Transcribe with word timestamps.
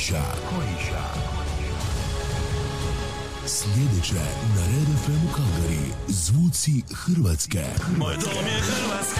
Kojiša. 0.00 0.22
Kojiša. 0.48 1.02
Sljedeće 3.46 4.14
na 4.54 4.66
Red 4.66 4.88
FM 5.04 5.26
u 5.30 5.32
Kalgari, 5.34 5.92
zvuci 6.08 6.82
Hrvatske. 6.94 7.64
Moje 7.98 8.16
dom 8.16 8.46
je 8.46 8.60
Hrvatska. 8.60 9.19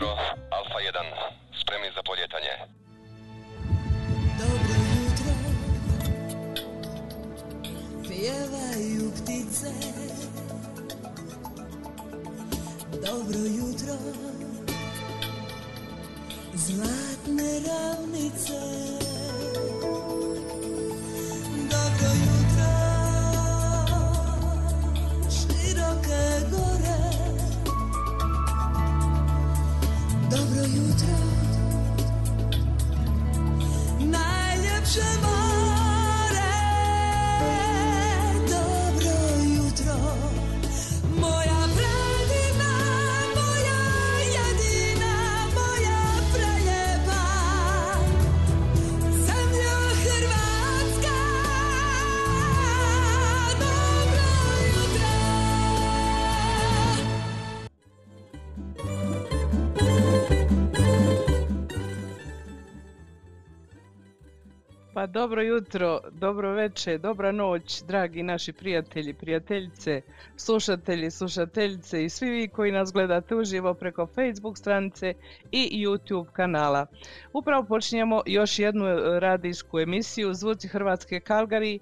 jutro, 0.00 0.16
Alfa 0.50 0.80
1. 0.80 1.60
Spremni 1.60 1.90
za 1.94 2.02
poljetanje. 2.02 2.54
Dobro 4.38 4.74
jutro, 4.96 5.32
pjevaju 8.08 9.12
ptice. 9.12 9.70
Dobro 12.92 13.40
jutro, 13.58 13.94
zlatne 16.54 17.60
ravnice. 17.68 18.60
Dobro 65.12 65.42
jutro, 65.42 66.00
dobro 66.10 66.52
večer, 66.52 66.98
dobra 67.00 67.32
noć, 67.32 67.82
dragi 67.82 68.22
naši 68.22 68.52
prijatelji, 68.52 69.14
prijateljice, 69.14 70.02
slušatelji, 70.36 71.10
slušateljice 71.10 72.04
i 72.04 72.08
svi 72.08 72.30
vi 72.30 72.48
koji 72.48 72.72
nas 72.72 72.92
gledate 72.92 73.34
uživo 73.34 73.74
preko 73.74 74.06
Facebook 74.06 74.58
stranice 74.58 75.14
i 75.52 75.86
YouTube 75.86 76.32
kanala. 76.32 76.86
Upravo 77.32 77.64
počinjemo 77.64 78.22
još 78.26 78.58
jednu 78.58 78.86
radijsku 79.18 79.78
emisiju 79.78 80.34
Zvuci 80.34 80.68
Hrvatske 80.68 81.20
Kalgari 81.20 81.80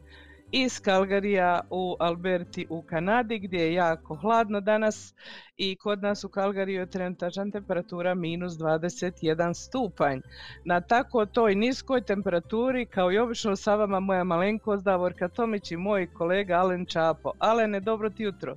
iz 0.53 0.81
Kalgarija 0.81 1.61
u 1.71 1.97
Alberti 1.99 2.67
u 2.71 2.83
Kanadi 2.83 3.39
gdje 3.39 3.59
je 3.59 3.75
jako 3.75 4.15
hladno 4.17 4.61
danas 4.61 5.15
i 5.57 5.77
kod 5.77 6.03
nas 6.03 6.25
u 6.25 6.29
Kalgariju 6.29 6.81
je 6.81 6.91
trenutačna 6.91 7.51
temperatura 7.53 8.15
minus 8.15 8.53
21 8.53 9.55
stupanj. 9.55 10.21
Na 10.65 10.81
tako 10.81 11.27
toj 11.27 11.55
niskoj 11.55 12.01
temperaturi 12.01 12.87
kao 12.87 13.13
i 13.13 13.19
obično 13.19 13.57
sa 13.57 13.75
vama 13.75 14.01
moja 14.01 14.25
malenkost 14.25 14.85
Davorka 14.85 15.29
Tomić 15.29 15.71
i 15.71 15.77
moj 15.77 16.07
kolega 16.15 16.55
Alen 16.55 16.87
Čapo. 16.87 17.33
Alene, 17.39 17.81
dobro 17.81 18.11
ti 18.11 18.23
jutro. 18.23 18.55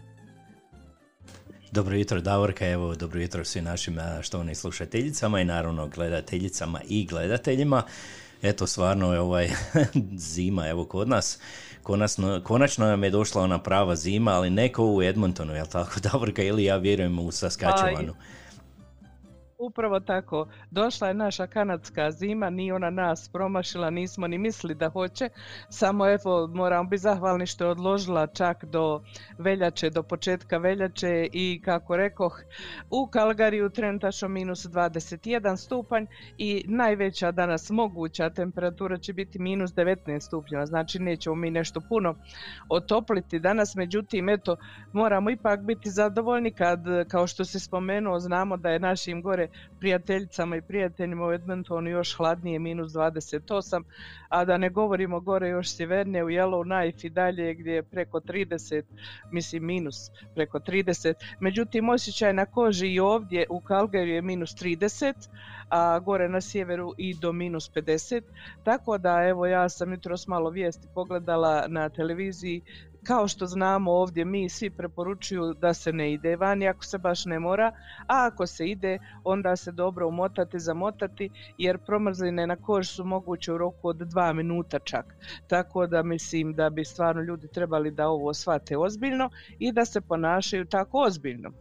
Dobro 1.72 1.96
jutro 1.96 2.22
Davorka, 2.22 2.68
evo 2.68 2.96
dobro 2.96 3.22
jutro 3.22 3.46
svim 3.46 3.64
našim 3.64 3.98
štovnim 4.22 4.56
slušateljicama 4.56 5.42
i 5.42 5.46
naravno 5.46 5.88
gledateljicama 5.88 6.80
i 6.90 7.06
gledateljima. 7.06 7.84
Eto 8.42 8.68
stvarno 8.68 9.14
je 9.14 9.20
ovaj 9.20 9.50
zima 10.36 10.68
evo 10.68 10.86
kod 10.86 11.10
nas 11.10 11.40
konačno, 11.84 12.42
konačno 12.44 12.86
nam 12.86 13.04
je 13.04 13.10
došla 13.10 13.42
ona 13.42 13.60
prava 13.60 13.96
zima, 13.96 14.32
ali 14.32 14.50
neko 14.50 14.86
u 14.86 15.04
Edmontonu, 15.04 15.54
jel 15.54 15.66
tako 15.66 16.00
Davorka, 16.12 16.44
ili 16.44 16.64
ja 16.64 16.78
vjerujem 16.78 17.20
u 17.20 17.32
Saskatchewanu. 17.32 18.14
Upravo 19.62 20.00
tako. 20.00 20.48
Došla 20.72 21.08
je 21.08 21.14
naša 21.14 21.48
kanadska 21.48 22.12
zima, 22.12 22.50
nije 22.50 22.74
ona 22.74 22.90
nas 22.90 23.30
promašila, 23.30 23.90
nismo 23.90 24.28
ni 24.28 24.38
mislili 24.38 24.76
da 24.76 24.90
hoće. 24.90 25.30
Samo 25.70 26.10
evo 26.10 26.48
moramo 26.48 26.90
biti 26.90 27.02
zahvalni 27.02 27.46
što 27.46 27.64
je 27.64 27.70
odložila 27.70 28.28
čak 28.28 28.66
do 28.66 29.02
veljače, 29.38 29.90
do 29.90 30.04
početka 30.04 30.58
veljače 30.58 31.28
i 31.34 31.62
kako 31.66 31.98
rekoh 31.98 32.42
u 32.90 33.08
Kalgariju 33.08 33.70
trenutačno 33.70 34.28
minus 34.28 34.66
21 34.66 35.58
stupanj 35.58 36.06
i 36.38 36.64
najveća 36.68 37.32
danas 37.32 37.70
moguća 37.70 38.30
temperatura 38.30 38.98
će 38.98 39.14
biti 39.14 39.40
minus 39.40 39.72
19 39.72 40.20
stupnjeva, 40.20 40.66
znači 40.66 41.00
nećemo 41.00 41.36
mi 41.36 41.52
nešto 41.52 41.82
puno 41.90 42.16
otopliti 42.70 43.40
danas, 43.40 43.76
međutim 43.76 44.30
eto 44.30 44.56
moramo 44.94 45.30
ipak 45.30 45.60
biti 45.62 45.90
zadovoljni 45.90 46.52
kad 46.52 46.80
kao 47.08 47.28
što 47.28 47.46
se 47.46 47.60
spomenuo 47.60 48.20
znamo 48.20 48.58
da 48.58 48.70
je 48.70 48.80
našim 48.80 49.22
gore 49.22 49.51
prijateljicama 49.80 50.56
i 50.56 50.62
prijateljima 50.62 51.28
u 51.28 51.32
Edmontonu 51.32 51.90
još 51.90 52.18
hladnije, 52.18 52.60
minus 52.60 52.92
28, 52.92 53.84
a 54.30 54.46
da 54.46 54.58
ne 54.58 54.70
govorimo 54.70 55.20
gore 55.20 55.50
još 55.50 55.76
sjevernije 55.76 56.24
u 56.24 56.28
Yellowknife 56.28 57.06
i 57.06 57.10
dalje 57.10 57.54
gdje 57.54 57.72
je 57.72 57.84
preko 57.84 58.20
30, 58.20 58.84
mislim 59.32 59.66
minus 59.66 60.12
preko 60.36 60.60
30. 60.60 61.14
Međutim, 61.40 61.90
osjećaj 61.90 62.34
na 62.34 62.46
koži 62.46 62.88
i 62.88 63.00
ovdje 63.00 63.46
u 63.50 63.62
Calgary 63.62 64.08
je 64.08 64.22
minus 64.22 64.50
30, 64.50 65.14
a 65.70 66.00
gore 66.00 66.30
na 66.30 66.42
sjeveru 66.42 66.94
i 66.98 67.14
do 67.14 67.32
minus 67.32 67.72
50. 67.72 68.22
Tako 68.64 68.98
da 68.98 69.24
evo 69.28 69.46
ja 69.46 69.70
sam 69.70 69.92
jutros 69.92 70.28
malo 70.28 70.50
vijesti 70.50 70.88
pogledala 70.94 71.66
na 71.68 71.90
televiziji 71.90 72.62
kao 73.04 73.28
što 73.28 73.46
znamo 73.46 73.92
ovdje 73.92 74.26
mi 74.26 74.50
svi 74.50 74.70
preporučuju 74.70 75.54
da 75.54 75.74
se 75.74 75.94
ne 75.94 76.14
ide 76.14 76.36
vani 76.36 76.68
ako 76.68 76.86
se 76.86 76.98
baš 76.98 77.26
ne 77.26 77.40
mora, 77.40 77.72
a 78.08 78.28
ako 78.32 78.48
se 78.48 78.68
ide 78.68 79.00
onda 79.24 79.56
se 79.56 79.72
dobro 79.72 80.08
umotati, 80.08 80.60
zamotati 80.60 81.30
jer 81.58 81.78
promrzline 81.78 82.48
na 82.48 82.56
koži 82.56 82.90
su 82.90 83.06
moguće 83.06 83.54
u 83.54 83.58
roku 83.58 83.88
od 83.88 83.98
dva 83.98 84.34
minuta 84.34 84.80
čak. 84.80 85.06
Tako 85.48 85.88
da 85.88 86.04
mislim 86.04 86.54
da 86.54 86.70
bi 86.70 86.86
stvarno 86.86 87.22
ljudi 87.22 87.48
trebali 87.48 87.92
da 87.92 88.08
ovo 88.08 88.34
shvate 88.34 88.78
ozbiljno 88.78 89.30
i 89.60 89.72
da 89.72 89.86
se 89.86 90.02
ponašaju 90.02 90.66
tako 90.66 90.98
ozbiljno. 90.98 91.52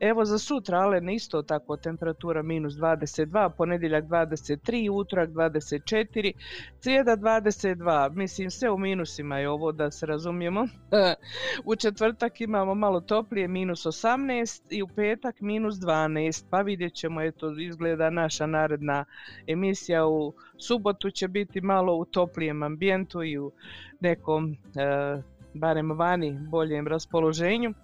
Evo 0.00 0.24
za 0.24 0.38
sutra, 0.38 0.78
ale 0.78 1.14
isto 1.14 1.42
tako 1.42 1.76
temperatura 1.76 2.42
minus 2.42 2.74
22, 2.74 3.50
ponedjeljak 3.56 4.04
23, 4.04 4.90
utorak 4.90 5.30
24, 5.30 6.32
srijeda 6.80 7.16
22, 7.16 8.10
mislim 8.14 8.50
sve 8.50 8.70
u 8.70 8.78
minusima 8.78 9.38
je 9.38 9.48
ovo 9.48 9.72
da 9.72 9.90
se 9.90 10.06
razumijemo. 10.06 10.68
u 11.70 11.76
četvrtak 11.76 12.40
imamo 12.40 12.74
malo 12.74 13.00
toplije 13.00 13.48
minus 13.48 13.86
18 13.86 14.62
i 14.70 14.82
u 14.82 14.88
petak 14.88 15.40
minus 15.40 15.74
12, 15.74 16.44
pa 16.50 16.60
vidjet 16.60 16.94
ćemo, 16.94 17.22
eto 17.22 17.58
izgleda 17.60 18.10
naša 18.10 18.46
naredna 18.46 19.04
emisija 19.46 20.06
u 20.06 20.32
subotu 20.58 21.10
će 21.10 21.28
biti 21.28 21.60
malo 21.60 21.94
u 21.94 22.04
toplijem 22.04 22.62
ambijentu 22.62 23.22
i 23.22 23.38
u 23.38 23.52
nekom, 24.00 24.52
e, 24.52 25.22
barem 25.54 25.90
vani, 25.90 26.38
boljem 26.50 26.86
raspoloženju. 26.86 27.74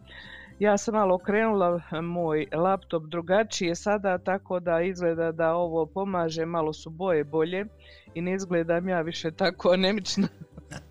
Ja 0.59 0.79
sam 0.79 0.95
malo 0.95 1.15
okrenula 1.15 1.81
moj 2.03 2.47
laptop 2.53 3.05
drugačije 3.05 3.75
sada, 3.75 4.19
tako 4.19 4.61
da 4.61 4.81
izgleda 4.81 5.33
da 5.33 5.55
ovo 5.55 5.87
pomaže, 5.87 6.47
malo 6.47 6.73
su 6.73 6.91
boje 6.91 7.25
bolje 7.25 7.65
i 8.15 8.21
ne 8.21 8.35
izgledam 8.35 8.89
ja 8.89 9.01
više 9.01 9.31
tako 9.31 9.71
anemično. 9.71 10.29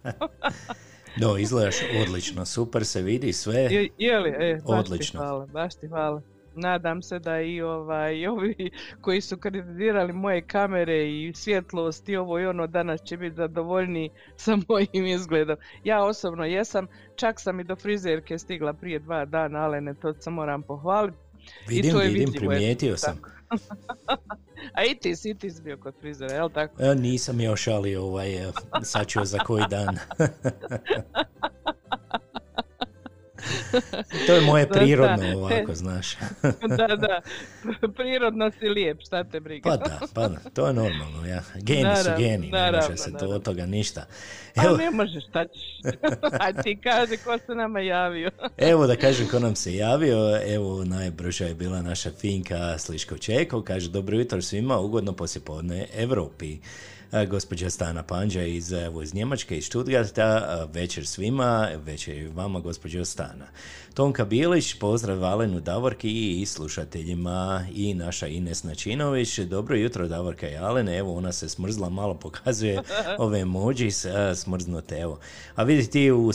no, 1.21 1.37
izgledaš 1.37 1.75
odlično, 2.01 2.45
super 2.45 2.85
se 2.85 3.01
vidi 3.01 3.33
sve. 3.33 3.59
Je, 3.59 3.89
je 3.97 4.19
li? 4.19 4.29
E, 4.29 4.61
baš 4.67 4.79
odlično. 4.79 5.19
Ti 5.19 5.25
hvala, 5.25 5.45
baš 5.45 5.75
ti 5.75 5.87
hvala 5.87 6.32
nadam 6.55 7.01
se 7.01 7.19
da 7.19 7.41
i 7.41 7.61
ovaj, 7.61 8.27
ovi 8.27 8.71
koji 9.01 9.21
su 9.21 9.37
kreditirali 9.37 10.13
moje 10.13 10.41
kamere 10.41 11.09
i 11.09 11.31
svjetlost 11.35 12.09
i 12.09 12.15
ovo 12.15 12.39
i 12.39 12.45
ono 12.45 12.67
danas 12.67 13.03
će 13.03 13.17
biti 13.17 13.35
zadovoljni 13.35 14.09
sa 14.35 14.57
mojim 14.67 15.05
izgledom. 15.05 15.57
Ja 15.83 16.03
osobno 16.03 16.45
jesam, 16.45 16.87
čak 17.15 17.39
sam 17.39 17.59
i 17.59 17.63
do 17.63 17.75
frizerke 17.75 18.37
stigla 18.37 18.73
prije 18.73 18.99
dva 18.99 19.25
dana, 19.25 19.59
ali 19.59 19.81
ne 19.81 19.93
to 19.93 20.13
se 20.13 20.29
moram 20.29 20.63
pohvaliti. 20.63 21.17
Vidim, 21.67 21.89
I 21.89 21.93
to 21.93 22.01
je 22.01 22.09
vidim, 22.09 22.33
primijetio 22.33 22.97
sam. 22.97 23.21
A 24.77 24.83
i 24.83 24.95
ti 24.95 25.15
si, 25.15 25.33
ti 25.33 25.51
si 25.51 25.61
bio 25.61 25.77
kod 25.77 25.93
frizera, 25.99 26.33
jel 26.33 26.49
tako? 26.49 26.83
E, 26.83 26.95
nisam 26.95 27.41
još, 27.41 27.67
ali 27.67 27.95
ovaj, 27.95 28.27
sačuo 28.83 29.25
za 29.25 29.39
koji 29.39 29.63
dan. 29.69 29.97
to 34.27 34.33
je 34.33 34.41
moje 34.41 34.69
prirodno 34.69 35.27
da, 35.27 35.37
ovako, 35.37 35.75
znaš. 35.75 36.15
da, 36.77 36.87
da, 36.95 37.21
prirodno 37.95 38.51
si 38.59 38.65
lijep, 38.65 39.01
šta 39.01 39.23
te 39.23 39.39
briga. 39.39 39.69
pa 39.69 39.77
da, 39.77 39.99
pa 40.13 40.27
da, 40.27 40.39
to 40.53 40.67
je 40.67 40.73
normalno, 40.73 41.25
ja. 41.25 41.43
Geni 41.55 41.83
naravno, 41.83 42.03
su 42.03 42.09
geni, 42.17 42.51
ne 42.51 42.71
može 42.71 42.97
se 42.97 43.13
to 43.19 43.27
od 43.27 43.43
toga 43.43 43.65
ništa. 43.65 44.05
Evo, 44.55 44.77
pa 44.77 44.83
ne 44.83 44.91
možeš, 44.91 45.23
šta 45.29 45.45
ćeš? 45.45 45.93
A 46.43 46.63
ti 46.63 46.79
kaže 46.83 47.17
ko 47.17 47.37
se 47.45 47.55
nama 47.55 47.79
javio. 47.79 48.31
evo 48.71 48.87
da 48.87 48.95
kažem 48.95 49.27
ko 49.27 49.39
nam 49.39 49.55
se 49.55 49.75
javio, 49.75 50.41
evo 50.55 50.83
najbrža 50.85 51.45
je 51.45 51.55
bila 51.55 51.81
naša 51.81 52.11
Finka 52.11 52.77
Sliško 52.77 53.17
Čeko, 53.17 53.61
kaže 53.61 53.89
dobro 53.89 54.17
jutro 54.17 54.41
svima, 54.41 54.79
ugodno 54.79 55.13
poslijepodne 55.13 55.87
Evropi 55.95 56.57
gospođa 57.27 57.69
Stana 57.69 58.03
Panđa 58.03 58.43
iz, 58.43 58.71
evo, 58.71 59.01
iz 59.01 59.13
Njemačke, 59.13 59.57
iz 59.57 59.65
Stuttgarta, 59.65 60.67
večer 60.73 61.07
svima, 61.07 61.69
večer 61.85 62.17
i 62.17 62.27
vama 62.27 62.59
gospođo 62.59 63.05
Stana. 63.05 63.45
Tonka 63.93 64.25
Bilić, 64.25 64.73
pozdrav 64.79 65.19
Valenu 65.19 65.59
Davorki 65.59 66.41
i 66.41 66.45
slušateljima 66.45 67.65
i 67.73 67.93
naša 67.93 68.27
Ines 68.27 68.63
Načinović. 68.63 69.39
Dobro 69.39 69.75
jutro 69.75 70.07
Davorka 70.07 70.49
i 70.49 70.57
Alene, 70.57 70.97
evo 70.97 71.17
ona 71.17 71.31
se 71.31 71.49
smrzla, 71.49 71.89
malo 71.89 72.13
pokazuje 72.13 72.81
ove 73.17 73.39
emoji 73.39 73.91
smrznute, 74.35 74.99
evo. 74.99 75.19
A 75.55 75.63
vidi 75.63 75.89
ti 75.89 76.11
u 76.11 76.31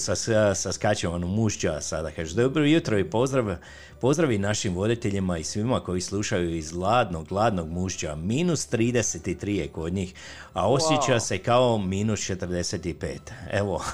Saskačevanu 0.55 1.27
mušća 1.27 1.81
sada, 1.81 2.11
kaže 2.11 2.35
dobro 2.35 2.65
jutro 2.65 2.99
i 2.99 3.11
pozdrav 3.11 3.57
Pozdravi 4.01 4.39
našim 4.39 4.75
voditeljima 4.75 5.39
i 5.39 5.45
svima 5.45 5.81
koji 5.81 6.01
slušaju 6.01 6.57
iz 6.57 6.73
ladnog, 6.73 7.33
ladnog 7.33 7.69
mušća. 7.69 8.15
Minus 8.15 8.71
33 8.71 9.49
je 9.49 9.69
kod 9.69 9.93
njih, 9.93 10.15
a 10.53 10.71
osjeća 10.71 11.21
se 11.21 11.39
kao 11.39 11.79
minus 11.79 12.21
45. 12.21 13.19
Evo, 13.51 13.85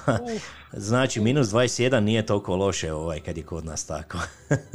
znači 0.77 1.21
minus 1.21 1.49
21 1.49 2.01
nije 2.01 2.27
toliko 2.27 2.57
loše 2.57 2.93
ovaj 2.93 3.21
kad 3.21 3.37
je 3.37 3.43
kod 3.43 3.65
nas 3.65 3.87
tako. 3.87 4.19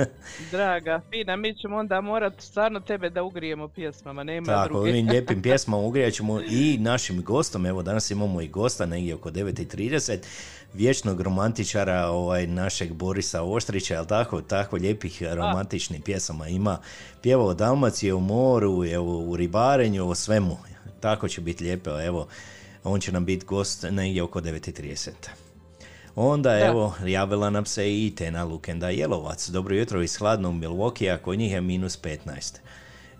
Draga, 0.52 1.02
fina, 1.10 1.36
mi 1.36 1.56
ćemo 1.56 1.78
onda 1.78 2.02
morati 2.02 2.46
stvarno 2.46 2.80
tebe 2.80 3.10
da 3.10 3.24
ugrijemo 3.24 3.68
pjesmama, 3.68 4.24
nema 4.24 4.46
tako, 4.46 4.68
druge. 4.68 4.90
ovim 4.90 5.10
lijepim 5.12 5.42
pjesmama 5.42 5.84
ugrijat 5.84 6.14
ćemo 6.14 6.42
i 6.42 6.78
našim 6.78 7.24
gostom, 7.24 7.66
evo 7.66 7.84
danas 7.84 8.12
imamo 8.12 8.42
i 8.42 8.48
gosta 8.48 8.86
negdje 8.86 9.16
oko 9.16 9.32
9.30 9.32 10.18
vječnog 10.74 11.22
romantičara 11.22 12.08
ovaj, 12.08 12.48
našeg 12.48 12.94
Borisa 12.94 13.44
Oštrića, 13.44 13.94
jel 13.94 14.06
tako, 14.06 14.42
tako 14.42 14.76
lijepih 14.76 15.24
romantičnih 15.24 16.02
pjesama 16.06 16.48
ima. 16.48 16.78
Pjeva 17.22 17.46
o 17.46 17.54
Dalmaciji, 17.54 18.12
o 18.12 18.20
moru, 18.20 18.86
evo, 18.86 19.20
u 19.20 19.36
ribarenju, 19.36 20.10
o 20.10 20.16
svemu. 20.16 20.58
Tako 21.00 21.28
će 21.28 21.42
biti 21.42 21.64
lijepo, 21.64 22.02
evo, 22.02 22.28
on 22.84 23.00
će 23.00 23.12
nam 23.12 23.26
biti 23.26 23.46
gost 23.46 23.86
negdje 23.92 24.24
oko 24.24 24.42
9.30. 24.42 25.49
Onda 26.22 26.50
da. 26.50 26.66
evo, 26.66 26.94
javila 27.06 27.50
nam 27.50 27.66
se 27.66 28.06
i 28.06 28.16
Tena 28.16 28.44
Lukenda 28.44 28.90
Jelovac. 28.90 29.50
Dobro 29.50 29.76
jutro 29.76 30.02
iz 30.02 30.18
hladnog 30.18 30.54
Milwaukee, 30.54 31.14
a 31.14 31.18
kod 31.18 31.40
njih 31.40 31.52
je 31.52 31.62
minus 31.62 32.02
15. 32.02 32.58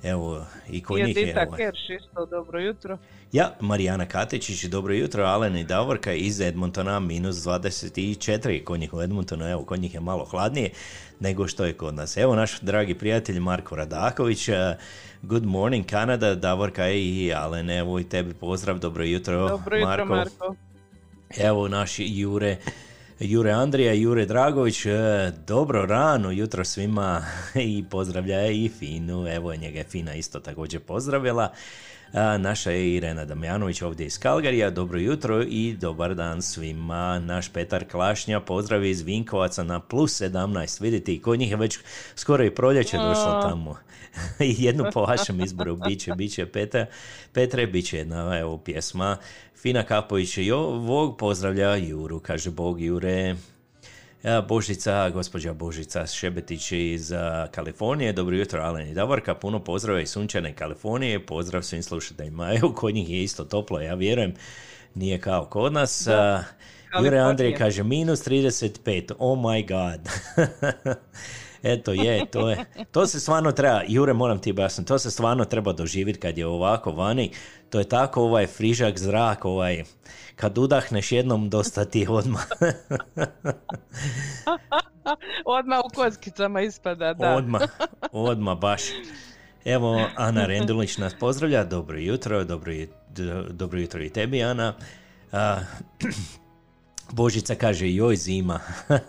Evo, 0.04 0.46
i 0.70 0.84
kod 0.84 1.00
I 1.00 1.04
njih 1.04 1.18
je... 1.18 1.46
Ovaj, 1.48 1.58
Kerš 1.58 1.90
isto, 1.90 2.26
dobro 2.26 2.60
jutro. 2.60 2.98
Ja, 3.32 3.56
Marijana 3.60 4.06
Katičić, 4.06 4.64
dobro 4.64 4.94
jutro, 4.94 5.24
Alen 5.24 5.58
i 5.58 5.64
Davorka 5.64 6.14
iz 6.14 6.42
Edmontona, 6.42 7.00
minus 7.00 7.36
24, 7.36 8.64
kod 8.64 8.80
njih 8.80 8.94
u 8.94 9.02
Edmontonu, 9.02 9.46
evo, 9.46 9.64
kod 9.64 9.80
njih 9.80 9.94
je 9.94 10.00
malo 10.00 10.26
hladnije 10.26 10.70
nego 11.20 11.48
što 11.48 11.66
je 11.66 11.74
kod 11.74 11.96
nas. 11.96 12.18
Evo 12.18 12.36
naš 12.36 12.60
dragi 12.60 12.94
prijatelj 12.94 13.40
Marko 13.40 13.76
Radaković, 13.76 14.50
eh, 14.50 14.78
good 15.22 15.46
morning 15.46 15.86
Kanada, 15.86 16.36
Davorka 16.36 16.90
i 16.90 17.34
Alen, 17.34 17.70
evo 17.70 18.00
i 18.00 18.04
tebi 18.04 18.34
pozdrav, 18.34 18.80
dobro 18.80 19.04
jutro, 19.04 19.50
Dobro 19.50 19.78
jutro, 19.78 20.06
Marko. 20.06 20.56
Evo 21.38 21.68
naš 21.68 21.96
Jure, 21.98 22.58
Jure 23.20 23.52
Andrija, 23.52 23.94
Jure 23.94 24.26
Dragović, 24.26 24.86
e, 24.86 24.92
dobro 25.48 25.86
rano 25.86 26.32
jutro 26.32 26.66
svima 26.66 27.26
i 27.56 27.84
pozdravlja 27.90 28.48
i 28.48 28.70
Finu, 28.80 29.28
evo 29.28 29.56
njega 29.56 29.78
je 29.78 29.84
Fina 29.84 30.16
isto 30.16 30.40
također 30.40 30.82
pozdravila. 30.82 31.54
Naša 32.40 32.72
je 32.72 32.96
Irena 32.96 33.26
Damjanović 33.26 33.82
ovdje 33.82 34.06
iz 34.06 34.20
Kalgarija, 34.20 34.70
dobro 34.70 35.00
jutro 35.00 35.44
i 35.44 35.78
dobar 35.82 36.16
dan 36.16 36.42
svima. 36.42 37.20
Naš 37.20 37.50
Petar 37.50 37.86
Klašnja 37.92 38.40
pozdravi 38.40 38.90
iz 38.90 39.02
Vinkovaca 39.02 39.64
na 39.64 39.80
plus 39.80 40.22
17, 40.22 40.82
vidite 40.82 41.14
i 41.14 41.22
kod 41.22 41.40
njih 41.40 41.52
je 41.52 41.58
već 41.58 41.80
skoro 42.16 42.44
i 42.44 42.56
proljeće 42.56 42.98
došlo 42.98 43.42
tamo. 43.42 43.78
I 44.40 44.56
jednu 44.66 44.86
po 44.94 45.02
vašem 45.02 45.42
izboru 45.42 45.76
biće, 45.76 46.14
biće 46.16 46.46
Petra, 46.46 46.86
Petre, 47.34 47.68
biće 47.68 47.98
jedna 47.98 48.38
evo, 48.40 48.58
pjesma. 48.58 49.18
Fina 49.62 49.84
Kapović 49.84 50.38
jo, 50.38 50.58
Vog 50.58 51.18
pozdravlja 51.18 51.76
Juru, 51.76 52.20
kaže 52.20 52.52
Bog 52.52 52.82
Jure. 52.82 53.36
Ja, 54.24 54.42
Božica, 54.42 55.10
gospođa 55.10 55.54
Božica 55.54 56.08
Šebetić 56.08 56.72
iz 56.72 57.12
Kalifornije. 57.52 58.14
Dobro 58.14 58.36
jutro, 58.36 58.62
Alen 58.62 58.88
i 58.88 58.94
Davorka. 58.94 59.36
Puno 59.36 59.64
pozdrava 59.64 60.02
iz 60.02 60.10
sunčane 60.10 60.56
Kalifornije. 60.56 61.26
Pozdrav 61.26 61.62
svim 61.62 61.84
slušateljima. 61.84 62.54
Evo, 62.58 62.74
kod 62.74 62.94
njih 62.94 63.10
je 63.10 63.24
isto 63.24 63.44
toplo, 63.44 63.82
ja 63.82 63.94
vjerujem. 63.94 64.34
Nije 64.96 65.20
kao 65.20 65.46
kod 65.46 65.74
nas. 65.74 66.08
A, 66.08 66.44
Jure 67.04 67.18
Andrije 67.18 67.56
kaže 67.56 67.84
minus 67.84 68.28
35. 68.28 69.12
Oh 69.20 69.40
my 69.40 69.68
god. 69.68 70.10
Eto 71.64 71.94
je, 71.94 72.26
to 72.26 72.50
je. 72.50 72.66
To 72.92 73.08
se 73.08 73.20
stvarno 73.20 73.52
treba, 73.52 73.82
Jure 73.88 74.14
moram 74.14 74.40
ti 74.40 74.54
basno, 74.54 74.84
to 74.84 75.00
se 75.00 75.12
stvarno 75.12 75.46
treba 75.46 75.74
doživjeti 75.74 76.20
kad 76.20 76.38
je 76.38 76.46
ovako 76.48 76.92
vani. 76.92 77.32
To 77.70 77.80
je 77.80 77.90
tako 77.90 78.22
ovaj 78.22 78.48
frižak 78.48 78.98
zrak, 78.98 79.46
ovaj, 79.46 79.84
kad 80.36 80.58
udahneš 80.58 81.12
jednom 81.12 81.50
dosta 81.50 81.86
ti 81.86 82.06
odmah. 82.10 82.46
Odmah 85.46 85.80
u 85.80 85.96
kockicama 85.96 86.62
ispada, 86.62 87.14
da. 87.14 87.36
Odmah, 87.36 87.62
odmah 88.12 88.58
baš. 88.58 88.82
Evo, 89.66 90.08
Ana 90.16 90.46
Rendulić 90.46 90.98
nas 90.98 91.14
pozdravlja, 91.20 91.64
dobro 91.64 91.98
jutro, 91.98 92.44
dobro, 92.44 92.74
dobro 93.50 93.80
jutro 93.80 94.04
i 94.04 94.10
tebi, 94.10 94.44
Ana. 94.44 94.74
A, 95.32 95.60
Božica 97.12 97.56
kaže, 97.56 97.90
joj 97.90 98.16
zima. 98.16 98.60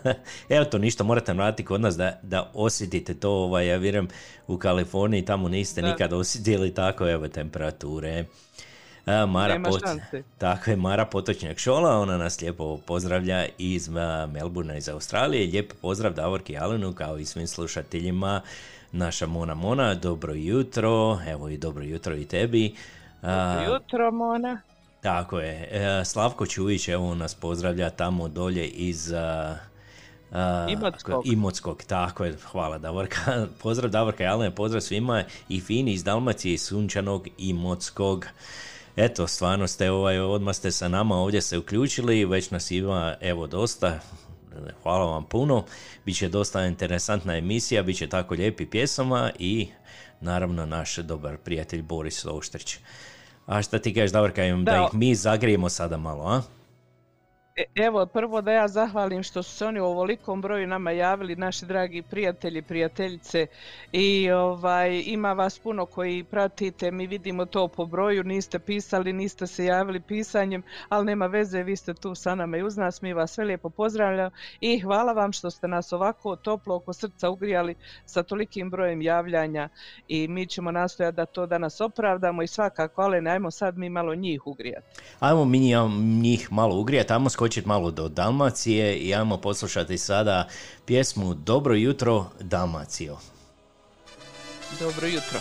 Evo 0.49 0.65
to 0.65 0.77
ništa, 0.77 1.03
morate 1.03 1.33
vratiti 1.33 1.65
kod 1.65 1.81
nas 1.81 1.97
da, 1.97 2.19
da 2.23 2.51
osjetite 2.53 3.13
to, 3.13 3.31
ovaj, 3.31 3.67
ja 3.67 3.77
vjerujem 3.77 4.07
u 4.47 4.57
Kaliforniji, 4.57 5.25
tamo 5.25 5.49
niste 5.49 5.81
Da. 5.81 5.87
nikad 5.91 6.13
osjetili 6.13 6.73
tako, 6.73 7.09
evo, 7.09 7.27
temperature. 7.27 8.25
A, 9.05 9.25
Mara 9.25 9.53
Nema 9.53 9.69
Pot- 9.69 10.21
tako 10.37 10.69
je, 10.69 10.75
Mara 10.75 11.05
Potočnjak 11.05 11.57
Šola, 11.57 11.99
ona 11.99 12.17
nas 12.17 12.41
lijepo 12.41 12.77
pozdravlja 12.77 13.45
iz 13.57 13.89
a, 13.89 14.27
Melbourna 14.33 14.75
iz 14.77 14.89
Australije. 14.89 15.47
Lijep 15.47 15.73
pozdrav 15.81 16.13
Davorki 16.13 16.57
Alenu 16.57 16.93
kao 16.93 17.17
i 17.17 17.25
svim 17.25 17.47
slušateljima. 17.47 18.41
Naša 18.91 19.25
Mona 19.27 19.53
Mona, 19.53 19.93
dobro 19.95 20.33
jutro, 20.33 21.19
evo 21.27 21.49
i 21.49 21.57
dobro 21.57 21.83
jutro 21.83 22.15
i 22.15 22.25
tebi. 22.25 22.75
Dobro 23.21 23.73
jutro, 23.73 24.11
Mona. 24.11 24.61
Tako 25.01 25.39
je. 25.39 25.67
E, 25.71 26.05
Slavko 26.05 26.45
Čujić, 26.45 26.87
evo 26.87 27.15
nas 27.15 27.35
pozdravlja 27.35 27.89
tamo 27.89 28.27
dolje 28.27 28.67
iz... 28.67 29.11
a, 29.13 29.57
a, 30.31 30.67
Imotskog. 30.69 31.27
Imotskog, 31.27 31.83
tako 31.83 32.25
je. 32.25 32.37
Hvala 32.51 32.77
Davorka. 32.77 33.47
Pozdrav 33.63 33.91
Davorka 33.91 34.23
Alene, 34.23 34.55
pozdrav 34.55 34.81
svima 34.81 35.23
i 35.49 35.61
Fini 35.61 35.93
iz 35.93 36.03
Dalmacije, 36.03 36.53
iz 36.53 36.61
Sunčanog 36.61 37.27
Imotskog. 37.37 38.25
Eto, 38.95 39.27
stvarno 39.27 39.67
ste, 39.67 39.91
ovaj, 39.91 40.19
odmah 40.19 40.55
ste 40.55 40.71
sa 40.71 40.87
nama 40.87 41.15
ovdje 41.15 41.41
se 41.41 41.57
uključili, 41.57 42.25
već 42.25 42.51
nas 42.51 42.71
ima, 42.71 43.15
evo, 43.21 43.47
dosta. 43.47 43.99
Hvala 44.83 45.05
vam 45.05 45.25
puno. 45.25 45.65
Biće 46.05 46.29
dosta 46.29 46.65
interesantna 46.65 47.37
emisija, 47.37 47.83
bit 47.83 47.97
će 47.97 48.07
tako 48.07 48.33
lijepi 48.33 48.65
pjesama 48.65 49.31
i 49.39 49.67
naravno 50.21 50.65
naš 50.65 50.97
dobar 50.97 51.37
prijatelj 51.37 51.81
Boris 51.81 52.25
Oštrić. 52.25 52.77
A 53.45 53.61
šta 53.61 53.79
ti 53.79 53.93
kažeš, 53.93 54.11
Davorka, 54.11 54.41
da 54.41 54.71
Da. 54.71 54.77
ih 54.83 54.93
mi 54.93 55.15
zagrijemo 55.15 55.69
sada 55.69 55.97
malo, 55.97 56.23
a? 56.23 56.41
E, 57.55 57.63
Evo, 57.75 58.05
prvo 58.05 58.41
da 58.41 58.51
ja 58.51 58.67
zahvalim 58.67 59.23
što 59.23 59.43
su 59.43 59.51
se 59.51 59.65
oni 59.65 59.79
u 59.79 59.85
ovolikom 59.85 60.41
broju 60.41 60.67
nama 60.67 60.91
javili, 60.91 61.35
naši 61.35 61.65
dragi 61.65 62.01
prijatelji, 62.01 62.61
prijateljice. 62.61 63.47
I 63.91 64.31
ovaj, 64.31 65.03
ima 65.05 65.33
vas 65.33 65.59
puno 65.59 65.85
koji 65.85 66.23
pratite, 66.23 66.91
mi 66.91 67.07
vidimo 67.07 67.45
to 67.45 67.67
po 67.67 67.85
broju, 67.85 68.23
niste 68.23 68.59
pisali, 68.59 69.13
niste 69.13 69.47
se 69.47 69.65
javili 69.65 69.99
pisanjem, 69.99 70.63
ali 70.89 71.05
nema 71.05 71.25
veze, 71.25 71.63
vi 71.63 71.75
ste 71.75 71.93
tu 71.93 72.15
sa 72.15 72.35
nama 72.35 72.57
i 72.57 72.63
uz 72.63 72.77
nas, 72.77 73.01
mi 73.01 73.13
vas 73.13 73.31
sve 73.31 73.45
lijepo 73.45 73.69
pozdravljamo 73.69 74.31
i 74.61 74.79
hvala 74.79 75.13
vam 75.13 75.31
što 75.33 75.49
ste 75.49 75.67
nas 75.67 75.93
ovako 75.93 76.35
toplo 76.35 76.75
oko 76.75 76.93
srca 76.93 77.29
ugrijali 77.29 77.75
sa 78.05 78.23
tolikim 78.23 78.69
brojem 78.69 79.01
javljanja. 79.01 79.69
I 80.07 80.27
mi 80.27 80.47
ćemo 80.47 80.71
nastojati 80.71 81.15
da 81.15 81.25
to 81.25 81.45
danas 81.45 81.81
opravdamo 81.81 82.43
i 82.43 82.47
svakako, 82.47 83.01
ali 83.01 83.29
ajmo 83.29 83.51
sad 83.51 83.77
mi 83.77 83.89
malo 83.89 84.15
njih 84.15 84.47
ugrijati. 84.47 85.01
Ajmo 85.19 85.45
mi 85.45 85.59
njih 86.21 86.51
malo 86.51 86.79
ugrijati, 86.79 87.13
ajmo 87.13 87.29
skočiti 87.41 87.67
malo 87.67 87.91
do 87.91 88.07
Dalmacije 88.07 88.97
i 88.97 89.15
ajmo 89.15 89.37
poslušati 89.37 89.97
sada 89.97 90.47
pjesmu 90.85 91.33
Dobro 91.33 91.75
jutro 91.75 92.25
Dalmacijo. 92.39 93.17
Dobro 94.79 95.07
jutro. 95.07 95.39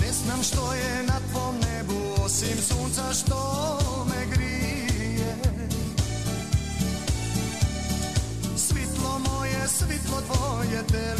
Ne 0.00 0.12
znam 0.12 0.42
što 0.42 0.74
je 0.74 1.02
na 1.06 1.20
tvom 1.32 1.54
nebu 1.54 2.24
osim 2.24 2.56
sunca 2.68 3.12
što 3.12 3.78
me 4.10 4.26
grije 4.34 4.47
moje, 9.18 9.68
svitlo 9.68 10.20
tvoje, 10.20 10.82
te 10.86 11.14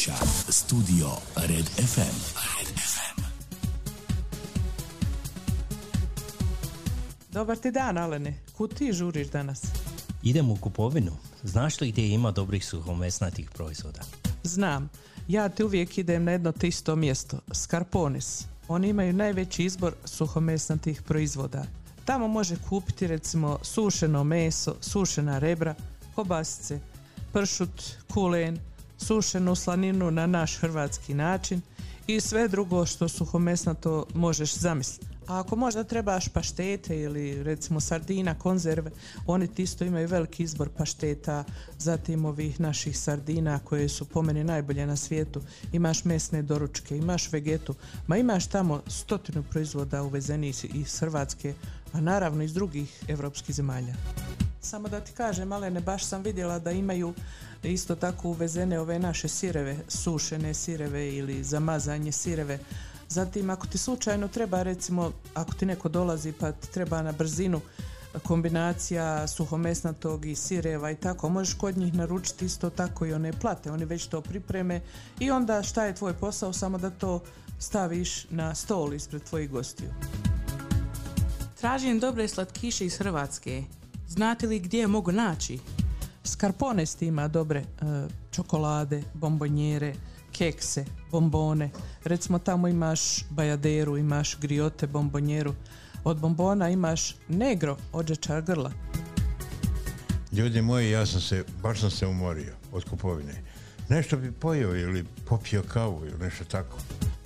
Studio 0.00 1.08
Red 1.36 1.68
FM. 1.68 2.16
Red 2.56 2.68
FM. 2.76 3.20
Dobar 7.32 7.56
ti 7.56 7.70
dan, 7.70 7.98
Alene. 7.98 8.38
Kud 8.56 8.74
ti 8.74 8.92
žuriš 8.92 9.28
danas? 9.28 9.62
Idem 10.22 10.50
u 10.50 10.56
kupovinu. 10.56 11.12
Znaš 11.42 11.80
li 11.80 11.90
gdje 11.92 12.08
ima 12.08 12.30
dobrih 12.30 12.66
suhomesnatih 12.66 13.50
proizvoda? 13.50 14.00
Znam. 14.42 14.90
Ja 15.28 15.48
ti 15.48 15.64
uvijek 15.64 15.98
idem 15.98 16.24
na 16.24 16.32
jedno 16.32 16.52
te 16.52 16.68
isto 16.68 16.96
mjesto. 16.96 17.38
Scarpones. 17.52 18.44
Oni 18.68 18.88
imaju 18.88 19.12
najveći 19.12 19.64
izbor 19.64 19.94
suhomesnatih 20.04 21.02
proizvoda. 21.02 21.64
Tamo 22.04 22.28
može 22.28 22.56
kupiti 22.68 23.06
recimo 23.06 23.58
sušeno 23.62 24.24
meso, 24.24 24.76
sušena 24.80 25.38
rebra, 25.38 25.74
kobasice, 26.14 26.80
pršut, 27.32 27.82
kulen, 28.12 28.58
sušenu 29.04 29.54
slaninu 29.54 30.10
na 30.10 30.26
naš 30.26 30.56
hrvatski 30.58 31.14
način 31.14 31.60
i 32.06 32.20
sve 32.20 32.48
drugo 32.48 32.86
što 32.86 33.08
suhomesnato 33.08 34.06
možeš 34.14 34.54
zamisliti. 34.54 35.06
A 35.26 35.40
ako 35.40 35.56
možda 35.56 35.84
trebaš 35.84 36.28
paštete 36.28 37.00
ili 37.00 37.42
recimo 37.42 37.80
sardina, 37.80 38.34
konzerve, 38.34 38.90
oni 39.26 39.48
isto 39.56 39.84
imaju 39.84 40.08
veliki 40.08 40.42
izbor 40.42 40.68
pašteta, 40.68 41.44
zatim 41.78 42.24
ovih 42.24 42.60
naših 42.60 42.98
sardina 42.98 43.58
koje 43.58 43.88
su 43.88 44.04
po 44.04 44.22
meni 44.22 44.44
najbolje 44.44 44.86
na 44.86 44.96
svijetu. 44.96 45.40
Imaš 45.72 46.04
mesne 46.04 46.42
doručke, 46.42 46.96
imaš 46.96 47.32
vegetu, 47.32 47.74
ma 48.06 48.16
imaš 48.16 48.46
tamo 48.46 48.82
stotinu 48.86 49.42
proizvoda 49.50 50.02
uvezeni 50.02 50.48
iz- 50.48 50.66
iz 50.74 50.98
Hrvatske, 50.98 51.54
a 51.92 52.00
naravno 52.00 52.42
iz 52.42 52.54
drugih 52.54 53.04
evropskih 53.08 53.54
zemalja. 53.54 53.94
Samo 54.62 54.88
da 54.88 55.00
ti 55.00 55.12
kažem, 55.12 55.48
Malene, 55.48 55.80
baš 55.80 56.04
sam 56.04 56.22
vidjela 56.22 56.58
da 56.58 56.72
imaju 56.72 57.14
isto 57.62 57.96
tako 57.96 58.28
uvezene 58.28 58.80
ove 58.80 58.98
naše 58.98 59.28
sireve, 59.28 59.78
sušene 59.88 60.54
sireve 60.54 61.14
ili 61.14 61.44
zamazanje 61.44 62.12
sireve. 62.12 62.58
Zatim, 63.08 63.50
ako 63.50 63.66
ti 63.66 63.78
slučajno 63.78 64.28
treba, 64.28 64.62
recimo, 64.62 65.12
ako 65.34 65.52
ti 65.52 65.66
neko 65.66 65.88
dolazi 65.88 66.32
pa 66.32 66.52
ti 66.52 66.72
treba 66.72 67.02
na 67.02 67.12
brzinu 67.12 67.60
kombinacija 68.22 69.28
suhomesnatog 69.28 70.26
i 70.26 70.34
sireva 70.34 70.90
i 70.90 70.96
tako, 70.96 71.28
možeš 71.28 71.54
kod 71.54 71.76
njih 71.78 71.94
naručiti 71.94 72.44
isto 72.44 72.70
tako 72.70 73.06
i 73.06 73.12
one 73.12 73.32
plate, 73.32 73.70
oni 73.70 73.84
već 73.84 74.06
to 74.06 74.20
pripreme 74.20 74.80
i 75.18 75.30
onda 75.30 75.62
šta 75.62 75.84
je 75.84 75.94
tvoj 75.94 76.14
posao, 76.14 76.52
samo 76.52 76.78
da 76.78 76.90
to 76.90 77.20
staviš 77.58 78.26
na 78.30 78.54
stol 78.54 78.94
ispred 78.94 79.22
tvojih 79.22 79.50
gostiju. 79.50 79.90
Tražim 81.60 81.98
dobre 81.98 82.28
slatkiše 82.28 82.86
iz 82.86 82.98
Hrvatske. 82.98 83.64
Znate 84.08 84.46
li 84.46 84.58
gdje 84.58 84.78
je 84.78 84.86
mogu 84.86 85.12
naći? 85.12 85.58
Scarpones 86.30 87.02
ima 87.02 87.28
dobre 87.28 87.60
e, 87.60 87.64
čokolade, 88.30 89.02
bombonjere, 89.14 89.94
kekse, 90.32 90.84
bombone. 91.10 91.70
Recimo 92.04 92.38
tamo 92.38 92.68
imaš 92.68 93.24
bajaderu, 93.30 93.96
imaš 93.96 94.38
griote, 94.40 94.86
bombonjeru. 94.86 95.54
Od 96.04 96.20
bombona 96.20 96.68
imaš 96.68 97.16
negro, 97.28 97.76
odžečar 97.92 98.42
grla. 98.42 98.72
Ljudi 100.32 100.62
moji, 100.62 100.90
ja 100.90 101.06
sam 101.06 101.20
se, 101.20 101.44
baš 101.62 101.80
sam 101.80 101.90
se 101.90 102.06
umorio 102.06 102.54
od 102.72 102.84
kupovine. 102.84 103.42
Nešto 103.88 104.16
bi 104.16 104.32
pojeo 104.32 104.76
ili 104.76 105.04
popio 105.28 105.62
kavu 105.62 106.06
ili 106.06 106.18
nešto 106.18 106.44
tako. 106.44 106.76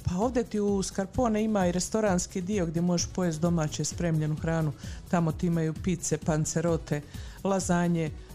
Pa 0.05 0.17
ovdje 0.17 0.45
ti 0.45 0.61
u 0.61 0.83
Scarpone 0.83 1.45
ima 1.45 1.67
i 1.67 1.73
restoranski 1.73 2.41
dio 2.41 2.67
gdje 2.67 2.83
možeš 2.83 3.09
pojesti 3.15 3.43
domaće 3.43 3.85
spremljenu 3.85 4.37
hranu. 4.37 4.73
Tamo 5.11 5.33
ti 5.33 5.47
imaju 5.47 5.75
pice, 5.75 6.19
pancerote, 6.19 7.01
lazanje, 7.45 8.11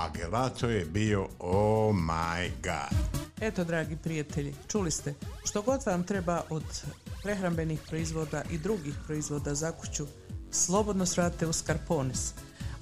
a 0.00 0.08
gelato 0.08 0.68
je 0.68 0.84
bio 0.84 1.28
oh 1.38 1.94
my 1.94 2.50
god. 2.62 2.98
Eto, 3.40 3.64
dragi 3.64 3.96
prijatelji, 3.96 4.54
čuli 4.68 4.90
ste, 4.90 5.14
što 5.44 5.62
god 5.62 5.80
vam 5.86 6.02
treba 6.02 6.42
od 6.50 6.62
prehrambenih 7.22 7.80
proizvoda 7.88 8.42
i 8.50 8.58
drugih 8.58 8.94
proizvoda 9.06 9.54
za 9.54 9.72
kuću, 9.72 10.06
slobodno 10.50 11.06
svrate 11.06 11.46
u 11.46 11.52
Scarpones. 11.52 12.32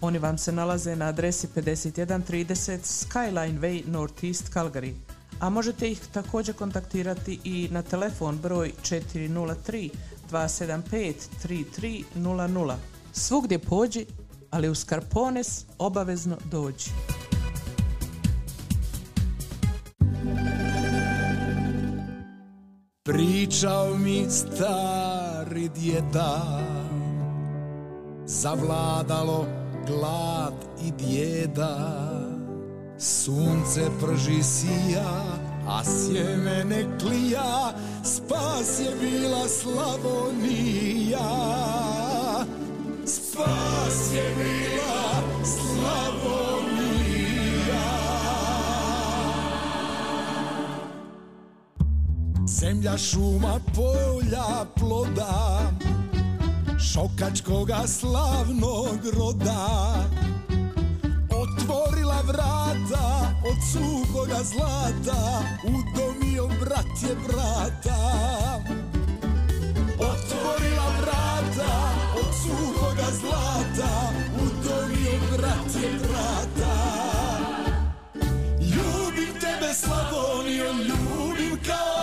Oni 0.01 0.19
vam 0.19 0.39
se 0.39 0.53
nalaze 0.53 0.97
na 0.97 1.07
adresi 1.07 1.49
5130 1.57 2.79
Skyline 2.83 3.61
Way 3.61 3.89
Northeast 3.89 4.53
Calgary, 4.53 4.95
a 5.41 5.51
možete 5.51 5.91
ih 5.91 6.01
također 6.13 6.55
kontaktirati 6.55 7.41
i 7.45 7.69
na 7.71 7.83
telefon 7.83 8.39
broj 8.39 8.73
403 8.83 9.91
275 10.31 11.15
3300. 11.45 12.77
Svugdje 13.13 13.59
pođi, 13.59 14.07
ali 14.51 14.69
u 14.69 14.75
Scarpones 14.75 15.65
obavezno 15.79 16.37
dođi. 16.51 16.91
Pričao 23.03 23.97
mi 23.97 24.27
stari 24.31 25.69
djeda 25.69 26.61
Zavladalo 28.27 29.47
glad 29.87 30.55
i 30.87 30.93
bijeda 30.93 31.79
Sunce 32.99 33.81
prži 34.01 34.43
sija, 34.43 35.25
a 35.69 35.85
sjeme 35.85 36.65
ne 36.65 36.99
klija 36.99 37.73
Spas 38.05 38.81
je 38.81 38.97
bila 39.01 39.49
Slavonija 39.49 41.19
Spas 43.09 44.13
je 44.15 44.35
bila 44.37 45.23
Slavonija. 45.45 47.09
Zemlja, 52.47 52.99
šuma, 52.99 53.61
polja, 53.75 54.65
ploda 54.79 55.71
Šokačkoga 56.93 57.87
slavnog 57.87 58.99
roda. 59.17 59.95
Otvorila 61.31 62.23
vrata 62.27 63.33
od 63.45 63.57
suhoga 63.73 64.43
zlata 64.43 65.43
Udomio 65.65 66.49
brat 66.61 67.03
je 67.03 67.17
brata. 67.27 67.99
Otvorila 69.99 70.78
suhoga 72.49 73.09
zlata 73.21 73.93
Udomio 74.43 75.15
brat 75.37 75.71
je 75.83 75.91
brata. 75.99 76.75
Ljubim 78.61 79.33
tebe 79.41 79.75
Slavonijo, 79.75 80.73
ljubim 80.73 81.59
kao 81.67 81.98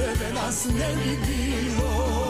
tebe 0.00 0.32
nas 0.34 0.64
ne 0.64 0.90
bi 0.96 1.12
bilo 1.26 2.20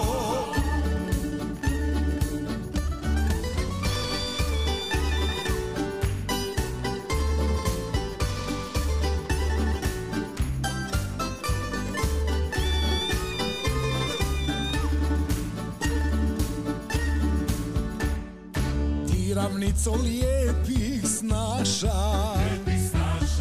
ravnico 19.34 19.90
lijepih 20.04 21.02
snaša 21.18 22.34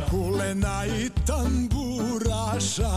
Kulena 0.10 0.86
i 0.86 1.10
tamburaša 1.26 2.90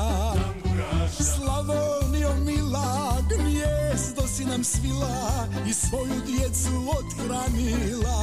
Slavonio 1.23 2.35
mila 2.45 3.17
Gnjezdo 3.29 4.27
si 4.27 4.45
nam 4.45 4.65
svila 4.65 5.47
I 5.67 5.73
svoju 5.73 6.21
djecu 6.27 6.71
othranila. 6.99 8.19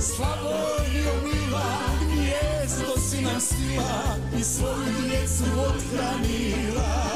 Slavonio 0.00 1.12
mila 1.24 1.76
Gnjezdo 2.00 3.00
si 3.10 3.22
nam 3.22 3.40
svila 3.40 4.16
i 4.40 4.44
svoju 4.44 5.08
djecu 5.08 5.44
othranila. 5.60 7.06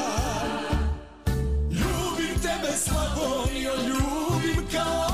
Ljubim 1.71 2.39
tebe 2.41 2.77
Slavonijo, 2.77 3.73
ljubim 3.75 4.67
kao 4.71 5.10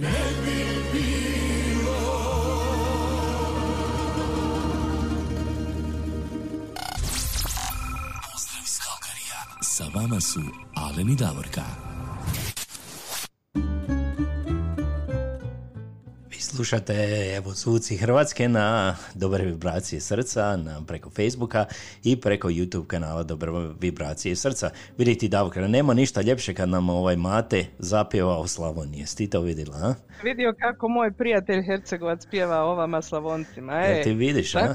ne 0.00 0.20
bi 0.42 0.58
bilo 0.92 2.00
Pozdrav 8.32 8.62
iz 8.64 8.78
Kalkarija. 8.78 9.40
Sa 9.62 9.84
Davorka. 11.14 11.89
Slušate 16.56 16.94
evo 17.36 17.52
zvuci 17.52 17.96
Hrvatske 17.96 18.48
na 18.48 18.96
Dobre 19.14 19.44
vibracije 19.44 20.00
srca 20.00 20.56
na, 20.56 20.82
preko 20.86 21.10
Facebooka 21.10 21.64
i 22.04 22.20
preko 22.20 22.48
YouTube 22.48 22.86
kanala 22.86 23.22
Dobre 23.22 23.50
vibracije 23.80 24.36
srca. 24.36 24.70
Vidite 24.98 25.28
Davorka, 25.28 25.68
nema 25.68 25.94
ništa 25.94 26.20
ljepše 26.20 26.54
kad 26.54 26.68
nam 26.68 26.90
ovaj 26.90 27.16
Mate 27.16 27.66
zapjeva 27.78 28.38
o 28.38 28.46
Slavoniji. 28.46 29.00
Jesi 29.00 29.16
ti 29.16 29.30
to 29.30 29.40
vidjela, 29.40 29.76
a? 29.76 29.94
Vidio 30.24 30.54
kako 30.60 30.88
moj 30.88 31.12
prijatelj 31.12 31.62
Hercegovac 31.62 32.26
pjeva 32.26 32.64
o 32.64 32.74
vama 32.74 33.02
Slavoncima. 33.02 33.82
E, 33.86 33.90
Jel 33.90 34.04
ti 34.04 34.12
vidiš, 34.12 34.54
a? 34.54 34.74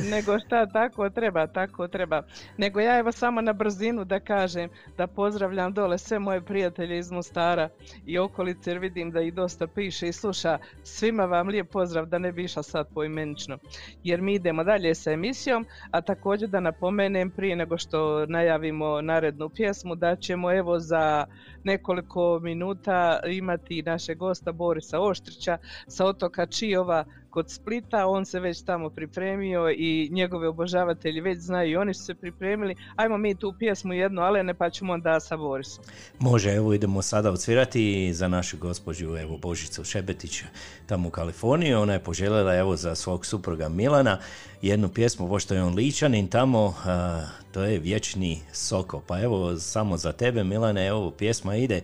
Nego 0.00 0.38
šta, 0.38 0.66
tako 0.66 1.10
treba, 1.10 1.46
tako 1.46 1.88
treba. 1.88 2.22
Nego 2.56 2.80
ja 2.80 2.98
evo 2.98 3.12
samo 3.12 3.40
na 3.40 3.52
brzinu 3.52 4.04
da 4.04 4.20
kažem 4.20 4.70
da 4.96 5.06
pozdravljam 5.06 5.72
dole 5.72 5.98
sve 5.98 6.18
moje 6.18 6.40
prijatelje 6.40 6.98
iz 6.98 7.10
Mostara 7.10 7.68
i 8.06 8.18
okolice 8.18 8.70
jer 8.70 8.78
vidim 8.78 9.10
da 9.10 9.20
ih 9.20 9.34
dosta 9.34 9.66
piše 9.66 10.08
i 10.08 10.12
sluša. 10.12 10.58
Svima 10.82 11.24
vam 11.24 11.48
lijep 11.48 11.70
pozdrav 11.70 12.06
da 12.06 12.18
ne 12.18 12.32
bi 12.32 12.44
išla 12.44 12.62
sad 12.62 12.88
poimenično. 12.94 13.58
Jer 14.04 14.20
mi 14.22 14.34
idemo 14.34 14.64
dalje 14.64 14.94
sa 14.94 15.10
emisijom, 15.10 15.66
a 15.90 16.00
također 16.00 16.48
da 16.48 16.60
napomenem 16.60 17.30
prije 17.30 17.56
nego 17.56 17.78
što 17.78 18.26
najavimo 18.26 19.00
narednu 19.00 19.48
pjesmu 19.48 19.94
da 19.94 20.16
ćemo 20.16 20.52
evo 20.52 20.78
za 20.78 21.26
nekoliko 21.64 22.40
minuta 22.42 23.20
imati 23.26 23.82
našeg 23.82 24.18
gosta 24.18 24.52
Borisa 24.52 25.00
Oštrića 25.00 25.58
sa 25.86 26.06
otoka 26.06 26.46
Čijova 26.46 27.04
kod 27.34 27.50
Splita, 27.50 28.06
on 28.06 28.24
se 28.24 28.40
već 28.40 28.62
tamo 28.62 28.90
pripremio 28.90 29.70
i 29.70 30.08
njegove 30.12 30.48
obožavatelji 30.48 31.20
već 31.20 31.38
znaju 31.38 31.70
i 31.70 31.76
oni 31.76 31.94
su 31.94 32.04
se 32.04 32.14
pripremili. 32.14 32.76
Ajmo 32.96 33.18
mi 33.18 33.34
tu 33.34 33.54
pjesmu 33.58 33.92
jednu, 33.92 34.22
Alene, 34.22 34.54
pa 34.54 34.70
ćemo 34.70 34.92
onda 34.92 35.20
sa 35.20 35.36
Borisom. 35.36 35.84
Može, 36.18 36.54
evo 36.54 36.74
idemo 36.74 37.02
sada 37.02 37.30
odsvirati 37.30 38.14
za 38.14 38.28
našu 38.28 38.56
gospođu 38.58 39.16
evo 39.16 39.38
Božicu 39.38 39.84
Šebetić 39.84 40.42
tamo 40.86 41.08
u 41.08 41.10
Kaliforniji. 41.10 41.74
Ona 41.74 41.92
je 41.92 42.02
poželjela 42.02 42.54
evo 42.54 42.76
za 42.76 42.94
svog 42.94 43.26
supruga 43.26 43.68
Milana 43.68 44.18
jednu 44.62 44.88
pjesmu, 44.88 45.28
pošto 45.28 45.54
je 45.54 45.62
on 45.62 45.74
ličanin 45.74 46.28
tamo, 46.28 46.74
a, 46.84 47.26
to 47.52 47.62
je 47.62 47.78
Vječni 47.78 48.40
Sokol. 48.52 49.00
Pa 49.06 49.20
evo 49.20 49.56
samo 49.58 49.96
za 49.96 50.12
tebe 50.12 50.44
Milane, 50.44 50.86
evo 50.86 51.10
pjesma 51.10 51.56
ide 51.56 51.80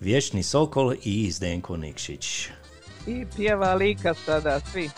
Vječni 0.00 0.42
Sokol 0.42 0.94
i 1.04 1.30
Zdenko 1.30 1.76
Nikšić. 1.76 2.50
I 3.06 3.26
pjeva 3.36 3.74
Lika 3.74 4.14
sada, 4.14 4.60
svi. 4.60 4.90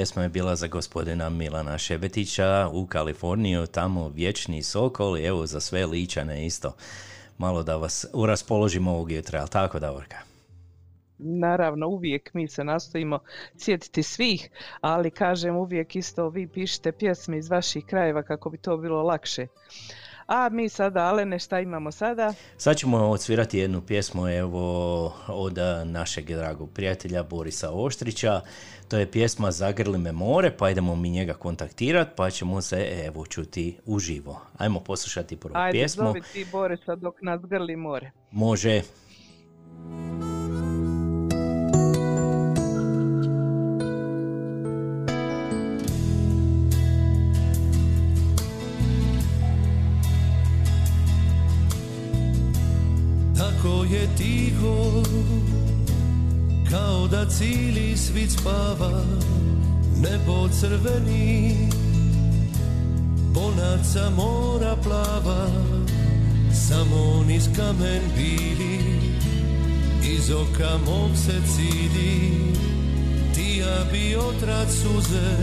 Pjesma 0.00 0.22
je 0.22 0.28
bila 0.28 0.56
za 0.56 0.66
gospodina 0.66 1.28
Milana 1.28 1.78
Šebetića 1.78 2.68
u 2.72 2.86
Kaliforniju, 2.86 3.66
tamo 3.66 4.08
vječni 4.08 4.62
sokol 4.62 5.16
evo 5.18 5.46
za 5.46 5.60
sve 5.60 5.86
ličane 5.86 6.46
isto. 6.46 6.72
Malo 7.38 7.62
da 7.62 7.76
vas 7.76 8.06
uraspoložimo 8.12 8.90
ovog 8.90 9.12
jutra, 9.12 9.40
ali 9.40 9.48
tako 9.48 9.78
Davorka? 9.78 10.16
Naravno, 11.18 11.88
uvijek 11.88 12.34
mi 12.34 12.48
se 12.48 12.64
nastojimo 12.64 13.18
sjetiti 13.58 14.02
svih, 14.02 14.50
ali 14.80 15.10
kažem 15.10 15.56
uvijek 15.56 15.96
isto 15.96 16.28
vi 16.28 16.46
pišite 16.46 16.92
pjesme 16.92 17.38
iz 17.38 17.50
vaših 17.50 17.84
krajeva 17.86 18.22
kako 18.22 18.50
bi 18.50 18.58
to 18.58 18.76
bilo 18.76 19.02
lakše. 19.02 19.46
A 20.30 20.48
mi 20.48 20.68
sada, 20.68 21.00
Alene, 21.00 21.38
šta 21.38 21.60
imamo 21.60 21.92
sada? 21.92 22.34
Sad 22.56 22.76
ćemo 22.76 22.98
odsvirati 22.98 23.58
jednu 23.58 23.80
pjesmu 23.80 24.28
evo 24.28 25.04
od 25.28 25.58
a, 25.58 25.84
našeg 25.84 26.26
dragog 26.26 26.70
prijatelja 26.70 27.22
Borisa 27.22 27.70
Oštrića. 27.72 28.40
To 28.88 28.98
je 28.98 29.10
pjesma 29.10 29.50
Zagrli 29.50 29.98
me 29.98 30.12
more, 30.12 30.56
pa 30.56 30.70
idemo 30.70 30.96
mi 30.96 31.10
njega 31.10 31.34
kontaktirati, 31.34 32.10
pa 32.16 32.30
ćemo 32.30 32.60
se 32.60 33.02
evo 33.06 33.26
čuti 33.26 33.78
uživo. 33.86 34.40
Ajmo 34.58 34.80
poslušati 34.80 35.36
prvu 35.36 35.56
Ajde, 35.56 35.78
pjesmu. 35.78 36.04
zovi 36.06 36.22
ti 36.32 36.46
Borisa 36.52 36.94
dok 36.94 37.14
nas 37.22 37.40
grli 37.40 37.76
more. 37.76 38.10
Može. 38.30 38.82
Je 54.00 54.08
tiho 54.16 55.02
Kao 56.70 57.08
da 57.08 57.26
cijeli 57.26 57.96
svit 57.96 58.30
spava 58.30 59.04
Nebo 59.96 60.48
crveni 60.48 61.56
Bonaca 63.34 64.10
mora 64.16 64.76
plava 64.76 65.46
Samo 66.68 67.24
niz 67.26 67.48
kamen 67.56 68.02
bili 68.16 68.78
Iz 70.16 70.30
oka 70.30 70.78
mog 70.86 71.10
se 71.16 71.40
cidi 71.54 72.32
Ti 73.34 73.58
ja 73.58 73.84
bi 73.92 74.16
otrat 74.16 74.68
suze 74.70 75.36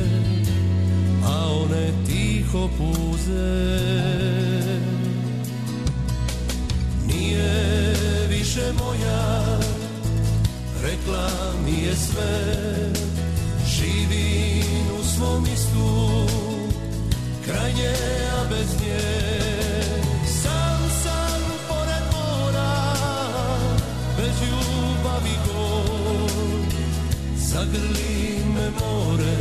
A 1.25 1.51
one 1.51 1.91
tiho 2.07 2.69
puze 2.77 3.77
nije 7.27 8.27
više 8.29 8.61
moja. 8.79 9.59
Rekla 10.83 11.29
mi 11.65 11.71
je 11.71 11.95
sve. 11.95 12.53
Živim 13.67 14.85
u 14.99 15.03
svom 15.03 15.43
mistu 15.43 16.27
Kraj 17.45 17.73
nje, 17.73 17.93
a 18.39 18.49
bez 18.49 18.81
nje. 18.81 18.99
Sam 20.41 20.79
sam 21.03 21.41
pored 21.67 22.03
mora 22.13 22.93
Bez 24.17 24.35
ljubavi 24.49 25.35
gol 25.47 26.27
Zagrli 27.37 28.39
me 28.55 28.69
more 28.69 29.37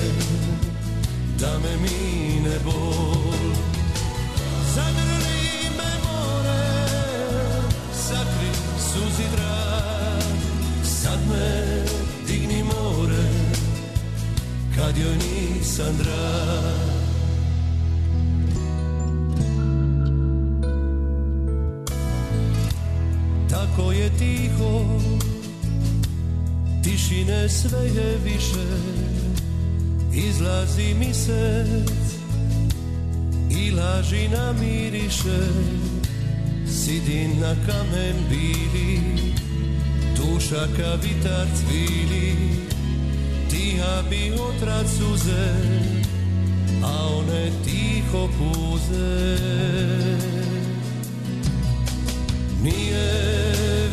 Da 1.40 1.58
me 1.58 1.76
mine 1.82 2.56
bol 2.64 3.32
Zagrli 4.74 5.05
Kad 14.96 15.04
joj 15.04 15.16
nisam 15.16 15.96
drag. 15.98 16.96
Tako 23.50 23.92
je 23.92 24.10
tiho 24.18 25.00
Tišine 26.82 27.48
sve 27.48 27.78
je 27.78 28.18
više 28.24 28.66
Izlazi 30.12 30.94
mi 30.98 31.14
src 31.14 32.16
I 33.50 33.70
laži 33.70 34.28
namiriše. 34.28 35.38
Sidi 36.66 37.28
na 37.40 37.54
kamen 37.66 38.16
bili 38.28 39.00
Duša 40.16 40.66
ka 40.76 40.94
vitar 40.94 41.46
cvili 41.56 42.65
Tiha 43.76 44.02
bi 44.10 44.32
otrat 44.32 44.86
suze 44.88 45.46
A 46.82 47.08
one 47.18 47.50
tiho 47.64 48.28
puze. 48.38 49.36
Nije 52.62 53.12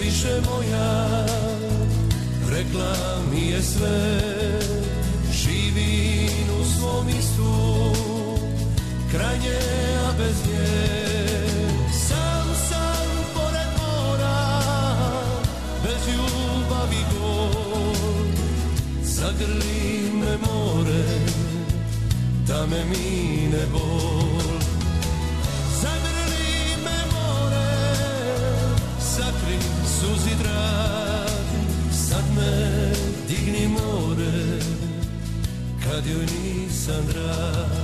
više 0.03 0.41
moja 0.49 1.25
Rekla 2.49 2.95
mi 3.31 3.49
je 3.49 3.61
sve. 3.61 4.19
Živim 5.31 6.47
u 6.61 6.65
svom 6.65 7.05
mistu 7.05 7.53
Kraj 9.11 9.37
nje, 9.39 9.59
a 10.07 10.11
bez 10.17 10.35
nje. 10.47 10.67
Sam 12.07 12.47
sam 12.69 13.07
pored 13.33 13.69
mora 13.77 14.61
Bez 15.83 16.07
ljubavi 16.07 17.03
gol 17.11 17.22
Zagrli 19.23 20.11
me 20.19 20.35
more 20.45 21.03
Da 22.45 22.65
me 22.65 22.83
mine 22.91 23.65
bol. 23.71 24.59
Zagrli 25.81 26.75
me 26.85 26.97
more 27.13 27.67
Sakri 28.99 29.57
suzi 29.95 30.35
drag 30.41 31.47
Sad 31.91 32.27
me 32.35 32.51
digni 33.27 33.65
more 33.67 34.59
Kad 35.83 36.03
joj 36.05 36.25
nisam 36.33 37.05
drag 37.07 37.82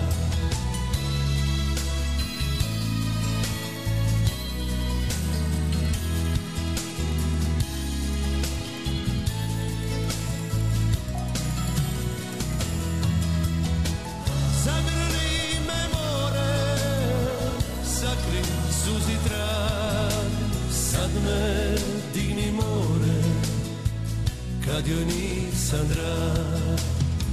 kad 24.90 24.98
joj 24.98 25.06
nisam 25.06 25.88
drag. 25.88 26.80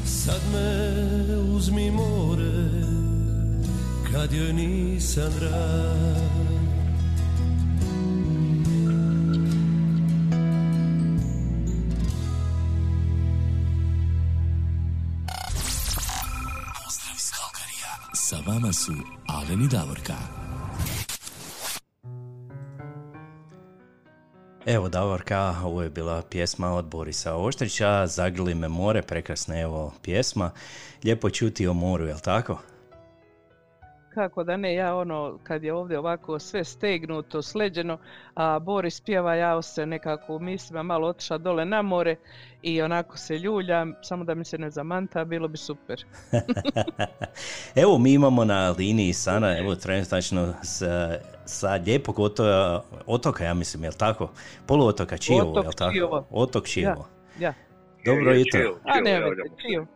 Sad 0.05 0.41
me 0.53 1.37
uzmi 1.57 1.91
more, 1.91 2.71
kad 4.13 4.33
joj 4.33 4.53
nisam 4.53 5.33
drag. 5.41 6.36
Evo 24.67 24.89
Davorka, 24.89 25.55
ovo 25.65 25.83
je 25.83 25.91
bila 25.91 26.23
pjesma 26.23 26.73
od 26.73 26.85
Borisa 26.85 27.37
Oštrića, 27.37 28.07
Zagrli 28.07 28.55
me 28.55 28.69
more, 28.69 29.03
prekrasna 29.03 29.61
evo 29.61 29.93
pjesma. 30.03 30.51
Lijepo 31.05 31.31
čuti 31.31 31.67
o 31.67 31.73
moru, 31.73 32.07
jel 32.07 32.19
tako? 32.19 32.59
Kako 34.17 34.45
da 34.45 34.57
ne, 34.57 34.75
ja 34.75 34.95
ono, 34.97 35.39
kad 35.43 35.65
je 35.65 35.73
ovdje 35.73 35.99
ovako 35.99 36.39
sve 36.39 36.65
stegnuto, 36.65 37.43
sleđeno, 37.43 37.99
a 38.35 38.59
Boris 38.59 39.01
pjeva, 39.01 39.35
ja 39.35 39.63
se 39.63 39.87
nekako 39.87 40.37
u 40.37 40.41
mislima 40.41 40.83
malo 40.83 41.09
otišla 41.09 41.39
dole 41.39 41.65
na 41.65 41.83
more 41.83 42.17
i 42.63 42.83
onako 42.83 43.19
se 43.19 43.39
ljuljam, 43.39 43.95
samo 44.03 44.25
da 44.25 44.35
mi 44.35 44.45
se 44.45 44.59
ne 44.59 44.71
zamanta, 44.71 45.25
bilo 45.25 45.49
bi 45.49 45.57
super. 45.59 46.05
Evo 47.83 47.99
mi 47.99 48.13
imamo 48.13 48.45
na 48.45 48.75
liniji 48.79 49.13
Sana, 49.13 49.59
evo 49.59 49.75
trenutačno 49.75 50.55
sa, 50.63 51.19
sa 51.45 51.73
lijepog 51.75 52.19
oto- 52.19 52.83
otoka, 53.07 53.45
ja 53.45 53.55
mislim, 53.55 53.85
jel 53.85 53.93
tako? 53.93 54.31
Poluotoka 54.67 55.19
Čijevo, 55.19 55.61
jel 55.63 55.73
tako? 55.73 55.93
Čijevo. 55.93 56.27
Otok 56.31 56.67
Čijevo. 56.67 57.09
Ja, 57.39 57.55
Dobro 58.05 58.31
Je, 58.31 58.35
je, 58.35 58.41
jutro. 58.41 58.61
Čijevo, 58.61 58.77
a 58.85 58.93
Čijevo, 59.05 59.31
ne, 59.31 59.37
čiju. 59.69 59.87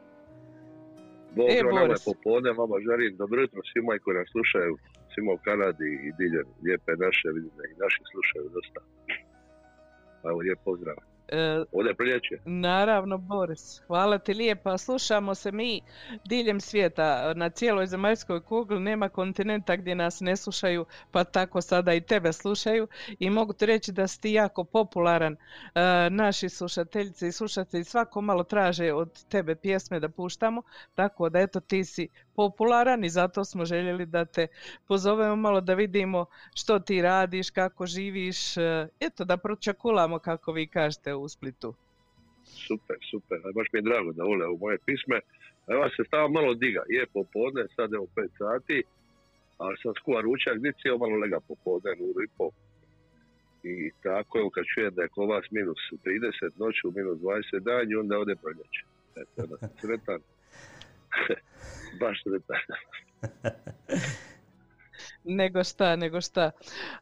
Dobro, 1.37 1.53
E, 1.53 1.63
nama 1.63 1.95
je 1.95 2.05
popodne, 2.11 2.51
vama 2.61 2.77
želim 2.89 3.17
dobro 3.17 3.37
jutro 3.41 3.61
svima 3.73 3.93
koji 4.05 4.15
nas 4.21 4.29
slušaju, 4.35 4.73
svima 5.13 5.33
u 5.33 5.43
Kanadi 5.47 5.91
i 6.07 6.09
diljem 6.19 6.47
lijepe 6.65 6.93
naše, 7.05 7.27
vidim 7.37 7.53
da 7.59 7.65
i 7.67 7.81
naši 7.85 8.01
slušaju 8.13 8.47
dosta. 8.57 8.81
Evo, 10.29 10.39
lijep 10.45 10.61
pozdrav. 10.65 11.10
E, 11.33 11.65
je 11.89 11.95
proljeće. 11.95 12.39
Naravno, 12.45 13.19
Boris. 13.19 13.83
Hvala 13.87 14.19
ti 14.19 14.35
lijepa. 14.35 14.79
Slušamo 14.79 15.35
se 15.35 15.53
mi 15.53 15.81
diljem 16.25 16.61
svijeta. 16.61 17.33
Na 17.35 17.51
cijeloj 17.51 17.87
zemaljskoj 17.87 18.41
kugli 18.41 18.81
nema 18.81 19.09
kontinenta 19.09 19.77
gdje 19.77 19.95
nas 19.95 20.21
ne 20.21 20.37
slušaju, 20.37 20.87
pa 21.11 21.25
tako 21.25 21.61
sada 21.61 21.95
i 21.95 22.01
tebe 22.01 22.33
slušaju. 22.33 22.89
I 23.19 23.31
mogu 23.31 23.53
ti 23.53 23.67
reći 23.67 23.93
da 23.93 24.07
si 24.07 24.21
ti 24.21 24.33
jako 24.33 24.65
popularan. 24.65 25.33
E, 25.33 25.39
naši 26.11 26.49
slušateljice 26.49 27.29
i 27.29 27.33
slušatelji 27.33 27.85
svako 27.85 28.21
malo 28.21 28.45
traže 28.45 28.93
od 28.93 29.25
tebe 29.25 29.55
pjesme 29.57 30.01
da 30.01 30.09
puštamo, 30.09 30.63
tako 30.95 31.29
da 31.29 31.41
eto 31.41 31.61
ti 31.61 31.85
si 31.85 32.09
popularan 32.41 33.05
i 33.05 33.09
zato 33.09 33.45
smo 33.45 33.65
željeli 33.65 34.07
da 34.07 34.25
te 34.25 34.47
pozovemo 34.89 35.37
malo 35.37 35.61
da 35.61 35.75
vidimo 35.75 36.27
što 36.55 36.79
ti 36.79 37.03
radiš, 37.03 37.51
kako 37.51 37.87
živiš, 37.87 38.57
e, 38.57 38.89
eto 39.01 39.25
da 39.25 39.37
pročakulamo 39.37 40.19
kako 40.19 40.53
vi 40.53 40.67
kažete 40.67 41.15
u 41.15 41.29
Splitu. 41.29 41.75
Super, 42.67 42.97
super. 43.11 43.39
Baš 43.55 43.67
mi 43.73 43.79
je 43.79 43.89
drago 43.91 44.13
da 44.13 44.23
vole 44.25 44.47
u 44.49 44.59
moje 44.59 44.79
pisme. 44.87 45.19
Evo 45.73 45.83
se 45.97 46.03
stava 46.07 46.29
malo 46.29 46.55
diga. 46.55 46.83
Je 46.89 47.07
popodne, 47.17 47.63
sad 47.77 47.95
evo 47.95 48.07
5 48.17 48.29
sati, 48.39 48.83
a 49.59 49.65
sam 49.83 49.93
skuva 50.01 50.21
ručak, 50.21 50.57
dici 50.65 50.89
je 50.89 50.99
malo 51.05 51.17
lega 51.23 51.41
popodne, 51.49 51.91
uru 52.09 52.21
i 52.25 52.29
po. 52.39 52.47
I 53.73 53.91
tako 54.03 54.39
evo 54.39 54.51
kad 54.51 54.65
čujem 54.75 54.95
da 54.95 55.03
je 55.03 55.15
kod 55.15 55.29
vas 55.29 55.47
minus 55.51 55.81
30 56.05 56.51
noću, 56.63 56.85
minus 56.99 57.19
20 57.19 57.61
dan 57.69 57.85
i 57.91 57.97
onda 58.03 58.15
ode 58.19 58.35
proljeće. 58.43 58.83
Eto, 59.23 59.41
sretan. 59.81 60.21
baš 62.01 62.23
sretan. 62.23 62.57
Nego 65.25 65.65
šta, 65.65 65.97
nego 65.97 66.21
šta. 66.21 66.51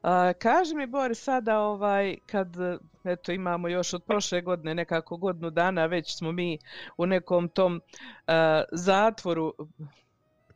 A, 0.02 0.32
kaži 0.32 0.74
mi, 0.74 0.86
Boris, 0.86 1.22
sada 1.22 1.60
ovaj, 1.60 2.16
kad 2.26 2.56
eto, 3.04 3.32
imamo 3.32 3.68
još 3.68 3.94
od 3.94 4.04
prošle 4.04 4.40
godine 4.40 4.74
nekako 4.74 5.16
godinu 5.16 5.50
dana, 5.50 5.86
već 5.86 6.18
smo 6.18 6.32
mi 6.32 6.58
u 6.96 7.06
nekom 7.06 7.48
tom 7.48 7.80
a, 8.26 8.62
zatvoru, 8.72 9.54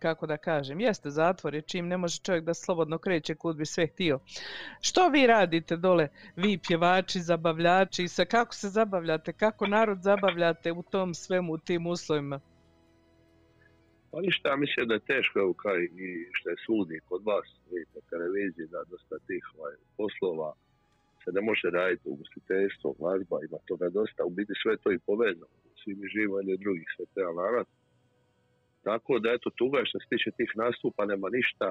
kako 0.03 0.27
da 0.27 0.37
kažem, 0.37 0.81
jeste 0.81 1.11
zatvor 1.11 1.55
je 1.55 1.63
čim 1.63 1.89
ne 1.89 1.97
može 1.97 2.19
čovjek 2.19 2.45
da 2.45 2.55
slobodno 2.55 2.99
kreće 2.99 3.35
kud 3.35 3.57
bi 3.57 3.67
sve 3.67 3.87
htio. 3.87 4.19
Što 4.81 5.09
vi 5.09 5.27
radite 5.27 5.77
dole, 5.77 6.09
vi 6.37 6.59
pjevači, 6.59 7.21
zabavljači, 7.21 8.09
sa 8.09 8.25
kako 8.25 8.55
se 8.55 8.69
zabavljate, 8.69 9.33
kako 9.33 9.67
narod 9.67 10.03
zabavljate 10.03 10.73
u 10.73 10.83
tom 10.83 11.15
svemu, 11.15 11.53
u 11.53 11.59
tim 11.59 11.87
uslovima? 11.87 12.41
Pa 14.13 14.21
ništa, 14.21 14.57
mislim 14.57 14.89
da 14.89 14.95
je 14.95 15.09
teško, 15.13 15.39
evo 15.39 15.53
kao 15.53 15.77
i 15.79 16.27
što 16.33 16.51
je 16.51 16.63
svudi 16.65 17.01
kod 17.09 17.23
vas, 17.31 17.49
vidite, 17.71 17.99
televiziji, 18.11 18.73
da 18.75 18.91
dosta 18.91 19.17
tih 19.27 19.45
ovaj, 19.59 19.75
poslova 19.97 20.51
se 21.25 21.31
ne 21.37 21.41
može 21.49 21.67
raditi 21.71 22.09
u 22.09 22.13
ugostiteljstvu, 22.13 22.97
glazba, 22.99 23.37
ima 23.49 23.59
toga 23.71 23.89
dosta, 23.99 24.25
u 24.25 24.31
biti 24.39 24.53
sve 24.63 24.77
to 24.83 24.89
i 24.93 25.05
povezano, 25.09 25.57
svi 25.81 25.95
mi 25.95 26.07
jedni 26.39 26.53
od 26.53 26.61
drugih, 26.65 26.87
sve 26.97 27.05
treba 27.15 27.33
naravno. 27.43 27.73
Tako 28.89 29.13
da 29.23 29.29
eto 29.37 29.51
tuga 29.61 29.81
što 29.89 29.97
se 29.99 30.07
tiče 30.13 30.31
tih 30.39 30.51
nastupa, 30.63 31.03
nema 31.13 31.29
ništa, 31.39 31.69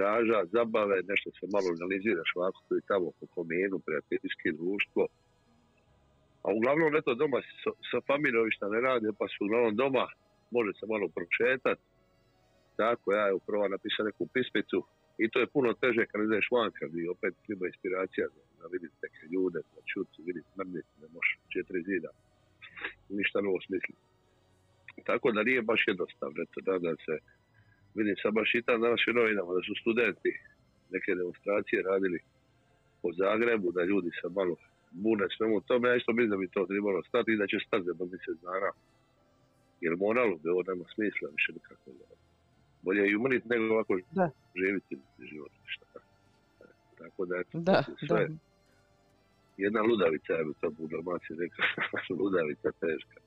gaža, 0.00 0.38
zabave, 0.54 0.96
nešto 1.10 1.28
se 1.38 1.44
malo 1.54 1.68
analiziraš 1.76 2.30
ovako 2.34 2.58
tu 2.68 2.72
i 2.76 2.86
tamo 2.90 3.08
po 3.20 3.26
kominu, 3.34 3.84
prijateljski 3.86 4.48
društvo. 4.60 5.02
A 6.44 6.48
uglavnom 6.58 6.96
eto 6.96 7.14
doma 7.14 7.40
sa, 7.90 8.00
šta 8.54 8.66
ne 8.74 8.80
rade, 8.80 9.08
pa 9.18 9.26
su 9.28 9.38
uglavnom 9.44 9.76
doma, 9.82 10.06
može 10.50 10.72
se 10.78 10.86
malo 10.92 11.06
pročetat. 11.16 11.78
Tako, 12.76 13.06
ja 13.12 13.28
evo 13.28 13.38
prva 13.46 13.68
napisao 13.68 14.06
neku 14.06 14.26
pismicu 14.34 14.78
i 15.18 15.28
to 15.30 15.40
je 15.40 15.52
puno 15.54 15.72
teže 15.82 16.06
kad 16.06 16.20
ideš 16.22 16.46
van, 16.50 16.70
kad 16.78 16.90
bi 16.90 17.08
opet 17.08 17.34
treba 17.46 17.66
inspiracija 17.66 18.26
da, 18.58 18.66
vidite 18.72 18.96
neke 19.02 19.24
ljude, 19.32 19.60
da 19.74 19.80
čuti, 19.90 20.22
vidite 20.28 20.50
mrniti, 20.58 20.92
ne 21.02 21.08
možeš 21.14 21.30
četiri 21.52 21.82
zida, 21.82 22.10
ništa 23.08 23.40
novo 23.40 23.58
smisliti. 23.66 24.02
Tako 25.08 25.32
da 25.32 25.42
nije 25.42 25.62
baš 25.62 25.80
jednostavno, 25.86 26.38
eto, 26.42 26.78
da, 26.78 26.92
se 27.06 27.14
vidim 27.94 28.16
sad 28.22 28.32
baš 28.34 28.54
i 28.54 28.62
tam 28.62 28.80
na 28.80 28.88
našim 28.94 29.14
novinama 29.14 29.54
da 29.56 29.62
su 29.66 29.74
studenti 29.82 30.32
neke 30.94 31.14
demonstracije 31.14 31.82
radili 31.82 32.18
po 33.02 33.08
Zagrebu, 33.12 33.72
da 33.72 33.82
ljudi 33.90 34.10
se 34.20 34.28
malo 34.38 34.56
bune 34.90 35.26
svemu 35.36 35.60
tome, 35.60 35.88
ja 35.88 35.96
isto 35.96 36.12
mislim 36.12 36.30
da 36.30 36.36
bi 36.36 36.54
to 36.54 36.66
trebalo 36.66 37.02
stati 37.02 37.32
i 37.32 37.40
da 37.42 37.46
će 37.46 37.58
stati 37.66 37.84
za 37.84 37.94
mjesec 37.98 38.36
dana 38.48 38.70
jer 39.80 39.96
moralo 39.96 40.36
bi 40.36 40.48
ovo 40.48 40.62
nema 40.62 40.84
smisla 40.94 41.28
više 41.28 41.52
nikako. 41.52 41.90
Bolje 42.82 43.00
je 43.00 43.10
i 43.10 43.16
umriti 43.16 43.48
nego 43.48 43.64
ovako 43.66 43.98
Da. 44.10 44.30
živjeti 44.56 44.94
život. 45.20 45.52
Šta. 45.66 45.86
E, 46.60 46.64
Tako 46.98 47.26
da, 47.26 47.36
Da, 47.52 47.82
sve 48.06 48.26
da. 48.28 48.34
jedna 49.56 49.80
ludavica, 49.82 50.32
ja 50.32 50.44
bi 50.44 50.52
to 50.60 50.68
u 50.78 50.88
rekao, 51.38 51.64
ludavica 52.20 52.70
teška. 52.80 53.20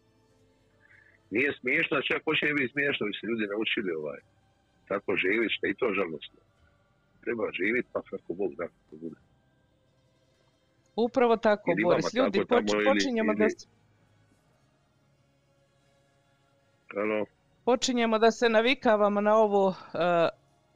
Nije 1.30 1.54
smiješno, 1.60 2.02
čak 2.02 2.22
hoće 2.24 2.46
i 2.46 2.54
biti 2.54 2.72
smiješno, 2.72 3.08
bi 3.08 3.14
se 3.14 3.28
ljudi 3.28 3.46
naučili 3.48 3.92
ovaj, 3.92 4.20
tako 4.88 5.16
živjeti, 5.16 5.54
što 5.56 5.66
je 5.66 5.72
i 5.72 5.76
to 5.76 5.94
žalostno. 5.94 6.40
Treba 7.24 7.52
živjeti 7.52 7.90
pa 7.94 8.02
kako 8.02 8.34
Bog 8.34 8.52
da, 8.56 8.66
kako 8.68 8.96
bude. 9.02 9.16
Upravo 10.96 11.38
tako, 11.38 11.72
Boris. 11.84 12.14
Ljudi, 12.14 12.40
tako 12.40 12.62
poč- 12.64 12.74
ili- 12.76 12.86
počinjemo 12.86 13.34
da 13.34 13.44
ili- 13.44 13.52
s- 13.52 13.68
Ano, 16.96 17.26
počinjemo 17.66 18.20
da 18.20 18.32
se 18.32 18.50
navikavamo 18.50 19.22
na 19.22 19.36
ovo 19.36 19.76
e, 19.94 20.30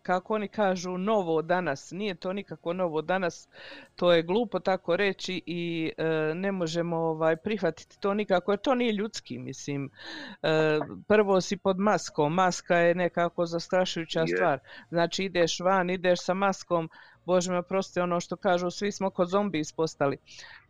kako 0.05 0.35
oni 0.35 0.47
kažu 0.47 0.97
novo 0.97 1.41
danas. 1.41 1.91
Nije 1.91 2.15
to 2.15 2.33
nikako 2.33 2.73
novo 2.73 3.01
danas, 3.01 3.49
to 3.95 4.13
je 4.13 4.23
glupo 4.23 4.59
tako 4.59 4.95
reći 4.95 5.41
i 5.45 5.91
e, 5.97 6.05
ne 6.35 6.51
možemo 6.51 6.97
ovaj 6.97 7.35
prihvatiti 7.35 7.99
to 7.99 8.13
nikako 8.13 8.51
jer 8.51 8.59
to 8.59 8.75
nije 8.75 8.91
ljudski, 8.91 9.39
mislim. 9.39 9.89
E, 10.43 10.79
prvo 11.07 11.41
si 11.41 11.57
pod 11.57 11.79
maskom, 11.79 12.33
maska 12.33 12.77
je 12.77 12.95
nekako 12.95 13.45
zastrašujuća 13.45 14.19
Je. 14.19 14.27
stvar. 14.27 14.59
Znači 14.89 15.23
ideš 15.23 15.59
van, 15.59 15.89
ideš 15.89 16.23
sa 16.23 16.33
maskom, 16.33 16.89
Bože 17.25 17.51
me 17.51 17.57
oprosti 17.57 17.99
ono 17.99 18.19
što 18.19 18.35
kažu, 18.35 18.71
svi 18.71 18.91
smo 18.91 19.09
ko 19.09 19.25
zombi 19.25 19.59
ispostali. 19.59 20.17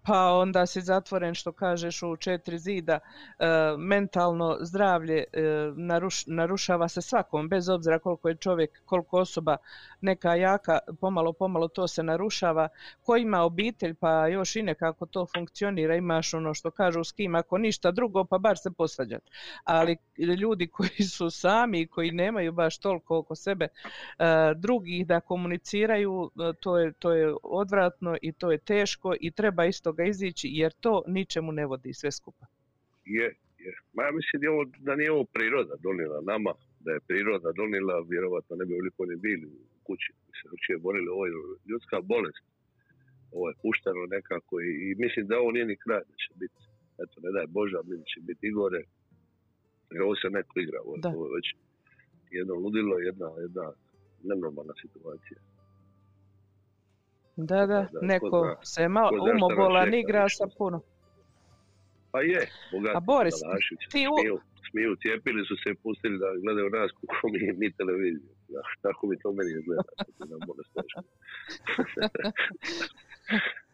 Pa 0.06 0.32
onda 0.34 0.66
si 0.66 0.82
zatvoren 0.82 1.34
što 1.36 1.52
kažeš 1.52 2.04
u 2.04 2.16
četiri 2.16 2.60
zida, 2.60 3.00
e, 3.40 3.46
mentalno 3.78 4.58
zdravlje 4.62 5.24
e, 5.34 5.42
naruš- 5.76 6.24
narušava 6.28 6.88
se 6.88 7.02
svakom, 7.02 7.50
bez 7.50 7.70
obzira 7.70 8.00
koliko 8.00 8.30
je 8.30 8.36
čovjek, 8.36 8.82
koliko 8.86 9.20
osoba 9.20 9.58
neka 10.02 10.36
jaka, 10.36 10.80
pomalo 11.02 11.34
pomalo 11.34 11.68
to 11.68 11.88
se 11.88 12.04
narušava. 12.04 12.68
Ko 13.02 13.18
ima 13.18 13.42
obitelj 13.42 13.94
pa 13.94 14.28
još 14.28 14.56
i 14.56 14.62
nekako 14.62 15.06
to 15.06 15.26
funkcionira, 15.36 15.96
imaš 15.96 16.34
ono 16.34 16.54
što 16.54 16.72
kažu 16.72 17.04
s 17.04 17.12
kim, 17.12 17.36
ako 17.36 17.58
ništa 17.58 17.92
drugo 17.92 18.24
pa 18.24 18.38
bar 18.38 18.58
se 18.58 18.72
posvađati. 18.72 19.32
Ali 19.64 19.98
ljudi 20.18 20.68
koji 20.68 21.04
su 21.16 21.30
sami 21.30 21.82
i 21.82 21.88
koji 21.88 22.12
nemaju 22.12 22.52
baš 22.52 22.78
toliko 22.78 23.18
oko 23.18 23.36
sebe 23.36 23.66
e, 23.66 24.26
drugih 24.56 25.08
da 25.08 25.20
komuniciraju, 25.20 26.32
e, 26.50 26.54
to 26.60 26.78
je, 26.78 26.94
to 26.94 27.12
je 27.12 27.36
odvratno 27.44 28.18
i 28.22 28.32
to 28.32 28.52
je 28.52 28.58
teško 28.58 29.14
i 29.20 29.32
treba 29.32 29.66
iz 29.66 29.82
toga 29.96 30.10
izići 30.10 30.48
jer 30.52 30.72
to 30.80 31.04
ničemu 31.08 31.52
ne 31.52 31.66
vodi 31.66 31.94
sve 31.94 32.12
skupa. 32.12 32.46
je, 33.06 33.28
je. 33.66 33.74
Ma 33.94 34.04
ja 34.04 34.12
mislim 34.12 34.40
da, 34.42 34.46
je 34.48 34.52
ovo, 34.52 34.66
da 34.88 34.96
nije 34.96 35.12
ovo 35.12 35.26
priroda 35.38 35.76
donijela 35.88 36.22
nama, 36.22 36.52
da 36.80 36.92
je 36.92 37.00
priroda 37.08 37.50
donijela, 37.62 38.06
vjerovatno 38.10 38.56
ne 38.56 38.66
bi 38.66 38.74
ovoliko 38.74 39.06
ni 39.06 39.16
bili 39.16 39.46
u 39.48 39.60
kući. 39.84 40.10
Mi 40.28 40.34
se 40.38 40.48
drugčije 40.48 40.78
borili, 40.78 41.08
ovo 41.16 41.26
je 41.26 41.34
ljudska 41.70 41.98
bolest. 42.02 42.46
Ovo 43.32 43.46
je 43.50 43.60
pušteno 43.64 44.02
nekako 44.16 44.54
i, 44.62 44.70
i 44.88 44.96
mislim 45.04 45.28
da 45.28 45.40
ovo 45.40 45.52
nije 45.52 45.66
ni 45.66 45.78
kraj, 45.84 46.04
da 46.10 46.16
će 46.24 46.32
biti, 46.42 46.62
eto, 47.04 47.16
ne 47.24 47.30
daj 47.36 47.48
Boža, 47.48 47.78
mislim 47.84 48.00
da 48.06 48.12
će 48.14 48.20
biti 48.30 48.48
i 48.48 48.56
gore. 48.60 48.82
Jer 49.92 50.02
ovo 50.02 50.16
se 50.16 50.28
neko 50.38 50.54
igra, 50.60 50.80
ovo, 50.86 50.98
Da. 51.04 51.10
ovo 51.16 51.24
je 51.28 51.36
već 51.38 51.48
jedno 52.40 52.54
ludilo, 52.64 52.96
jedna, 53.10 53.28
jedna 53.46 53.66
nenormalna 54.30 54.74
situacija. 54.84 55.40
Da, 57.38 57.56
da, 57.58 57.66
da, 57.66 57.88
ko 57.90 58.06
neko 58.06 58.40
zna- 58.40 58.66
se 58.66 58.88
malo 58.90 59.10
umobolan 59.36 59.94
igra 59.94 60.30
sa 60.30 60.46
puno. 60.58 60.82
Pa 62.12 62.22
je, 62.22 62.42
bogati 62.72 62.98
A 62.98 63.00
Boris, 63.02 63.34
Dalašići 63.44 63.86
ti 63.92 64.08
u- 64.08 64.18
smiju, 64.20 64.40
smiju, 64.70 64.96
cijepili 64.96 65.46
su 65.46 65.56
se 65.56 65.70
i 65.70 65.76
pustili 65.76 66.18
da 66.20 66.26
gledaju 66.36 66.70
nas 66.70 66.92
kako 67.02 67.28
mi, 67.28 67.54
mi 67.54 67.72
televiziju. 67.72 68.30
Da, 68.48 68.62
tako 68.82 69.08
mi 69.08 69.20
to 69.20 69.32
meni 69.32 69.52
izgleda. 69.52 69.84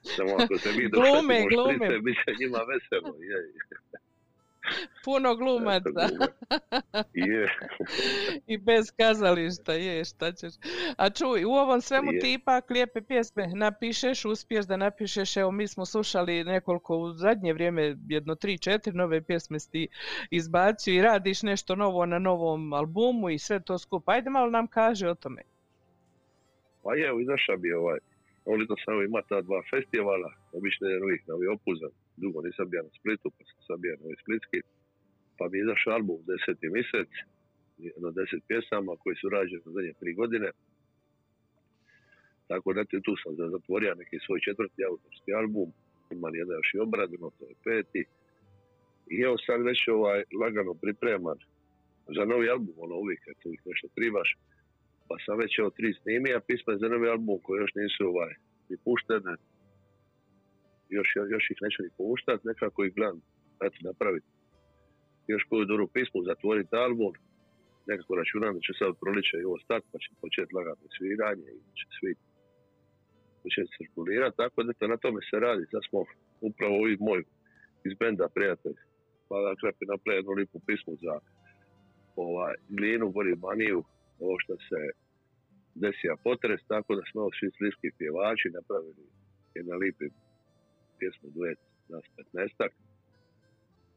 Samo 0.16 0.32
ako 0.36 0.58
se 0.58 0.70
mi 0.70 0.90
Glume, 0.90 1.36
dohvatimo 1.38 1.50
glume. 1.50 2.00
bit 2.00 2.18
će 2.18 2.32
njima 2.40 2.60
veselo. 2.64 3.16
Je, 3.22 3.38
Puno 5.06 5.36
glumaca. 5.36 6.10
je. 7.14 7.48
I 8.48 8.58
bez 8.58 8.92
kazališta, 8.98 9.74
je, 9.74 10.06
šta 10.06 10.32
ćeš. 10.32 10.54
A 10.98 11.10
čuj, 11.10 11.46
u 11.46 11.50
ovom 11.50 11.82
svemu 11.82 12.12
Je. 12.12 12.20
ti 12.20 12.34
ipak 12.34 12.70
lijepe 12.70 13.02
pjesme 13.02 13.48
napišeš, 13.56 14.26
uspiješ 14.26 14.66
da 14.66 14.78
napišeš, 14.78 15.38
evo 15.38 15.52
mi 15.52 15.68
smo 15.68 15.86
slušali 15.86 16.44
nekoliko 16.44 16.98
u 16.98 17.14
zadnje 17.14 17.54
vrijeme, 17.54 17.96
jedno 18.08 18.36
tri, 18.36 18.58
četiri 18.58 18.94
nove 18.94 19.22
pjesme 19.22 19.60
si 19.60 19.72
ti 19.72 19.88
izbacio 20.32 20.94
i 20.94 21.02
radiš 21.02 21.44
nešto 21.44 21.76
novo 21.76 22.06
na 22.06 22.20
novom 22.20 22.74
albumu 22.74 23.30
i 23.30 23.40
sve 23.40 23.60
to 23.60 23.78
skupa. 23.78 24.12
Ajde 24.12 24.30
malo 24.30 24.50
nam 24.50 24.68
kaže 24.68 25.10
o 25.10 25.16
tome. 25.16 25.42
Pa 26.84 26.96
je, 26.96 27.22
izašao 27.22 27.58
bi 27.58 27.74
ovaj 27.74 28.00
Ovdje 28.46 28.66
sam 28.86 28.94
evo 28.94 29.04
ima 29.04 29.22
ta 29.30 29.42
dva 29.42 29.62
festivala, 29.70 30.30
obično 30.54 30.88
je 30.88 31.04
uvijek 31.04 31.28
Novi 31.28 31.48
Opuzan, 31.48 31.90
dugo 32.22 32.42
nisam 32.48 32.70
bio 32.70 32.82
na 32.88 32.92
Splitu, 33.00 33.28
pa 33.36 33.44
sam 33.68 33.82
bio 33.82 33.98
Novi 34.02 34.16
Splitski, 34.24 34.60
pa 35.38 35.44
mi 35.50 35.58
je 35.58 35.64
izašao 35.64 35.94
album 35.98 36.18
deseti 36.32 36.70
mjesec, 36.76 37.12
jedno 37.88 38.10
deset 38.12 38.42
pjesama 38.50 38.92
koji 39.02 39.16
su 39.16 39.30
rađeni 39.30 39.62
u 39.66 39.72
zadnje 39.76 39.94
tri 40.00 40.14
godine. 40.14 40.50
Tako 42.52 42.74
da 42.74 42.84
tu 42.86 43.14
sam 43.24 43.32
zatvorio 43.56 43.96
neki 44.02 44.18
svoj 44.26 44.40
četvrti 44.48 44.86
autorski 44.90 45.34
album, 45.42 45.68
imam 46.12 46.36
jedan 46.36 46.56
još 46.60 46.72
i 46.74 46.84
obradeno, 46.86 47.28
to 47.38 47.44
je 47.50 47.56
peti. 47.66 48.04
I 49.14 49.16
evo 49.28 49.36
sad 49.46 49.60
već 49.70 49.80
ovaj 49.88 50.24
lagano 50.42 50.74
pripreman 50.74 51.38
za 52.16 52.24
novi 52.26 52.50
album, 52.50 52.76
ono 52.78 52.96
uvijek, 52.96 53.22
eto 53.28 53.44
uvijek 53.46 53.62
nešto 53.66 53.88
tribaš. 53.96 54.30
Pa 55.08 55.16
sam 55.26 55.38
već 55.38 55.60
evo 55.60 55.70
tri 55.70 55.94
snimija, 56.02 56.40
pisma 56.48 56.78
za 56.78 56.88
novi 56.88 57.08
album 57.10 57.40
koji 57.44 57.60
još 57.60 57.74
nisu 57.76 58.02
ovaj, 58.12 58.34
ni 58.70 58.78
puštene. 58.86 59.34
Još, 60.98 61.10
još 61.34 61.46
ih 61.52 61.60
neću 61.66 61.80
ni 61.84 61.90
puštat, 61.98 62.40
nekako 62.44 62.80
ih 62.84 62.94
gledam, 62.98 63.20
eto, 63.66 63.78
napraviti 63.90 64.28
još 65.34 65.44
koju 65.50 65.66
dobru 65.66 65.88
pismu, 65.96 66.28
zatvoriti 66.32 66.76
album, 66.86 67.14
nekako 67.90 68.16
računam 68.22 68.54
da 68.56 68.62
će 68.66 68.74
sad 68.80 68.92
proliče 69.02 69.36
i 69.40 69.48
ovo 69.50 69.58
stati, 69.66 69.86
pa 69.92 69.98
će 70.04 70.10
početi 70.22 70.56
lagano 70.58 70.86
sviranje 70.98 71.50
i 71.58 71.60
će 71.80 71.86
svi 71.98 72.12
početi 73.44 73.74
cirkulirati, 73.78 74.38
tako 74.42 74.58
da 74.64 74.88
na 74.94 74.98
tome 75.04 75.20
se 75.30 75.38
radi. 75.46 75.64
Sad 75.72 75.82
smo 75.90 76.00
upravo 76.50 76.74
ovi 76.84 76.96
moj 77.08 77.22
iz 77.88 77.94
benda 78.02 78.28
prijatelj, 78.36 78.78
pa 79.28 79.36
dakle 79.50 79.68
napravio 79.94 80.20
jednu 80.20 80.34
lipu 80.40 80.58
pismu 80.68 80.94
za 81.06 81.16
ovaj, 82.16 82.56
glinu, 82.78 83.06
gori 83.16 83.36
maniju, 83.48 83.80
ovo 84.24 84.36
što 84.44 84.54
se 84.68 84.80
desija 85.84 86.16
potres, 86.24 86.60
tako 86.74 86.92
da 86.96 87.04
smo 87.12 87.22
svi 87.38 87.50
sliski 87.58 87.88
pjevači 87.98 88.48
napravili 88.58 89.06
jedan 89.56 89.78
lipi 89.84 90.08
pjesmu 91.02 91.28
duet 91.36 91.60
nas 91.94 92.06
15 92.34 92.70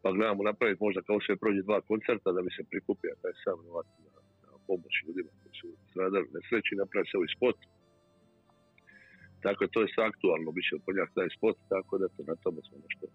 pa 0.02 0.08
gledamo 0.16 0.42
napraviti 0.50 0.84
možda 0.86 1.00
kao 1.08 1.18
sve 1.26 1.34
prođe 1.42 1.62
dva 1.68 1.78
koncerta 1.90 2.28
da 2.36 2.40
bi 2.46 2.50
se 2.56 2.62
prikupio 2.70 3.14
taj 3.22 3.34
sam 3.44 3.58
novac 3.66 3.88
na, 4.04 4.20
na 4.44 4.52
pomoć 4.66 4.94
ljudima 5.04 5.32
koji 5.40 5.54
su 5.60 5.68
stradali 5.90 6.26
nesreći, 6.34 6.80
napravi 6.82 7.06
se 7.06 7.16
ovaj 7.16 7.32
spot. 7.36 7.58
Tako 9.44 9.62
to 9.72 9.78
je 9.82 9.92
sve 9.94 10.02
aktualno, 10.10 10.48
bit 10.56 10.64
će 10.68 10.84
ponjak 10.86 11.10
taj 11.18 11.28
spot, 11.36 11.56
tako 11.74 11.92
da 12.00 12.06
to 12.14 12.20
na 12.30 12.36
tome 12.42 12.60
smo 12.66 12.76
nešto 12.86 13.06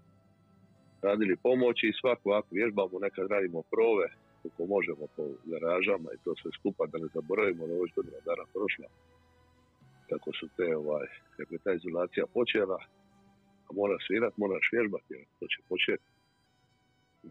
radili 1.08 1.36
pomoći 1.48 1.86
i 1.88 1.98
svako 2.02 2.28
ako 2.40 2.50
vježbamo, 2.60 2.96
nekad 3.06 3.26
radimo 3.36 3.62
prove, 3.74 4.08
koliko 4.42 4.62
možemo 4.76 5.04
po 5.16 5.24
garažama 5.52 6.10
i 6.12 6.22
to 6.24 6.32
sve 6.42 6.52
skupa, 6.58 6.84
da 6.92 6.98
ne 7.04 7.08
zaboravimo 7.16 7.68
da 7.68 7.74
ovo 7.74 7.86
je 7.86 8.22
dana 8.30 8.46
prošla. 8.54 8.88
Kako 10.10 10.30
su 10.40 10.46
te, 10.58 10.68
ovaj, 10.78 11.08
kako 11.38 11.54
je 11.54 11.64
ta 11.66 11.74
izolacija 11.74 12.26
počela, 12.38 12.80
a 13.70 13.72
mora 13.80 13.98
svirat, 14.08 14.34
moraš 14.38 14.66
vježbati, 14.76 15.14
jer 15.14 15.26
to 15.40 15.46
će 15.52 15.60
početi 15.70 16.08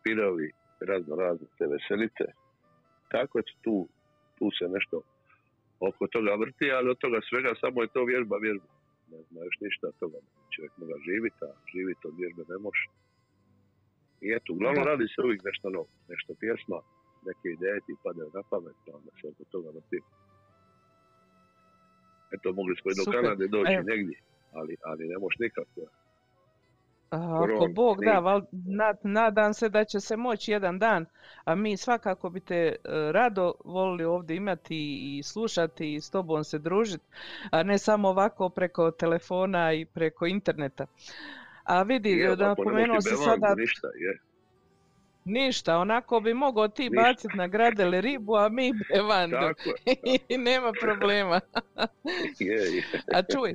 birovi, 0.05 0.49
razno 0.81 1.17
razne 1.17 1.47
te 1.59 1.67
veselice. 1.75 2.27
Tako 3.15 3.39
je 3.39 3.45
tu, 3.65 3.89
tu 4.39 4.47
se 4.59 4.65
nešto 4.77 4.97
oko 5.81 6.07
toga 6.07 6.33
vrti, 6.43 6.67
ali 6.77 6.91
od 6.91 6.99
toga 7.05 7.19
svega 7.29 7.53
samo 7.63 7.83
je 7.83 7.95
to 7.95 8.05
vježba, 8.05 8.37
vježba. 8.47 8.71
Ne 9.13 9.19
zna 9.29 9.41
još 9.45 9.57
ništa 9.61 9.87
toga. 10.01 10.19
Čovjek 10.55 10.73
mora 10.81 10.97
živiti, 11.09 11.41
a 11.49 11.51
živiti 11.73 12.03
od 12.09 12.15
vježbe 12.21 12.43
ne 12.53 12.59
može. 12.67 12.87
I 14.25 14.27
eto, 14.37 14.49
uglavnom 14.53 14.85
radi 14.91 15.07
se 15.13 15.19
uvijek 15.25 15.43
nešto 15.51 15.67
novo, 15.71 15.89
nešto 16.09 16.31
pjesma, 16.41 16.79
neke 17.29 17.47
ideje 17.57 17.79
ti 17.87 17.93
padaju 18.05 18.31
na 18.35 18.43
pamet, 18.51 18.77
pa 18.85 18.91
onda 18.99 19.11
se 19.19 19.25
oko 19.31 19.45
toga 19.55 19.69
vrti. 19.77 20.01
Eto, 22.35 22.47
mogli 22.59 22.75
smo 22.77 22.89
i 22.91 22.99
do 22.99 23.05
Super. 23.05 23.15
Kanade 23.15 23.45
doći 23.57 23.73
Evo. 23.73 23.85
negdje, 23.93 24.17
ali, 24.59 24.73
ali 24.91 25.03
ne 25.13 25.19
može 25.25 25.37
nikako. 25.45 25.81
Ako 27.11 27.69
Bog 27.69 28.05
da, 28.05 28.19
val, 28.19 28.43
nad- 28.53 28.99
nadam 29.03 29.55
se 29.55 29.69
da 29.69 29.85
će 29.85 30.01
se 30.01 30.17
moći 30.17 30.53
jedan 30.53 30.79
dan, 30.79 31.07
a 31.45 31.55
mi 31.55 31.77
svakako 31.77 32.31
bi 32.31 32.41
te 32.41 32.55
e, 32.57 32.75
rado 33.13 33.55
volili 33.65 34.05
ovdje 34.05 34.37
imati 34.37 34.77
i 35.09 35.23
slušati 35.23 35.95
i 35.95 36.01
s 36.01 36.11
tobom 36.11 36.45
se 36.45 36.59
družiti, 36.59 37.05
a 37.51 37.63
ne 37.63 37.79
samo 37.79 38.09
ovako 38.09 38.49
preko 38.49 38.91
telefona 38.91 39.73
i 39.73 39.85
preko 39.85 40.27
interneta. 40.27 40.87
A 41.65 41.83
vidi, 41.83 42.11
Je, 42.11 42.37
da 42.37 42.49
napomenuo 42.49 43.01
si 43.01 43.11
bevangu, 43.11 43.25
sada 43.25 43.55
Ništa, 43.55 43.89
je. 43.89 44.19
ništa, 45.25 45.79
onako 45.79 46.21
bi 46.21 46.35
mogao 46.35 46.69
ti 46.69 46.83
Ništa. 46.83 47.03
baciti 47.03 47.37
na 47.37 47.47
gradele 47.47 48.01
ribu, 48.01 48.37
a 48.37 48.49
mi 48.49 48.73
bevandu. 48.89 49.37
I 50.29 50.39
nema 50.39 50.73
problema. 50.73 51.41
je, 52.39 52.55
je. 52.55 52.83
A 53.15 53.23
čuj, 53.23 53.55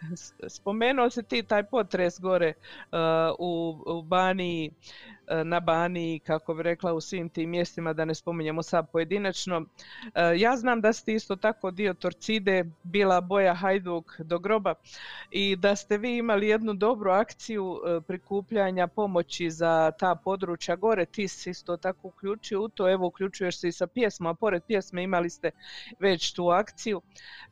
spomenuo 0.56 1.10
si 1.10 1.22
ti 1.22 1.42
taj 1.42 1.62
potres 1.62 2.20
gore 2.20 2.54
uh, 2.92 3.34
u, 3.38 3.82
u 3.86 4.02
Baniji, 4.02 4.70
na 5.44 5.60
Baniji, 5.60 6.18
kako 6.18 6.54
bi 6.54 6.62
rekla, 6.62 6.92
u 6.92 7.00
svim 7.00 7.28
tim 7.28 7.50
mjestima, 7.50 7.92
da 7.92 8.04
ne 8.04 8.14
spominjemo 8.14 8.62
sad 8.62 8.90
pojedinačno. 8.92 9.58
Uh, 9.58 9.64
ja 10.36 10.56
znam 10.56 10.80
da 10.80 10.92
ste 10.92 11.14
isto 11.14 11.36
tako 11.36 11.70
dio 11.70 11.94
Torcide, 11.94 12.64
bila 12.82 13.20
boja 13.20 13.54
Hajduk 13.54 14.20
do 14.20 14.38
groba 14.38 14.74
i 15.30 15.56
da 15.56 15.76
ste 15.76 15.98
vi 15.98 16.16
imali 16.16 16.48
jednu 16.48 16.74
dobru 16.74 17.10
akciju 17.10 17.64
uh, 17.64 18.04
prikupljanja 18.06 18.86
pomoći 18.86 19.50
za 19.50 19.92
ta 19.98 20.14
područja 20.14 20.76
gore. 20.76 21.06
Ti 21.06 21.28
si 21.28 21.50
isto 21.50 21.76
tako 21.76 22.08
uključio 22.08 22.62
u 22.62 22.68
to, 22.68 22.90
evo 22.90 23.06
uključuješ 23.06 23.60
se 23.60 23.68
i 23.68 23.72
sa 23.72 23.86
pjesmom, 23.86 24.30
a 24.30 24.34
pored 24.34 24.62
pjesme 24.66 25.02
imali 25.02 25.30
ste 25.30 25.50
već 25.98 26.32
tu 26.32 26.48
akciju. 26.48 27.02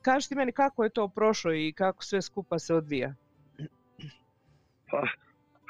Kaži 0.03 0.29
ti 0.29 0.35
meni 0.35 0.53
kako 0.53 0.85
je 0.85 0.91
to 0.91 1.09
prošlo 1.09 1.53
i 1.53 1.73
kako 1.73 2.05
sve 2.05 2.23
skupa 2.23 2.59
se 2.59 2.75
odvija. 2.75 3.15
Pa, 4.91 5.03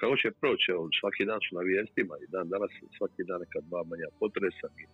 kako 0.00 0.16
će 0.22 0.38
proći, 0.40 0.66
evo, 0.74 0.88
svaki 1.00 1.24
dan 1.30 1.40
su 1.44 1.50
na 1.58 1.62
vijestima 1.70 2.14
i 2.18 2.30
dan 2.34 2.48
danas 2.54 2.72
svaki 2.96 3.22
dan 3.28 3.38
neka 3.44 3.60
dva 3.68 3.80
manja 3.90 4.08
potresa 4.20 4.68
i 4.82 4.84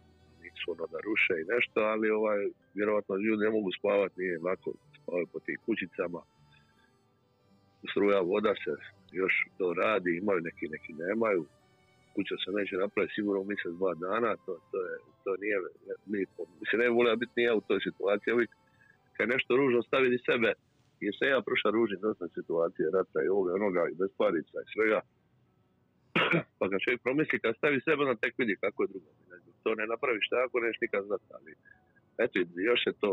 nisu 0.43 0.65
ono 0.75 0.87
da 0.93 0.99
ruše 1.09 1.35
i 1.39 1.49
nešto, 1.55 1.79
ali 1.93 2.17
ovaj, 2.19 2.41
vjerovatno 2.79 3.15
ljudi 3.25 3.45
ne 3.45 3.51
mogu 3.57 3.71
spavati, 3.79 4.21
nije 4.21 4.45
lako 4.49 4.69
spavaju 4.99 5.27
po 5.33 5.39
tim 5.45 5.59
kućicama. 5.67 6.21
Struja 7.91 8.21
voda 8.21 8.55
se 8.65 8.73
još 9.21 9.35
to 9.59 9.67
radi, 9.83 10.11
imaju 10.23 10.41
neki, 10.49 10.67
neki 10.75 10.93
nemaju. 11.05 11.45
Kuća 12.15 12.35
se 12.45 12.51
neće 12.59 12.75
napraviti 12.77 13.15
sigurno 13.15 13.45
mjesec, 13.45 13.73
dva 13.81 13.95
dana, 13.95 14.31
to, 14.45 14.53
to, 14.71 14.79
je, 14.89 14.95
to 15.25 15.31
nije 15.43 15.57
lijepo. 16.13 16.43
Mislim, 16.61 16.81
ne 16.81 16.89
volim 16.97 17.19
biti 17.23 17.33
nije 17.37 17.53
u 17.55 17.67
toj 17.69 17.81
situaciji, 17.89 18.35
uvijek 18.35 18.51
kad 19.17 19.29
nešto 19.29 19.57
ružno 19.57 19.83
stavi 19.83 20.19
sebe, 20.29 20.51
jer 21.05 21.15
sam 21.19 21.29
ja 21.29 21.47
prošao 21.49 21.71
ružni 21.77 21.97
dosta 22.07 22.27
situacije, 22.37 22.95
rata 22.97 23.19
i 23.23 23.33
ovoga, 23.35 23.51
i 23.51 23.59
onoga, 23.61 23.83
i 23.89 23.99
bez 24.01 24.11
parica 24.21 24.57
i 24.61 24.71
svega. 24.75 25.01
pa 26.59 26.65
kad 26.71 26.79
čovjek 26.85 27.01
promisli, 27.07 27.43
kad 27.43 27.53
stavi 27.57 27.79
sebe, 27.87 28.01
onda 28.03 28.23
tek 28.25 28.35
vidi 28.41 28.55
kako 28.65 28.79
je 28.83 28.91
drugo. 28.93 29.11
To 29.65 29.71
ne 29.81 29.85
napraviš 29.93 30.27
tako, 30.37 30.55
neš 30.61 30.77
nikad 30.85 31.03
znati, 31.09 31.29
ali 31.37 31.51
eto, 32.25 32.35
još 32.71 32.81
se 32.87 32.93
to, 33.03 33.11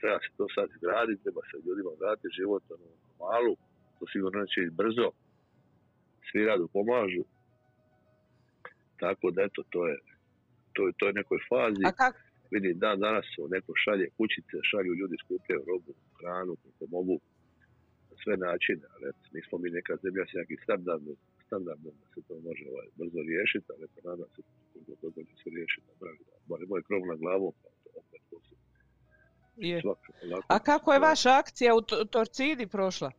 treba 0.00 0.18
se 0.24 0.30
to 0.38 0.44
sad 0.54 0.66
izgraditi, 0.70 1.22
treba 1.24 1.42
se 1.50 1.56
ljudima 1.66 1.92
vratiti 2.00 2.36
život, 2.40 2.62
ono, 2.74 2.88
malu, 3.20 3.54
to 3.98 4.04
sigurno 4.12 4.36
neće 4.40 4.58
ići 4.60 4.78
brzo, 4.80 5.08
svi 6.28 6.40
radu 6.50 6.66
pomažu, 6.76 7.24
tako 9.02 9.26
da 9.34 9.42
eto, 9.48 9.62
to 9.72 9.80
je, 9.88 9.96
to 10.74 10.80
je, 10.86 10.92
to 10.98 11.06
je 11.06 11.18
nekoj 11.20 11.38
fazi. 11.50 11.82
A 11.88 11.92
kako? 12.02 12.18
Vidi, 12.50 12.70
dan 12.74 12.96
danas 13.00 13.24
se 13.32 13.42
neko 13.54 13.72
šalje 13.84 14.06
kućice, 14.16 14.56
šalju 14.70 14.92
ljudi 15.00 15.16
skupljaju 15.24 15.62
robu, 15.70 15.92
hranu, 16.18 16.52
kako 16.62 16.84
mogu, 16.96 17.14
na 18.10 18.16
sve 18.22 18.34
načine, 18.46 18.84
ali 18.94 19.04
nismo 19.36 19.54
mi 19.62 19.68
neka 19.78 19.94
zemlja 20.04 20.24
s 20.30 20.32
nekim 20.40 20.58
standardom, 20.66 21.16
standardom 21.46 21.94
da 22.00 22.06
se 22.14 22.20
to 22.28 22.34
može 22.48 22.64
ovaj, 22.72 22.86
brzo 22.98 23.20
riješiti, 23.30 23.66
ali 23.72 23.82
eto, 23.88 23.98
nadam 24.10 24.28
se 24.34 24.40
koliko 24.72 24.92
toga 25.02 25.20
će 25.28 25.34
se 25.42 25.48
riješiti, 25.56 25.86
napravi 25.90 26.18
da, 26.28 26.34
bar 26.50 26.60
moj 26.72 26.82
krov 26.88 27.02
na 27.12 27.16
glavom, 27.22 27.52
pa 27.62 27.68
to 27.82 27.88
opet 28.00 28.20
to 28.30 28.36
se 28.46 28.54
Je. 29.70 29.80
svak, 29.80 29.98
A 30.54 30.56
kako 30.70 30.92
je 30.92 30.98
vaša 31.10 31.30
akcija 31.42 31.70
u 31.78 31.80
To- 31.88 32.04
Torcidi 32.04 32.66
prošla? 32.66 33.10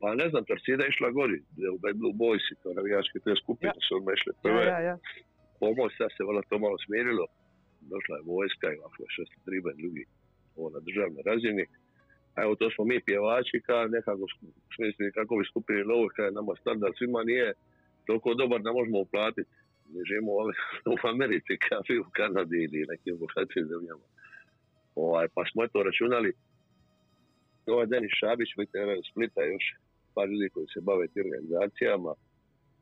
Pa 0.00 0.14
ne 0.14 0.26
znam, 0.30 0.44
Torcida 0.44 0.82
je 0.84 0.88
išla 0.94 1.10
gori, 1.10 1.38
u 1.74 1.78
Bad 1.84 1.96
Blue 2.00 2.16
Boys 2.22 2.44
to 2.62 2.68
navijačke 2.78 3.18
te 3.24 3.32
skupine 3.42 3.72
su 3.88 3.96
odmah 3.98 4.14
išle 4.18 4.32
prve. 4.42 4.62
Ja, 4.64 4.78
ja, 4.78 4.80
ja. 4.90 4.96
pomoć, 5.60 5.90
sad 5.98 6.10
se 6.16 6.22
valjda 6.26 6.42
to 6.50 6.58
malo 6.58 6.76
smirilo. 6.86 7.24
Došla 7.92 8.14
je 8.16 8.22
vojska 8.34 8.66
i 8.72 8.78
što 9.14 9.22
se 9.30 9.36
triba 9.46 9.70
drugi 9.80 10.04
ovo 10.56 10.68
na 10.70 10.80
državnoj 10.86 11.22
razini. 11.30 11.64
A 12.34 12.42
evo 12.44 12.54
to 12.60 12.70
smo 12.70 12.84
mi 12.84 13.06
pjevači 13.08 13.56
ka 13.66 13.86
nekako 13.96 14.24
smislili 14.76 15.16
kako 15.18 15.32
bi 15.36 15.50
skupili 15.50 15.84
novo, 15.92 16.08
kada 16.16 16.30
nama 16.38 16.52
standard 16.62 16.94
svima 16.98 17.22
nije 17.30 17.52
toliko 18.06 18.34
dobar 18.34 18.60
da 18.62 18.72
možemo 18.72 18.98
uplatiti. 19.00 19.50
Mi 19.92 20.00
živimo 20.08 20.30
u, 20.32 20.38
Ame- 20.42 20.62
u 20.94 20.96
Americi, 21.12 21.52
kao 21.68 21.82
u 22.06 22.10
Kanadi 22.18 22.58
ili 22.64 22.90
nekim 22.92 23.14
bogatijim 23.22 23.66
zemljama. 23.72 24.06
Ovaj, 24.94 25.26
pa 25.34 25.42
smo 25.50 25.64
eto 25.64 25.82
računali 25.82 26.30
ovaj 27.74 27.86
Denis 27.86 28.14
Šabić, 28.20 28.50
veteran 28.58 29.00
Splita, 29.10 29.40
još 29.44 29.64
par 30.14 30.28
ljudi 30.28 30.48
koji 30.54 30.66
se 30.74 30.80
bave 30.88 31.04
tim 31.08 31.24
organizacijama, 31.26 32.12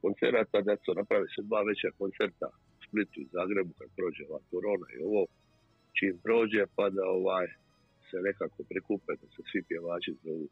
koncerata, 0.02 0.58
da 0.68 0.74
su 0.82 0.90
napravi 1.00 1.28
se 1.34 1.40
dva 1.48 1.60
veća 1.68 1.88
koncerta 2.00 2.48
u 2.78 2.80
Splitu 2.86 3.16
i 3.20 3.32
Zagrebu 3.36 3.72
kad 3.78 3.88
prođe 3.96 4.22
ova 4.28 4.40
korona 4.50 4.86
i 4.94 5.02
ovo, 5.08 5.22
čim 5.96 6.14
prođe, 6.24 6.62
pa 6.76 6.84
da 6.96 7.02
ovaj 7.18 7.46
se 8.11 8.16
nekako 8.28 8.61
prikupe, 8.70 9.12
da 9.20 9.26
se 9.34 9.42
svi 9.50 9.61
pjevači 9.68 10.12
zovu, 10.24 10.46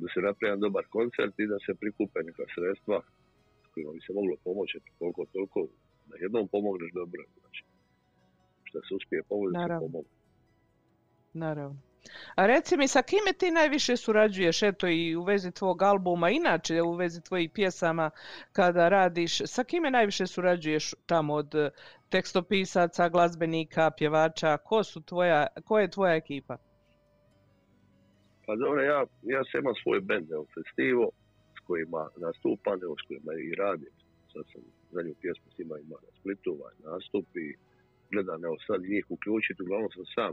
da 0.00 0.06
se 0.14 0.20
napravi 0.26 0.60
dobar 0.60 0.84
koncert 0.96 1.34
i 1.38 1.50
da 1.52 1.58
se 1.66 1.72
prikupe 1.80 2.18
neka 2.28 2.44
sredstva 2.54 2.96
s 3.64 3.66
kojima 3.72 3.92
bi 3.96 4.00
se 4.06 4.12
moglo 4.18 4.34
pomoći 4.44 4.76
koliko 4.98 5.22
toliko, 5.34 5.60
da 6.08 6.14
jednom 6.24 6.48
pomogneš 6.54 6.90
dobro, 7.00 7.22
znači, 7.40 7.62
što 8.64 8.78
se 8.86 8.94
uspije 8.98 9.22
pomoći, 9.28 9.52
da 9.52 9.66
se 9.66 9.80
pomogne. 9.86 10.14
Naravno. 11.44 11.91
A 12.34 12.46
reci 12.46 12.76
mi, 12.76 12.88
sa 12.88 13.02
kime 13.02 13.32
ti 13.38 13.50
najviše 13.50 13.96
surađuješ, 13.96 14.62
eto 14.62 14.88
i 14.88 15.16
u 15.16 15.22
vezi 15.22 15.52
tvog 15.52 15.82
albuma, 15.82 16.30
inače 16.30 16.82
u 16.82 16.92
vezi 16.92 17.22
tvojih 17.22 17.50
pjesama 17.54 18.10
kada 18.52 18.88
radiš, 18.88 19.38
sa 19.38 19.64
kime 19.64 19.90
najviše 19.90 20.26
surađuješ 20.26 20.94
tamo 21.06 21.34
od 21.34 21.54
eh, 21.54 21.70
tekstopisaca, 22.08 23.08
glazbenika, 23.08 23.90
pjevača, 23.90 24.56
ko 24.56 24.84
su 24.84 25.00
tvoja, 25.00 25.46
ko 25.64 25.78
je 25.78 25.90
tvoja 25.90 26.14
ekipa? 26.14 26.56
Pa 28.46 28.56
dobro, 28.56 28.82
ja, 28.82 29.04
ja 29.22 29.42
sam 29.44 29.60
imam 29.60 29.74
svoj 29.82 30.00
bend, 30.00 30.30
evo, 30.30 30.46
Festivo, 30.54 31.10
s 31.56 31.66
kojima 31.66 32.08
nastupam, 32.16 32.78
evo, 32.82 32.94
s 33.00 33.06
kojima 33.08 33.32
i 33.32 33.54
radim. 33.54 33.92
Sad 34.32 34.44
sam 34.52 34.62
zadnju 34.90 35.14
pjesmu 35.20 35.46
s 35.54 35.58
njima 35.58 35.78
imao 35.78 35.98
na 36.06 36.10
Splitu, 36.20 36.50
ovaj, 36.58 36.74
nastup 36.90 37.26
i 37.36 37.46
gledam, 38.10 38.44
evo, 38.44 38.56
sad 38.66 38.82
njih 38.82 39.04
uključiti, 39.08 39.62
uglavnom 39.62 39.90
sam 39.90 40.06
sam 40.14 40.32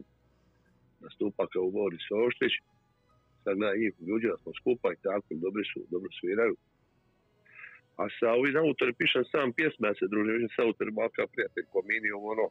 nastupa 1.05 1.43
kao 1.53 1.71
Boris 1.77 2.05
Oštić, 2.27 2.53
sad 3.43 3.53
gledam 3.57 3.79
njih 3.79 3.93
da 4.31 4.37
smo 4.41 4.51
skupa 4.59 4.87
i 4.93 5.01
tako, 5.07 5.29
dobri 5.45 5.63
su, 5.71 5.79
dobro 5.93 6.09
sviraju. 6.19 6.55
A 8.01 8.03
sa 8.17 8.27
ovim 8.39 8.57
autori 8.57 8.93
pišem 8.99 9.23
sam 9.31 9.47
pjesme, 9.57 9.87
ja 9.87 9.93
se 9.99 10.11
družim 10.13 10.33
više 10.35 10.53
sa 10.55 10.61
autorima, 10.67 11.15
kao 11.15 11.27
prijatelj 11.33 11.65
Kominijom, 11.73 12.21
ono, 12.33 12.47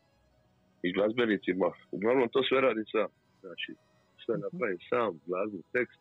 i 0.86 0.92
glazbenicima. 0.96 1.68
Uglavnom 1.96 2.28
to 2.32 2.40
sve 2.48 2.58
radim 2.60 2.86
sam. 2.94 3.10
Znači, 3.42 3.70
sve 4.24 4.34
napravim 4.44 4.80
sam, 4.90 5.10
glazbu, 5.26 5.60
tekst, 5.72 6.00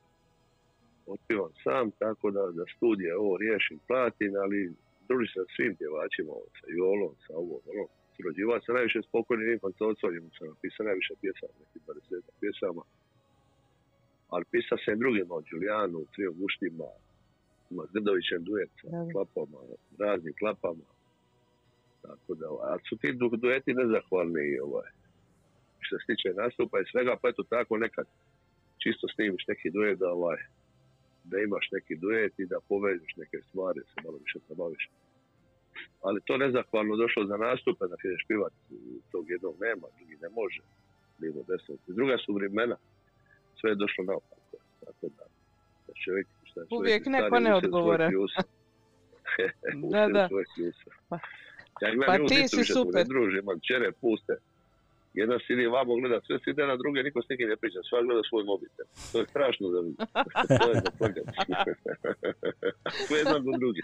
otpivam 1.14 1.54
sam, 1.64 1.86
tako 2.04 2.32
da, 2.32 2.44
da 2.58 2.64
studije 2.76 3.12
ovo 3.24 3.38
riješim, 3.38 3.80
platim, 3.88 4.32
ali 4.44 4.60
družim 5.08 5.28
se 5.34 5.40
sa 5.40 5.54
svim 5.56 5.74
pjevačima, 5.80 6.34
sa 6.60 6.68
Jolom, 6.78 7.14
sa 7.26 7.34
ovom, 7.42 7.62
ono, 7.72 7.86
surađivao 8.18 8.62
sam 8.62 8.76
najviše 8.76 9.00
s 9.02 9.12
pokojnim 9.16 9.48
Ivan 9.50 9.74
Tocom, 9.74 10.14
njemu 10.14 10.30
sam 10.38 10.48
napisao 10.48 10.86
najviše 10.86 11.14
pjesama, 11.22 11.54
nekih 11.60 11.82
20 11.88 12.22
pjesama, 12.42 12.84
ali 14.34 14.52
pisao 14.52 14.78
sam 14.78 14.94
i 14.94 15.04
drugima, 15.04 15.34
od 15.36 15.46
Đulijanu, 15.52 16.00
Trio 16.14 16.32
Guštima, 16.40 16.90
ima 17.72 17.84
Grdovićem 17.94 18.44
duet 18.44 18.70
sa 18.82 18.88
klapama, 19.14 19.60
raznim 20.00 20.34
klapama, 20.40 20.88
tako 22.02 22.32
da, 22.40 22.48
ali 22.72 22.82
su 22.90 22.96
ti 23.02 23.10
du- 23.20 23.40
dueti 23.44 23.74
nezahvalni, 23.74 24.60
ovaj, 24.68 24.90
što 25.80 25.94
se 25.98 26.06
tiče 26.10 26.30
nastupa 26.44 26.80
i 26.80 26.90
svega, 26.92 27.14
pa 27.22 27.30
eto 27.30 27.44
tako 27.44 27.78
nekad 27.78 28.08
čisto 28.84 29.08
snimiš 29.16 29.44
neki 29.48 29.70
duet 29.70 30.00
da, 30.00 30.10
ovaj, 30.12 30.40
da 31.24 31.36
imaš 31.40 31.66
neki 31.72 31.96
duet 31.96 32.34
i 32.40 32.46
da 32.46 32.60
povežeš 32.70 33.12
neke 33.16 33.38
stvari, 33.50 33.80
se 33.80 34.02
malo 34.06 34.18
više 34.26 34.40
zabaviš. 34.50 34.90
Ali 36.02 36.22
to 36.26 36.38
nezahvalno 36.38 36.96
došlo 36.96 37.26
za 37.26 37.38
nastupe, 37.38 37.86
da 37.92 37.96
ideš 38.04 38.24
pivat, 38.28 38.54
tog 39.12 39.30
jednog 39.30 39.56
nema, 39.62 39.88
drugi 39.98 40.16
ne 40.22 40.30
može, 40.30 40.62
lijevo 41.22 41.42
desno. 41.48 41.76
Druga 41.88 42.18
su 42.18 42.34
vremena, 42.34 42.78
sve 43.60 43.72
je 43.72 43.76
došlo 43.76 44.04
naopako. 44.04 44.58
Tako 44.86 45.06
da, 45.18 45.26
da 45.88 45.94
čovjek, 46.06 46.28
šta 46.44 46.60
je 46.62 46.66
Uvijek 46.72 47.04
stari, 47.04 47.22
neko 47.22 47.36
ne 47.36 48.10
kljuse. 48.10 48.42
Da, 49.92 50.08
da. 50.08 50.28
Pa- 51.10 51.20
Ja 51.82 51.96
gledam, 51.96 52.18
pa 52.22 52.28
ti 52.28 52.48
si 52.48 52.64
super. 52.74 52.94
Ne 52.94 53.04
družim, 53.04 53.40
imam 53.40 53.60
čere, 53.60 53.92
puste. 53.92 54.34
Jedna 55.22 55.38
sidi 55.48 55.68
vamo 55.68 55.96
gleda, 55.96 56.22
sve 56.28 56.40
si 56.40 56.50
ide 56.50 56.66
na 56.66 56.76
druge, 56.76 57.04
niko 57.04 57.22
s 57.22 57.30
nikim 57.30 57.50
ne 57.50 57.58
priča, 57.58 57.80
svak 57.90 58.04
gleda 58.06 58.22
svoj 58.30 58.44
mobitel. 58.44 58.86
To 59.12 59.20
je 59.20 59.26
strašno 59.34 59.66
za 59.74 59.80
vidjeti. 59.80 60.12
to 60.62 60.70
je 60.72 60.76
za 60.86 60.92
sve 63.08 63.18
jedan 63.18 63.42
do 63.46 63.52
drugi. 63.60 63.82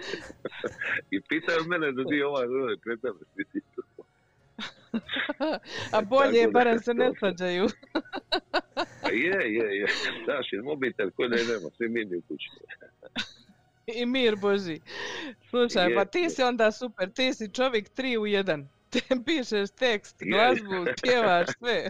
I 1.11 1.21
pitaju 1.21 1.59
mene 1.67 1.91
da 1.91 2.03
ti 2.09 2.21
ovaj, 2.21 2.47
ovaj, 2.47 2.75
to. 3.75 4.03
A 5.97 6.01
bolje 6.01 6.37
je, 6.37 6.47
barem 6.47 6.79
se 6.79 6.93
ne 6.93 7.11
svađaju. 7.19 7.67
Pa 9.03 9.09
je, 9.09 9.39
je, 9.57 9.67
je. 9.79 9.87
Daš 10.27 10.53
i 10.53 10.57
mobitel, 10.57 11.11
ko 11.11 11.27
da 11.27 11.35
je 11.35 11.45
nema, 11.45 11.69
svi 11.77 11.89
mirni 11.89 12.17
u 12.17 12.21
kući. 12.21 12.49
I 13.87 14.05
mir 14.05 14.35
Boži. 14.35 14.79
Slušaj, 15.49 15.89
Je, 15.89 15.95
pa 15.95 16.05
ti 16.05 16.19
je. 16.19 16.29
si 16.29 16.43
onda 16.43 16.71
super, 16.71 17.11
ti 17.11 17.33
si 17.33 17.53
čovjek 17.53 17.89
tri 17.89 18.17
u 18.17 18.25
jedan. 18.25 18.67
Te 18.93 18.99
pišeš 19.25 19.69
tekst, 19.79 20.15
glazbu, 20.19 20.85
pjevaš, 21.01 21.47
sve. 21.59 21.89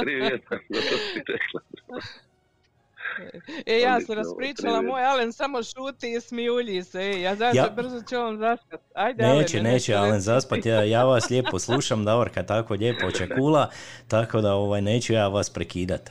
Tri 0.00 0.14
vjetra, 0.14 0.58
da 0.68 0.80
to 0.90 0.96
si 1.12 1.22
rekla. 1.28 1.60
E, 3.66 3.78
ja 3.78 4.00
se 4.00 4.14
raspričala, 4.14 4.82
moj 4.82 5.04
Alen 5.04 5.32
samo 5.32 5.62
šuti 5.62 6.12
i 6.12 6.20
smijulji 6.20 6.82
se. 6.82 7.00
E, 7.00 7.20
ja 7.20 7.34
znači 7.34 7.56
Ja- 7.56 7.70
brzo 7.76 8.02
će 8.02 8.18
on 8.18 8.38
zaspat. 8.38 8.80
Ajde, 8.94 9.22
Neće, 9.22 9.58
Alene, 9.58 9.72
neće, 9.72 9.94
Alen 9.94 10.20
zaspat, 10.20 10.66
ja, 10.66 10.84
ja 10.84 11.04
vas 11.04 11.30
lijepo 11.30 11.58
slušam, 11.58 12.04
Davorka 12.04 12.42
tako 12.42 12.74
lijepo 12.74 13.06
očekula, 13.06 13.70
tako 14.08 14.40
da 14.40 14.54
ovaj, 14.54 14.80
neću 14.80 15.12
ja 15.12 15.28
vas 15.28 15.50
prekidat. 15.50 16.10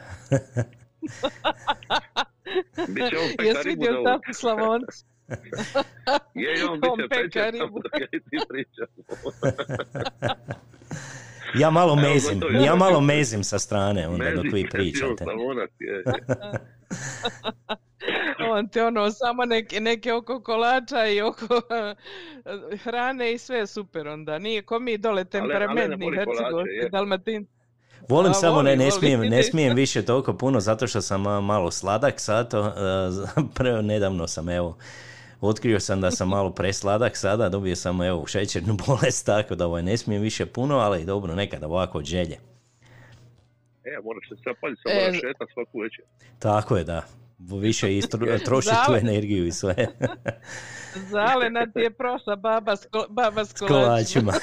Biće 2.87 3.17
on 3.17 3.29
peka 3.37 3.43
Jesi 3.43 3.69
vidio 3.69 4.01
tako 4.05 4.33
Slavonci? 4.33 5.05
Je, 6.33 6.65
on 6.69 6.79
On 6.91 6.97
biće 6.97 7.09
peka 7.09 7.23
peče, 7.23 7.51
ribu. 7.51 7.57
samo 7.57 7.79
dok 7.79 8.01
ja 8.01 8.07
i 8.11 8.19
ti 8.19 8.37
pričam. 8.49 8.87
Ja 11.59 11.69
malo 11.69 11.95
mezim, 11.95 12.41
ja 12.65 12.75
malo 12.75 13.01
mezim 13.01 13.43
sa 13.43 13.59
strane 13.59 14.07
onda 14.07 14.31
dok 14.35 14.43
Mezi, 14.43 14.55
vi 14.55 14.69
pričate. 14.69 15.25
Je. 15.79 16.03
On 18.51 18.67
te 18.67 18.83
ono, 18.83 19.11
samo 19.11 19.45
neke, 19.45 19.79
neke 19.79 20.13
oko 20.13 20.41
kolača 20.41 21.07
i 21.07 21.21
oko 21.21 21.61
hrane 22.83 23.33
i 23.33 23.37
sve 23.37 23.57
je 23.57 23.67
super 23.67 24.07
onda. 24.07 24.39
Nije 24.39 24.61
ko 24.61 24.79
mi 24.79 24.97
dole 24.97 25.25
temperamentni 25.25 26.05
je. 26.05 26.89
dalmatinci. 26.89 27.51
Volim 28.09 28.31
A, 28.31 28.33
samo, 28.33 28.55
voli, 28.55 28.65
ne, 28.65 28.75
ne, 28.75 28.83
voli. 28.83 28.91
smijem, 28.91 29.21
ne 29.21 29.43
smijem 29.43 29.75
više 29.75 30.05
toliko 30.05 30.33
puno 30.33 30.59
zato 30.59 30.87
što 30.87 31.01
sam 31.01 31.27
a, 31.27 31.41
malo 31.41 31.71
sladak 31.71 32.21
zato, 32.21 32.73
prvo 33.55 33.81
nedavno 33.81 34.27
sam 34.27 34.49
evo, 34.49 34.77
otkrio 35.41 35.79
sam 35.79 36.01
da 36.01 36.11
sam 36.11 36.29
malo 36.29 36.51
presladak 36.51 37.17
sada, 37.17 37.49
dobio 37.49 37.75
sam 37.75 38.01
evo 38.01 38.27
šećernu 38.27 38.77
bolest, 38.87 39.25
tako 39.25 39.55
da 39.55 39.65
ovaj, 39.65 39.83
ne 39.83 39.97
smijem 39.97 40.21
više 40.21 40.45
puno, 40.45 40.77
ali 40.77 41.05
dobro, 41.05 41.35
nekada 41.35 41.67
ovako 41.67 41.97
od 41.97 42.05
želje. 42.05 42.37
E, 43.83 43.97
moraš 44.03 44.29
se 44.29 44.35
sad 44.43 44.55
paziti, 44.61 44.81
samo 44.83 44.95
E, 44.95 44.99
moraš 45.01 45.15
šetat 45.15 45.47
svaku 45.53 45.79
večer. 45.79 46.05
Tako 46.39 46.77
je, 46.77 46.83
da. 46.83 47.03
Više 47.39 47.93
istru, 47.97 48.27
troši 48.45 48.69
tu 48.87 48.95
energiju 48.95 49.47
i 49.47 49.51
sve. 49.51 49.75
Zalena 51.11 51.65
ti 51.73 51.79
je 51.79 51.91
prošla 51.91 52.35
baba 52.35 52.75
s, 52.75 52.87
ko- 52.91 53.07
baba 53.09 53.45
s 53.45 53.49
S 53.49 53.59
kolačima. 53.59 54.33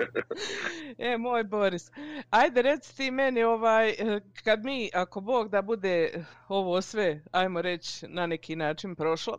E, 0.98 1.18
moj 1.18 1.44
Boris, 1.44 1.90
ajde 2.30 2.62
reci 2.62 2.96
ti 2.96 3.10
meni 3.10 3.42
ovaj, 3.42 3.90
eh, 3.90 4.20
kad 4.44 4.64
mi, 4.64 4.90
ako 4.94 5.20
Bog 5.20 5.48
da 5.48 5.62
bude 5.62 6.24
ovo 6.48 6.80
sve, 6.82 7.22
ajmo 7.32 7.62
reći, 7.62 8.06
na 8.08 8.26
neki 8.26 8.56
način 8.56 8.94
prošlo, 8.94 9.38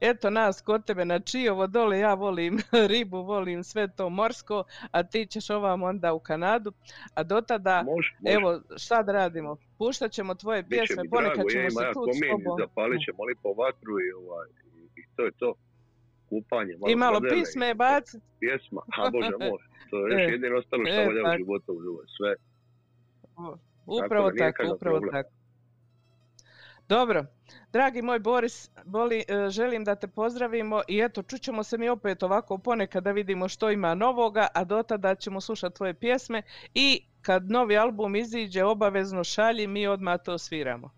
eto 0.00 0.30
nas 0.30 0.60
kod 0.60 0.84
tebe 0.84 1.04
na 1.04 1.20
Čijovo 1.20 1.66
dole, 1.66 1.98
ja 1.98 2.14
volim 2.14 2.58
ribu, 2.92 3.22
volim 3.22 3.64
sve 3.64 3.88
to 3.88 4.08
morsko, 4.08 4.64
a 4.90 5.02
ti 5.02 5.26
ćeš 5.26 5.50
ovam 5.50 5.82
onda 5.82 6.12
u 6.12 6.18
Kanadu, 6.18 6.72
a 7.14 7.22
do 7.22 7.40
tada, 7.40 7.82
Može, 7.86 8.14
može. 8.20 8.34
evo, 8.36 8.60
šta 8.76 9.02
da 9.02 9.12
radimo? 9.12 9.56
Puštat 9.78 10.12
ćemo 10.12 10.34
tvoje 10.34 10.68
pjesme, 10.68 11.02
ponekad 11.10 11.44
ćemo 11.52 11.70
se 11.70 11.86
tu 11.92 12.06
s 12.12 12.20
tobom. 12.30 12.58
zapalit 12.60 13.00
ćemo 13.04 13.24
lipo 13.24 13.52
vatru 13.52 13.92
i, 14.00 14.12
ovaj, 14.12 14.48
i 14.96 15.02
to 15.16 15.22
je 15.24 15.32
to. 15.32 15.54
Kupanje, 16.32 16.74
malo 16.80 16.92
I 16.92 16.96
malo 16.96 17.18
sladele 17.18 17.34
pisme 17.34 17.74
bacit. 17.74 18.22
Pjesma, 18.40 18.82
a 18.98 19.10
bože 19.10 19.36
moj, 19.40 19.60
to 19.90 19.96
je 20.06 20.12
još 20.12 20.22
E, 20.28 20.32
jedino 20.32 20.56
ostalo 20.58 20.82
što 20.86 21.00
e, 21.00 21.06
valja 21.06 21.20
u 21.20 21.24
tako. 21.24 21.38
životu, 21.38 21.72
u 21.72 21.82
životu, 21.82 22.08
sve. 22.16 22.34
Upravo 23.86 24.30
tako, 24.30 24.38
kakav 24.38 24.66
upravo 24.74 24.98
problem. 25.00 25.12
tako. 25.12 25.30
Dobro, 26.88 27.24
dragi 27.72 28.02
moj 28.02 28.18
Boris, 28.18 28.70
boli, 28.84 29.18
e, 29.18 29.50
želim 29.50 29.84
da 29.84 29.94
te 29.94 30.08
pozdravimo 30.08 30.82
i 30.88 31.00
eto, 31.00 31.22
čućemo 31.22 31.62
se 31.62 31.78
mi 31.78 31.88
opet 31.88 32.22
ovako 32.22 32.58
ponekad 32.58 33.04
da 33.04 33.12
vidimo 33.12 33.48
što 33.48 33.70
ima 33.70 33.94
novoga, 33.94 34.46
a 34.54 34.64
do 34.64 34.82
tada 34.82 35.14
ćemo 35.14 35.40
slušati 35.40 35.76
tvoje 35.76 35.94
pjesme 35.94 36.42
i 36.74 37.02
kad 37.22 37.50
novi 37.50 37.76
album 37.76 38.16
iziđe, 38.16 38.64
obavezno 38.64 39.24
šalji, 39.24 39.66
mi 39.66 39.86
odmah 39.86 40.20
to 40.24 40.38
sviramo. 40.38 40.90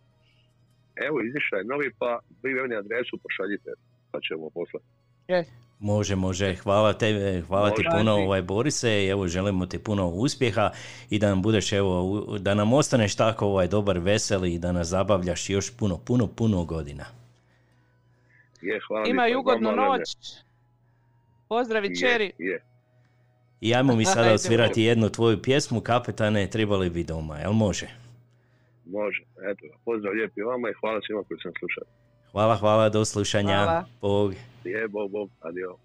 Evo, 1.07 1.21
izišao 1.21 1.59
je 1.59 1.65
novi, 1.65 1.91
pa 1.99 2.19
vi 2.43 2.55
meni 2.55 2.77
adresu 2.77 3.19
pošaljite, 3.23 3.71
pa 4.11 4.19
ćemo 4.21 4.51
poslati. 4.51 5.04
Može, 5.79 6.17
može, 6.17 6.55
hvala, 6.55 6.93
te, 6.93 7.43
hvala 7.47 7.71
ti 7.71 7.85
puno 7.99 8.13
ovaj, 8.13 8.43
Borise 8.43 9.05
i 9.05 9.09
evo 9.09 9.29
želimo 9.29 9.67
ti 9.67 9.79
puno 9.79 10.09
uspjeha 10.09 10.71
i 11.11 11.19
da 11.19 11.29
nam 11.29 11.43
budeš 11.43 11.73
evo, 11.73 12.25
da 12.39 12.55
nam 12.55 12.73
ostaneš 12.73 13.17
tako 13.17 13.47
ovaj 13.47 13.69
dobar, 13.69 13.99
veseli 13.99 14.55
i 14.55 14.59
da 14.59 14.73
nas 14.73 14.89
zabavljaš 14.89 15.51
još 15.51 15.77
puno, 15.77 15.99
puno, 15.99 16.27
puno 16.27 16.65
godina. 16.65 17.05
Je, 18.63 18.81
hvala 18.89 19.05
ima 19.09 19.29
i 19.29 19.35
ugodnu 19.35 19.73
noć. 19.73 20.01
Pozdravi 21.49 21.89
Je, 21.89 21.97
čeri. 21.97 22.33
Je, 22.39 22.63
I 23.61 23.75
ajmo 23.75 23.97
mi 23.97 24.05
sada 24.15 24.21
Ajde, 24.21 24.35
odsvirati 24.35 24.83
jednu 24.83 25.09
tvoju 25.09 25.43
pjesmu, 25.43 25.81
kapetane, 25.81 26.51
trebali 26.51 26.91
bi 26.91 27.05
doma, 27.05 27.39
jel 27.39 27.53
može? 27.53 27.89
Može. 28.87 29.23
Eto, 29.51 29.77
pozdrav 29.85 30.15
lijepi 30.15 30.43
vama 30.43 30.69
i 30.69 30.73
hvala 30.81 31.01
svima 31.07 31.23
koji 31.29 31.41
sam 31.43 31.53
slušao. 31.59 31.85
Hvala, 32.33 32.57
hvala, 32.57 32.89
do 32.89 33.05
slušanja. 33.05 33.63
Hvala. 33.65 33.85
Bog. 34.01 34.35
Je, 34.65 34.89
bog, 34.89 35.11
bog, 35.11 35.31
adio. 35.41 35.77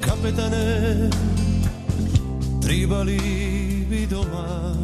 Kapetane, 0.00 1.10
tribali 2.62 3.18
bi 3.90 4.06
doma 4.06 4.74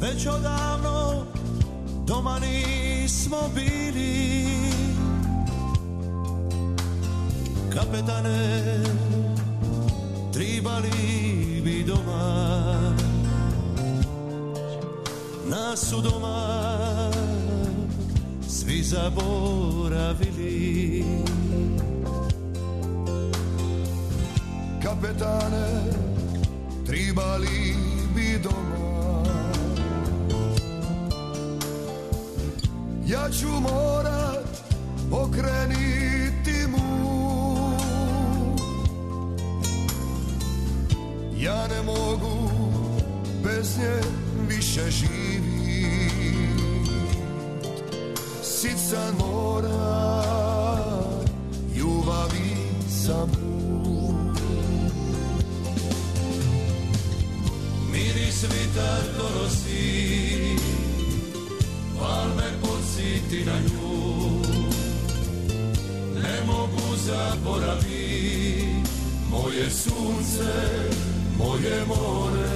Već 0.00 0.26
odavno 0.26 1.26
doma 2.06 2.38
nismo 2.38 3.48
bili. 3.54 4.52
Kapetane, 7.74 8.84
tribali 10.32 11.60
bi 11.64 11.84
doma. 11.84 12.94
Nas 15.48 15.80
su 15.88 16.00
doma 16.00 17.10
svi 18.48 18.82
zaboravili. 18.82 20.44
Kapetane, 24.82 25.66
tribali 26.86 27.74
bi 28.14 28.38
doma 28.42 28.91
Ja 33.12 33.28
ću 33.40 33.48
morat 33.48 34.62
pokreniti 35.10 36.66
mu 36.68 37.12
Ja 41.36 41.66
ne 41.68 41.82
mogu 41.82 42.50
bez 43.44 43.78
nje 43.78 44.00
više 44.48 44.90
živit. 44.90 46.12
Sit 48.42 48.78
sam 48.90 49.16
mora, 49.18 50.24
ljubavi 51.76 52.56
sam. 53.04 53.30
Mu 53.84 54.12
Miris 57.92 58.42
vitar 58.42 59.02
donosi 59.18 59.61
mogu 67.44 67.60
zaboraviti 67.60 68.82
Moje 69.30 69.70
sunce, 69.70 70.52
moje 71.38 71.84
more 71.86 72.48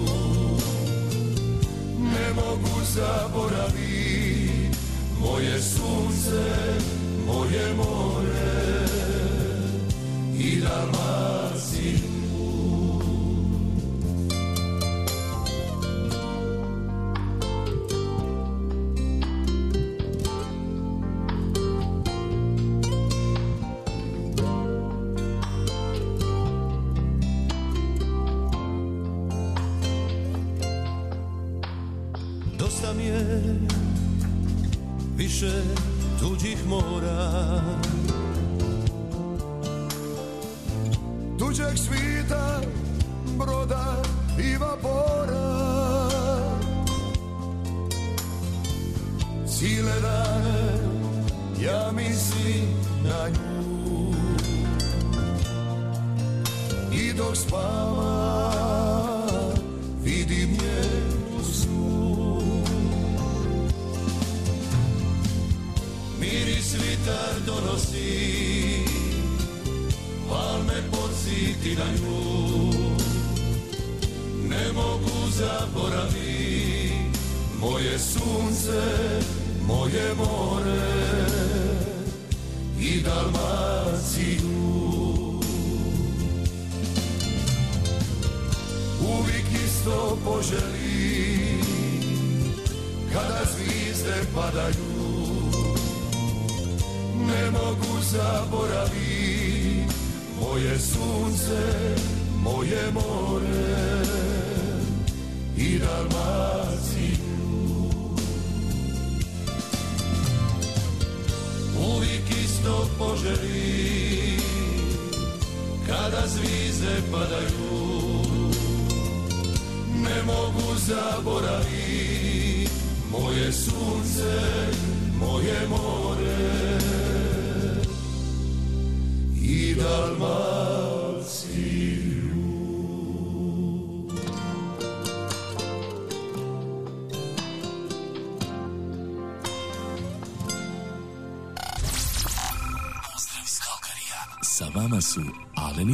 Ne 1.98 2.34
mogu 2.34 2.80
zaboraviti 2.94 4.68
Moje 5.20 5.62
sunce, 5.62 6.44
moje 7.26 7.74
more 7.74 8.13
I 10.44 10.60
Dalmaciju 10.60 11.13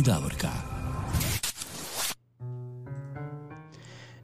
i 0.00 0.02
Davorka. 0.02 0.48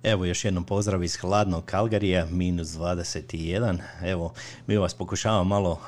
Evo 0.02 0.24
još 0.24 0.44
jednom 0.44 0.64
pozdrav 0.64 1.04
iz 1.04 1.16
hladnog 1.16 1.64
Kalgarija, 1.64 2.26
minus 2.30 2.68
21. 2.68 3.78
Evo, 4.02 4.32
mi 4.66 4.76
vas 4.76 4.94
pokušavamo 4.94 5.44
malo 5.44 5.80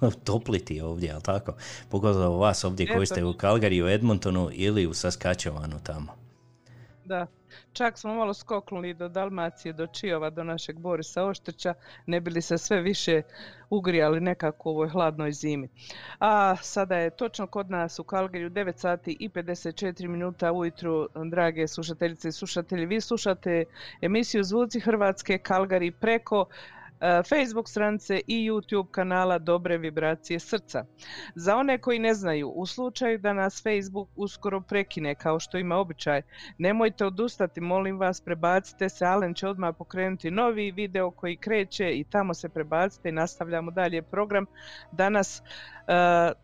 uh, 0.00 0.12
topliti 0.24 0.80
ovdje, 0.80 1.06
jel 1.06 1.20
tako? 1.20 1.54
Pogotovo 1.88 2.38
vas 2.38 2.64
ovdje 2.64 2.94
koji 2.94 3.06
ste 3.06 3.24
u 3.24 3.34
Kalgariju, 3.34 3.88
Edmontonu 3.88 4.50
ili 4.52 4.86
u 4.86 4.90
Saskatchewanu 4.90 5.82
tamo. 5.82 6.12
Da, 7.04 7.26
čak 7.76 7.98
smo 7.98 8.14
malo 8.14 8.34
skoknuli 8.34 8.94
do 8.94 9.08
Dalmacije, 9.08 9.72
do 9.72 9.86
Čiova, 9.86 10.30
do 10.30 10.44
našeg 10.44 10.78
Borisa 10.78 11.24
Oštrića, 11.24 11.74
ne 12.06 12.20
bili 12.20 12.42
se 12.42 12.58
sve 12.58 12.80
više 12.80 13.22
ugrijali 13.70 14.20
nekako 14.20 14.70
u 14.70 14.72
ovoj 14.72 14.88
hladnoj 14.88 15.32
zimi. 15.32 15.68
A 16.20 16.56
sada 16.56 16.96
je 16.96 17.10
točno 17.10 17.46
kod 17.46 17.70
nas 17.70 17.98
u 17.98 18.04
Kalgariju 18.04 18.50
9 18.50 18.76
sati 18.76 19.16
i 19.20 19.28
54 19.28 20.08
minuta 20.08 20.52
ujutru, 20.52 21.08
drage 21.30 21.68
slušateljice 21.68 22.28
i 22.28 22.32
slušatelji. 22.32 22.86
Vi 22.86 23.00
slušate 23.00 23.64
emisiju 24.00 24.44
Zvuci 24.44 24.80
Hrvatske 24.80 25.38
Kalgari 25.38 25.90
preko 25.90 26.46
Facebook 27.00 27.68
stranice 27.68 28.20
i 28.26 28.50
YouTube 28.50 28.90
kanala 28.90 29.38
Dobre 29.38 29.78
vibracije 29.78 30.40
srca. 30.40 30.84
Za 31.34 31.56
one 31.56 31.78
koji 31.78 31.98
ne 31.98 32.14
znaju, 32.14 32.48
u 32.48 32.66
slučaju 32.66 33.18
da 33.18 33.32
nas 33.32 33.62
Facebook 33.62 34.08
uskoro 34.16 34.60
prekine 34.60 35.14
kao 35.14 35.40
što 35.40 35.58
ima 35.58 35.76
običaj, 35.76 36.22
nemojte 36.58 37.06
odustati, 37.06 37.60
molim 37.60 37.98
vas, 37.98 38.20
prebacite 38.20 38.88
se, 38.88 39.04
Alen 39.04 39.34
će 39.34 39.48
odmah 39.48 39.74
pokrenuti 39.78 40.30
novi 40.30 40.70
video 40.70 41.10
koji 41.10 41.36
kreće 41.36 41.90
i 41.90 42.04
tamo 42.04 42.34
se 42.34 42.48
prebacite 42.48 43.08
i 43.08 43.12
nastavljamo 43.12 43.70
dalje 43.70 44.02
program. 44.02 44.46
Danas 44.92 45.40
e, 45.40 45.42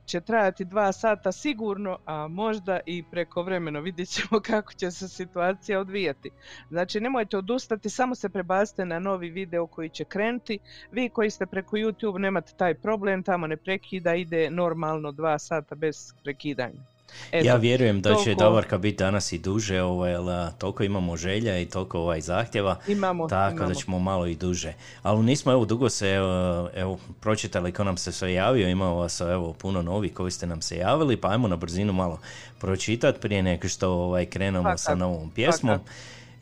će 0.07 0.21
trajati 0.21 0.65
dva 0.65 0.93
sata 0.93 1.33
sigurno, 1.33 1.99
a 2.07 2.29
možda 2.29 2.81
i 2.87 3.03
prekovremeno. 3.11 3.81
Vidjet 3.81 4.09
ćemo 4.09 4.41
kako 4.51 4.73
će 4.73 4.91
se 4.91 5.09
situacija 5.09 5.81
odvijati. 5.81 6.31
Znači 6.69 7.01
nemojte 7.01 7.37
odustati, 7.37 7.91
samo 7.91 8.15
se 8.15 8.29
prebacite 8.29 8.85
na 8.85 8.99
novi 8.99 9.31
video 9.31 9.67
koji 9.67 9.89
će 9.89 10.05
krenuti. 10.05 10.59
Vi 10.93 11.09
koji 11.09 11.31
ste 11.31 11.47
preko 11.47 11.77
YouTube 11.77 12.19
nemate 12.19 12.53
taj 12.57 12.75
problem, 12.75 13.23
tamo 13.23 13.47
ne 13.47 13.57
prekida, 13.57 14.15
ide 14.15 14.51
normalno 14.51 15.13
dva 15.13 15.39
sata 15.39 15.75
bez 15.75 16.15
prekidanja. 16.23 16.92
Eto, 17.33 17.47
ja 17.47 17.57
vjerujem 17.57 18.03
da 18.03 18.15
će 18.25 18.35
Davorka 18.35 18.79
biti 18.79 18.97
danas 18.97 19.33
i 19.33 19.39
duže, 19.39 19.83
ovaj, 19.83 20.15
toliko 20.59 20.83
imamo 20.85 21.17
želja 21.17 21.59
i 21.59 21.67
toliko 21.67 22.01
ovaj 22.01 22.21
zahtjeva, 22.21 22.79
Imamo, 22.89 23.29
tako 23.29 23.57
da 23.57 23.65
imamo. 23.65 23.75
ćemo 23.75 23.99
malo 23.99 24.27
i 24.27 24.35
duže. 24.35 24.73
Ali 25.03 25.25
nismo 25.25 25.53
evo 25.53 25.65
dugo 25.65 25.89
se 25.89 26.09
evo, 26.11 26.69
evo, 26.75 26.99
pročitali 27.21 27.73
ko 27.73 27.85
nam 27.85 27.97
se 27.97 28.13
sve 28.13 28.33
javio, 28.33 28.69
imamo 28.69 28.95
vas 28.95 29.21
evo 29.21 29.53
puno 29.53 29.83
novih 29.83 30.15
koji 30.15 30.31
ste 30.31 30.47
nam 30.47 30.63
se 30.63 30.77
javili, 30.77 31.17
pa 31.17 31.29
ajmo 31.31 31.49
na 31.49 31.57
brzinu 31.57 31.93
malo 31.93 32.21
pročitati 32.59 33.21
prije 33.21 33.43
nego 33.43 33.69
što 33.69 33.91
ovaj, 33.91 34.27
krenemo 34.27 34.63
Fakat, 34.63 34.81
sa 34.81 34.95
novom 34.95 35.31
pjesmom. 35.31 35.79
fakat. 35.79 35.93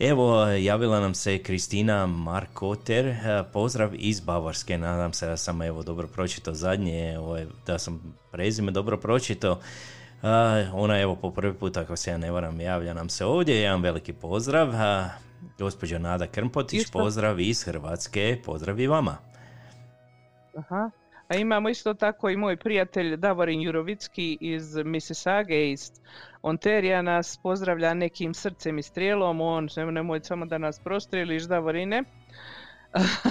Evo, 0.01 0.47
javila 0.47 1.01
nam 1.01 1.15
se 1.15 1.39
Kristina 1.39 2.07
Markoter, 2.07 3.07
eh, 3.07 3.17
pozdrav 3.53 3.91
iz 3.95 4.21
Bavarske, 4.21 4.79
nadam 4.79 5.13
se 5.13 5.27
da 5.27 5.37
sam 5.37 5.63
evo 5.63 5.83
dobro 5.83 6.07
pročitao 6.09 6.55
zadnje, 6.55 7.19
ovaj, 7.19 7.47
da 7.67 7.79
sam 7.79 8.15
prezime 8.31 8.73
dobro 8.73 8.97
pročitao. 8.97 9.59
A, 10.23 10.65
ona 10.73 11.01
evo 11.01 11.17
po 11.17 11.31
prvi 11.31 11.55
put, 11.55 11.77
ako 11.77 11.97
se 11.97 12.11
ja 12.11 12.19
ne 12.19 12.31
varam, 12.31 12.61
javlja 12.61 12.95
nam 12.95 13.09
se 13.09 13.25
ovdje, 13.25 13.57
jedan 13.57 13.83
veliki 13.83 14.13
pozdrav. 14.13 14.75
A, 14.75 15.09
gospođa 15.59 15.99
Nada 15.99 16.27
Krmpotić, 16.27 16.81
Isto. 16.81 16.99
pozdrav 16.99 17.41
iz 17.41 17.65
Hrvatske, 17.65 18.39
pozdrav 18.45 18.81
i 18.81 18.87
vama. 18.87 19.17
Aha. 20.57 20.91
A 21.29 21.37
imamo 21.37 21.69
isto 21.69 21.95
tako 21.95 22.31
i 22.31 22.37
moj 22.37 22.57
prijatelj 22.57 23.17
Davorin 23.17 23.61
Jurovicki 23.61 24.39
iz 24.41 24.77
Mississauga 24.77 25.55
iz 25.55 25.93
Onterija 26.43 27.03
nas 27.03 27.39
pozdravlja 27.43 27.95
nekim 27.95 28.35
srcem 28.35 28.79
i 28.79 28.83
strijelom. 28.83 29.41
On, 29.41 29.69
ne- 29.77 29.93
nemoj 29.93 30.21
samo 30.21 30.47
da 30.47 30.59
nas 30.59 30.81
prostrijeliš 30.85 31.43
Davorine. 31.43 32.05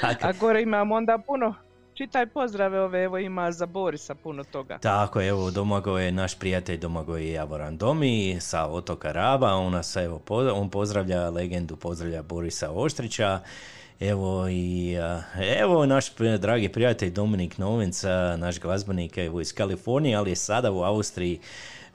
A 0.22 0.32
gore 0.40 0.62
imamo 0.62 0.94
onda 0.94 1.18
puno, 1.26 1.54
čitaj 1.96 2.26
pozdrave 2.26 2.80
ove, 2.80 3.04
evo 3.04 3.18
ima 3.18 3.52
za 3.52 3.66
Borisa 3.66 4.14
puno 4.14 4.44
toga. 4.44 4.78
Tako, 4.78 5.22
evo, 5.22 5.50
Domagoj 5.50 6.04
je 6.04 6.12
naš 6.12 6.38
prijatelj 6.38 6.78
Domagoj 6.78 7.32
Javoran 7.32 7.76
Domi 7.76 8.36
sa 8.40 8.66
otoka 8.66 9.12
Raba, 9.12 9.54
on 9.54 9.72
nas 9.72 9.96
evo, 9.96 10.20
on 10.54 10.70
pozdravlja 10.70 11.30
legendu, 11.30 11.76
pozdravlja 11.76 12.22
Borisa 12.22 12.70
Oštrića, 12.70 13.40
Evo 14.00 14.48
i 14.48 14.96
evo 15.60 15.86
naš 15.86 16.14
dragi 16.38 16.68
prijatelj 16.68 17.10
Dominik 17.10 17.58
Novinc, 17.58 18.04
a, 18.04 18.36
naš 18.36 18.60
glazbenik 18.60 19.18
evo 19.18 19.40
iz 19.40 19.54
Kalifornije, 19.54 20.16
ali 20.16 20.30
je 20.30 20.36
sada 20.36 20.72
u 20.72 20.82
Austriji. 20.82 21.40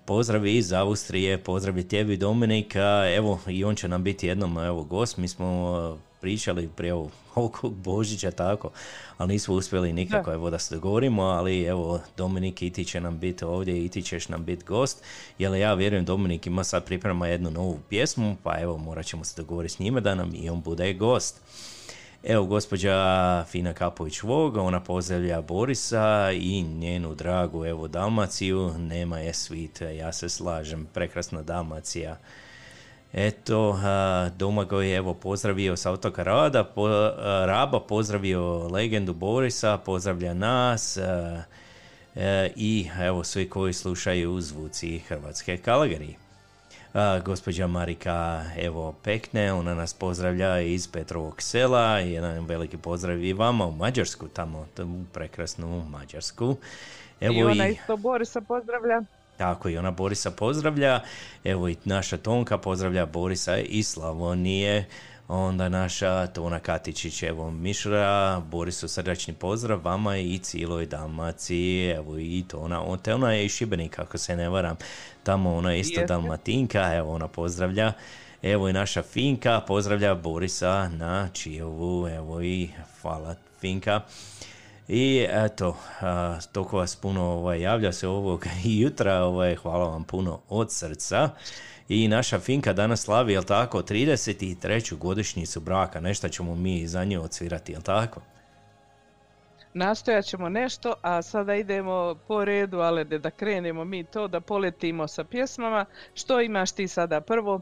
Pozdrav 0.06 0.46
iz 0.46 0.74
Austrije, 0.74 1.38
pozdrav 1.38 1.78
i 1.78 1.88
tebi 1.88 2.18
Dominik, 2.18 2.76
a, 2.76 3.14
evo 3.16 3.40
i 3.48 3.64
on 3.64 3.76
će 3.76 3.88
nam 3.88 4.04
biti 4.04 4.28
jednom 4.28 4.58
evo 4.58 4.84
gost, 4.84 5.18
mi 5.18 5.28
smo 5.28 5.98
pričali 6.22 6.70
prije 6.76 6.94
oko 7.36 7.70
Božića 7.70 8.32
tako, 8.32 8.70
ali 9.18 9.34
nismo 9.34 9.56
uspjeli 9.56 9.94
nikako 9.94 10.30
Da. 10.30 10.34
evo 10.34 10.50
da 10.50 10.60
se 10.60 10.76
dogovorimo, 10.76 11.24
ali 11.24 11.64
evo 11.64 12.00
Dominik 12.18 12.62
i 12.62 12.70
ti 12.70 12.86
će 12.86 13.02
nam 13.02 13.20
biti 13.20 13.46
ovdje 13.46 13.86
i 13.86 13.90
ti 13.90 14.02
ćeš 14.02 14.30
nam 14.30 14.46
biti 14.46 14.66
gost, 14.66 15.04
jer 15.38 15.54
ja 15.54 15.74
vjerujem 15.74 16.06
Dominik 16.06 16.48
ima 16.48 16.64
sad 16.64 16.86
priprema 16.86 17.28
jednu 17.28 17.52
novu 17.52 17.80
pjesmu, 17.90 18.36
pa 18.44 18.60
evo 18.60 18.78
morat 18.78 19.06
ćemo 19.06 19.24
se 19.24 19.42
dogovoriti 19.42 19.74
s 19.74 19.80
njime 19.80 20.02
da 20.02 20.16
nam 20.16 20.32
i 20.36 20.50
on 20.50 20.62
bude 20.62 20.94
gost. 20.94 21.42
Evo, 22.24 22.46
gospođa 22.46 22.96
Fina 23.48 23.74
Kapović-Vog, 23.74 24.58
ona 24.58 24.80
pozdravlja 24.80 25.42
Borisa 25.42 26.32
i 26.34 26.62
njenu 26.62 27.16
dragu, 27.16 27.66
evo, 27.66 27.88
Dalmaciju, 27.88 28.74
nema 28.78 29.20
je 29.20 29.34
svit, 29.34 29.82
ja 29.82 30.14
se 30.14 30.30
slažem, 30.30 30.88
prekrasna 30.94 31.42
Dalmacija. 31.42 32.18
Eto, 33.14 33.80
Domagoj 34.38 34.90
je 34.90 34.98
evo 34.98 35.14
pozdravio 35.14 35.76
sa 35.76 35.92
otoka 35.92 36.24
Rada, 36.24 36.64
po, 36.64 36.88
Raba, 37.46 37.80
pozdravio 37.80 38.68
legendu 38.68 39.14
Borisa, 39.14 39.78
pozdravlja 39.78 40.34
nas 40.34 40.98
a, 40.98 41.44
e, 42.16 42.52
i 42.56 42.90
evo 43.02 43.24
svi 43.24 43.50
koji 43.50 43.74
slušaju 43.74 44.42
zvuci 44.42 45.00
Hrvatske 45.00 45.58
Kalgari. 45.58 46.16
A, 46.94 47.20
gospođa 47.26 47.68
Marika 47.68 48.44
evo 48.58 48.96
Pekne, 49.04 49.54
ona 49.54 49.76
nas 49.76 49.94
pozdravlja 49.94 50.60
iz 50.60 50.88
Petrovog 50.88 51.42
sela, 51.42 52.00
jedan 52.00 52.46
veliki 52.46 52.78
pozdrav 52.78 53.24
i 53.24 53.34
vama 53.34 53.66
u 53.66 53.72
Mađarsku, 53.72 54.28
tamo 54.28 54.68
u 54.78 55.04
prekrasnu 55.14 55.86
Mađarsku. 55.90 56.56
Evo 57.22 57.34
I 57.34 57.44
ona 57.44 57.68
isto 57.68 57.98
Borisa 57.98 58.42
pozdravlja. 58.42 59.02
Tako 59.42 59.70
i 59.70 59.78
ona 59.78 59.92
Borisa 59.92 60.32
pozdravlja. 60.32 61.00
Evo 61.44 61.70
i 61.70 61.76
naša 61.86 62.18
Tonka 62.18 62.58
pozdravlja 62.58 63.06
Borisa 63.06 63.58
iz 63.58 63.88
Slavonije. 63.88 64.86
Onda 65.28 65.70
naša 65.70 66.28
Tona 66.28 66.60
Katičić, 66.60 67.24
evo 67.24 67.52
Mišra, 67.52 68.42
Borisu 68.52 68.88
srdačni 68.88 69.34
pozdrav 69.34 69.80
vama 69.84 70.18
i 70.18 70.38
cijeloj 70.38 70.86
Dalmaciji, 70.86 71.90
evo 71.90 72.18
i 72.18 72.44
Tona, 72.48 72.84
on, 72.84 73.00
te 73.00 73.14
ona 73.14 73.34
je 73.34 73.46
iz 73.46 73.52
Šibenika 73.52 74.02
ako 74.02 74.18
se 74.18 74.36
ne 74.36 74.50
varam, 74.50 74.76
tamo 75.24 75.56
ona 75.56 75.72
je 75.72 75.80
isto. 75.80 76.06
Dalmatinka, 76.06 76.96
evo 76.96 77.14
ona 77.14 77.28
pozdravlja. 77.28 77.94
Evo 78.42 78.70
i 78.70 78.74
naša 78.74 79.02
Finka 79.02 79.62
pozdravlja 79.68 80.16
Borisa 80.16 80.90
na 80.90 81.30
Čijovu, 81.34 82.08
evo 82.08 82.42
i 82.42 82.70
hvala 83.02 83.36
Finka. 83.60 84.02
I 84.94 85.28
eto, 85.30 85.78
toliko 86.52 86.78
vas 86.78 86.96
puno 86.96 87.24
ovaj, 87.24 87.62
javlja 87.62 87.92
se 87.92 88.08
ovog 88.08 88.46
jutra, 88.82 89.24
ovaj, 89.24 89.56
hvala 89.56 89.90
vam 89.90 90.04
puno 90.04 90.40
od 90.50 90.72
srca. 90.72 91.30
I 91.90 92.08
naša 92.08 92.40
Finka 92.40 92.74
danas 92.74 93.02
slavi, 93.02 93.34
jel 93.34 93.44
tako, 93.44 93.82
33. 93.82 94.98
godišnjicu 94.98 95.60
braka, 95.60 96.00
nešto 96.00 96.30
ćemo 96.30 96.56
mi 96.56 96.88
za 96.88 97.04
nju 97.04 97.24
odsvirati, 97.24 97.72
jel 97.72 97.82
tako? 97.82 98.22
Nastojat 99.74 100.26
ćemo 100.26 100.50
nešto, 100.50 100.94
a 101.02 101.22
sada 101.22 101.56
idemo 101.56 102.16
po 102.28 102.46
redu, 102.46 102.80
ali 102.80 103.20
da 103.20 103.32
krenemo 103.32 103.86
mi 103.86 104.04
to, 104.04 104.28
da 104.28 104.42
poletimo 104.42 105.08
sa 105.08 105.24
pjesmama. 105.24 105.86
Što 106.14 106.42
imaš 106.42 106.72
ti 106.72 106.88
sada 106.88 107.22
prvo? 107.22 107.62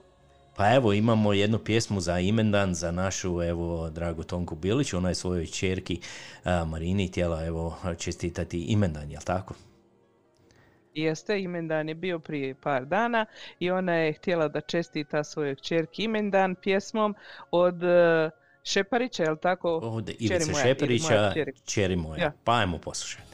Pa 0.59 0.75
evo, 0.75 0.93
imamo 0.93 1.33
jednu 1.33 1.59
pjesmu 1.59 2.01
za 2.01 2.19
imendan 2.19 2.73
za 2.73 2.91
našu, 2.91 3.41
evo, 3.43 3.89
dragu 3.89 4.23
Tonku 4.23 4.55
Bilić, 4.55 4.93
ona 4.93 5.09
je 5.09 5.15
svojoj 5.15 5.45
čerki 5.45 5.99
a, 6.43 6.65
Marini 6.65 7.07
htjela, 7.07 7.45
evo, 7.45 7.77
čestitati 7.97 8.59
imendan, 8.61 9.11
jel 9.11 9.21
tako? 9.25 9.53
Jeste, 10.93 11.41
imendan 11.41 11.89
je 11.89 11.95
bio 11.95 12.19
prije 12.19 12.55
par 12.55 12.85
dana 12.85 13.25
i 13.59 13.71
ona 13.71 13.93
je 13.93 14.13
htjela 14.13 14.47
da 14.47 14.61
čestita 14.61 15.23
svojoj 15.23 15.55
kćerki 15.55 16.03
imendan 16.03 16.55
pjesmom 16.55 17.15
od 17.51 17.83
e, 17.83 18.29
Šeparića, 18.63 19.23
jel 19.23 19.37
tako? 19.37 19.77
Od 19.77 20.09
Ivice 20.09 20.51
moja, 20.51 20.75
ili 20.81 20.99
moja 20.99 21.33
čeri 21.65 21.95
moja. 21.95 22.23
Ja. 22.23 22.31
Pa 22.43 22.57
ajmo 22.57 22.77
poslušati. 22.77 23.28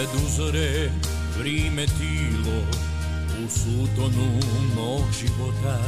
Kad 0.00 0.08
uzore 0.26 0.90
vrime 1.38 1.86
tilo 1.86 2.58
u 3.44 3.48
sutonu 3.50 4.40
mog 4.76 5.02
života. 5.20 5.78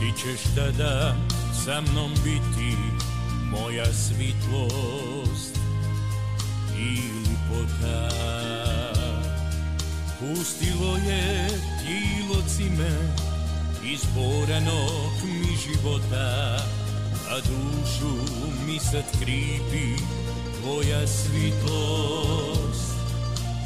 Ti 0.00 0.12
ćeš 0.22 0.54
tada 0.56 1.16
sa 1.64 1.80
mnom 1.80 2.10
biti 2.24 2.76
moja 3.50 3.84
svitlost 3.92 5.58
i 6.78 7.00
lipota 7.28 8.10
Pustilo 10.18 10.96
je 10.96 11.48
tilo 11.86 12.42
cime 12.56 12.90
izborenog 13.94 15.12
mi 15.24 15.56
života, 15.56 16.58
a 17.30 17.36
dušu 17.36 18.14
mi 18.66 18.78
sad 18.78 19.04
kripi 19.20 20.02
tvoja 20.60 21.06
svitlost 21.06 22.97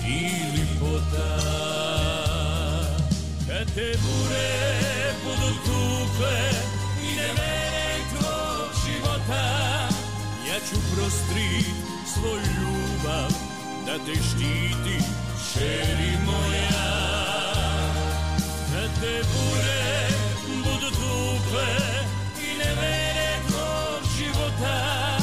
i 0.08 0.30
lipota. 0.54 1.28
Kad 3.46 3.74
te 3.74 3.98
bure 4.02 4.50
budu 5.24 5.50
tukle 5.64 6.38
i 7.02 7.16
nevere 7.16 7.96
tvog 8.10 8.68
života, 8.84 9.44
ja 10.48 10.58
ću 10.68 10.76
prostrit 10.94 11.76
svoju 12.14 12.52
ljubav 12.60 13.30
da 13.86 13.92
te 14.06 14.14
štiti, 14.14 15.04
šeri 15.52 16.12
moja. 16.26 16.82
Kad 18.72 19.00
te 19.00 19.22
bure 19.32 20.08
budu 20.64 20.90
tukle 20.90 21.74
i 22.40 22.58
nevere 22.58 23.38
tvog 23.48 24.02
života, 24.18 25.18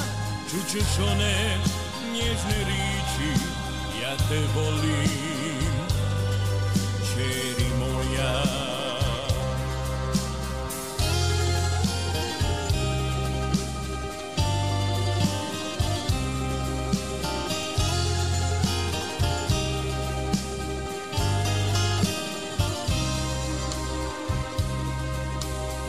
čućeš 0.51 0.99
one 1.11 1.57
nježne 2.13 2.65
ja 2.69 2.98
te 4.29 4.39
volim, 4.53 5.87
čeri 7.13 7.69
moja. 7.79 8.43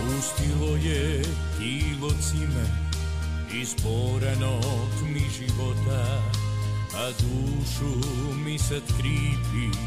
Pustilo 0.00 0.76
je 0.76 1.22
tilo 1.58 2.10
cime 2.10 2.66
Isporenog 3.52 4.88
mi 5.12 5.26
života 5.38 6.39
A 6.94 7.10
dušu 7.10 8.08
mi 8.44 8.58
sad 8.58 8.82
kripi 8.98 9.78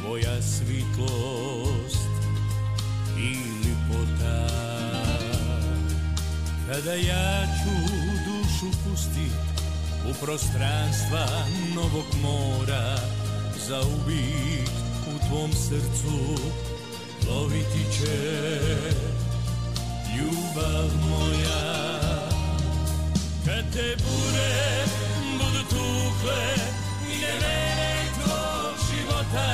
Tvoja 0.00 0.42
svitlost 0.42 2.08
i 3.18 3.36
lipota 3.64 4.48
Kada 6.68 6.94
ja 6.94 7.46
ću 7.46 7.94
dušu 8.26 8.78
pustit 8.84 9.32
U 10.10 10.24
prostranstva 10.24 11.26
novog 11.74 12.06
mora 12.22 12.96
Za 13.68 13.80
uvijek 13.80 14.70
u 15.06 15.28
tvom 15.28 15.52
srcu 15.52 16.36
Loviti 17.30 17.84
će 17.98 18.36
ljubav 20.16 20.90
moja. 21.10 21.88
Kad 23.44 23.72
te 23.72 23.96
budu 23.96 24.26
tukle 25.76 26.44
i 27.12 27.14
nevere 27.20 28.04
tvog 28.14 28.74
života. 28.88 29.48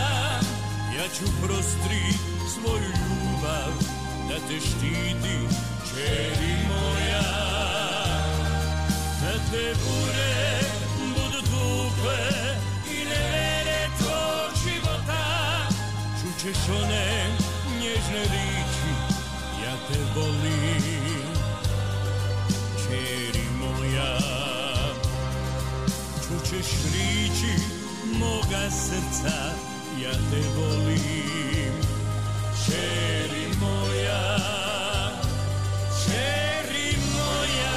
Ja 0.96 1.06
ću 1.16 1.24
prostri 1.42 2.02
svoju 2.54 2.90
ljubav 3.02 3.72
da 4.28 4.36
te 4.48 4.60
štiti 4.60 5.36
čeri 5.88 6.54
moja. 6.68 7.28
Kad 9.20 9.40
te 9.50 9.74
bure 9.84 10.60
budu 11.14 11.40
tukle 11.40 12.22
i 12.90 13.04
nevere 13.04 13.88
tvog 13.98 14.50
života. 14.64 15.24
Čućeš 16.20 16.58
one 16.82 17.26
nježne 17.80 18.22
riči 18.22 19.22
ja 19.64 19.76
te 19.88 19.98
volim, 20.14 20.82
čeri 22.82 23.46
moja. 23.60 24.51
Čućeš 26.52 26.72
riči 26.84 27.62
moga 28.18 28.70
srca, 28.70 29.36
ja 30.02 30.12
te 30.12 30.42
volim, 30.56 31.72
čeri 32.66 33.46
moja, 33.60 34.38
čeri 36.04 36.96
moja. 37.16 37.74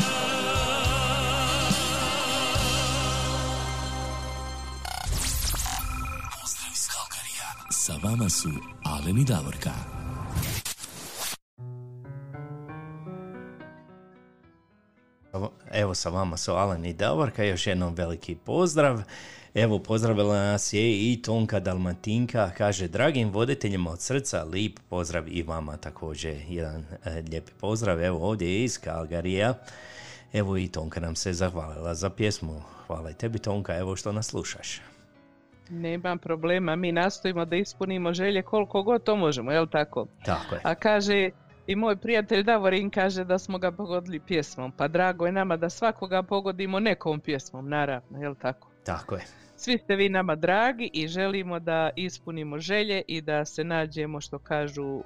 Pozdrav 6.42 6.72
iz 6.74 6.88
Kalkarija. 6.88 7.54
Sa 7.72 7.94
vama 8.04 8.30
su 8.30 8.50
Alen 8.84 9.18
i 9.18 9.24
Davorka. 9.24 9.95
Evo 15.76 15.94
sa 15.94 16.10
vama 16.10 16.38
su 16.38 16.52
Alan 16.52 16.86
i 16.86 16.94
Davorka, 16.94 17.44
još 17.44 17.68
jednom 17.68 17.96
veliki 17.96 18.36
pozdrav. 18.36 19.02
Evo 19.54 19.80
pozdravila 19.80 20.36
nas 20.36 20.74
je 20.74 21.12
i 21.12 21.22
Tonka 21.22 21.60
Dalmatinka, 21.60 22.52
kaže 22.58 22.88
dragim 22.88 23.30
voditeljima 23.30 23.92
od 23.92 24.02
srca, 24.02 24.44
lip 24.44 24.80
pozdrav 24.90 25.24
i 25.28 25.44
vama 25.44 25.78
također 25.78 26.36
jedan 26.50 26.86
e, 27.06 27.24
lijepi 27.30 27.52
pozdrav. 27.62 28.04
Evo 28.04 28.28
ovdje 28.28 28.64
iz 28.64 28.78
Kalgarija. 28.78 29.54
Evo 30.34 30.58
i 30.58 30.68
Tonka 30.68 31.00
nam 31.00 31.16
se 31.16 31.34
zahvalila 31.34 31.96
za 31.96 32.10
pjesmu. 32.10 32.62
Hvala 32.88 33.12
i 33.12 33.14
tebi 33.14 33.40
Tonka, 33.40 33.78
evo 33.78 33.96
što 33.96 34.12
nas 34.12 34.28
slušaš. 34.28 34.82
Nema 35.70 36.18
problema, 36.18 36.76
mi 36.76 36.92
nastojimo 36.92 37.46
da 37.46 37.56
ispunimo 37.56 38.14
želje 38.14 38.42
koliko 38.42 38.84
god 38.84 39.04
to 39.04 39.16
možemo, 39.16 39.52
jel 39.52 39.68
tako? 39.68 40.08
Tako 40.26 40.56
je. 40.56 40.62
A 40.64 40.76
kaže, 40.76 41.30
i 41.68 41.76
moj 41.76 41.96
prijatelj 41.96 42.44
Davorin 42.44 42.90
kaže 42.90 43.24
da 43.24 43.40
smo 43.40 43.58
ga 43.58 43.72
pogodili 43.72 44.20
pjesmom, 44.20 44.72
pa 44.72 44.88
drago 44.88 45.26
je 45.26 45.32
nama 45.32 45.58
da 45.58 45.70
svakoga 45.70 46.24
pogodimo 46.24 46.80
nekom 46.80 47.20
pjesmom, 47.20 47.70
naravno, 47.70 48.22
jel 48.22 48.36
tako? 48.36 48.70
Tako 48.84 49.16
je. 49.16 49.22
Svi 49.58 49.78
ste 49.78 49.96
vi 49.96 50.10
nama 50.10 50.36
dragi 50.36 50.90
i 50.94 51.08
želimo 51.08 51.60
da 51.60 51.90
ispunimo 51.96 52.60
želje 52.60 53.02
i 53.08 53.22
da 53.22 53.46
se 53.46 53.64
nađemo, 53.64 54.22
što 54.22 54.40
kažu, 54.40 55.00
e, 55.00 55.02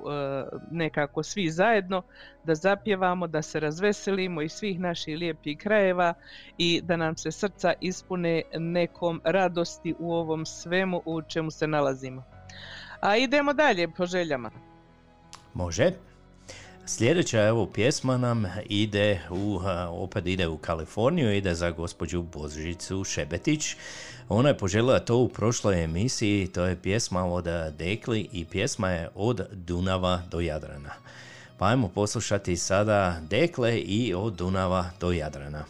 nekako 0.71 1.23
svi 1.23 1.49
zajedno, 1.49 2.01
da 2.43 2.55
zapjevamo, 2.55 3.27
da 3.27 3.41
se 3.41 3.59
razveselimo 3.59 4.41
iz 4.41 4.51
svih 4.51 4.79
naših 4.79 5.17
lijepih 5.17 5.57
krajeva 5.57 6.13
i 6.57 6.81
da 6.83 6.97
nam 6.97 7.17
se 7.17 7.31
srca 7.31 7.73
ispune 7.81 8.41
nekom 8.53 9.21
radosti 9.23 9.95
u 9.99 10.13
ovom 10.13 10.45
svemu 10.45 11.01
u 11.05 11.21
čemu 11.21 11.51
se 11.51 11.67
nalazimo. 11.67 12.23
A 13.01 13.17
idemo 13.17 13.53
dalje 13.53 13.87
po 13.87 14.05
željama. 14.05 14.51
Može. 15.53 16.08
Sljedeća 16.89 17.41
evo 17.41 17.65
pjesma 17.65 18.17
nam 18.17 18.45
ide 18.65 19.21
u, 19.29 19.59
opet 19.89 20.27
ide 20.27 20.47
u 20.47 20.57
Kaliforniju, 20.57 21.33
ide 21.33 21.55
za 21.55 21.71
gospođu 21.71 22.21
Božicu 22.21 23.03
Šebetić. 23.03 23.75
Ona 24.29 24.49
je 24.49 24.57
poželjela 24.57 24.99
to 24.99 25.17
u 25.17 25.27
prošloj 25.27 25.83
emisiji, 25.83 26.47
to 26.47 26.65
je 26.65 26.81
pjesma 26.81 27.25
od 27.25 27.45
Dekli 27.77 28.29
i 28.31 28.45
pjesma 28.45 28.89
je 28.89 29.09
od 29.15 29.47
Dunava 29.51 30.21
do 30.31 30.39
Jadrana. 30.39 30.93
Pa 31.57 31.67
ajmo 31.67 31.87
poslušati 31.87 32.57
sada 32.57 33.21
Dekle 33.29 33.79
i 33.79 34.13
od 34.13 34.33
Dunava 34.33 34.89
do 34.99 35.11
Jadrana. 35.11 35.65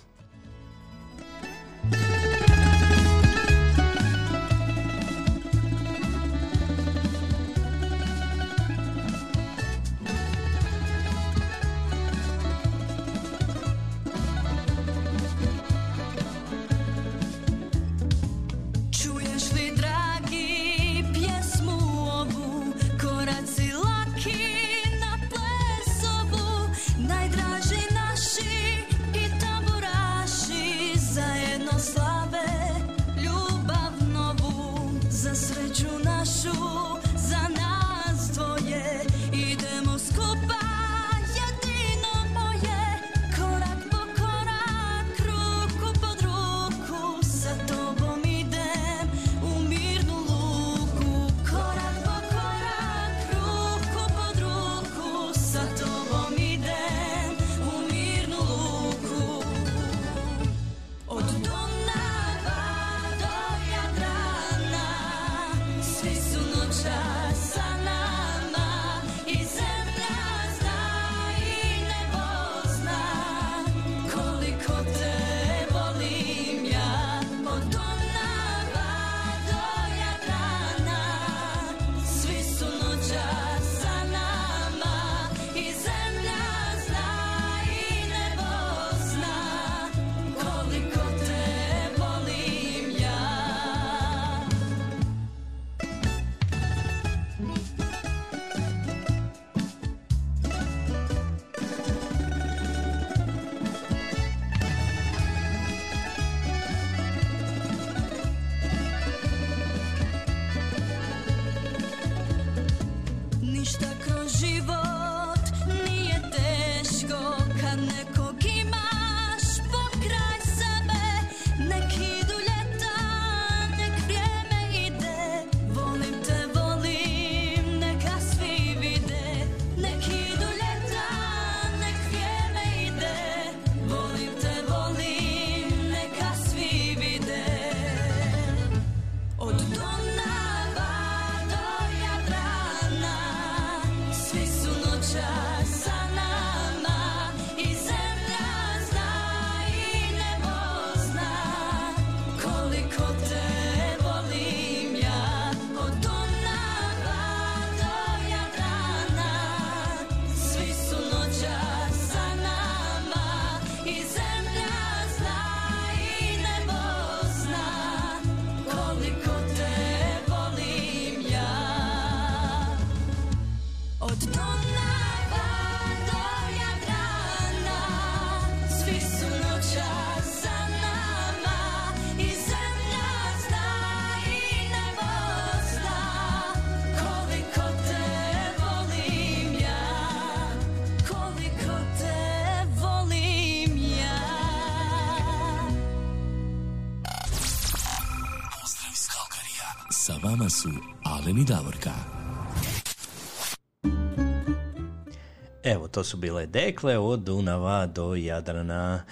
Evo, 205.64 205.88
to 205.88 206.04
su 206.04 206.18
bile 206.18 206.46
dekle 206.46 206.98
od 206.98 207.20
Dunava 207.20 207.86
do 207.86 208.16
Jadrana. 208.16 209.04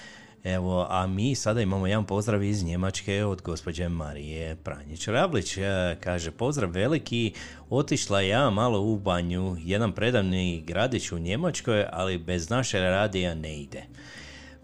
Evo, 0.43 0.87
a 0.89 1.07
mi 1.07 1.35
sada 1.35 1.61
imamo 1.61 1.87
jedan 1.87 2.05
pozdrav 2.05 2.43
iz 2.43 2.63
Njemačke 2.63 3.25
od 3.25 3.41
gospođe 3.41 3.89
Marije 3.89 4.55
Pranjić-Rablić. 4.63 5.57
E, 5.57 5.95
Kaže, 5.99 6.31
pozdrav 6.31 6.71
veliki, 6.71 7.33
otišla 7.69 8.21
ja 8.21 8.49
malo 8.49 8.81
u 8.81 8.99
banju, 8.99 9.55
jedan 9.59 9.91
predavni 9.91 10.63
gradić 10.67 11.11
u 11.11 11.19
Njemačkoj, 11.19 11.85
ali 11.91 12.17
bez 12.17 12.49
naše 12.49 12.79
radija 12.79 13.35
ne 13.35 13.59
ide. 13.59 13.83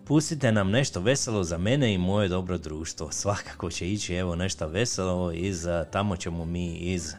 Pustite 0.06 0.52
nam 0.52 0.70
nešto 0.70 1.02
veselo 1.02 1.44
za 1.44 1.58
mene 1.58 1.94
i 1.94 1.98
moje 1.98 2.28
dobro 2.28 2.58
društvo. 2.58 3.12
Svakako 3.12 3.72
će 3.72 3.92
ići 3.92 4.16
evo 4.16 4.36
nešto 4.36 4.68
veselo 4.68 5.32
iz, 5.32 5.68
tamo 5.92 6.18
ćemo 6.18 6.46
mi 6.46 6.76
iz 6.76 7.14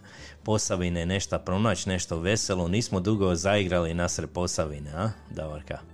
Posavine 0.45 1.07
nešto 1.07 1.39
pronaći, 1.39 1.89
nešto 1.89 2.19
veselo. 2.19 2.69
Nismo 2.69 3.01
dugo 3.01 3.35
zaigrali 3.35 3.95
nasred 3.95 4.31
Posavine, 4.31 4.91
a, 4.95 5.11
Davorka? 5.31 5.94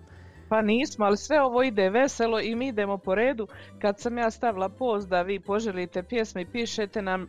Pa 0.51 0.63
nismo, 0.63 1.05
ali 1.05 1.17
sve 1.17 1.43
ovo 1.43 1.63
ide 1.63 1.91
veselo 1.91 2.41
i 2.41 2.55
mi 2.55 2.69
idemo 2.69 2.99
po 2.99 3.15
redu. 3.15 3.49
Kad 3.79 4.01
sam 4.01 4.19
ja 4.19 4.31
stavila 4.31 4.69
post 4.69 5.09
da 5.09 5.23
vi 5.23 5.41
poželite 5.41 6.03
pjesme 6.03 6.43
i 6.43 6.47
pišete 6.47 7.03
nam, 7.03 7.23
e, 7.23 7.27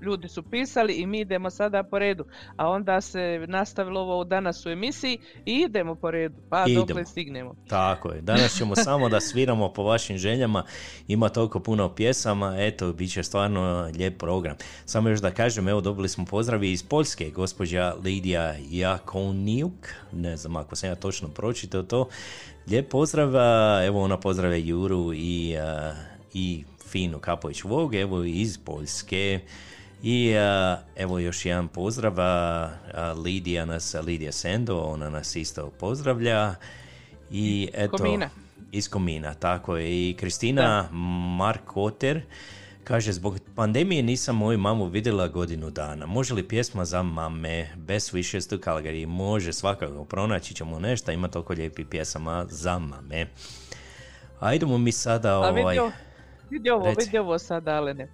ljudi 0.00 0.28
su 0.28 0.42
pisali 0.42 0.94
i 0.94 1.06
mi 1.06 1.20
idemo 1.20 1.50
sada 1.50 1.82
po 1.82 1.98
redu. 1.98 2.24
A 2.56 2.68
onda 2.68 3.00
se 3.00 3.44
nastavilo 3.48 4.00
ovo 4.00 4.24
danas 4.24 4.66
u 4.66 4.70
emisiji 4.70 5.18
i 5.46 5.52
idemo 5.52 5.94
po 5.94 6.10
redu, 6.10 6.34
pa 6.50 6.64
Idemo. 6.66 6.86
dokle 6.86 7.04
stignemo. 7.06 7.54
Tako 7.68 8.10
je. 8.10 8.20
Danas 8.20 8.58
ćemo 8.58 8.76
samo 8.86 9.08
da 9.08 9.20
sviramo 9.20 9.72
po 9.72 9.82
vašim 9.82 10.18
željama. 10.18 10.64
Ima 11.08 11.28
toliko 11.28 11.60
puno 11.60 11.94
pjesama. 11.94 12.54
Eto, 12.58 12.92
bit 12.92 13.12
će 13.12 13.22
stvarno 13.22 13.90
lijep 13.96 14.18
program. 14.18 14.56
Samo 14.84 15.08
još 15.08 15.20
da 15.20 15.30
kažem, 15.30 15.68
evo 15.68 15.80
dobili 15.80 16.08
smo 16.08 16.24
pozdravi 16.24 16.72
iz 16.72 16.82
Poljske. 16.82 17.30
Gospođa 17.30 17.94
Lidija 18.04 18.54
Jakoniuk. 18.70 19.88
Ne 20.12 20.36
znam 20.36 20.56
ako 20.56 20.76
sam 20.76 20.88
ja 20.88 20.94
točno 20.94 21.28
pročitao 21.28 21.82
to. 21.82 22.08
Lijep 22.68 22.90
pozdrav. 22.90 23.34
Evo 23.84 24.02
ona 24.02 24.16
pozdrave 24.16 24.60
Juru 24.60 25.12
i, 25.14 25.56
i 26.34 26.64
Finu 26.88 27.18
Kapović 27.18 27.64
Vog. 27.64 27.94
Evo 27.94 28.24
iz 28.24 28.58
Poljske. 28.58 29.40
I 30.02 30.34
evo 30.96 31.18
još 31.18 31.46
jedan 31.46 31.68
pozdrav, 31.68 32.14
Lidija 33.24 33.64
nas, 33.64 33.96
Lidija 34.06 34.32
Sendo, 34.32 34.78
ona 34.78 35.10
nas 35.10 35.36
isto 35.36 35.70
pozdravlja. 35.70 36.54
I 37.30 37.68
eto, 37.74 37.96
Komina. 37.96 38.30
iz 38.72 38.88
Komina, 38.88 39.34
tako 39.34 39.76
je. 39.76 40.08
I 40.08 40.14
Kristina 40.14 40.88
Markoter 41.38 42.22
kaže, 42.84 43.12
zbog 43.12 43.38
pandemije 43.56 44.02
nisam 44.02 44.36
moju 44.36 44.58
mamu 44.58 44.86
vidjela 44.86 45.28
godinu 45.28 45.70
dana. 45.70 46.06
Može 46.06 46.34
li 46.34 46.48
pjesma 46.48 46.84
za 46.84 47.02
mame? 47.02 47.68
Best 47.76 48.14
wishes 48.14 48.50
to 48.50 48.56
Calgary. 48.56 49.06
Može 49.06 49.52
svakako, 49.52 50.04
pronaći 50.04 50.54
ćemo 50.54 50.80
nešto, 50.80 51.12
ima 51.12 51.28
toliko 51.28 51.52
lijepih 51.52 51.86
pjesama 51.86 52.46
za 52.48 52.78
mame. 52.78 53.26
Ajdemo 54.40 54.78
mi 54.78 54.92
sada 54.92 55.34
A 55.34 55.38
ovaj... 55.38 55.52
vidi 55.52 55.78
ovo, 55.78 55.92
vidi 56.50 56.70
ovo, 56.70 56.94
vidi 56.98 57.18
ovo 57.18 57.38
sad, 57.38 57.68
Alene. 57.68 58.08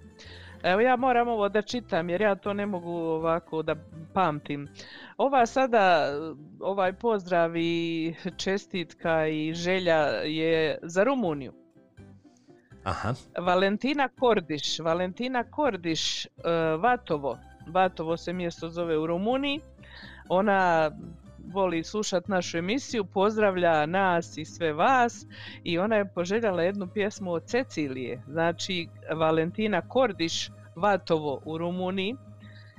Evo 0.63 0.81
ja 0.81 0.95
moram 0.95 1.27
ovo 1.27 1.49
da 1.49 1.61
čitam 1.61 2.09
jer 2.09 2.21
ja 2.21 2.35
to 2.35 2.53
ne 2.53 2.65
mogu 2.65 2.91
ovako 2.91 3.61
da 3.61 3.75
pamtim. 4.13 4.67
Ova 5.17 5.45
sada, 5.45 6.07
ovaj 6.59 6.93
pozdrav 6.93 7.57
i 7.57 8.13
čestitka 8.37 9.27
i 9.27 9.53
želja 9.53 9.97
je 10.23 10.79
za 10.83 11.03
Rumuniju. 11.03 11.60
Aha, 12.83 13.13
Valentina 13.37 14.09
Kordiš, 14.19 14.79
Valentina 14.79 15.43
Kordiš, 15.43 16.25
e, 16.25 16.29
Vatovo, 16.79 17.37
Vatovo 17.67 18.17
se 18.17 18.33
mjesto 18.33 18.69
zove 18.69 18.97
u 18.97 19.07
Rumuniji. 19.07 19.61
Ona 20.29 20.91
voli 21.53 21.83
slušat 21.83 22.27
našu 22.27 22.57
emisiju, 22.57 23.05
pozdravlja 23.05 23.85
nas 23.85 24.37
i 24.37 24.45
sve 24.45 24.73
vas 24.73 25.25
i 25.63 25.79
ona 25.79 25.95
je 25.95 26.13
poželjala 26.13 26.63
jednu 26.63 26.87
pjesmu 26.87 27.31
od 27.31 27.43
Cecilije, 27.45 28.21
znači 28.27 28.87
Valentina 29.15 29.81
Kordiš, 29.81 30.49
Vatovo 30.75 31.41
u 31.45 31.57
Rumuniji. 31.57 32.15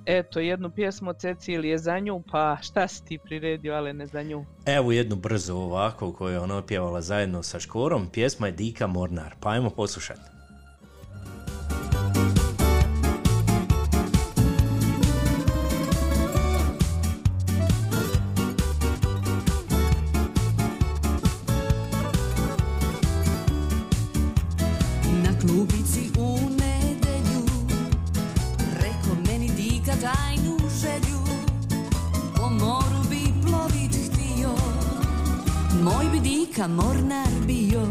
Eto, 0.07 0.41
jednu 0.41 0.71
pjesmu 0.71 1.11
od 1.11 1.19
Cecilije 1.19 1.79
za 1.79 1.99
nju, 1.99 2.23
pa 2.31 2.57
šta 2.63 2.89
si 2.89 3.05
ti 3.05 3.19
priredio, 3.19 3.75
Alene, 3.75 4.07
za 4.07 4.23
nju? 4.23 4.45
Evo 4.67 4.93
jednu 4.93 5.17
brzo 5.17 5.55
ovako 5.55 6.13
koju 6.13 6.33
je 6.33 6.41
ona 6.41 6.57
opjevala 6.57 7.01
zajedno 7.01 7.43
sa 7.43 7.61
Škorom. 7.61 8.09
Pjesma 8.13 8.47
je 8.47 8.53
Dika 8.53 8.87
Mornar. 8.87 9.35
Pa 9.41 9.51
ajmo 9.51 9.71
poslušati. 9.71 10.32
Dika 36.53 36.69
mornar 36.69 37.29
bio. 37.47 37.83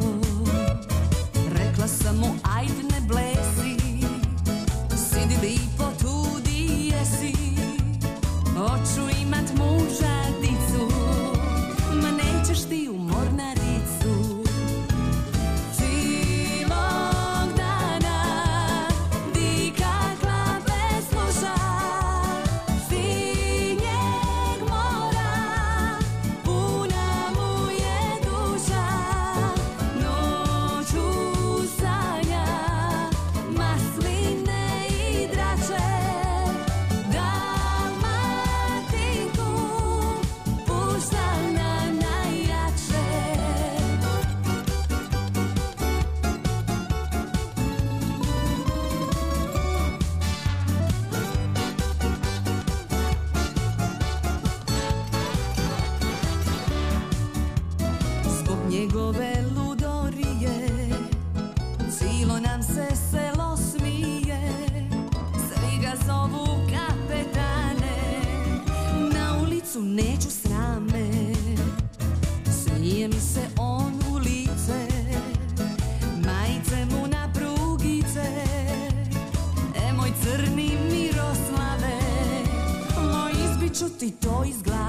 Rekla 1.58 1.88
sam 1.88 2.18
mu 2.18 2.28
ajd 2.58 2.78
ne 2.92 3.00
blesi. 3.08 3.76
Sidi 4.96 5.36
lipo 5.42 5.84
tu 6.02 6.42
di 6.46 6.90
jesi. 6.90 7.34
Hoću 8.56 9.22
imat 9.22 9.52
muža 9.58 10.21
ulicu 69.76 69.82
neću 69.82 70.30
srame. 70.30 71.34
Smije 72.52 73.08
mi 73.08 73.20
se 73.20 73.42
on 73.58 73.94
u 74.12 74.18
lice 74.18 74.88
Majice 76.26 76.86
mu 76.86 77.08
na 77.08 77.34
prugice. 77.34 78.24
E 79.76 79.94
moj 79.94 80.12
crni 80.24 80.78
Miroslave 80.92 82.00
Moj 82.98 83.32
izbit 83.32 83.78
ću 83.78 83.90
ti 83.90 84.12
to 84.12 84.44
iz 84.48 84.62
glave 84.62 84.81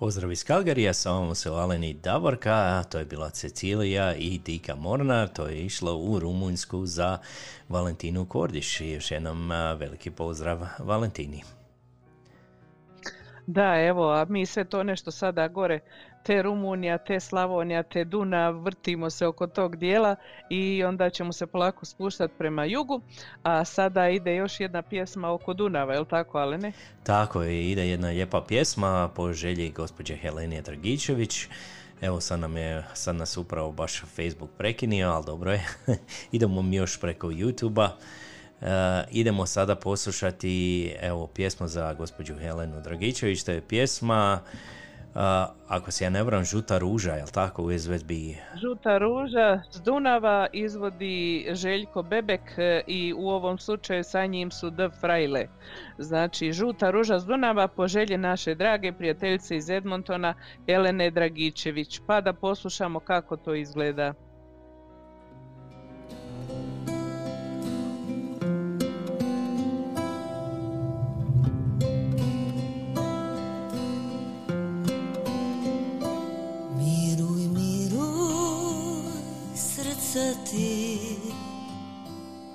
Pozdrav 0.00 0.32
iz 0.32 0.44
Kalgarija, 0.44 0.92
sa 0.94 1.12
vama 1.12 1.34
su 1.34 1.52
Alen 1.52 1.84
i 1.84 1.94
Davorka, 1.94 2.52
a 2.52 2.82
to 2.82 2.98
je 2.98 3.04
bila 3.04 3.30
Cecilija 3.30 4.14
i 4.14 4.38
Dika 4.38 4.74
Mornar, 4.74 5.28
to 5.28 5.46
je 5.46 5.64
išlo 5.64 5.96
u 5.96 6.18
Rumunjsku 6.18 6.86
za 6.86 7.18
Valentinu 7.68 8.24
Kordiš 8.24 8.80
i 8.80 8.90
još 8.90 9.10
jednom 9.10 9.50
veliki 9.78 10.10
pozdrav 10.10 10.66
Valentini. 10.78 11.42
Da, 13.46 13.80
evo, 13.80 14.12
a 14.12 14.24
mi 14.28 14.46
sve 14.46 14.64
to 14.64 14.82
nešto 14.82 15.10
sada 15.10 15.48
gore, 15.48 15.80
te 16.22 16.42
Rumunija, 16.42 16.98
te 16.98 17.20
Slavonija, 17.20 17.82
te 17.82 18.04
Dunav, 18.04 18.58
vrtimo 18.58 19.10
se 19.10 19.26
oko 19.26 19.46
tog 19.46 19.76
dijela 19.76 20.16
i 20.50 20.84
onda 20.84 21.10
ćemo 21.10 21.32
se 21.32 21.46
polako 21.46 21.86
spuštati 21.86 22.34
prema 22.38 22.64
jugu, 22.64 23.00
a 23.42 23.64
sada 23.64 24.08
ide 24.08 24.36
još 24.36 24.60
jedna 24.60 24.82
pjesma 24.82 25.30
oko 25.32 25.54
Dunava, 25.54 25.94
je 25.94 26.00
li 26.00 26.06
tako, 26.06 26.38
Alene? 26.38 26.72
Tako 27.02 27.42
je, 27.42 27.70
ide 27.70 27.88
jedna 27.88 28.08
lijepa 28.08 28.44
pjesma 28.48 29.08
po 29.14 29.32
želji 29.32 29.70
gospođe 29.70 30.16
Helenije 30.16 30.62
Dragičević. 30.62 31.46
Evo 32.00 32.20
sad, 32.20 32.40
nam 32.40 32.56
je, 32.56 32.84
sad 32.94 33.16
nas 33.16 33.36
upravo 33.36 33.72
baš 33.72 34.02
Facebook 34.16 34.50
prekinio, 34.58 35.08
ali 35.08 35.26
dobro 35.26 35.52
je. 35.52 35.66
Idemo 36.32 36.62
mi 36.62 36.76
još 36.76 37.00
preko 37.00 37.26
YouTube-a. 37.26 37.90
E, 38.60 39.04
idemo 39.10 39.46
sada 39.46 39.76
poslušati 39.76 40.86
evo 41.00 41.26
pjesmu 41.26 41.68
za 41.68 41.94
gospođu 41.94 42.34
Helenu 42.38 42.80
Dragičević, 42.80 43.42
to 43.42 43.52
je 43.52 43.60
pjesma 43.60 44.40
ako 45.68 45.90
se 45.90 46.04
ja 46.04 46.10
ne 46.10 46.22
varam, 46.22 46.44
Žuta 46.44 46.78
ruža, 46.78 47.12
jel 47.12 47.26
tako, 47.26 47.62
u 47.62 47.70
izvedbi? 47.72 48.36
Žuta 48.60 48.98
ruža 48.98 49.62
s 49.70 49.80
Dunava 49.80 50.46
izvodi 50.52 51.46
Željko 51.52 52.02
Bebek 52.02 52.58
e, 52.58 52.82
i 52.86 53.14
u 53.16 53.28
ovom 53.28 53.58
slučaju 53.58 54.04
sa 54.04 54.26
njim 54.26 54.50
su 54.50 54.70
The 54.70 54.88
Frajle. 55.00 55.46
Znači, 55.98 56.52
Žuta 56.52 56.90
ruža 56.90 57.18
s 57.18 57.24
Dunava 57.24 57.68
po 57.68 57.88
želji 57.88 58.16
naše 58.16 58.54
drage 58.54 58.92
prijateljice 58.92 59.56
iz 59.56 59.70
Edmontona, 59.70 60.34
Elene 60.66 61.10
Dragičević. 61.10 62.00
Pa 62.06 62.20
da 62.20 62.32
poslušamo 62.32 63.00
kako 63.00 63.36
to 63.36 63.54
izgleda. 63.54 64.14
Srce 80.10 80.34
ti 80.50 81.16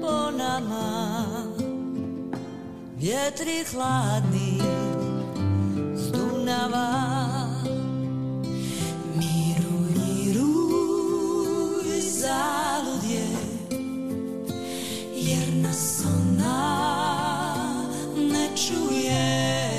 po 0.00 0.30
nama. 0.30 1.24
Vjetri 2.96 3.64
hladni 3.72 4.60
s 5.96 6.12
Dunava 6.12 6.92
Miruj, 9.16 9.90
miruj, 10.06 12.00
zalud 12.00 13.04
je 13.10 13.28
jer 15.14 15.54
nas 15.54 16.04
čuje 18.56 19.70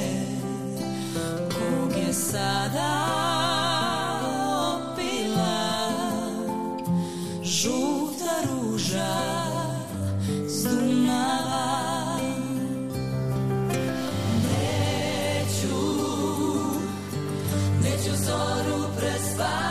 kog 1.54 1.98
je 1.98 2.14
sada 2.14 3.06
opila. 4.76 5.92
Žuta 7.44 8.36
ruža 8.50 9.16
s 10.48 10.64
Dunava 10.64 12.18
neću 14.44 15.78
neću 17.84 18.24
zoru 18.26 18.84
prespavati 18.98 19.65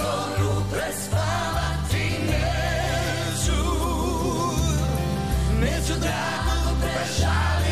Zoru 0.00 0.52
prespavati, 0.70 2.04
neću 2.30 3.62
Neću 5.60 5.94
prežaliti, 6.80 7.69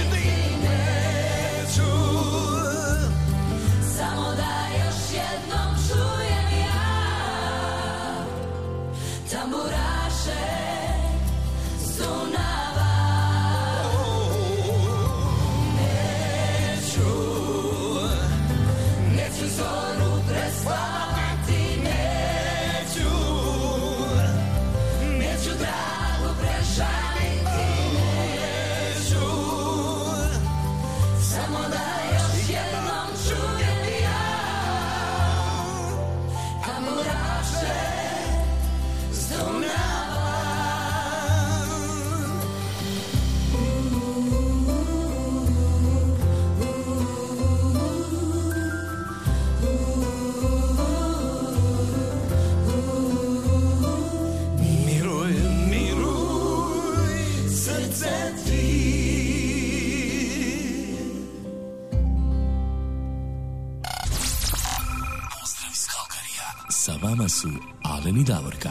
Su 67.29 67.49
Alen 67.83 68.17
i 68.21 68.25
Davorka. 68.25 68.71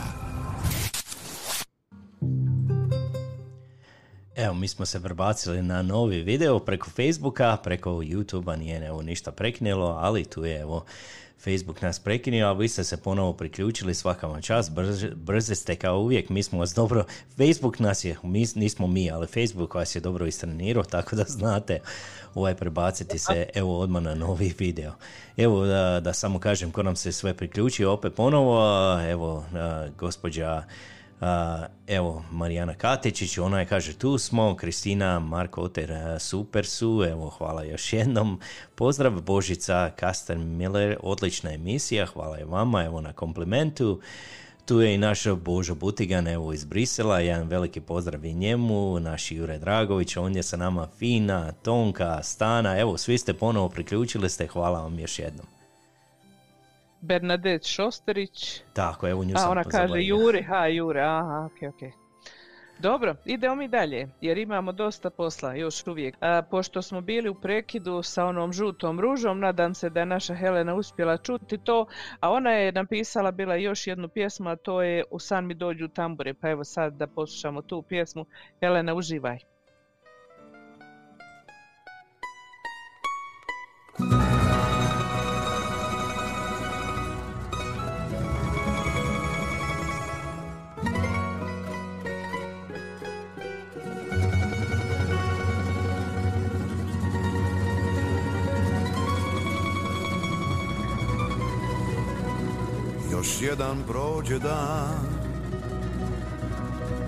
Evo, 4.36 4.54
mi 4.54 4.68
smo 4.68 4.86
se 4.86 5.04
prebacili 5.04 5.62
na 5.62 5.82
novi 5.82 6.22
video 6.22 6.60
preko 6.60 6.90
Facebooka, 6.90 7.58
preko 7.64 7.90
YouTubea 7.90 8.56
nije 8.56 8.88
evo 8.88 9.02
ništa 9.02 9.32
preknjelo, 9.32 9.88
ali 9.88 10.26
tu 10.26 10.46
je 10.46 10.60
evo 10.60 10.86
Facebook 11.40 11.82
nas 11.82 12.00
prekinio, 12.00 12.48
a 12.48 12.54
vi 12.54 12.68
ste 12.68 12.84
se 12.84 12.98
ponovo 12.98 13.34
priključili, 13.34 13.94
svaka 13.94 14.28
vam 14.28 14.42
čast, 14.42 14.72
brze, 14.72 15.10
brze 15.10 15.56
ste 15.56 15.76
kao 15.76 16.00
uvijek, 16.00 16.30
mi 16.30 16.44
smo 16.44 16.60
vas 16.60 16.74
dobro, 16.74 17.06
Facebook 17.38 17.80
nas 17.80 18.06
je, 18.06 18.18
mi, 18.24 18.46
nismo 18.56 18.88
mi, 18.88 19.12
ali 19.12 19.28
Facebook 19.28 19.74
vas 19.74 19.96
je 19.96 20.00
dobro 20.00 20.26
istrenirao, 20.26 20.84
tako 20.96 21.16
da 21.16 21.24
znate 21.24 21.80
ovaj 22.36 22.56
prebaciti 22.56 23.20
se 23.20 23.50
evo 23.56 23.80
odmah 23.80 24.04
na 24.04 24.16
novi 24.16 24.54
video. 24.60 24.94
Evo 25.38 25.66
da, 25.66 26.00
da 26.00 26.14
samo 26.14 26.40
kažem 26.40 26.72
ko 26.72 26.84
nam 26.84 26.96
se 26.96 27.12
sve 27.12 27.34
priključio 27.34 27.94
opet 27.94 28.14
ponovo, 28.16 28.62
evo 29.10 29.46
gospođa 29.98 30.64
evo, 31.88 32.24
Marijana 32.32 32.74
Katičić, 32.74 33.38
ona 33.38 33.60
je 33.60 33.66
kaže 33.66 33.94
tu 33.94 34.18
smo, 34.18 34.56
Kristina, 34.56 35.20
Marko 35.20 35.62
Oter, 35.62 35.92
super 36.20 36.66
su, 36.66 37.04
evo, 37.10 37.30
hvala 37.30 37.64
još 37.64 37.94
jednom. 37.94 38.40
Pozdrav 38.76 39.22
Božica, 39.22 39.92
Kasten 39.96 40.58
Miller, 40.58 40.98
odlična 41.04 41.54
emisija, 41.54 42.06
hvala 42.06 42.40
i 42.40 42.44
vama, 42.44 42.84
evo 42.84 43.02
na 43.02 43.14
komplimentu. 43.14 44.02
Tu 44.66 44.82
je 44.82 44.96
i 44.96 44.98
naš 44.98 45.28
Božo 45.28 45.76
Butigan, 45.76 46.28
evo 46.28 46.54
iz 46.54 46.66
Brisela, 46.66 47.20
jedan 47.20 47.48
veliki 47.48 47.82
pozdrav 47.82 48.26
i 48.26 48.34
njemu, 48.34 49.00
naš 49.00 49.32
Jure 49.32 49.58
Dragović, 49.58 50.18
on 50.18 50.36
je 50.36 50.44
sa 50.44 50.58
nama 50.58 50.88
Fina, 50.98 51.52
Tonka, 51.52 52.24
Stana, 52.24 52.80
evo 52.80 52.98
svi 52.98 53.18
ste 53.18 53.34
ponovo 53.34 53.70
priključili 53.70 54.30
ste, 54.30 54.48
hvala 54.48 54.82
vam 54.82 55.00
još 55.00 55.20
jednom. 55.20 55.57
Bernadette 57.02 57.68
Šosterić. 57.68 58.62
Tako, 58.74 59.08
evo 59.08 59.24
nju 59.24 59.34
A 59.36 59.40
sam 59.40 59.52
ona 59.52 59.64
kaže 59.64 60.04
Juri, 60.04 60.44
ha 60.44 60.66
Jure, 60.66 61.02
aha, 61.02 61.50
ok, 61.52 61.74
ok. 61.74 62.08
Dobro, 62.80 63.16
idemo 63.26 63.56
mi 63.56 63.68
dalje, 63.68 64.08
jer 64.22 64.38
imamo 64.38 64.72
dosta 64.72 65.10
posla 65.10 65.54
još 65.56 65.88
uvijek. 65.88 66.16
A, 66.22 66.42
pošto 66.52 66.82
smo 66.82 67.02
bili 67.02 67.30
u 67.30 67.36
prekidu 67.36 68.04
sa 68.04 68.26
onom 68.26 68.54
žutom 68.54 69.00
ružom, 69.00 69.40
nadam 69.40 69.74
se 69.74 69.90
da 69.90 70.00
je 70.00 70.06
naša 70.06 70.36
Helena 70.36 70.76
uspjela 70.76 71.18
čuti 71.18 71.58
to, 71.58 71.86
a 72.20 72.32
ona 72.32 72.52
je 72.52 72.72
napisala 72.72 73.32
bila 73.32 73.56
još 73.56 73.88
jednu 73.88 74.08
pjesmu, 74.08 74.50
a 74.50 74.56
to 74.56 74.82
je 74.82 75.04
U 75.12 75.20
san 75.20 75.46
mi 75.46 75.54
dođu 75.54 75.88
tambure, 75.88 76.34
pa 76.34 76.50
evo 76.50 76.64
sad 76.64 76.94
da 76.94 77.08
poslušamo 77.08 77.62
tu 77.62 77.82
pjesmu. 77.82 78.26
Helena, 78.62 78.94
uživaj. 78.94 79.40
Jedan 103.42 103.78
prođe 103.88 104.40
dan. 104.40 105.18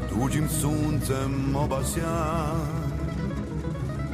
Tuđim 0.10 0.50
suncem 0.50 1.56
obasjan 1.56 2.90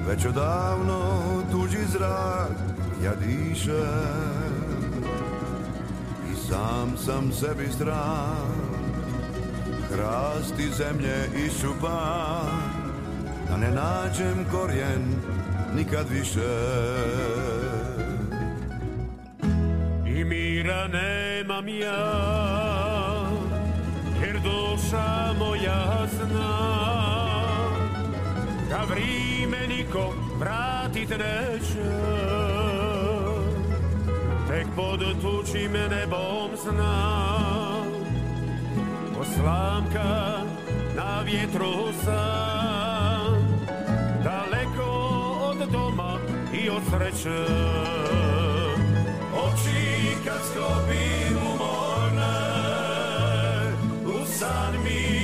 Već 0.07 0.25
odavno 0.25 1.21
tuđi 1.51 1.85
zrak 1.91 2.51
ja 3.03 3.15
dišem. 3.15 3.75
I 6.31 6.35
sam 6.47 6.97
sam 6.97 7.31
sebi 7.31 7.67
stran 7.75 8.75
Hrasti 9.89 10.69
zemlje 10.77 11.15
iščupan. 11.45 12.75
Da 13.49 13.57
ne 13.57 13.71
nađem 13.71 14.45
korijen 14.51 15.15
nikad 15.75 16.09
više. 16.09 16.39
I 20.07 20.23
mira 20.65 20.87
nemam 20.87 21.67
ja 21.67 22.05
Jer 24.21 24.39
duša 24.39 25.33
moja 25.39 26.07
zna 26.11 26.55
Da 28.69 28.81
vrime 28.89 29.67
niko 29.67 30.13
vratit 30.39 31.09
neće. 31.09 31.91
Tek 34.47 34.67
pod 34.75 34.99
tučim 35.21 35.71
nebom 35.71 36.49
zna. 36.63 37.25
Oslamka 39.19 40.41
na 40.95 41.21
vjetru 41.21 41.93
sam 42.03 43.61
Daleko 44.23 44.91
od 45.41 45.69
doma 45.71 46.17
i 46.53 46.69
od 46.69 46.81
sreće 46.89 47.45
Sklopim 50.65 51.37
umorne 51.37 52.35
U 54.05 54.25
san 54.25 54.73
mi 54.83 55.14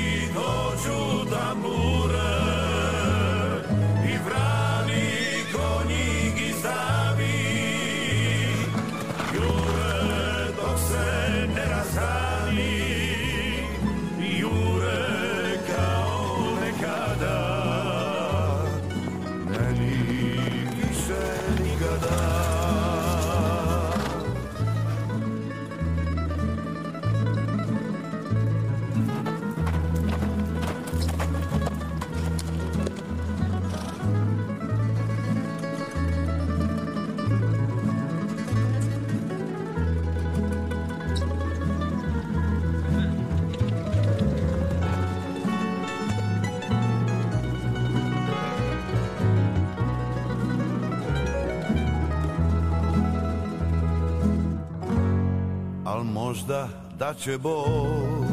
možda 56.31 56.67
da 56.99 57.13
će 57.13 57.37
Bog 57.37 58.25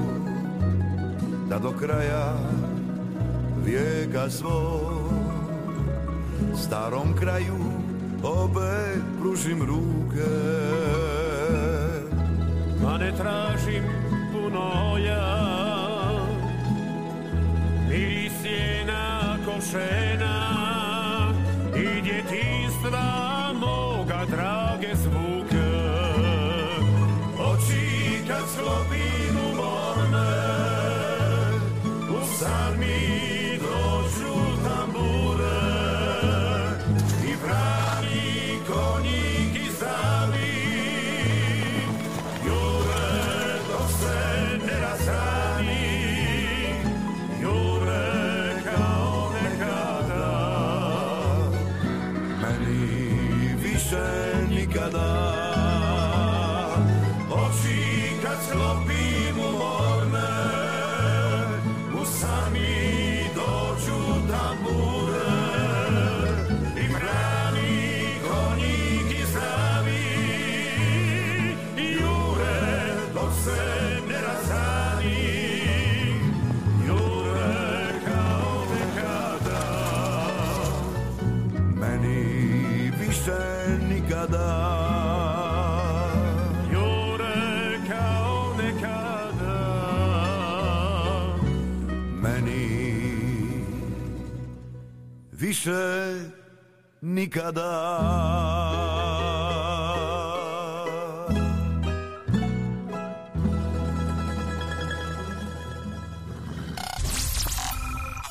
Da 1.48 1.58
do 1.58 1.72
kraja 1.80 2.36
vijeka 3.64 4.30
svog 4.30 5.12
Starom 6.56 7.16
kraju 7.20 7.58
opet 8.22 9.02
pružim 9.20 9.62
ruke. 9.62 10.30
Ma 12.82 12.98
ne 12.98 13.12
tražim 13.16 13.84
puno 14.32 14.98
ja. 15.06 15.38
Miris 17.88 18.44
je 18.44 18.84
na 18.86 19.36
košena 19.44 20.27
više 95.48 95.70
nikada 97.00 97.98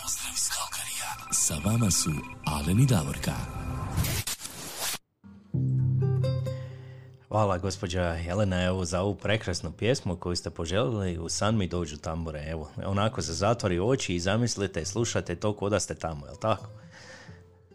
Pozdrav 0.01 0.33
iz 0.33 0.49
Kalkarija. 0.49 1.31
Sa 1.31 1.55
vama 1.65 1.91
su 1.91 2.09
Alen 2.45 2.79
i 2.79 2.85
Davorka. 2.85 3.31
Hvala 7.27 7.57
gospođa 7.57 8.01
Jelena 8.01 8.63
evo 8.63 8.85
za 8.85 9.01
ovu 9.01 9.15
prekrasnu 9.15 9.71
pjesmu 9.71 10.15
koju 10.15 10.35
ste 10.35 10.49
poželjeli 10.49 11.17
u 11.17 11.29
San 11.29 11.57
mi 11.57 11.67
dođu 11.67 11.97
tambure. 11.97 12.43
Evo, 12.47 12.71
onako 12.85 13.21
se 13.21 13.33
zatvori 13.33 13.79
oči 13.79 14.15
i 14.15 14.19
zamislite, 14.19 14.85
slušate 14.85 15.35
to 15.35 15.53
koda 15.53 15.79
ste 15.79 15.95
tamo, 15.95 16.25
jel 16.25 16.35
tako? 16.35 16.67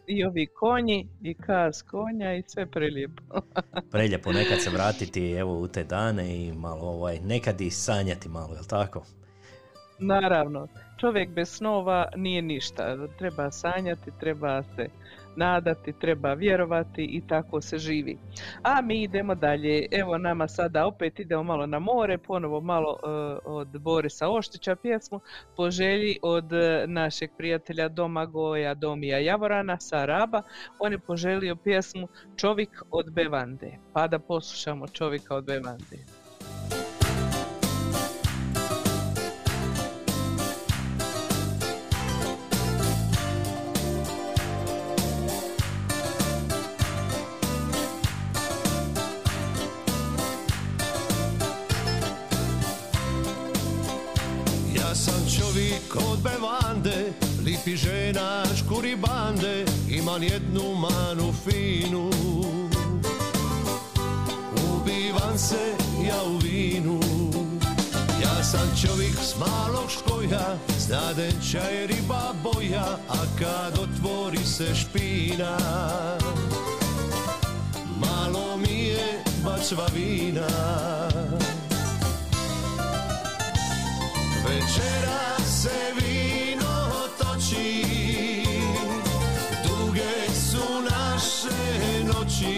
I 0.07 0.25
ovi 0.25 0.47
konji, 0.47 1.07
i 1.21 1.33
kas 1.33 1.81
konja 1.81 2.33
i 2.33 2.43
sve 2.47 2.65
prelijepo. 2.65 3.21
Preljepo 3.91 4.31
nekad 4.31 4.61
se 4.61 4.69
vratiti 4.69 5.31
evo 5.31 5.59
u 5.59 5.67
te 5.67 5.83
dane 5.83 6.45
i 6.45 6.53
malo 6.53 6.81
ovaj, 6.81 7.19
nekad 7.19 7.61
i 7.61 7.69
sanjati 7.69 8.29
malo, 8.29 8.53
jel 8.53 8.63
tako? 8.69 9.05
Naravno, 9.99 10.67
čovjek 10.99 11.29
bez 11.29 11.49
snova 11.49 12.09
nije 12.15 12.41
ništa. 12.41 13.07
Treba 13.17 13.51
sanjati, 13.51 14.11
treba 14.19 14.63
se 14.63 14.89
nadati, 15.35 15.93
treba 15.99 16.33
vjerovati 16.33 17.03
i 17.03 17.27
tako 17.27 17.61
se 17.61 17.77
živi. 17.77 18.17
A 18.63 18.81
mi 18.81 19.03
idemo 19.03 19.35
dalje. 19.35 19.87
Evo 19.91 20.17
nama 20.17 20.47
sada 20.47 20.85
opet 20.85 21.19
idemo 21.19 21.43
malo 21.43 21.65
na 21.65 21.79
more, 21.79 22.17
ponovo 22.17 22.61
malo 22.61 22.99
e, 23.03 23.07
od 23.45 23.67
Borisa 23.79 24.29
Oštića 24.29 24.75
pjesmu 24.75 25.19
po 25.55 25.71
želji 25.71 26.17
od 26.21 26.53
e, 26.53 26.87
našeg 26.87 27.29
prijatelja 27.37 27.87
Domagoja 27.87 28.73
Domija 28.73 29.19
Javorana 29.19 29.79
sa 29.79 30.05
Raba. 30.05 30.41
On 30.79 30.91
je 30.91 30.99
poželio 30.99 31.55
pjesmu 31.55 32.07
Čovjek 32.35 32.83
od 32.91 33.11
Bevande. 33.11 33.77
Pa 33.93 34.07
da 34.07 34.19
poslušamo 34.19 34.87
Čovjeka 34.87 35.35
od 35.35 35.45
Bevande. 35.45 36.22
Čovjek 55.93 56.11
od 56.11 56.19
bevande, 56.19 57.13
lipi 57.45 57.77
žena, 57.77 58.43
škuri 58.55 58.95
bande, 58.95 59.65
imam 59.89 60.23
jednu 60.23 60.75
manu 60.75 61.33
finu. 61.43 62.09
Ubivam 64.73 65.37
se 65.37 65.75
ja 66.07 66.23
u 66.23 66.37
vinu, 66.37 66.99
ja 68.21 68.43
sam 68.43 68.71
čovjek 68.81 69.15
s 69.15 69.35
malog 69.39 69.89
škoja, 69.89 70.57
znaden 70.79 71.33
čaj 71.51 71.87
riba 71.87 72.33
boja, 72.43 72.97
a 73.09 73.17
kad 73.39 73.79
otvori 73.79 74.45
se 74.45 74.75
špina, 74.75 75.57
malo 77.99 78.57
mi 78.57 78.83
je 78.83 79.23
bacva 79.45 79.85
vina. 79.95 80.47
Večera 84.45 85.42
se 85.63 85.93
vino 85.95 86.75
toči 87.17 87.85
Duge 89.63 90.33
su 90.33 90.81
naše 90.91 92.03
noći. 92.03 92.55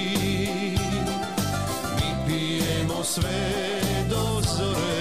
Mi 1.95 2.09
pijemo 2.27 3.03
sve 3.03 3.81
do 4.09 4.41
zore 4.57 4.94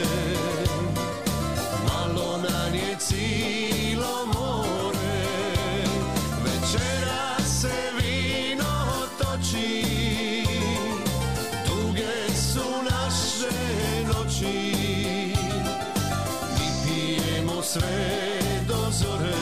sve 17.74 18.40
do 18.68 18.90
zore. 18.90 19.34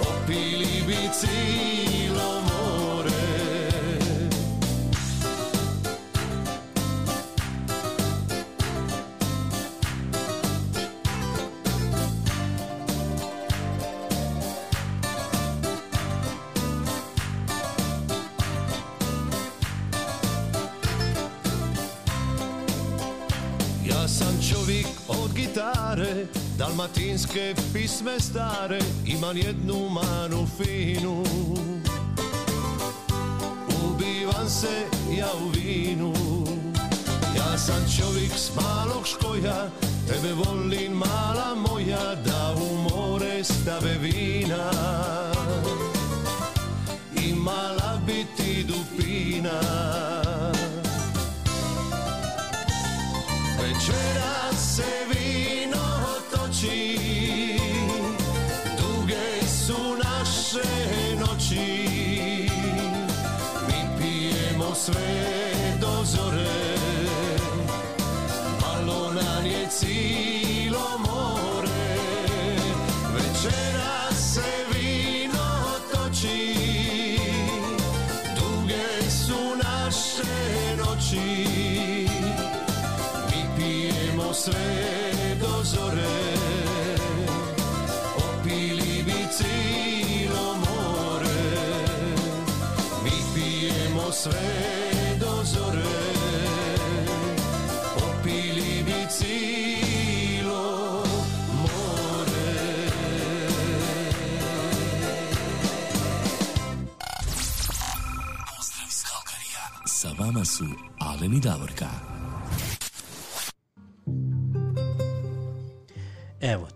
Opili 0.00 0.82
bi 0.86 0.98
cilo 1.12 1.79
gitare, 25.40 26.26
dalmatinske 26.58 27.54
pisme 27.72 28.20
stare, 28.20 28.78
imam 29.06 29.36
jednu 29.36 29.88
manu 29.88 30.46
finu. 30.56 31.24
Ubivam 33.84 34.48
se 34.48 34.86
ja 35.18 35.28
u 35.44 35.48
vinu, 35.48 36.12
ja 37.36 37.58
sam 37.58 37.84
čovjek 37.98 38.32
s 38.32 38.50
malog 38.56 39.06
škoja, 39.06 39.70
tebe 40.08 40.32
volim 40.34 40.92
mala 40.92 41.54
moja, 41.68 42.14
da 42.14 42.54
u 42.56 42.76
more 42.76 43.44
stave 43.44 43.98
vina. 43.98 44.70
Imala 47.28 48.00
bi 48.06 48.26
ti 48.36 48.64
dupina. 48.64 49.60
Večera 53.58 54.52
se 54.56 54.84
vino 55.08 55.29
toči 56.60 57.58
Duge 58.78 59.48
su 59.48 59.96
naše 60.04 60.68
noći. 61.20 61.88
Mi 63.68 63.98
pijemo 63.98 64.74
sve 64.74 65.32
do 65.80 66.04
zore 66.04 66.76
Malo 68.60 69.12
nam 69.12 69.46
je 69.46 69.68
cilo 69.70 70.98
more. 70.98 71.96
Večera 73.14 74.12
se 74.12 74.50
vino 74.72 75.48
toči. 75.92 76.54
Duge 78.36 79.10
su 79.10 79.56
naše 79.64 80.76
noći. 80.76 81.46
Mi 83.26 83.44
pijemo 83.56 84.34
sve 84.34 84.99
sve 94.22 95.16
do 95.18 95.44
zore 95.44 95.82
Opili 97.96 98.82
bi 98.84 99.00
more 101.62 102.40
Pozdrav 108.56 108.88
iz 108.88 109.02
Kalkarija. 109.02 109.64
Sa 109.86 110.08
vama 110.18 110.44
su 110.44 110.64
Alen 110.98 111.34
i 111.34 111.40
Davorka. 111.40 112.09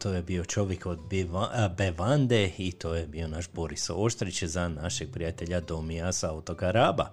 To 0.04 0.12
je 0.12 0.22
bio 0.22 0.44
čovjek 0.44 0.86
od 0.86 0.98
Bevande 1.76 2.50
i 2.58 2.72
to 2.72 2.94
je 2.94 3.06
bio 3.06 3.28
naš 3.28 3.48
Boris 3.52 3.90
Oštrić 3.90 4.42
za 4.42 4.68
našeg 4.68 5.10
prijatelja 5.12 5.60
Domija 5.60 6.12
sa 6.12 6.32
otoka 6.32 6.70
Raba. 6.70 7.10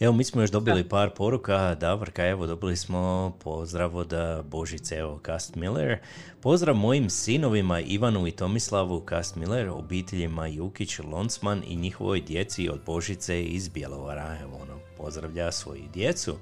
Evo, 0.00 0.12
mi 0.12 0.24
smo 0.24 0.40
još 0.40 0.50
dobili 0.50 0.88
par 0.88 1.10
poruka. 1.10 1.74
Davorka, 1.74 2.26
evo, 2.26 2.46
dobili 2.46 2.76
smo 2.76 3.32
pozdrav 3.44 3.96
od 3.96 4.12
Božice, 4.44 4.96
evo, 4.96 5.18
Kast 5.22 5.54
Miller. 5.54 5.98
Pozdrav 6.40 6.76
mojim 6.76 7.10
sinovima 7.10 7.80
Ivanu 7.80 8.26
i 8.26 8.30
Tomislavu 8.30 9.00
Kast 9.00 9.36
Miller, 9.36 9.68
obiteljima 9.68 10.46
Jukić, 10.46 10.98
Lonsman 10.98 11.62
i 11.66 11.76
njihovoj 11.76 12.20
djeci 12.20 12.68
od 12.68 12.80
Božice 12.86 13.44
iz 13.44 13.68
Bjelovara. 13.68 14.38
Evo, 14.42 14.58
ono, 14.62 14.78
pozdravlja 14.96 15.52
svoju 15.52 15.84
djecu. 15.94 16.36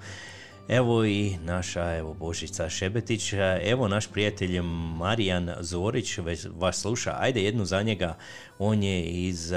Evo 0.68 1.04
i 1.04 1.36
naša 1.44 1.96
evo 1.96 2.14
Božica 2.14 2.68
Šebetić, 2.68 3.32
evo 3.62 3.88
naš 3.88 4.12
prijatelj 4.12 4.60
Marijan 4.98 5.54
Zorić 5.60 6.18
vas 6.54 6.80
sluša, 6.80 7.16
ajde 7.18 7.42
jednu 7.42 7.64
za 7.64 7.82
njega, 7.82 8.16
on 8.58 8.82
je 8.82 9.02
iz, 9.04 9.52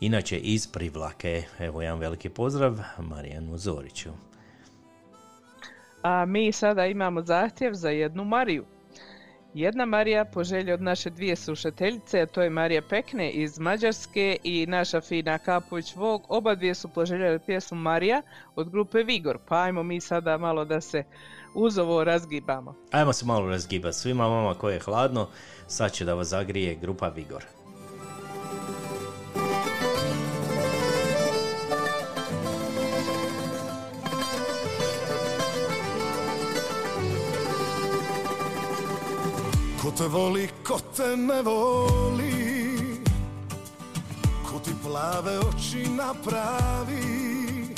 inače 0.00 0.38
iz 0.38 0.66
Privlake, 0.66 1.42
evo 1.58 1.82
jedan 1.82 1.98
veliki 1.98 2.28
pozdrav 2.28 2.78
Marijanu 2.98 3.58
Zoriću. 3.58 4.10
A 6.02 6.24
mi 6.26 6.52
sada 6.52 6.86
imamo 6.86 7.22
zahtjev 7.22 7.72
za 7.72 7.90
jednu 7.90 8.24
Mariju. 8.24 8.64
Jedna 9.56 9.86
Marija 9.86 10.24
po 10.24 10.44
želji 10.44 10.72
od 10.72 10.82
naše 10.82 11.10
dvije 11.10 11.36
slušateljice, 11.36 12.20
a 12.20 12.26
to 12.26 12.42
je 12.42 12.50
Marija 12.50 12.82
Pekne 12.82 13.30
iz 13.30 13.58
Mađarske 13.58 14.36
i 14.42 14.66
naša 14.66 15.00
Fina 15.00 15.38
Kapović 15.38 15.94
Vog. 15.94 16.22
Oba 16.28 16.54
dvije 16.54 16.74
su 16.74 16.88
poželjeli 16.88 17.38
pjesmu 17.38 17.78
Marija 17.78 18.22
od 18.56 18.70
grupe 18.70 19.02
Vigor. 19.02 19.38
Pa 19.48 19.62
ajmo 19.62 19.82
mi 19.82 20.00
sada 20.00 20.38
malo 20.38 20.64
da 20.64 20.80
se 20.80 21.04
uz 21.54 21.78
ovo 21.78 22.04
razgibamo. 22.04 22.74
Ajmo 22.90 23.12
se 23.12 23.26
malo 23.26 23.48
razgibati. 23.48 23.96
Svima 23.96 24.26
vama 24.26 24.54
koje 24.54 24.74
je 24.74 24.80
hladno, 24.80 25.28
sad 25.66 25.92
će 25.92 26.04
da 26.04 26.14
vas 26.14 26.28
zagrije 26.28 26.74
grupa 26.74 27.08
Vigor. 27.08 27.44
Ko 39.86 39.92
te 39.92 40.08
voli, 40.08 40.48
ko 40.66 40.80
te 40.96 41.14
ne 41.16 41.42
voli. 41.46 42.98
Ko 44.42 44.58
ti 44.58 44.72
plave 44.82 45.38
oči 45.38 45.86
napravi. 45.94 47.70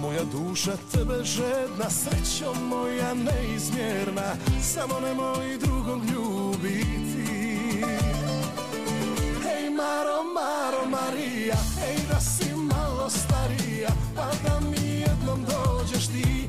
Moja 0.00 0.24
duša 0.28 0.76
tebe 0.92 1.24
žedna 1.24 1.88
Srećo 1.90 2.52
moja 2.68 3.14
neizmjerna. 3.14 4.36
Samo 4.62 5.00
nemoj 5.00 5.58
drugog 5.58 6.00
ljubiti. 6.04 7.32
Hej 9.44 9.70
Maro, 9.70 10.20
Maro, 10.36 10.84
Marija 10.90 11.56
Hej 11.80 11.96
da 12.12 12.20
si 12.20 12.52
malo 12.54 13.10
starija 13.10 13.88
Pa 14.14 14.30
da 14.44 14.60
mi 14.60 15.00
jednom 15.00 15.44
dođeš 15.44 16.06
ti 16.06 16.48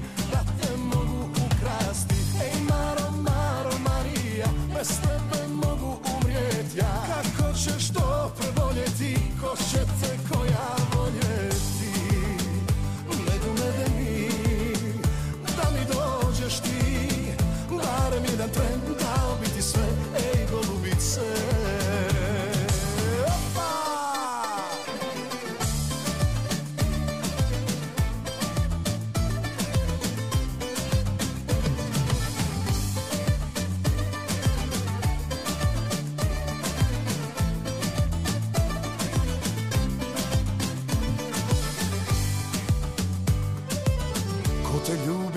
Bez 4.80 5.00
tebe 5.02 5.48
mogu 5.48 6.00
umrijet 6.16 6.76
ja. 6.76 7.04
Kako 7.08 7.54
ćeš 7.54 7.90
to 7.94 8.32
preboljeti 8.40 9.16
Ko 9.42 9.56
će 9.58 9.78
te 9.78 10.18
koja 10.32 10.76
voljeti? 10.96 11.92
Medu 13.08 13.52
medeni 13.62 14.30
Da 15.58 15.70
mi 15.72 15.86
dođeš 15.94 16.60
ti 16.60 17.10
Barem 17.70 18.24
jedan 18.32 18.50
tren 18.50 18.99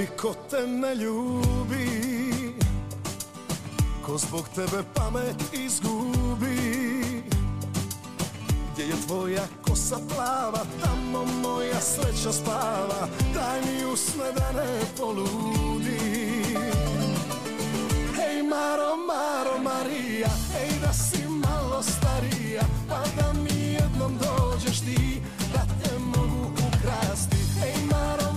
ljubi, 0.03 0.17
ko 0.17 0.35
te 0.51 0.67
ne 0.67 0.95
ljubi 0.95 2.55
Ko 4.07 4.19
zbog 4.19 4.49
tebe 4.55 4.83
pamet 4.95 5.37
izgubi. 5.53 7.23
Gdje 8.73 8.85
je 8.85 8.95
tvoja 9.07 9.43
kosa 9.63 9.97
plava 10.09 10.65
Tamo 10.83 11.25
moja 11.25 11.81
sreća 11.81 12.33
spava 12.33 13.09
Daj 13.35 13.61
mi 13.61 13.85
usne 13.93 14.33
da 14.37 14.53
ne 14.61 14.81
poludim. 14.99 16.63
Hej 18.17 18.43
Maro, 18.43 18.97
Maro, 18.97 19.59
Marija 19.63 20.31
Hej 20.53 20.81
da 20.81 20.93
si 20.93 21.27
malo 21.29 21.83
starija 21.83 22.63
Pa 22.89 23.03
da 23.17 23.33
mi 23.33 23.73
jednom 23.73 24.19
dođeš 24.19 24.81
ti 24.81 25.23
Da 25.53 25.67
te 25.83 25.99
mogu 25.99 26.53
ukrasti. 26.69 27.37
Hej 27.61 27.75
Maro, 27.91 28.32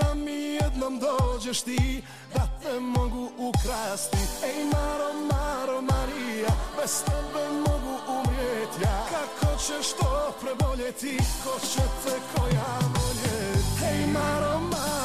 da 0.00 0.14
mi 0.14 0.40
jednom 0.62 0.98
dođeš 0.98 1.62
ti 1.62 2.02
Da 2.34 2.48
te 2.62 2.80
mogu 2.80 3.30
ukrasti. 3.38 4.16
Ej 4.44 4.64
Maro, 4.64 5.12
Maro, 5.30 5.80
Marija 5.80 6.52
Bez 6.80 7.02
tebe 7.04 7.44
mogu 7.66 7.94
umrijet 8.08 8.72
ja. 8.82 9.06
Kako 9.10 9.58
ćeš 9.58 9.92
to 10.00 10.32
preboljeti? 10.40 11.18
Ko 11.44 11.60
će 11.60 11.82
te 12.04 12.14
koja 12.34 12.78
voljeti? 12.94 13.84
Hej 13.84 14.06
Maro, 14.06 14.60
Maro, 14.60 15.01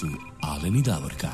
su 0.00 0.06
Alen 0.42 0.76
i 0.76 0.82
Davorka. 0.82 1.28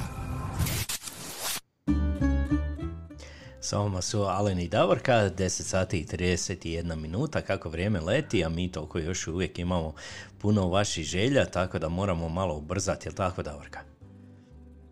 Sa 3.61 3.79
vama 3.79 4.03
su 4.03 4.23
Alen 4.23 4.59
i 4.59 4.69
Davorka, 4.69 5.13
10 5.13 5.49
sati 5.49 5.99
i 5.99 6.05
31 6.05 6.97
minuta, 6.97 7.41
kako 7.41 7.69
vrijeme 7.69 8.01
leti, 8.01 8.45
a 8.45 8.49
mi 8.49 8.73
toliko 8.73 8.99
još 8.99 9.27
uvijek 9.27 9.59
imamo 9.59 9.95
puno 10.39 10.69
vaših 10.69 11.05
želja, 11.05 11.45
tako 11.45 11.79
da 11.79 11.89
moramo 11.89 12.29
malo 12.29 12.57
ubrzati, 12.57 13.09
jel 13.09 13.15
tako 13.15 13.43
Davorka? 13.43 13.81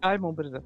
Ajmo 0.00 0.32
brzo. 0.32 0.60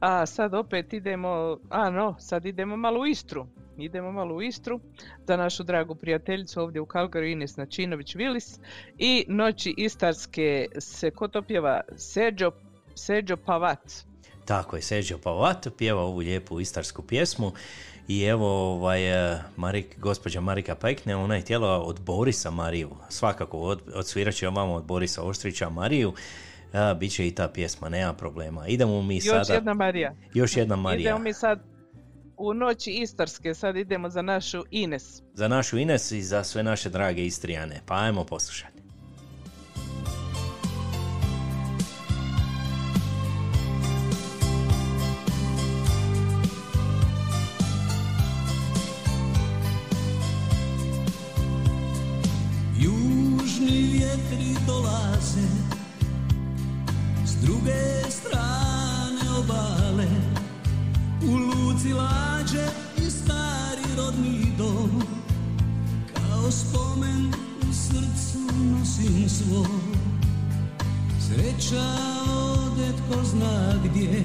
A 0.00 0.26
sad 0.26 0.54
opet 0.54 0.92
idemo, 0.92 1.58
a 1.70 1.90
no, 1.90 2.16
sad 2.18 2.46
idemo 2.46 2.76
malo 2.76 3.00
u 3.00 3.06
Istru. 3.06 3.46
Idemo 3.80 4.12
malo 4.12 4.34
u 4.34 4.42
Istru 4.42 4.80
za 5.26 5.36
našu 5.36 5.62
dragu 5.62 5.94
prijateljicu 5.94 6.60
ovdje 6.60 6.80
u 6.80 6.86
Kalgaru 6.86 7.26
Ines 7.26 7.56
Načinović 7.56 8.14
Vilis 8.14 8.58
i 8.98 9.24
Noći 9.28 9.74
Istarske 9.76 10.66
se 10.78 11.10
kotopjeva 11.10 11.80
Seđo, 11.96 12.50
Seđo 12.94 13.36
Pavac. 13.36 14.06
Tako 14.50 14.76
je, 14.76 14.82
Sergio 14.82 15.18
Pavat 15.18 15.66
pjeva 15.78 16.02
ovu 16.02 16.18
lijepu 16.18 16.60
istarsku 16.60 17.02
pjesmu 17.02 17.52
i 18.08 18.22
evo 18.22 18.72
ovaj, 18.72 19.32
e, 19.32 19.38
Marik, 19.56 19.98
gospođa 19.98 20.40
Marika 20.40 20.74
Pekne, 20.74 21.16
ona 21.16 21.34
je 21.34 21.40
htjela 21.40 21.82
od 21.82 22.00
Borisa 22.00 22.50
Mariju, 22.50 22.90
svakako 23.08 23.58
od, 23.58 23.82
odsvirat 23.94 24.42
vama 24.42 24.74
od 24.74 24.84
Borisa 24.84 25.22
Oštrića 25.22 25.68
Mariju, 25.68 26.12
a, 26.72 26.94
bit 26.94 27.12
će 27.12 27.26
i 27.26 27.34
ta 27.34 27.48
pjesma, 27.48 27.88
nema 27.88 28.12
problema. 28.12 28.66
Idemo 28.66 29.02
mi 29.02 29.16
Još 29.16 29.24
sada... 29.24 29.54
jedna 29.54 29.74
Marija. 29.74 30.14
Još 30.34 30.56
jedna 30.56 30.76
Marija. 30.76 31.00
Idemo 31.00 31.18
mi 31.18 31.32
sad 31.32 31.69
u 32.40 32.54
noći 32.54 32.90
Istarske, 32.90 33.54
sad 33.54 33.76
idemo 33.76 34.10
za 34.10 34.22
našu 34.22 34.64
Ines. 34.70 35.22
Za 35.34 35.48
našu 35.48 35.78
Ines 35.78 36.12
i 36.12 36.22
za 36.22 36.44
sve 36.44 36.62
naše 36.62 36.90
drage 36.90 37.24
Istrijane. 37.26 37.80
Pa 37.86 37.94
ajmo 37.94 38.24
poslušati. 38.24 38.80
Južni 52.78 53.88
vjetri 53.92 54.66
dolaze 54.66 55.48
S 57.24 57.34
druge 57.44 58.10
strane 58.10 59.38
obale 59.38 59.79
U 61.22 61.36
luci 61.36 61.92
lađe 61.92 62.66
i 62.96 63.10
stari 63.10 63.96
rodni 63.96 64.52
dom. 64.58 65.02
Kao 66.14 66.50
spomen 66.50 67.32
u 67.60 67.72
srcu 67.72 68.38
nosim 68.54 69.28
svoj. 69.28 70.00
Sreća 71.20 71.84
ode 72.32 72.92
tko 72.92 73.24
zna 73.24 73.74
gdje. 73.84 74.24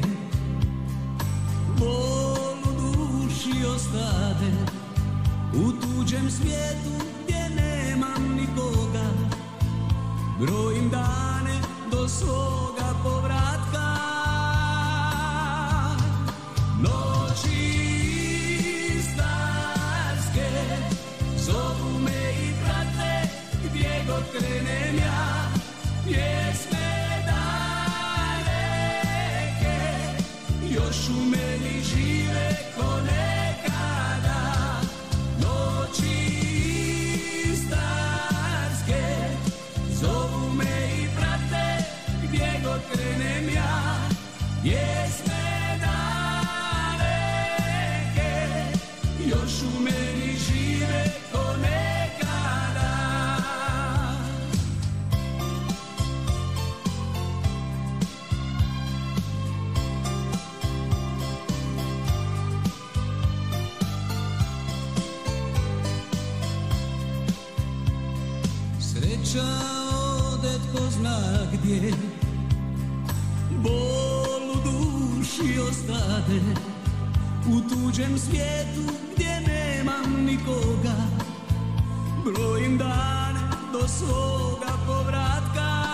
Bol 1.79 2.57
u 2.63 2.81
duši 2.81 3.65
ostade. 3.75 4.51
U 5.53 5.71
tuđem 5.71 6.31
svijetu 6.31 7.05
gdje 7.23 7.49
nemam 7.49 8.35
nikoga. 8.35 9.05
Brojim 10.39 10.89
dane 10.89 11.61
do 11.91 12.07
svoga 12.07 12.93
povratka 13.03 13.94
ostade 76.25 76.41
U 77.47 77.61
tuđem 77.69 78.17
svijetu 78.19 78.93
gdje 79.13 79.41
nemam 79.47 80.25
nikoga. 80.25 80.95
Brojim 82.23 82.77
dane 82.77 83.39
do 83.73 83.87
svoga 83.87 84.73
povratka 84.87 85.84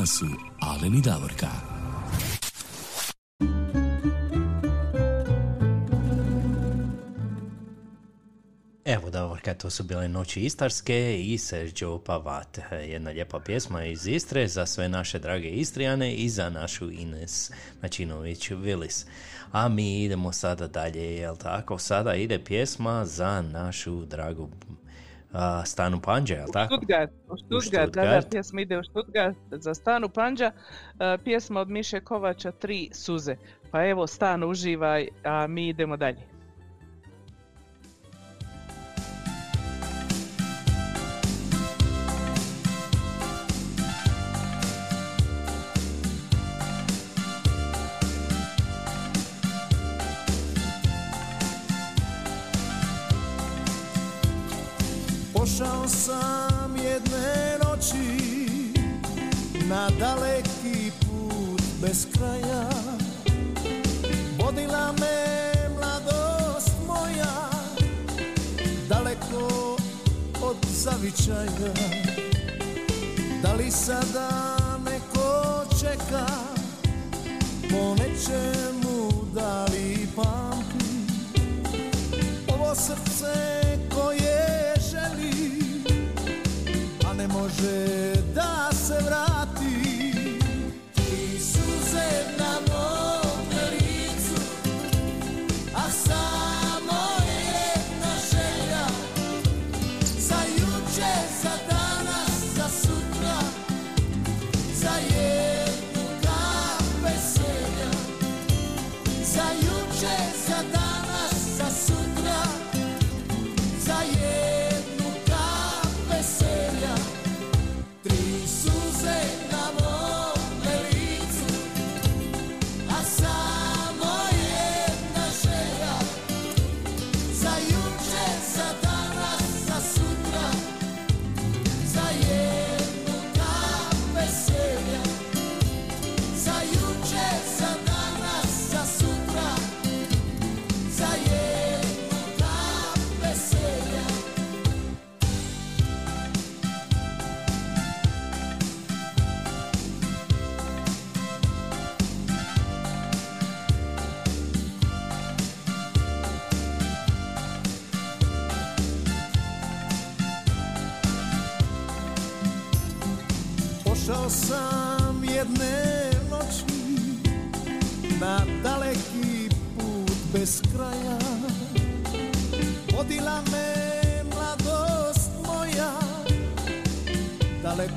vama 0.00 0.06
su 0.06 0.26
Alen 0.60 0.94
i 0.94 1.00
Davorka. 1.00 1.46
Evo 8.84 9.10
Davorka, 9.10 9.54
to 9.54 9.70
su 9.70 9.82
bile 9.82 10.08
Noći 10.08 10.40
Istarske 10.40 11.20
i 11.20 11.38
Sergio 11.38 11.98
Pavat. 11.98 12.58
Jedna 12.88 13.10
lijepa 13.10 13.40
pjesma 13.40 13.84
iz 13.84 14.06
Istre 14.06 14.48
za 14.48 14.66
sve 14.66 14.88
naše 14.88 15.18
drage 15.18 15.48
Istrijane 15.48 16.14
i 16.14 16.28
za 16.28 16.50
našu 16.50 16.90
Ines 16.90 17.50
Načinović-Vilis. 17.82 19.06
A 19.52 19.68
mi 19.68 20.04
idemo 20.04 20.32
sada 20.32 20.66
dalje, 20.66 21.16
jel 21.16 21.36
tako? 21.36 21.78
Sada 21.78 22.14
ide 22.14 22.44
pjesma 22.44 23.06
za 23.06 23.42
našu 23.42 24.04
dragu 24.04 24.48
Stanu 25.64 26.00
Panđa, 26.00 26.34
jel 26.34 26.46
tako? 26.52 26.74
Stuttgart, 26.74 27.10
u 27.28 27.36
Stuttgart, 27.36 27.94
da, 27.94 28.00
da, 28.00 28.06
Stuttgart. 28.06 28.30
pjesma 28.30 28.60
ide 28.60 28.78
u 28.78 28.84
Stuttgart 28.84 29.36
za 29.50 29.74
Stanu 29.74 30.08
Panđa, 30.08 30.50
e, 31.00 31.18
pjesma 31.24 31.60
od 31.60 31.68
Miše 31.68 32.00
Kovača 32.00 32.52
Tri 32.52 32.88
suze. 32.92 33.36
Pa 33.70 33.86
evo, 33.86 34.06
Stan 34.06 34.44
uživaj, 34.44 35.08
a 35.24 35.46
mi 35.46 35.68
idemo 35.68 35.96
dalje. 35.96 36.29
Daleki 59.98 60.92
put 61.00 61.62
bez 61.82 62.06
kraja. 62.12 62.68
Vodila 64.38 64.92
me 65.00 65.16
mladost 65.74 66.72
moja 66.86 67.50
daleko 68.88 69.76
od 70.42 70.56
zavičaja. 70.70 71.74
Da 73.42 73.52
li 73.52 73.70
sada 73.70 74.56
neko 74.84 75.64
čeka 75.80 76.26
po 77.70 77.94
nečemu 77.94 79.10
da 79.34 79.64
li 79.64 80.08
pamti? 80.16 80.90
Ovo 82.48 82.74
srce 82.74 83.34
koje 83.94 84.74
želi 84.90 85.52
a 87.10 87.14
ne 87.14 87.28
može 87.28 88.14
da 88.34 88.70
se 88.72 88.94
vrati. 89.04 89.29
ti 89.29 89.29
suze 91.90 92.39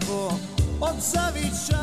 daleko 0.04 0.38
od 0.82 0.96
zavičaja 1.00 1.83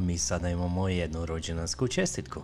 Mi 0.00 0.18
sada 0.18 0.48
imamo 0.48 0.88
jednu 0.88 1.26
rođendansku 1.26 1.88
čestitku. 1.88 2.42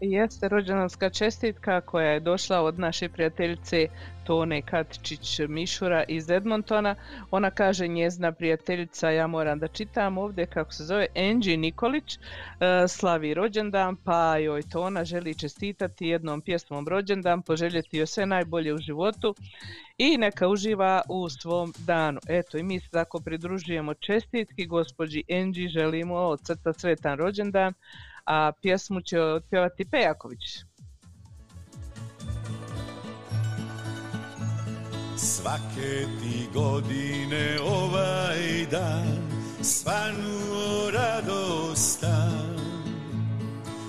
Jeste 0.00 0.48
rođendanska 0.48 1.10
čestitka 1.10 1.80
koja 1.80 2.10
je 2.10 2.20
došla 2.20 2.62
od 2.62 2.78
naše 2.78 3.08
prijateljice 3.08 3.86
Tone 4.24 4.62
Katičić 4.62 5.40
Mišura 5.48 6.04
iz 6.08 6.30
Edmontona. 6.30 6.94
Ona 7.30 7.50
kaže 7.50 7.88
njezna 7.88 8.32
prijateljica, 8.32 9.10
ja 9.10 9.26
moram 9.26 9.58
da 9.58 9.68
čitam 9.68 10.18
ovdje 10.18 10.46
kako 10.46 10.72
se 10.72 10.84
zove, 10.84 11.06
Angie 11.16 11.56
Nikolić, 11.56 12.14
e, 12.16 12.18
slavi 12.88 13.34
rođendan, 13.34 13.96
pa 13.96 14.36
joj 14.38 14.62
Tona 14.62 15.04
želi 15.04 15.34
čestitati 15.34 16.06
jednom 16.06 16.40
pjesmom 16.40 16.88
rođendan, 16.88 17.42
poželjeti 17.42 17.98
joj 17.98 18.06
sve 18.06 18.26
najbolje 18.26 18.74
u 18.74 18.78
životu 18.78 19.34
i 19.98 20.18
neka 20.18 20.48
uživa 20.48 21.02
u 21.08 21.28
svom 21.28 21.72
danu. 21.78 22.20
Eto 22.28 22.58
i 22.58 22.62
mi 22.62 22.80
se 22.80 22.90
tako 22.90 23.20
pridružujemo 23.20 23.94
čestitki 23.94 24.66
gospođi 24.66 25.22
Angie, 25.30 25.68
želimo 25.68 26.14
od 26.14 26.40
srca 26.46 26.72
sretan 26.72 27.18
rođendan, 27.18 27.74
a 28.26 28.52
pjesmu 28.62 29.00
će 29.00 29.20
otpjevati 29.20 29.84
Pejaković. 29.90 30.40
Svake 35.16 36.06
ti 36.20 36.48
godine 36.54 37.58
ovaj 37.62 38.66
dan 38.70 39.36
svanuo 39.62 40.90
radostan 40.90 42.56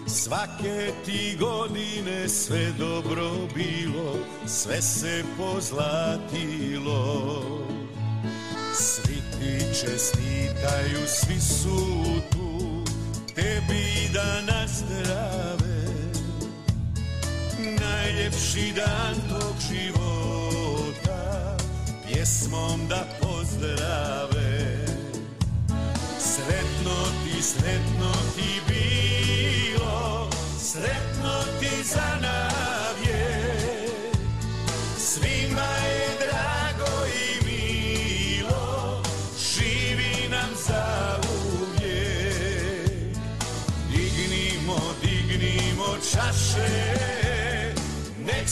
Svake 0.08 0.92
ti 1.06 1.38
godine 1.40 2.30
sve 2.30 2.72
dobro 2.80 3.32
bilo, 3.56 4.16
sve 4.46 4.82
se 4.82 5.24
pozlatilo 5.38 7.02
Svi 8.74 9.16
ti 9.16 9.60
čestitaju, 9.82 11.08
svi 11.08 11.40
su 11.40 12.04
tu, 12.32 12.47
tebi 13.38 14.10
da 14.14 14.42
nazdrave. 14.42 15.78
Najljepši 17.80 18.74
dan 18.76 19.16
tog 19.30 19.56
života 19.70 21.58
Pjesmom 22.06 22.88
da 22.90 23.06
pozdrave. 23.22 24.86
Sretno 26.20 26.96
ti, 27.24 27.42
sretno 27.42 28.12
ti 28.36 28.62
bilo 28.68 30.30
Sretno 30.60 31.34
ti 31.60 31.84
za 31.84 32.20
navje 32.22 32.37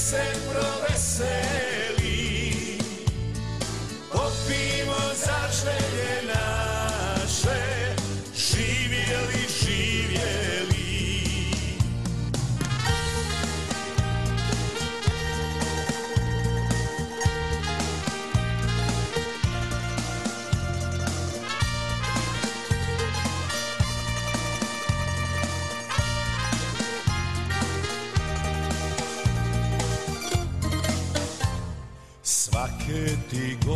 se 0.05 0.84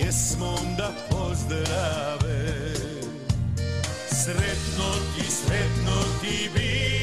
Pjesmom 0.00 0.76
da 0.76 0.92
pozdrave. 1.10 2.72
Sretno 4.08 4.88
ti, 5.16 5.30
sretno 5.30 6.02
ti 6.20 6.50
bilo 6.54 6.99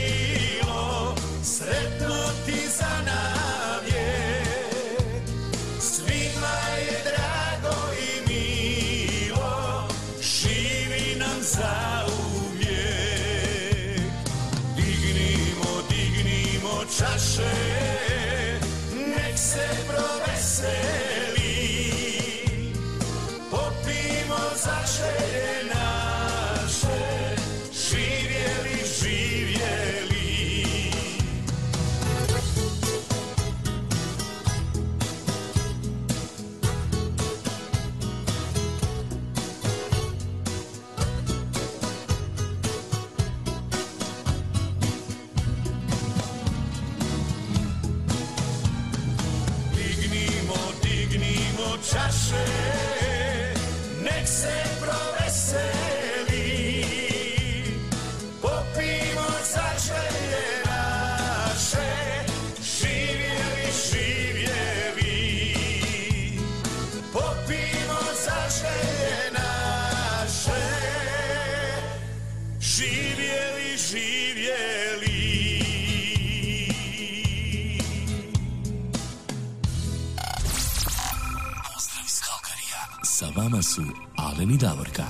Alen 84.47 84.55
i 84.55 84.57
Davorka. 84.57 85.03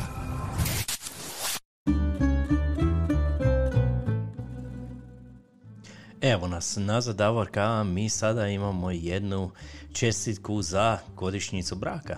Evo 6.21 6.47
nas 6.47 6.77
nazad 6.79 7.15
Davorka, 7.15 7.61
a 7.61 7.83
mi 7.83 8.09
sada 8.09 8.47
imamo 8.47 8.91
jednu 8.91 9.51
čestitku 9.93 10.61
za 10.61 10.97
godišnjicu 11.15 11.75
braka. 11.75 12.17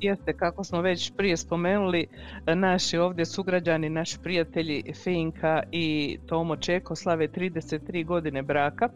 Jeste, 0.00 0.36
kako 0.36 0.64
smo 0.64 0.80
već 0.80 1.12
prije 1.16 1.36
spomenuli, 1.36 2.06
naši 2.46 2.98
ovdje 2.98 3.24
sugrađani, 3.24 3.88
naši 3.88 4.18
prijatelji 4.22 4.92
Finka 5.04 5.62
i 5.72 6.18
Tomo 6.26 6.56
Čeko 6.56 6.96
slave 6.96 7.28
33 7.28 8.06
godine 8.06 8.42
braka. 8.42 8.88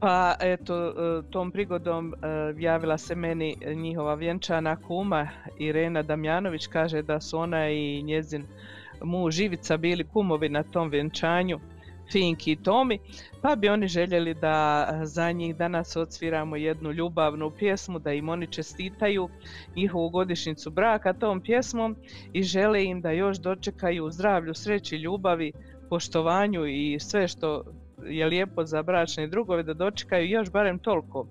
Pa 0.00 0.36
eto, 0.40 0.74
e, 0.74 1.22
tom 1.30 1.50
prigodom 1.50 2.14
e, 2.14 2.16
javila 2.58 2.98
se 2.98 3.14
meni 3.14 3.56
njihova 3.74 4.14
vjenčana 4.14 4.76
kuma 4.76 5.28
Irena 5.58 6.02
Damjanović, 6.02 6.66
kaže 6.66 7.02
da 7.02 7.20
su 7.20 7.38
ona 7.38 7.68
i 7.68 8.02
njezin 8.02 8.46
muž 9.02 9.40
Ivica 9.40 9.76
bili 9.76 10.04
kumovi 10.04 10.48
na 10.48 10.62
tom 10.62 10.88
vjenčanju 10.90 11.60
Finki 12.12 12.52
i 12.52 12.56
Tomi, 12.56 12.98
pa 13.42 13.56
bi 13.56 13.68
oni 13.68 13.88
željeli 13.88 14.34
da 14.34 14.88
za 15.02 15.32
njih 15.32 15.56
danas 15.56 15.96
odsviramo 15.96 16.56
jednu 16.56 16.92
ljubavnu 16.92 17.50
pjesmu, 17.50 17.98
da 17.98 18.12
im 18.12 18.28
oni 18.28 18.46
čestitaju 18.46 19.28
njihovu 19.76 20.08
godišnjicu 20.08 20.70
braka 20.70 21.12
tom 21.12 21.40
pjesmom 21.40 21.96
i 22.32 22.42
žele 22.42 22.84
im 22.84 23.00
da 23.00 23.10
još 23.10 23.38
dočekaju 23.38 24.10
zdravlju, 24.10 24.54
sreći, 24.54 24.96
ljubavi, 24.96 25.52
poštovanju 25.88 26.66
i 26.66 26.98
sve 27.00 27.28
što 27.28 27.64
je 28.06 28.26
lijepo 28.26 28.64
za 28.64 28.82
bračne 28.82 29.26
drugove 29.26 29.62
da 29.62 29.74
dočekaju 29.74 30.28
još 30.28 30.50
barem 30.50 30.78
toliko. 30.78 31.26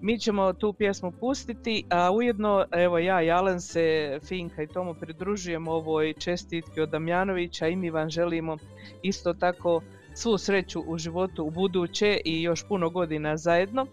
Mi 0.00 0.18
ćemo 0.18 0.52
tu 0.52 0.72
pjesmu 0.72 1.12
pustiti, 1.20 1.84
a 1.90 2.10
ujedno 2.10 2.64
evo 2.72 2.98
ja 2.98 3.22
i 3.22 3.30
Alen 3.30 3.60
se 3.60 4.18
Finka 4.28 4.62
i 4.62 4.66
Tomu 4.66 4.94
pridružujemo 4.94 5.72
ovoj 5.72 6.12
čestitki 6.12 6.80
od 6.80 6.88
Damjanovića 6.88 7.68
i 7.68 7.76
mi 7.76 7.90
vam 7.90 8.10
želimo 8.10 8.56
isto 9.02 9.34
tako 9.34 9.80
svu 10.14 10.38
sreću 10.38 10.80
u 10.86 10.98
životu 10.98 11.44
u 11.44 11.50
buduće 11.50 12.20
i 12.24 12.42
još 12.42 12.68
puno 12.68 12.90
godina 12.90 13.36
zajedno. 13.36 13.86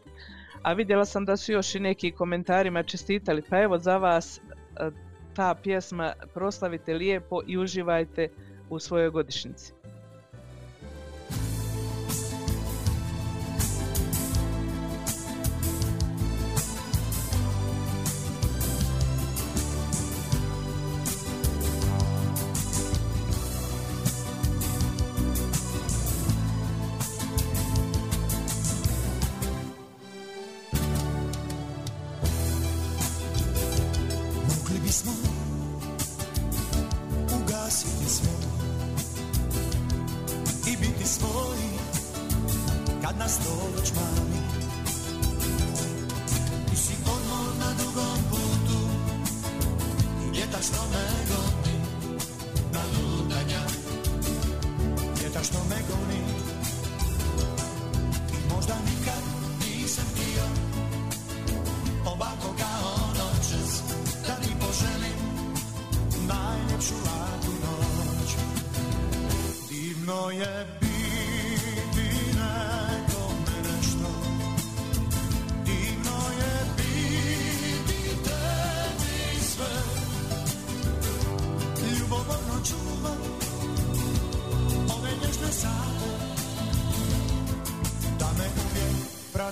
A 0.61 0.73
vidjela 0.73 1.05
sam 1.05 1.25
da 1.25 1.37
su 1.37 1.51
još 1.51 1.75
i 1.75 1.79
neki 1.79 2.11
komentarima 2.11 2.83
čestitali, 2.83 3.43
pa 3.49 3.61
evo 3.61 3.77
za 3.77 3.97
vas 3.97 4.37
e, 4.37 4.41
ta 5.35 5.55
pjesma 5.63 6.13
proslavite 6.33 6.93
lijepo 6.93 7.41
i 7.47 7.57
uživajte 7.57 8.29
u 8.69 8.79
svojoj 8.79 9.09
godišnjici. 9.09 9.78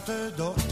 Prate 0.08 0.32
dok 0.38 0.67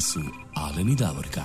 su 0.00 0.20
Alen 0.54 0.88
i 0.88 0.96
Davorka. 0.96 1.42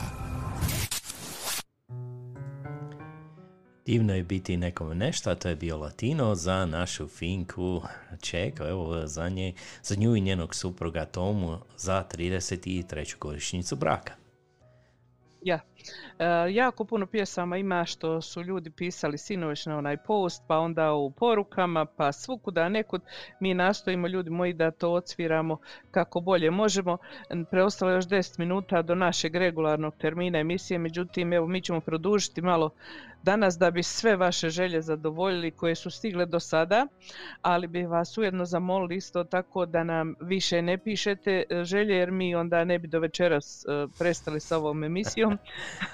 Divno 3.86 4.16
je 4.16 4.24
biti 4.24 4.58
nekome 4.58 4.96
nešto, 4.96 5.30
a 5.30 5.36
to 5.36 5.50
je 5.50 5.56
bio 5.56 5.78
latino 5.78 6.36
za 6.36 6.66
našu 6.66 7.08
Finku 7.08 7.82
Čeko, 8.22 8.68
evo 8.68 9.08
za, 9.08 9.30
nje, 9.30 9.54
za 9.84 9.96
nju 9.96 10.16
i 10.16 10.22
njenog 10.22 10.56
supruga 10.56 11.06
Tomu 11.06 11.58
za 11.78 12.04
33. 12.12 13.18
godišnjicu 13.20 13.76
braka. 13.76 14.15
E, 16.26 16.54
jako 16.54 16.86
puno 16.86 17.06
pjesama 17.06 17.58
ima 17.58 17.86
što 17.86 18.22
su 18.22 18.44
ljudi 18.44 18.70
pisali 18.70 19.18
sinoć 19.18 19.66
na 19.66 19.78
onaj 19.78 19.98
post, 19.98 20.44
pa 20.48 20.58
onda 20.58 20.94
u 20.94 21.12
porukama, 21.12 21.86
pa 21.86 22.12
svukuda 22.12 22.70
nekud. 22.70 23.02
Mi 23.40 23.54
nastojimo, 23.54 24.08
ljudi 24.08 24.30
moji, 24.30 24.54
da 24.54 24.72
to 24.72 24.92
odsviramo 24.92 25.58
kako 25.92 26.20
bolje 26.20 26.52
možemo. 26.52 26.98
Preostalo 27.52 27.92
je 27.92 27.96
još 27.96 28.06
10 28.06 28.40
minuta 28.40 28.82
do 28.82 28.96
našeg 28.96 29.36
regularnog 29.36 29.96
termina 29.96 30.40
emisije, 30.40 30.78
međutim, 30.78 31.34
evo, 31.34 31.48
mi 31.48 31.62
ćemo 31.62 31.82
produžiti 31.82 32.42
malo 32.42 32.70
danas 33.26 33.58
da 33.58 33.72
bi 33.72 33.84
sve 33.84 34.16
vaše 34.16 34.50
želje 34.50 34.82
zadovoljili 34.82 35.52
koje 35.52 35.76
su 35.76 35.90
stigle 35.92 36.26
do 36.26 36.40
sada, 36.40 36.88
ali 37.42 37.68
bi 37.68 37.84
vas 37.84 38.18
ujedno 38.18 38.46
zamolili 38.46 38.96
isto 38.96 39.24
tako 39.24 39.66
da 39.66 39.84
nam 39.84 40.16
više 40.22 40.62
ne 40.62 40.78
pišete 40.78 41.44
e, 41.50 41.64
želje 41.64 41.96
jer 41.96 42.12
mi 42.12 42.36
onda 42.36 42.64
ne 42.64 42.80
bi 42.80 42.88
do 42.88 43.00
večeras 43.00 43.66
e, 43.66 43.88
prestali 44.00 44.40
sa 44.40 44.58
ovom 44.58 44.84
emisijom. 44.84 45.38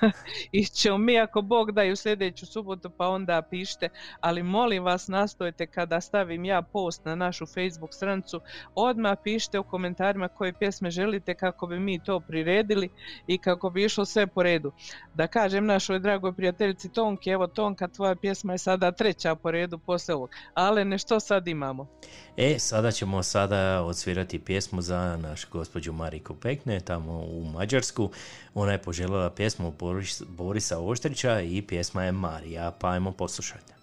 I 0.52 0.66
ćemo 0.66 0.98
mi 0.98 1.20
ako 1.20 1.41
Bog 1.41 1.72
da 1.72 1.84
i 1.84 1.91
u 1.91 1.95
sljedeću 1.95 2.45
subotu 2.45 2.90
pa 2.90 3.08
onda 3.08 3.41
pišite, 3.41 3.90
ali 4.20 4.44
molim 4.44 4.84
vas 4.84 5.08
nastojte 5.08 5.68
kada 5.68 6.02
stavim 6.02 6.45
ja 6.45 6.62
post 6.62 7.06
na 7.06 7.16
našu 7.16 7.45
Facebook 7.45 7.94
stranicu, 7.94 8.41
odmah 8.76 9.18
pišite 9.24 9.60
u 9.60 9.64
komentarima 9.64 10.28
koje 10.28 10.53
pjesme 10.53 10.91
želite 10.91 11.34
kako 11.36 11.68
bi 11.68 11.80
mi 11.80 11.99
to 12.03 12.20
priredili 12.20 12.90
i 13.28 13.38
kako 13.38 13.70
bi 13.70 13.84
išlo 13.84 14.06
sve 14.06 14.28
po 14.28 14.44
redu. 14.44 14.72
Da 15.14 15.28
kažem 15.28 15.66
našoj 15.66 15.99
dragoj 15.99 16.34
prijateljici 16.34 16.90
Tonki, 17.22 17.30
evo 17.30 17.48
Tonka, 17.48 17.88
tvoja 17.88 18.15
pjesma 18.15 18.53
je 18.53 18.57
sada 18.57 18.91
treća 18.91 19.35
po 19.35 19.52
redu 19.52 19.77
poslije 19.77 20.15
ovog. 20.15 20.30
Ale 20.53 20.85
nešto 20.85 21.19
sad 21.19 21.48
imamo? 21.48 21.88
E, 22.38 22.60
sada 22.60 22.91
ćemo 22.91 23.23
sada 23.23 23.84
odsvirati 23.84 24.39
pjesmu 24.39 24.81
za 24.81 25.18
našu 25.18 25.48
gospođu 25.52 25.93
Mariku 25.93 26.35
Pekne, 26.35 26.80
tamo 26.80 27.19
u 27.19 27.45
Mađarsku. 27.53 28.10
Ona 28.53 28.72
je 28.72 28.81
poželjela 28.81 29.30
pjesmu 29.30 29.73
Boris, 29.80 30.23
Borisa 30.27 30.80
Oštrića 30.80 31.41
i 31.41 31.61
pjesma 31.61 32.03
je 32.03 32.11
Marija, 32.11 32.72
pa 32.80 32.89
ajmo 32.89 33.11
poslušati. 33.11 33.73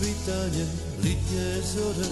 Svitanje 0.00 0.66
litnje 1.02 1.62
zore 1.74 2.08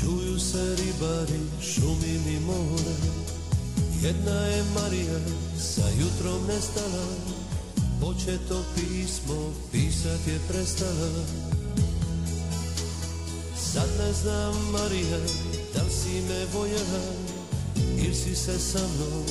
Čuju 0.00 0.40
se 0.40 0.76
ribari, 0.76 1.40
šumi 1.62 2.14
mi 2.26 2.40
more. 2.40 2.94
Jedna 4.02 4.40
je 4.46 4.64
Marija, 4.74 5.18
sa 5.58 5.86
jutrom 6.00 6.46
nestala 6.48 7.06
Početo 8.00 8.64
pismo, 8.74 9.52
pisat 9.72 10.26
je 10.26 10.38
prestala. 10.48 11.10
Sad 13.72 13.88
ne 13.98 14.12
znam 14.12 14.54
Marija, 14.72 15.18
da 15.74 15.82
li 15.82 15.90
si 15.90 16.22
me 16.28 16.46
voljela 16.54 17.04
Ili 17.96 18.14
si 18.14 18.36
se 18.36 18.58
sa 18.58 18.78
mnom 18.78 19.24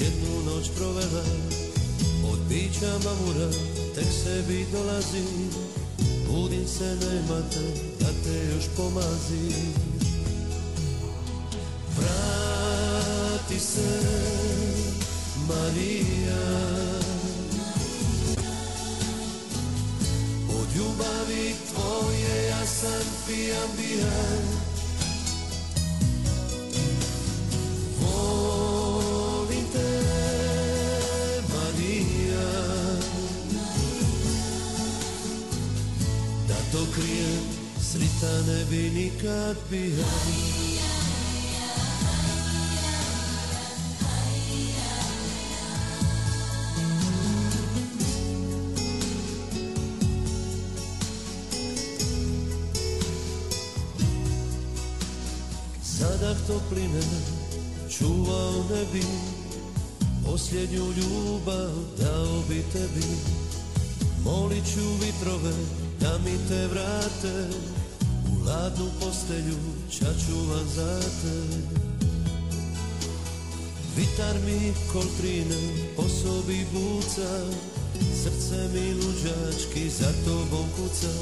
jednu 0.00 0.52
noć 0.52 0.70
provela. 0.76 1.24
Od 2.32 2.38
bića 2.48 2.92
mamura 3.04 3.50
tek 3.94 4.06
sebi 4.24 4.66
dolazi 4.72 5.22
Budim 5.22 5.67
se, 6.68 6.84
nema 6.84 7.40
te, 7.50 7.60
da 8.00 8.06
te 8.24 8.54
još 8.54 8.64
pomazi. 8.76 9.52
Vrati 11.96 13.60
se, 13.60 14.00
Marija. 15.48 16.58
Od 20.60 20.76
ljubavi 20.76 21.54
tvoje 21.72 22.48
ja 22.48 22.66
sam 22.66 23.04
pijan 23.26 23.68
bijan 23.76 24.57
ne 38.48 38.64
bi 38.70 38.90
nikad 38.90 39.56
bio. 39.70 40.04
Zadah 55.82 56.36
topline 56.46 57.00
čuvao 57.98 58.52
ne 58.70 58.84
bi 58.92 59.02
Posljednju 60.26 60.84
ljubav 60.96 61.70
dao 61.98 62.42
bi 62.48 62.62
tebi. 62.72 63.06
Molit 64.24 64.64
ću 64.74 64.80
vitrove 65.00 65.52
da 66.00 66.18
mi 66.24 66.48
te 66.48 66.66
vrate 66.66 67.77
U 68.48 68.50
ladnu 68.50 68.86
postelju 69.00 69.58
čačuvan 69.90 70.66
za 70.74 71.00
te. 71.00 71.36
Vitar 73.96 74.36
mi 74.46 74.72
koltrine 74.92 75.56
po 75.96 76.02
sobi 76.02 76.66
buca. 76.72 77.44
Srce 78.22 78.68
mi 78.74 78.94
luđački 78.94 79.90
za 79.90 80.12
tobom 80.24 80.66
kuca. 80.76 81.12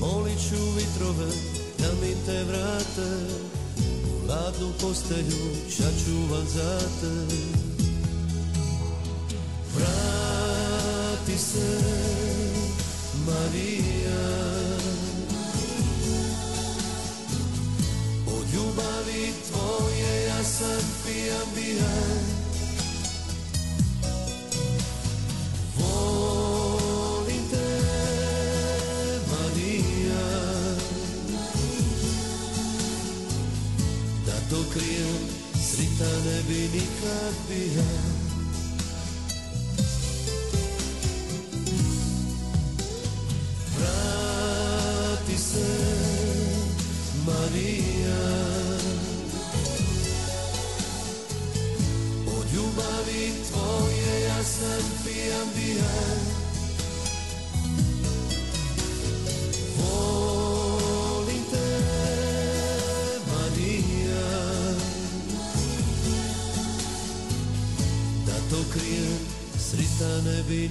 Molit 0.00 0.38
ću 0.38 0.62
vitrove 0.76 1.32
da 1.78 1.88
mi 2.02 2.14
te 2.26 2.44
vrate. 2.44 3.10
U 4.06 4.28
ladnu 4.28 4.72
postelju 4.80 5.56
čačuvan 5.76 6.46
za 6.54 6.78
te. 7.00 7.36
Vrati 9.76 11.38
se 11.38 11.85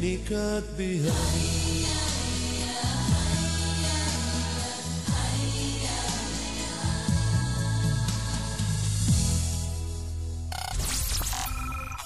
nikad 0.06 0.64
bijan 0.78 1.14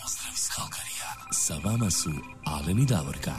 Pozdrav 0.02 0.34
iz 0.34 0.50
Kalkarija. 0.56 1.10
Sa 1.32 1.54
vama 1.64 1.92
su 1.92 2.10
Alen 2.46 2.80
i 2.80 2.86
Davorka. 2.86 3.32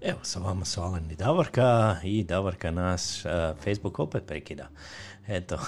Evo, 0.00 0.18
sa 0.22 0.40
vama 0.40 0.64
su 0.64 0.80
Alen 0.80 1.10
i 1.10 1.16
Davorka 1.16 1.96
i 2.04 2.24
Davorka 2.24 2.70
nas 2.70 3.24
uh, 3.24 3.30
Facebook 3.64 3.98
opet 3.98 4.26
prekida. 4.26 4.68
Eto. 5.28 5.58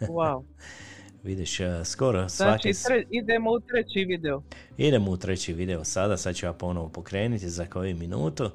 Wow. 0.00 0.44
Vidiš, 1.24 1.60
uh, 1.60 1.66
skoro 1.84 2.28
Znači, 2.28 2.74
svaki... 2.74 2.94
tre- 2.94 3.06
idemo 3.10 3.50
u 3.50 3.60
treći 3.60 4.04
video. 4.04 4.42
Idemo 4.76 5.10
u 5.10 5.16
treći 5.16 5.52
video 5.52 5.84
sada, 5.84 6.16
sad 6.16 6.34
ću 6.34 6.46
ja 6.46 6.52
ponovo 6.52 6.88
pokrenuti 6.88 7.48
za 7.48 7.66
koju 7.66 7.96
minutu. 7.96 8.50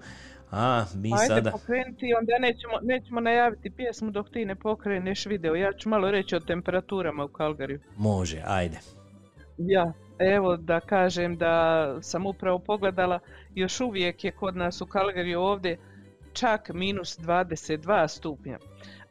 A 0.52 0.86
mi 0.96 1.12
Ajde 1.14 1.28
sada... 1.28 1.52
pokrenuti, 1.52 2.14
onda 2.20 2.38
nećemo, 2.40 2.74
nećemo 2.82 3.20
najaviti 3.20 3.70
pjesmu 3.70 4.12
dok 4.12 4.30
ti 4.30 4.46
ne 4.46 4.56
pokreneš 4.56 5.26
video. 5.26 5.56
Ja 5.56 5.74
ću 5.74 5.90
malo 5.90 6.12
reći 6.12 6.36
o 6.36 6.40
temperaturama 6.40 7.24
u 7.24 7.28
Kalgariju. 7.28 7.80
Može, 7.98 8.42
ajde. 8.46 8.78
Ja, 9.58 9.94
evo 10.20 10.58
da 10.58 10.80
kažem 10.80 11.38
da 11.38 11.96
sam 12.02 12.26
upravo 12.26 12.60
pogledala, 12.60 13.20
još 13.56 13.82
uvijek 13.82 14.24
je 14.24 14.32
kod 14.32 14.56
nas 14.56 14.82
u 14.82 14.86
Kalgariju 14.86 15.42
ovdje 15.42 15.78
čak 16.34 16.70
minus 16.74 17.20
22 17.20 18.08
stupnja. 18.08 18.58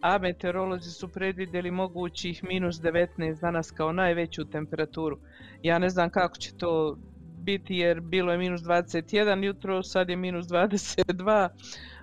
A 0.07 0.19
meteorolozi 0.19 0.91
su 0.91 1.09
predvidjeli 1.09 1.71
mogućih 1.71 2.45
minus 2.45 2.77
19 2.77 3.41
danas 3.41 3.71
kao 3.71 3.93
najveću 3.93 4.45
temperaturu. 4.45 5.19
Ja 5.63 5.79
ne 5.79 5.89
znam 5.89 6.11
kako 6.11 6.37
će 6.37 6.57
to 6.57 6.97
biti 7.39 7.77
jer 7.77 8.01
bilo 8.01 8.33
je 8.33 8.39
minus 8.39 8.61
21 8.61 9.45
jutro, 9.45 9.83
sad 9.83 10.09
je 10.09 10.17
minus 10.17 10.47
22, 10.47 11.49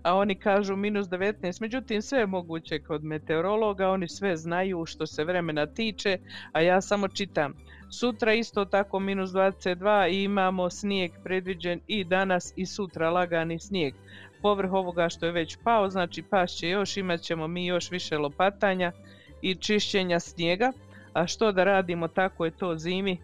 a 0.02 0.16
oni 0.16 0.36
kažu 0.36 0.76
minus 0.76 1.08
19. 1.08 1.62
Međutim, 1.62 2.02
sve 2.02 2.20
je 2.20 2.26
moguće 2.26 2.80
kod 2.80 3.04
meteorologa, 3.04 3.90
oni 3.90 4.08
sve 4.08 4.38
znaju 4.38 4.86
što 4.86 5.08
se 5.08 5.24
vremena 5.24 5.66
tiče, 5.66 6.18
a 6.52 6.62
ja 6.62 6.82
samo 6.82 7.08
čitam. 7.08 7.54
Sutra 7.90 8.34
isto 8.34 8.66
tako 8.66 9.00
minus 9.00 9.30
22 9.30 10.10
i 10.10 10.24
imamo 10.24 10.70
snijeg 10.70 11.12
predviđen 11.24 11.80
i 11.88 12.04
danas 12.04 12.54
i 12.56 12.66
sutra 12.66 13.10
lagani 13.10 13.60
snijeg. 13.60 13.94
Povrh 14.44 14.74
ovoga 14.74 15.10
što 15.10 15.26
je 15.26 15.32
već 15.32 15.58
pao, 15.64 15.90
znači 15.90 16.24
pašće 16.24 16.70
još, 16.70 16.98
imat 16.98 17.22
ćemo 17.22 17.48
mi 17.48 17.66
još 17.66 17.92
više 17.92 18.18
lopatanja 18.18 18.92
i 19.42 19.56
čišćenja 19.56 20.20
snijega. 20.20 20.72
A 21.14 21.28
što 21.28 21.52
da 21.52 21.64
radimo, 21.64 22.08
tako 22.08 22.46
je 22.46 22.52
to 22.52 22.78
zimi, 22.78 23.18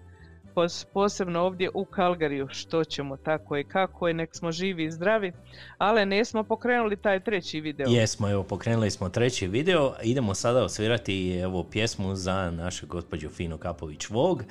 pos- 0.55 0.85
posebno 0.93 1.41
ovdje 1.41 1.69
u 1.73 1.85
Kalgariju, 1.85 2.47
što 2.51 2.83
ćemo, 2.83 3.17
tako 3.17 3.55
je 3.55 3.63
kako 3.63 4.07
je, 4.07 4.13
nek 4.13 4.35
smo 4.35 4.51
živi 4.51 4.83
i 4.83 4.91
zdravi, 4.91 5.31
ali 5.77 6.05
ne 6.05 6.25
smo 6.25 6.43
pokrenuli 6.43 6.97
taj 6.97 7.19
treći 7.19 7.61
video. 7.61 7.89
Jesmo, 7.89 8.29
evo, 8.29 8.43
pokrenuli 8.43 8.91
smo 8.91 9.09
treći 9.09 9.47
video. 9.47 9.93
Idemo 10.03 10.33
sada 10.33 10.63
osvirati 10.63 11.37
evo 11.37 11.63
pjesmu 11.63 12.15
za 12.15 12.51
našu 12.51 12.87
gospođu 12.87 13.29
Finu 13.29 13.57
Kapović 13.57 14.09
Vog. 14.09 14.43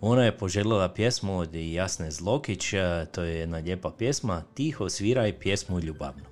Ona 0.00 0.24
je 0.24 0.36
poželjela 0.36 0.88
pjesmu 0.88 1.38
od 1.38 1.54
Jasne 1.54 2.10
Zlokić, 2.10 2.72
a, 2.72 3.06
to 3.06 3.22
je 3.22 3.38
jedna 3.38 3.58
lijepa 3.58 3.90
pjesma, 3.98 4.42
Tiho 4.54 4.88
sviraj 4.88 5.38
pjesmu 5.38 5.80
ljubavnu. 5.80 6.24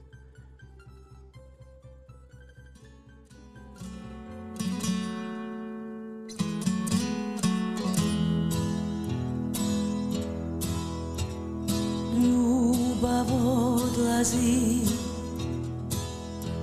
Ljubav 12.23 13.27
odlazi 13.77 14.81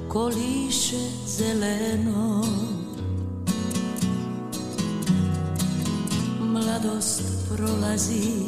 ko 0.10 0.26
liše 0.26 1.10
zeleno 1.26 2.44
Mladost 6.84 7.22
prolazi 7.50 8.46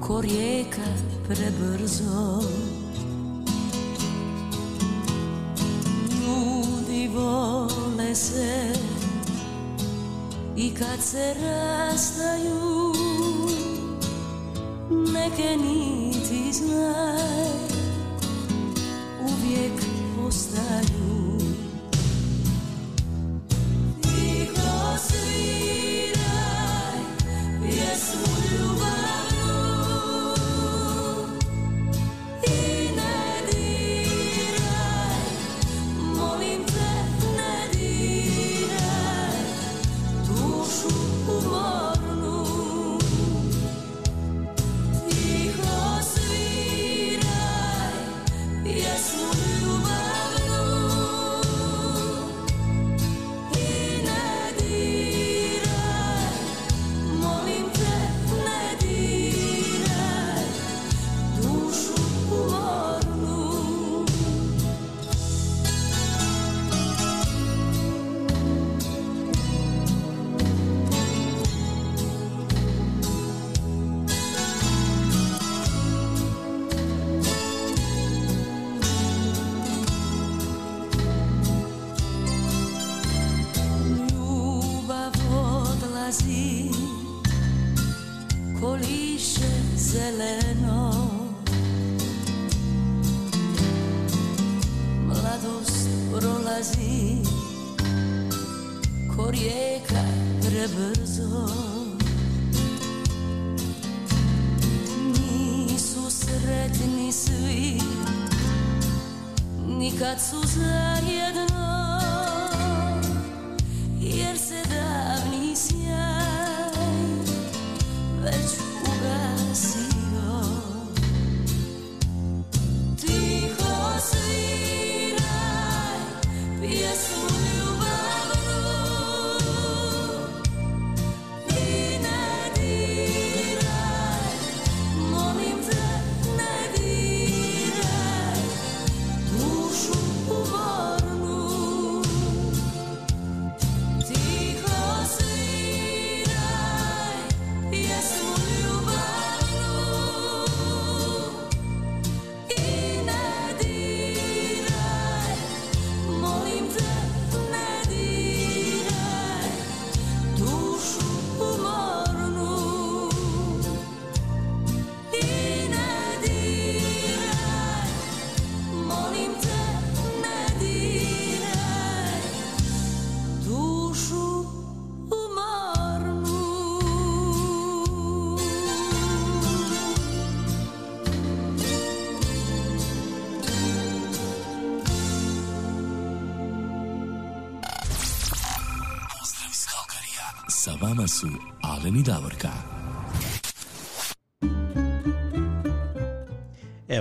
ko 0.00 0.20
rijeka 0.20 0.88
prebrzo. 1.28 2.42
Ljudi 6.20 7.10
vole 7.14 8.14
se 8.14 8.72
i 10.56 10.74
kad 10.74 11.02
se 11.02 11.34
rastaju 11.42 12.92
neke 15.12 15.56
niti 15.56 16.52
znaj 16.52 17.48
uvijek 19.20 19.82
ostaju 20.26 20.97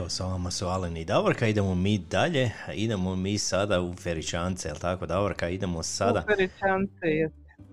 Evo, 0.07 0.11
s 0.11 0.19
vama 0.19 0.51
su 0.51 0.67
Alen 0.67 0.97
i 0.97 1.05
Davorka, 1.05 1.47
idemo 1.47 1.75
mi 1.75 1.97
dalje, 1.99 2.51
idemo 2.73 3.15
mi 3.15 3.37
sada 3.37 3.81
u 3.81 3.93
Feričance, 3.93 4.67
jel 4.67 4.77
tako 4.77 5.05
Davorka, 5.05 5.49
idemo 5.49 5.83
sada 5.83 6.23
Feričance 6.27 7.07
je. 7.07 7.31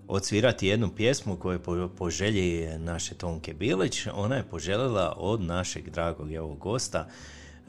odsvirati 0.09 0.67
jednu 0.67 0.91
pjesmu 0.97 1.37
koju 1.37 1.59
po, 1.59 1.89
po 1.99 2.11
želji 2.11 2.69
naše 2.79 3.15
Tonke 3.15 3.55
Bilić, 3.55 4.07
ona 4.15 4.37
je 4.37 4.43
poželjela 4.43 5.15
od 5.17 5.41
našeg 5.41 5.91
dragog 5.91 6.33
evo 6.33 6.55
gosta, 6.55 7.07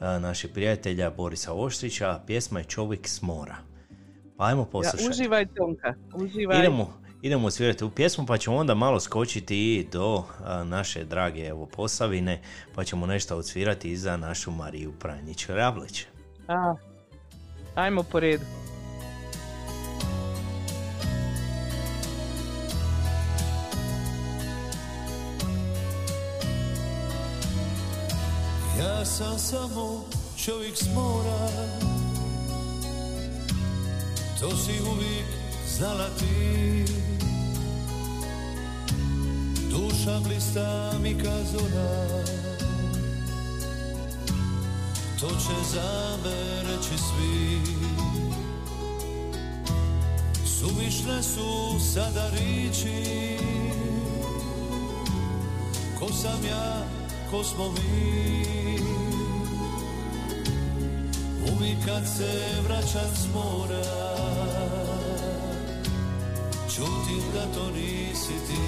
našeg 0.00 0.52
prijatelja 0.52 1.10
Borisa 1.10 1.52
Oštrića, 1.52 2.20
pjesma 2.26 2.58
je 2.58 2.64
Čovjek 2.64 3.08
s 3.08 3.22
mora. 3.22 3.56
Pa 4.36 4.44
ajmo 4.44 4.62
Ja, 4.62 4.66
poslušati. 4.66 5.10
uživaj 5.10 5.46
Tonka, 5.46 5.94
uživaj. 6.14 6.58
Idemo, 6.58 6.92
idemo 7.22 7.50
svirati 7.50 7.84
u 7.84 7.90
pjesmu 7.90 8.26
pa 8.26 8.38
ćemo 8.38 8.56
onda 8.56 8.74
malo 8.74 9.00
skočiti 9.00 9.74
i 9.74 9.86
do 9.92 10.24
a, 10.44 10.64
naše 10.64 11.04
drage 11.04 11.46
evo 11.46 11.66
Posavine 11.66 12.40
pa 12.74 12.84
ćemo 12.84 13.06
nešto 13.06 13.36
odsvirati 13.36 13.90
i 13.90 13.96
za 13.96 14.16
našu 14.16 14.50
Mariju 14.50 14.92
Pranjić 14.92 15.46
Ravlić. 15.46 16.04
A, 16.48 16.74
ajmo 17.74 18.02
po 18.02 18.20
redu. 18.20 18.44
Ja 28.78 29.04
sam 29.04 29.38
samo 29.38 30.04
čovjek 30.44 30.76
s 30.76 30.94
mora 30.94 31.48
To 34.40 34.56
si 34.56 34.72
uvijek 34.92 35.45
znala 35.76 36.08
ti. 36.18 36.84
Duša 39.70 40.20
blista 40.24 40.92
mi 41.02 41.14
kazora 41.14 42.06
To 45.20 45.28
će 45.28 45.56
za 45.72 46.16
me 46.24 46.62
reći 46.62 46.98
svi. 46.98 47.60
Suvišne 50.46 51.22
su 51.22 51.80
sada 51.94 52.30
riči. 52.30 53.38
Ko 55.98 56.12
sam 56.12 56.44
ja, 56.48 56.86
ko 57.30 57.44
smo 57.44 57.72
mi? 57.72 58.78
Uvijek 61.52 61.78
kad 61.86 62.06
se 62.16 62.60
vraćam 62.64 63.16
s 63.16 63.34
mora 63.34 64.06
Čutim 66.76 67.24
da 67.34 67.44
to 67.54 67.70
nisi 67.70 68.32
ti. 68.48 68.62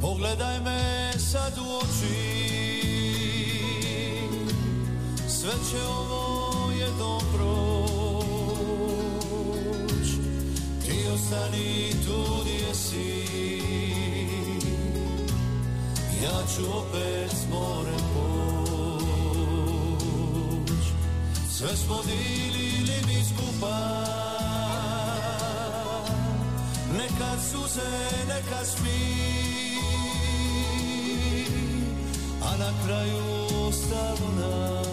Pogledaj 0.00 0.60
me 0.60 1.12
sad 1.18 1.58
u 1.58 1.78
oči. 1.78 2.42
Sve 5.28 5.50
će 5.50 5.82
ovo 5.86 6.70
jednom 6.70 7.20
proć 7.32 7.58
Ti 10.84 10.96
ostani 11.14 11.92
tu 12.06 12.24
gdje 12.42 12.74
si. 12.74 13.22
Ja 16.24 16.42
ću 16.56 16.62
opet 16.78 17.30
s 17.30 17.46
morem 17.50 18.04
poć. 18.14 18.44
Sve 21.50 21.76
smo 21.76 22.02
dilili 22.02 22.96
mi 23.06 23.24
skupa 23.24 24.21
Nekad 27.12 27.38
suze, 27.40 27.90
nekad 28.28 28.66
smih 28.66 29.82
A 32.42 32.56
na 32.56 32.72
kraju 32.84 33.22
ostalo 33.68 34.30
nam 34.36 34.91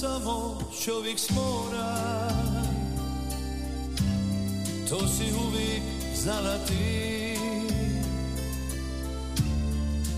samo 0.00 0.58
čovjek 0.84 1.18
s 1.18 1.30
mora. 1.30 2.28
To 4.88 5.08
si 5.08 5.24
uvijek 5.46 5.82
znala 6.16 6.58
ti. 6.58 7.36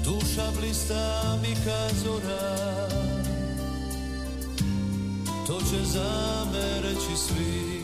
Duša 0.05 0.51
blista 0.61 1.39
mi 1.43 1.55
kazora 1.55 2.89
To 5.47 5.59
će 5.71 5.85
za 5.85 6.45
me 6.53 6.81
reći 6.83 7.17
svi. 7.17 7.81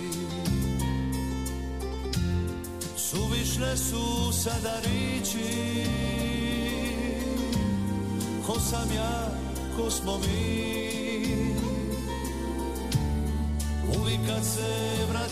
Suvišne 2.96 3.76
su 3.76 4.32
sada 4.32 4.76
riči. 4.84 5.84
Ko 8.46 8.60
sam 8.60 8.88
ja, 8.96 9.30
ko 9.76 9.90
smo 9.90 10.18
mi 10.18 11.05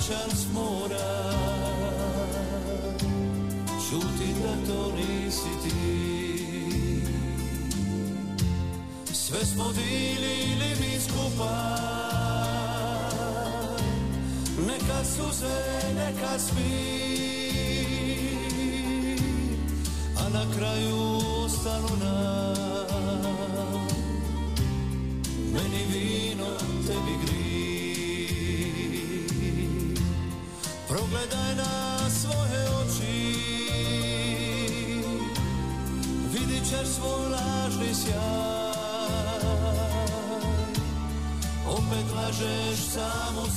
Uvijek 0.05 0.21
kad 0.21 0.31
se 0.31 0.35
vraćam 0.35 0.37
s 0.37 0.55
mora 0.55 1.25
to 4.67 4.93
nisi 4.97 5.49
ti. 5.63 5.75
Sve 9.13 9.45
smo 9.45 9.65
dilili 9.73 10.77
mi 10.81 11.01
skupa. 11.01 11.77
Neka 14.67 15.05
suze, 15.05 15.55
neka 15.97 16.39
svi 16.39 17.14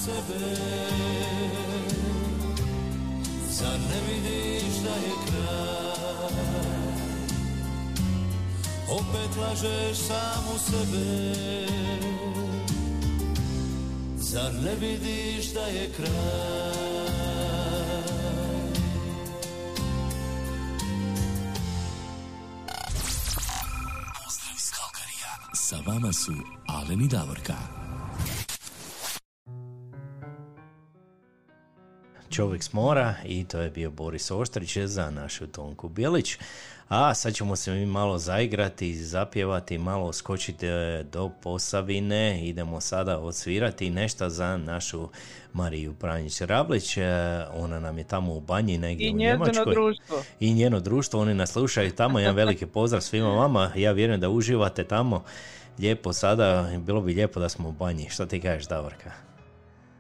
sebe 0.07 0.55
Zar 3.49 3.79
ne 3.89 3.99
vidiš 4.07 4.75
da 4.83 4.95
je 5.05 5.13
kraj 5.27 6.47
Opet 8.89 9.37
lažeš 9.41 9.97
samu 9.97 10.57
sebe 10.67 11.35
Zar 14.17 14.53
ne 14.53 14.75
vidiš 14.75 15.53
da 15.53 15.65
je 15.65 15.91
kraj 15.97 16.87
Pozdrav 24.23 24.55
iz 24.55 24.71
Kalkarija. 24.71 25.33
Sa 25.53 25.77
vama 25.85 26.13
su 26.13 26.33
Alen 26.67 27.01
i 27.01 27.07
Davorka. 27.07 27.76
Čovjek 32.37 32.63
s 32.63 32.73
mora 32.73 33.13
i 33.25 33.43
to 33.43 33.59
je 33.59 33.69
bio 33.69 33.91
Boris 33.91 34.31
Oštrić 34.31 34.77
za 34.77 35.09
našu 35.11 35.47
Tonku 35.47 35.89
Bilić. 35.89 36.37
A 36.89 37.13
sad 37.13 37.33
ćemo 37.33 37.55
se 37.55 37.71
mi 37.71 37.85
malo 37.85 38.17
zaigrati, 38.17 38.95
zapjevati, 38.95 39.77
malo 39.77 40.13
skočiti 40.13 40.67
e, 40.67 41.03
do 41.11 41.29
Posavine. 41.43 42.47
Idemo 42.47 42.81
sada 42.81 43.19
odsvirati 43.19 43.89
nešto 43.89 44.29
za 44.29 44.57
našu 44.57 45.09
Mariju 45.53 45.93
Pranjić 45.93 46.41
Rablić. 46.41 46.97
E, 46.97 47.03
Ona 47.53 47.79
nam 47.79 47.97
je 47.97 48.03
tamo 48.03 48.33
u 48.33 48.41
banji 48.41 48.77
negdje 48.77 49.07
I 49.07 49.13
u 49.13 49.17
Njemačkoj. 49.17 49.73
društvo. 49.73 50.23
I 50.39 50.53
njeno 50.53 50.79
društvo, 50.79 51.21
oni 51.21 51.33
nas 51.33 51.51
slušaju 51.51 51.91
tamo. 51.91 52.19
Jedan 52.19 52.35
veliki 52.35 52.65
pozdrav 52.65 53.01
svima 53.01 53.29
vama. 53.29 53.71
Ja 53.75 53.91
vjerujem 53.91 54.21
da 54.21 54.29
uživate 54.29 54.83
tamo. 54.83 55.23
Lijepo 55.79 56.13
sada, 56.13 56.69
bilo 56.77 57.01
bi 57.01 57.13
lijepo 57.13 57.39
da 57.39 57.49
smo 57.49 57.69
u 57.69 57.71
banji. 57.71 58.09
Što 58.09 58.25
ti 58.25 58.41
kažeš, 58.41 58.67
Davorka? 58.67 59.26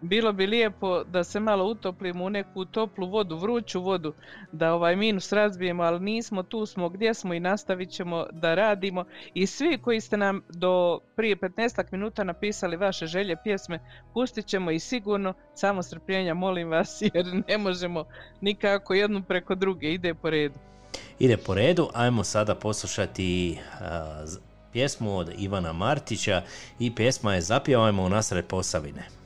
Bilo 0.01 0.33
bi 0.33 0.47
lijepo 0.47 1.03
da 1.03 1.23
se 1.23 1.39
malo 1.39 1.65
utoplimo 1.65 2.25
u 2.25 2.29
neku 2.29 2.65
toplu 2.65 3.09
vodu, 3.09 3.37
vruću 3.37 3.81
vodu, 3.81 4.13
da 4.51 4.73
ovaj 4.73 4.95
minus 4.95 5.31
razbijemo, 5.31 5.83
ali 5.83 5.99
nismo, 5.99 6.43
tu 6.43 6.65
smo 6.65 6.89
gdje 6.89 7.13
smo 7.13 7.33
i 7.33 7.39
nastavit 7.39 7.89
ćemo 7.89 8.25
da 8.31 8.55
radimo. 8.55 9.05
I 9.33 9.47
svi 9.47 9.77
koji 9.77 10.01
ste 10.01 10.17
nam 10.17 10.41
do 10.49 10.99
prije 11.15 11.35
15 11.35 11.83
minuta 11.91 12.23
napisali 12.23 12.77
vaše 12.77 13.05
želje 13.05 13.35
pjesme, 13.43 13.79
pustit 14.13 14.45
ćemo 14.45 14.71
i 14.71 14.79
sigurno, 14.79 15.33
samo 15.55 15.83
strpljenja 15.83 16.33
molim 16.33 16.69
vas, 16.69 17.01
jer 17.13 17.25
ne 17.47 17.57
možemo 17.57 18.05
nikako 18.41 18.93
jednu 18.93 19.23
preko 19.23 19.55
druge, 19.55 19.87
ide 19.93 20.13
po 20.13 20.29
redu. 20.29 20.59
Ide 21.19 21.37
po 21.37 21.53
redu, 21.53 21.89
ajmo 21.93 22.23
sada 22.23 22.55
poslušati 22.55 23.59
z- 24.23 24.39
pjesmu 24.73 25.17
od 25.17 25.31
Ivana 25.37 25.73
Martića 25.73 26.41
i 26.79 26.95
pjesma 26.95 27.33
je 27.33 27.41
Zapjevajmo 27.41 28.03
u 28.03 28.09
nasred 28.09 28.45
Posavine. 28.45 29.16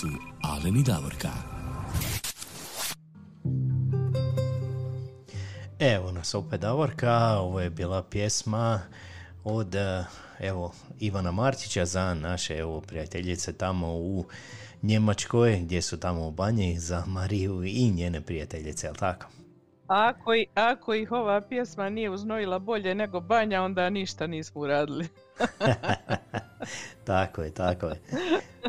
Su 0.00 0.08
Alen 0.42 0.76
i 0.76 0.82
Davorka. 0.82 1.28
Evo 5.78 6.12
nas 6.12 6.34
opet 6.34 6.60
Davorka, 6.60 7.16
ovo 7.38 7.60
je 7.60 7.70
bila 7.70 8.02
pjesma 8.02 8.80
od 9.44 9.74
eh, 9.74 10.04
evo 10.40 10.72
Ivana 11.00 11.30
Martića 11.30 11.84
za 11.84 12.14
naše 12.14 12.56
evo 12.56 12.80
prijateljice 12.80 13.52
tamo 13.52 13.86
u 13.88 14.24
Njemačkoj 14.82 15.58
gdje 15.58 15.82
su 15.82 16.00
tamo 16.00 16.26
u 16.26 16.30
banji 16.30 16.78
za 16.78 17.04
Mariju 17.06 17.64
i 17.64 17.90
njene 17.90 18.20
prijateljice, 18.20 18.86
jel 18.86 18.94
tako? 18.94 19.26
Ako, 19.86 20.34
i- 20.34 20.46
ako 20.54 20.94
ih 20.94 21.12
ova 21.12 21.40
pjesma 21.40 21.88
nije 21.88 22.10
uznojila 22.10 22.58
bolje 22.58 22.94
nego 22.94 23.20
banja, 23.20 23.62
onda 23.62 23.90
ništa 23.90 24.26
nismo 24.26 24.60
uradili. 24.60 25.08
Tako 27.10 27.42
je, 27.42 27.50
tako 27.50 27.86
je. 27.86 28.00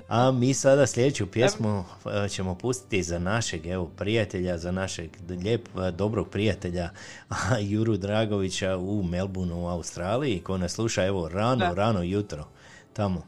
A 0.07 0.31
mi 0.31 0.53
sada 0.53 0.87
sljedeću 0.87 1.31
pjesmu 1.31 1.83
eh, 2.05 2.29
ćemo 2.29 2.55
pustiti 2.55 3.03
za 3.03 3.19
našeg 3.19 3.65
evo 3.65 3.91
prijatelja, 3.97 4.57
za 4.57 4.71
našeg 4.71 5.09
lijep, 5.29 5.67
eh, 5.67 5.91
dobrog 5.91 6.29
prijatelja 6.29 6.89
Juru 7.71 7.97
Dragovića 7.97 8.77
u 8.77 9.03
Melbourneu 9.03 9.63
u 9.63 9.67
Australiji 9.67 10.39
ko 10.39 10.57
nas 10.57 10.71
sluša 10.71 11.05
evo 11.05 11.29
rano, 11.29 11.55
Da. 11.55 11.73
rano 11.73 12.03
jutro 12.03 12.47
tamo. 12.93 13.23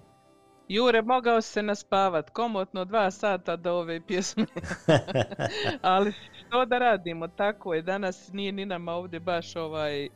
Jure, 0.67 1.01
mogao 1.01 1.41
se 1.41 1.63
naspavat, 1.63 2.29
komotno 2.29 2.85
dva 2.85 3.11
sata 3.11 3.55
do 3.55 3.73
ove 3.73 4.01
pjesme. 4.01 4.45
Ali 5.81 6.11
što 6.11 6.65
da 6.65 6.77
radimo, 6.77 7.27
tako 7.27 7.73
je, 7.73 7.81
danas 7.81 8.29
nije 8.33 8.51
ni 8.51 8.65
nama 8.65 8.91
ovdje 8.91 9.19
baš 9.19 9.55
ovaj 9.55 10.09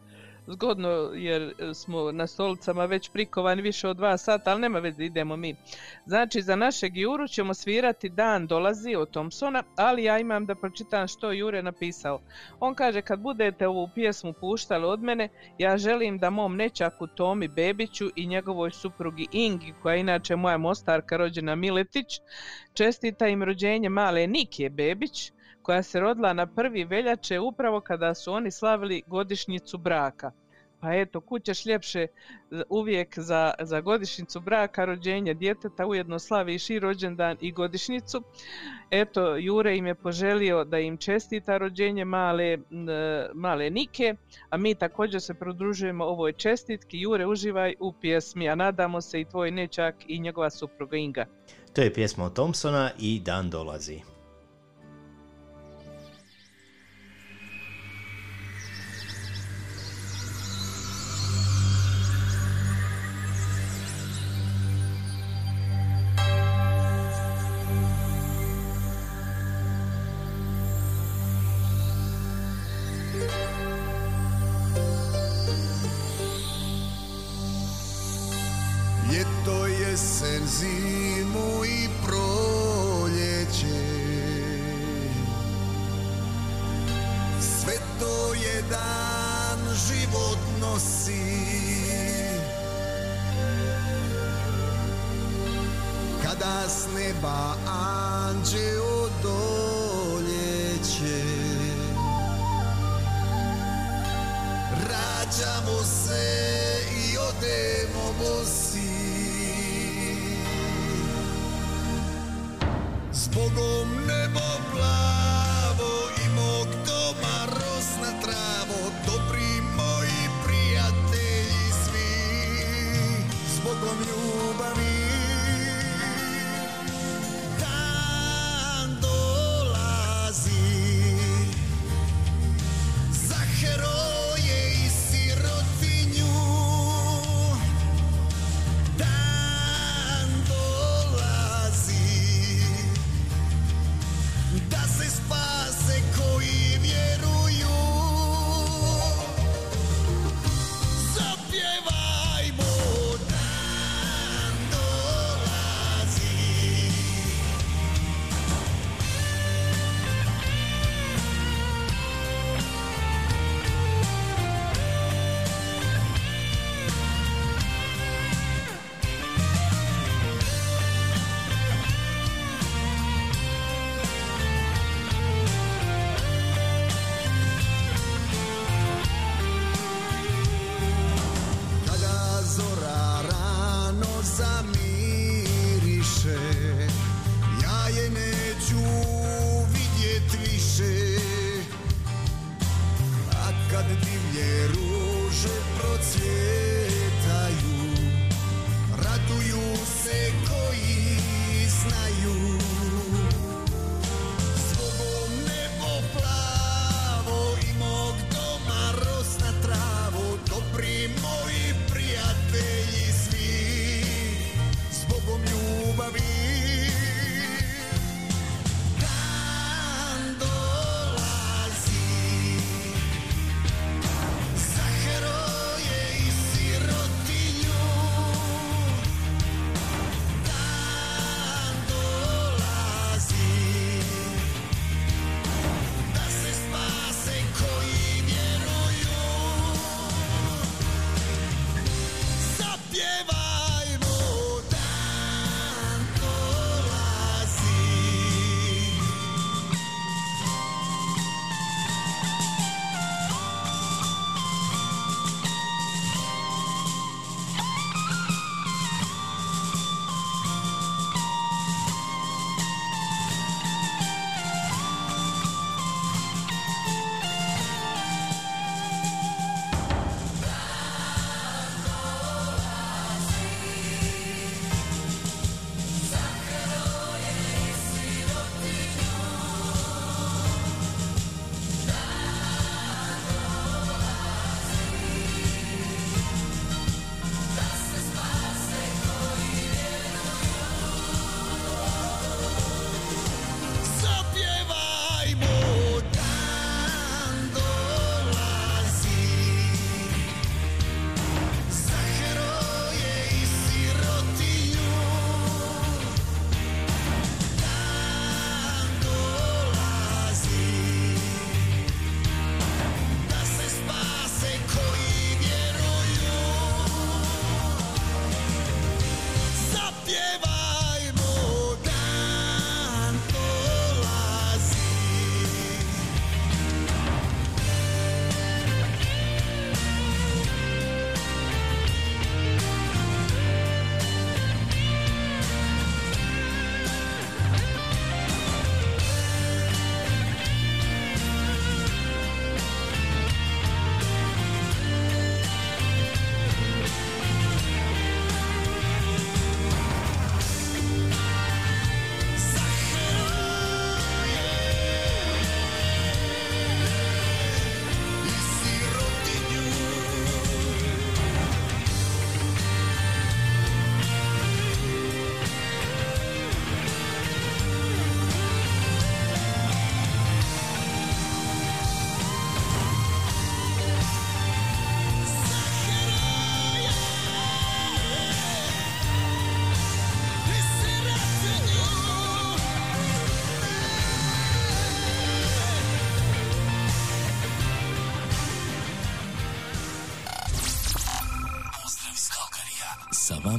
zgodno 0.47 0.89
jer 1.15 1.53
smo 1.73 2.11
na 2.11 2.27
stolicama 2.27 2.85
već 2.85 3.09
prikovani 3.09 3.61
više 3.61 3.87
od 3.87 3.97
dva 3.97 4.17
sata, 4.17 4.51
ali 4.51 4.61
nema 4.61 4.79
veze, 4.79 5.03
idemo 5.03 5.35
mi. 5.35 5.55
Znači, 6.05 6.41
za 6.41 6.55
našeg 6.55 6.97
Juru 6.97 7.27
ćemo 7.27 7.53
svirati 7.53 8.09
Dan 8.09 8.47
dolazi 8.47 8.95
od 8.95 9.09
Thompsona, 9.09 9.63
ali 9.75 10.03
ja 10.03 10.19
imam 10.19 10.45
da 10.45 10.55
pročitam 10.55 11.07
što 11.07 11.31
Jure 11.31 11.63
napisao. 11.63 12.19
On 12.59 12.75
kaže, 12.75 13.01
kad 13.01 13.19
budete 13.19 13.67
ovu 13.67 13.89
pjesmu 13.95 14.33
puštali 14.33 14.85
od 14.85 15.03
mene, 15.03 15.29
ja 15.57 15.77
želim 15.77 16.17
da 16.17 16.29
mom 16.29 16.55
nečaku 16.55 17.07
Tomi 17.07 17.47
Bebiću 17.47 18.09
i 18.15 18.27
njegovoj 18.27 18.71
suprugi 18.71 19.27
Ingi, 19.31 19.73
koja 19.81 19.93
je 19.93 19.99
inače 19.99 20.35
moja 20.35 20.57
mostarka 20.57 21.17
rođena 21.17 21.55
Miletić, 21.55 22.19
čestita 22.73 23.27
im 23.27 23.43
rođenje 23.43 23.89
male 23.89 24.27
Nikije 24.27 24.69
Bebić, 24.69 25.31
koja 25.67 25.83
se 25.83 25.99
rodila 25.99 26.33
na 26.33 26.45
prvi 26.47 26.83
veljače 26.83 27.39
upravo 27.39 27.81
kada 27.81 28.13
su 28.13 28.33
oni 28.33 28.51
slavili 28.51 29.03
godišnjicu 29.07 29.77
braka. 29.77 30.31
Pa 30.79 30.93
eto, 30.93 31.21
kućeš 31.21 31.65
ljepše 31.65 32.07
z- 32.51 32.63
uvijek 32.69 33.19
za, 33.19 33.53
za 33.59 33.81
godišnjicu 33.81 34.39
braka, 34.39 34.85
rođenje 34.85 35.33
djeteta, 35.33 35.85
ujedno 35.87 36.19
slaviš 36.19 36.69
i 36.69 36.79
rođendan 36.79 37.37
i 37.41 37.51
godišnjicu. 37.51 38.23
Eto, 38.91 39.35
Jure 39.35 39.77
im 39.77 39.87
je 39.87 39.95
poželio 39.95 40.63
da 40.63 40.79
im 40.79 40.97
čestita 40.97 41.57
rođenje 41.57 42.05
male, 42.05 42.45
e, 42.45 42.57
male 43.33 43.69
Nike, 43.69 44.15
a 44.49 44.57
mi 44.57 44.75
također 44.75 45.21
se 45.21 45.33
prodružujemo 45.33 46.05
ovoj 46.05 46.33
čestitki. 46.33 46.99
Jure, 46.99 47.25
uživaj 47.25 47.75
u 47.79 47.93
pjesmi, 47.93 48.49
a 48.49 48.55
nadamo 48.55 49.01
se 49.01 49.21
i 49.21 49.25
tvoj 49.25 49.51
nečak 49.51 49.95
i 50.07 50.19
njegova 50.19 50.49
supruga 50.49 50.97
Inga. 50.97 51.25
To 51.73 51.81
je 51.81 51.93
pjesma 51.93 52.25
od 52.25 52.33
Thompsona 52.33 52.91
i 52.99 53.19
Dan 53.19 53.49
dolazi. 53.49 53.99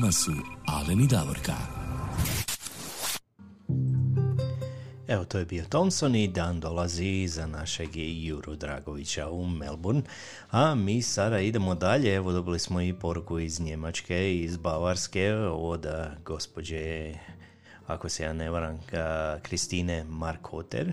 Vama 0.09 0.12
su 0.12 0.33
Alen 0.67 1.01
i 1.01 1.07
Davorka. 1.07 1.53
Evo, 5.09 5.25
to 5.25 5.39
je 5.39 5.45
bio 5.45 5.65
Thompson 5.65 6.15
i 6.15 6.28
dan 6.28 6.61
dolazi 6.61 7.28
za 7.28 7.47
našeg 7.47 7.89
Juru 7.97 8.57
Dragovića 8.57 9.31
u 9.31 9.47
Melbourne. 9.47 10.03
A 10.51 10.75
mi 10.75 11.03
sada 11.03 11.41
idemo 11.41 11.75
dalje. 11.75 12.15
Evo, 12.15 12.33
dobili 12.33 12.59
smo 12.59 12.81
i 12.81 12.93
poruku 12.93 13.39
iz 13.39 13.61
Njemačke, 13.61 14.37
iz 14.37 14.57
Bavarske, 14.57 15.35
od 15.53 15.87
a, 15.87 16.11
gospođe, 16.25 17.15
ako 17.87 18.09
se 18.09 18.25
ja 18.25 18.33
ne 18.33 18.51
varam, 18.51 18.81
Kristine 19.43 20.05
Markoter. 20.05 20.93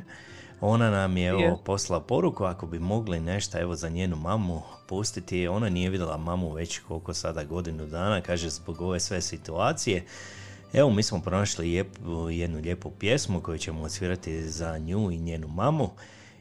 Ona 0.62 0.90
nam 0.90 1.18
je 1.18 1.30
evo, 1.30 1.40
Je. 1.40 1.56
poslala 1.66 2.04
poruku 2.04 2.44
ako 2.44 2.68
bi 2.68 2.80
mogli 2.80 3.20
nešto 3.20 3.60
evo 3.60 3.76
za 3.76 3.90
njenu 3.90 4.16
mamu 4.16 4.62
pustiti. 4.88 5.48
Ona 5.48 5.70
nije 5.70 5.90
vidjela 5.90 6.18
mamu 6.18 6.54
već 6.54 6.80
koliko 6.80 7.14
sada 7.14 7.44
godinu 7.44 7.86
dana, 7.86 8.22
kaže 8.22 8.50
zbog 8.50 8.82
ove 8.82 9.00
sve 9.00 9.22
situacije. 9.22 10.06
Evo 10.74 10.90
mi 10.90 11.04
smo 11.04 11.22
pronašli 11.22 11.86
jednu 12.32 12.60
lijepu 12.60 12.92
pjesmu 12.92 13.42
koju 13.42 13.58
ćemo 13.58 13.84
odsvirati 13.84 14.50
za 14.50 14.78
nju 14.78 15.12
i 15.12 15.18
njenu 15.18 15.48
mamu. 15.48 15.90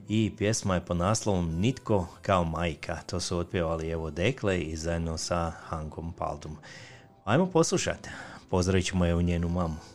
I 0.09 0.33
pjesma 0.39 0.75
je 0.75 0.81
pod 0.81 0.97
naslovom 0.97 1.55
Nitko 1.55 2.07
kao 2.23 2.45
majka. 2.45 2.99
To 3.07 3.21
su 3.21 3.39
otpjevali 3.39 3.91
evo 3.91 4.11
Dekle 4.11 4.61
i 4.61 4.77
zajedno 4.77 5.19
sa 5.19 5.53
Hankom 5.65 6.13
Paldum. 6.13 6.57
Ajmo 7.25 7.47
poslušati. 7.47 8.09
Pozdravit 8.51 8.87
ćemo 8.87 9.07
evo 9.07 9.23
njenu 9.23 9.49
mamu. 9.49 9.94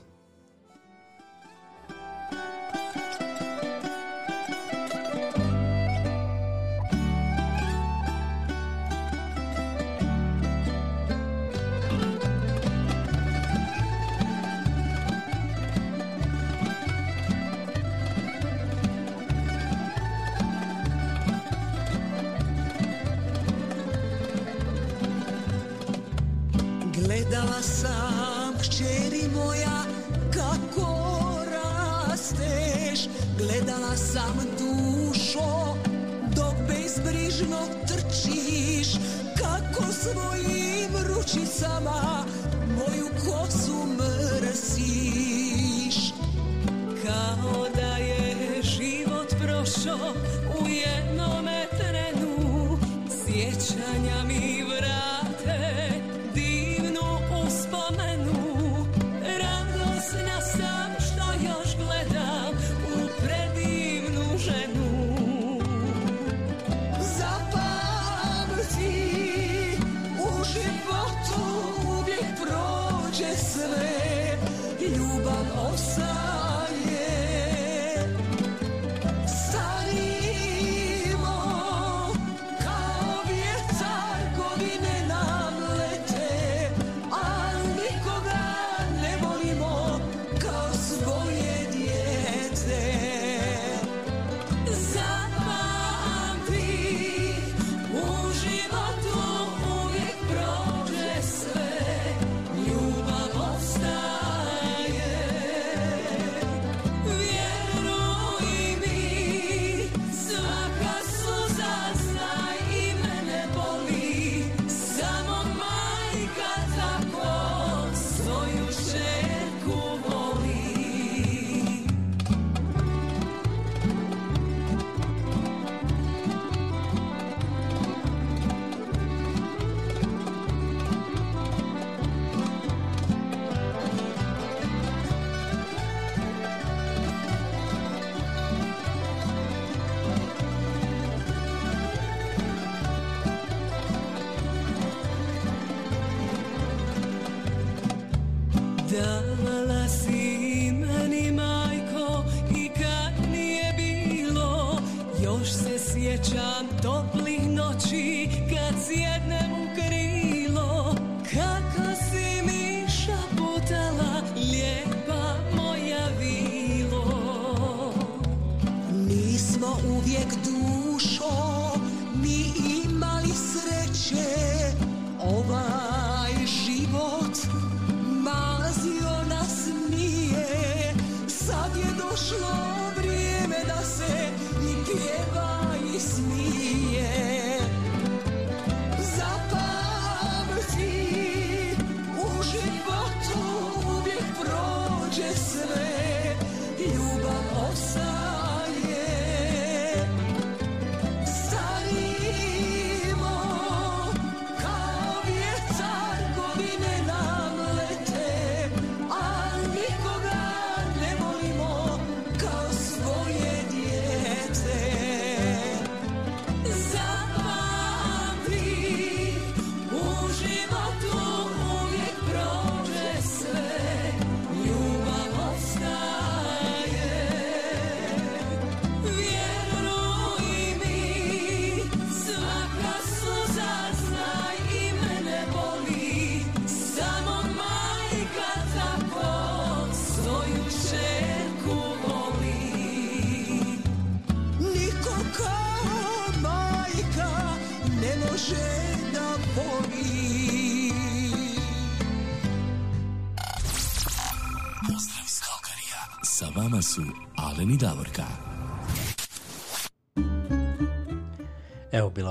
Svojim 40.11 40.91
ručicama 41.07 42.08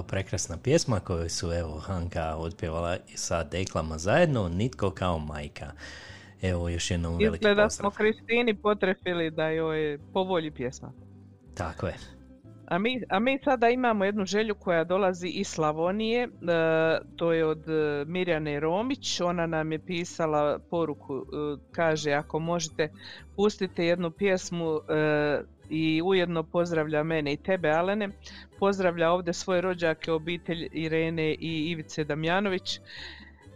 prekrasna 0.09 0.57
pjesma 0.63 1.01
koju 1.01 1.29
su 1.29 1.53
evo 1.53 1.79
Hanka 1.79 2.37
otpjevala 2.37 2.97
sa 3.15 3.45
deklama 3.45 3.99
zajedno, 3.99 4.49
Nitko 4.49 4.91
kao 4.91 5.19
majka. 5.19 5.73
Evo 6.43 6.69
još 6.69 6.91
jednom 6.91 7.13
veliki 7.19 7.43
Izgleda 7.43 7.63
pozdrav. 7.63 7.91
smo 7.91 7.91
Kristini 7.91 8.55
potrefili 8.55 9.31
da 9.31 9.49
joj 9.49 9.99
povolji 10.13 10.51
pjesma. 10.51 10.93
Tako 11.55 11.87
je. 11.87 11.95
A 12.69 12.79
mi, 12.79 13.03
a 13.09 13.19
mi 13.19 13.39
sada 13.45 13.69
imamo 13.69 14.05
jednu 14.05 14.25
želju 14.27 14.55
koja 14.55 14.85
dolazi 14.85 15.29
iz 15.29 15.47
Slavonije, 15.49 16.23
e, 16.25 16.29
to 17.17 17.33
je 17.33 17.47
od 17.47 17.69
e, 17.69 18.05
Mirjane 18.07 18.61
Romić, 18.61 19.21
ona 19.21 19.47
nam 19.47 19.73
je 19.73 19.79
pisala 19.79 20.59
poruku, 20.71 21.15
e, 21.15 21.57
kaže 21.73 22.13
ako 22.13 22.39
možete 22.39 22.93
pustite 23.37 23.85
jednu 23.85 24.11
pjesmu 24.11 24.77
e, 24.77 25.43
i 25.71 26.03
ujedno 26.05 26.43
pozdravlja 26.43 27.03
mene 27.03 27.33
i 27.33 27.37
tebe 27.37 27.71
Alene, 27.71 28.09
pozdravlja 28.59 29.11
ovdje 29.11 29.33
svoje 29.33 29.61
rođake, 29.61 30.13
obitelj 30.13 30.69
Irene 30.73 31.35
i 31.35 31.71
Ivice 31.71 32.05
Damjanović 32.05 32.81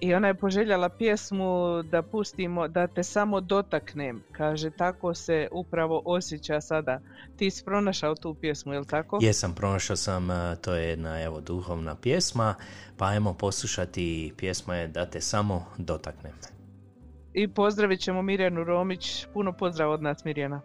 i 0.02 0.14
ona 0.14 0.28
je 0.28 0.34
poželjala 0.34 0.88
pjesmu 0.88 1.82
da 1.82 2.02
pustimo, 2.02 2.68
da 2.68 2.86
te 2.86 3.02
samo 3.02 3.40
dotaknem, 3.40 4.22
kaže 4.32 4.70
tako 4.70 5.14
se 5.14 5.48
upravo 5.52 6.02
osjeća 6.04 6.60
sada. 6.60 7.00
Ti 7.36 7.50
si 7.50 7.64
pronašao 7.64 8.14
tu 8.14 8.34
pjesmu, 8.34 8.72
jel 8.72 8.84
tako? 8.84 9.18
Jesam, 9.22 9.54
pronašao 9.54 9.96
sam, 9.96 10.28
to 10.62 10.74
je 10.74 10.88
jedna 10.88 11.22
evo 11.22 11.40
duhovna 11.40 11.94
pjesma, 11.94 12.54
pa 12.96 13.06
ajmo 13.06 13.34
poslušati, 13.34 14.32
pjesma 14.36 14.76
je 14.76 14.88
Da 14.88 15.06
te 15.06 15.20
samo 15.20 15.66
dotaknem. 15.78 16.32
I 17.32 17.48
pozdravit 17.48 18.00
ćemo 18.00 18.22
Mirjanu 18.22 18.64
Romić. 18.64 19.26
Puno 19.32 19.52
pozdrav 19.52 19.90
od 19.90 20.02
nas 20.02 20.24
Mirjana. 20.24 20.60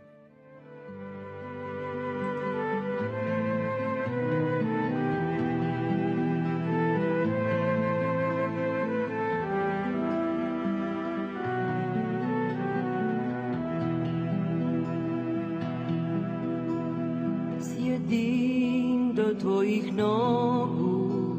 Do 19.68 19.74
tvojih 19.74 19.94
nogu, 19.94 21.36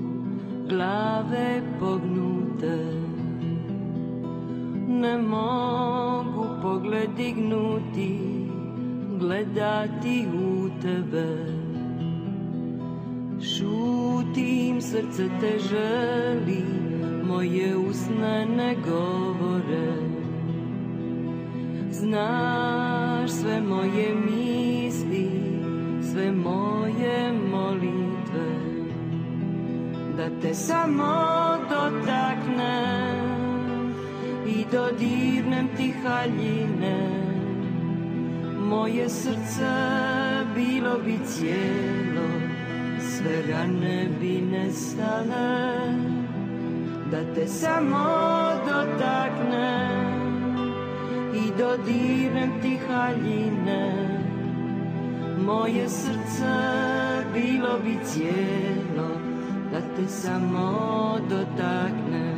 glave 0.69 1.63
pognute. 1.81 2.79
Ne 4.89 5.19
mogu 5.19 6.45
pogled 6.63 7.09
dignuti, 7.17 8.19
gledati 9.19 10.27
u 10.35 10.69
tebe. 10.83 11.29
Šutim, 13.41 14.81
srce 14.81 15.29
te 15.41 15.59
želi, 15.59 16.65
moje 17.25 17.77
usne 17.77 18.47
ne 18.57 18.77
govore. 18.89 19.93
Znaš 21.91 23.31
sve 23.31 23.61
moje 23.61 24.15
misli, 24.15 25.31
sve 26.13 26.33
moje 26.33 27.38
Da 30.19 30.29
te 30.43 30.55
samo 30.55 31.15
dotaknem 31.71 33.19
i 34.47 34.65
dodirnem 34.73 35.69
ti 35.77 35.95
haljine. 36.03 37.11
Moje 38.69 39.09
srce 39.09 39.75
bilo 40.55 40.99
bi 41.05 41.19
cijelo, 41.27 42.29
sve 43.01 43.43
rane 43.53 44.09
bi 44.21 44.43
nestale. 44.51 45.95
Da 47.11 47.35
te 47.35 47.47
samo 47.47 48.07
dotaknem 48.67 50.09
i 51.35 51.53
dodirnem 51.59 52.61
ti 52.63 52.79
haljine. 52.89 54.09
Moje 55.45 55.89
srce 55.89 56.55
bilo 57.35 57.79
bi 57.85 57.99
cijelo 58.05 59.28
da 59.73 59.81
te 59.81 60.09
samo 60.09 61.19
dotakne. 61.29 62.35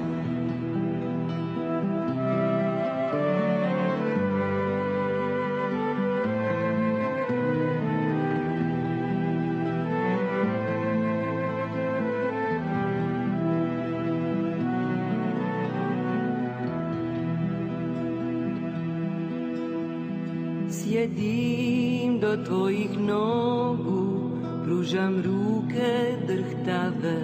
Sjedim 20.71 22.19
do 22.21 22.37
tvojih 22.45 22.99
nogu, 22.99 24.31
pružam 24.65 25.23
ruke 25.23 26.10
drhtave. 26.31 27.19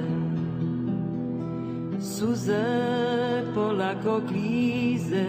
Suze 2.01 2.65
polako 3.55 4.21
klize 4.29 5.27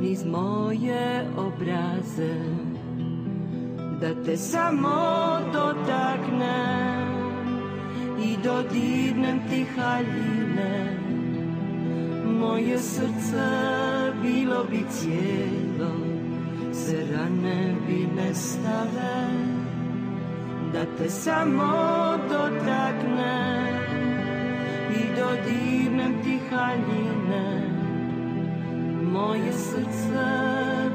niz 0.00 0.24
moje 0.24 1.26
obraze. 1.36 2.34
Da 4.00 4.22
te 4.24 4.36
samo 4.36 5.38
dotaknem 5.52 7.14
i 8.22 8.36
dodirnem 8.44 9.40
ti 9.50 9.66
haljine. 9.76 10.98
Moje 12.40 12.78
srce 12.78 13.50
bilo 14.22 14.64
bi 14.70 14.84
cijelo, 14.90 15.94
se 16.72 17.06
rane 17.12 17.74
bi 17.86 18.06
nestale, 18.16 19.43
da 20.74 20.84
te 20.98 21.10
samo 21.10 21.72
dotakne 22.28 23.66
i 24.90 25.02
dodirnem 25.16 26.22
ti 26.24 26.38
haljine. 26.50 27.70
Moje 29.12 29.52
srce 29.52 30.26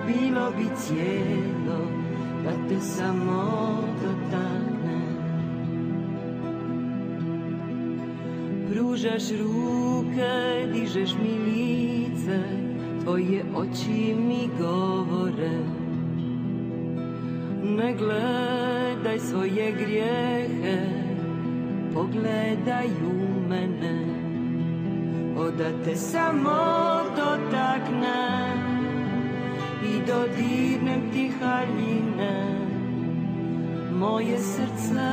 bilo 0.08 0.52
bi 0.58 0.66
cijelo, 0.76 1.80
da 2.44 2.52
te 2.70 2.80
samo 2.80 3.78
dotakne. 4.04 5.00
Pružaš 8.72 9.24
ruke, 9.30 10.68
dižeš 10.74 11.10
mi 11.24 11.52
lice, 11.52 12.40
tvoje 13.04 13.44
oči 13.56 14.16
mi 14.16 14.50
govore. 14.60 15.60
Ne 17.64 17.94
gledaj 17.94 18.69
svoje 19.20 19.72
grijehe, 19.72 20.78
pogledaj 21.94 22.88
u 22.88 23.50
mene. 23.50 24.00
O 25.38 25.52
da 25.52 25.84
te 25.84 25.96
samo 25.96 26.60
dotakne 27.16 28.54
i 29.84 30.02
dodirnem 30.08 31.12
ti 31.14 31.32
haljine. 31.42 32.60
Moje 33.94 34.38
srce 34.38 35.10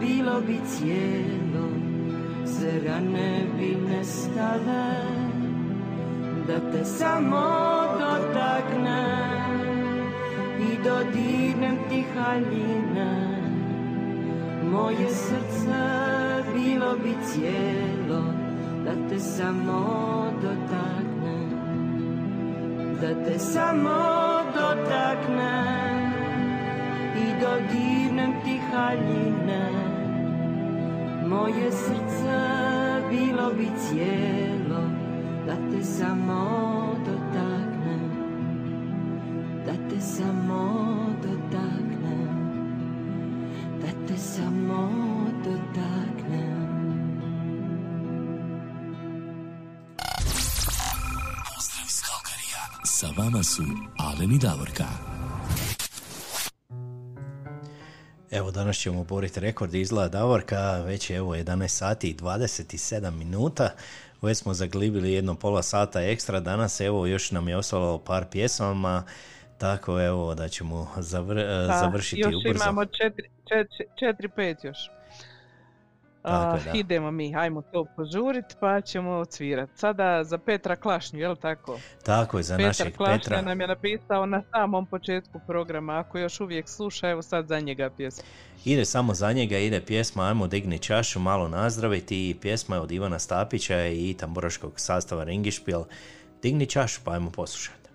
bilo 0.00 0.40
bi 0.40 0.58
cijelo, 0.66 1.68
se 2.46 2.80
rane 2.86 3.46
bi 3.58 3.76
nestale, 3.88 4.94
da 6.46 6.72
te 6.72 6.84
samo 6.84 7.85
i 10.86 10.88
dodirnem 10.88 11.76
ti 11.88 12.04
haljine. 12.14 13.10
Moje 14.70 15.08
srce 15.08 15.82
bilo 16.54 16.96
bi 17.02 17.14
cijelo, 17.26 18.22
da 18.84 19.08
te 19.08 19.18
samo 19.18 20.32
dotakne, 20.42 21.38
da 23.00 23.24
te 23.24 23.38
samo 23.38 23.98
dotakne 24.54 25.64
i 27.16 27.26
dodirnem 27.40 28.32
ti 28.44 28.60
haljine. 28.72 29.70
Moje 31.28 31.72
srce 31.72 32.38
bilo 33.10 33.52
bi 33.58 33.68
cijelo, 33.78 34.82
da 35.46 35.54
te 35.70 35.84
samo 35.84 36.85
vama 53.26 53.42
su 53.42 53.62
Alen 53.98 54.32
i 54.32 54.38
Davorka. 54.38 54.84
Evo 58.30 58.50
danas 58.50 58.76
ćemo 58.76 59.04
boriti 59.04 59.40
rekord 59.40 59.74
izgleda 59.74 60.08
Davorka, 60.08 60.72
već 60.72 61.10
je 61.10 61.16
evo 61.16 61.34
11 61.34 61.68
sati 61.68 62.10
i 62.10 62.14
27 62.14 63.10
minuta. 63.10 63.70
Već 64.22 64.38
smo 64.38 64.54
zaglibili 64.54 65.12
jedno 65.12 65.34
pola 65.34 65.62
sata 65.62 66.02
ekstra, 66.02 66.40
danas 66.40 66.80
evo 66.80 67.06
još 67.06 67.30
nam 67.30 67.48
je 67.48 67.56
ostalo 67.56 67.98
par 67.98 68.24
pjesama, 68.30 69.04
tako 69.58 70.00
evo 70.00 70.34
da 70.34 70.48
ćemo 70.48 70.88
zavr, 70.96 71.34
Da, 71.34 71.78
završiti 71.80 72.20
još 72.20 72.34
ubrzo. 72.34 72.64
imamo 72.64 72.84
četiri, 72.84 73.28
četiri, 73.98 74.28
pet 74.28 74.64
još. 74.64 74.78
Tako 76.26 76.56
je, 76.56 76.62
da. 76.64 76.78
idemo 76.78 77.10
mi, 77.10 77.32
hajmo 77.32 77.62
to 77.62 77.86
požurit 77.96 78.44
pa 78.60 78.80
ćemo 78.80 79.10
odsvirat. 79.10 79.70
Sada 79.74 80.24
za 80.24 80.38
Petra 80.38 80.76
Klašnju, 80.76 81.20
jel 81.20 81.36
tako? 81.36 81.78
Tako 82.02 82.36
je, 82.36 82.42
za 82.42 82.56
Petar 82.56 82.66
našeg 82.66 82.96
Klašnja 82.96 83.18
Petra. 83.18 83.42
nam 83.42 83.60
je 83.60 83.66
napisao 83.66 84.26
na 84.26 84.42
samom 84.50 84.86
početku 84.86 85.40
programa, 85.46 85.98
ako 85.98 86.18
još 86.18 86.40
uvijek 86.40 86.68
sluša, 86.68 87.08
evo 87.08 87.22
sad 87.22 87.46
za 87.46 87.60
njega 87.60 87.90
pjesma. 87.96 88.24
Ide 88.64 88.84
samo 88.84 89.14
za 89.14 89.32
njega, 89.32 89.58
ide 89.58 89.80
pjesma 89.80 90.28
Ajmo 90.28 90.46
digni 90.46 90.78
čašu, 90.78 91.20
malo 91.20 91.48
nazdraviti 91.48 92.30
i 92.30 92.34
pjesma 92.34 92.76
je 92.76 92.80
od 92.80 92.92
Ivana 92.92 93.18
Stapića 93.18 93.86
i 93.86 94.14
tamburaškog 94.18 94.72
sastava 94.76 95.24
Ringišpil. 95.24 95.80
Digni 96.42 96.66
čašu 96.66 97.00
pa 97.04 97.12
ajmo 97.12 97.30
poslušati. 97.30 97.88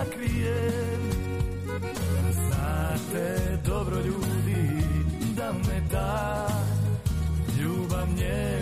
Sakrijem 0.00 1.00
Znate 2.32 3.58
dobro 3.66 3.96
ljudi 3.96 4.84
da 5.36 5.52
me 5.52 5.88
ta 5.92 6.46
Ljubav 7.60 8.06
njena 8.16 8.59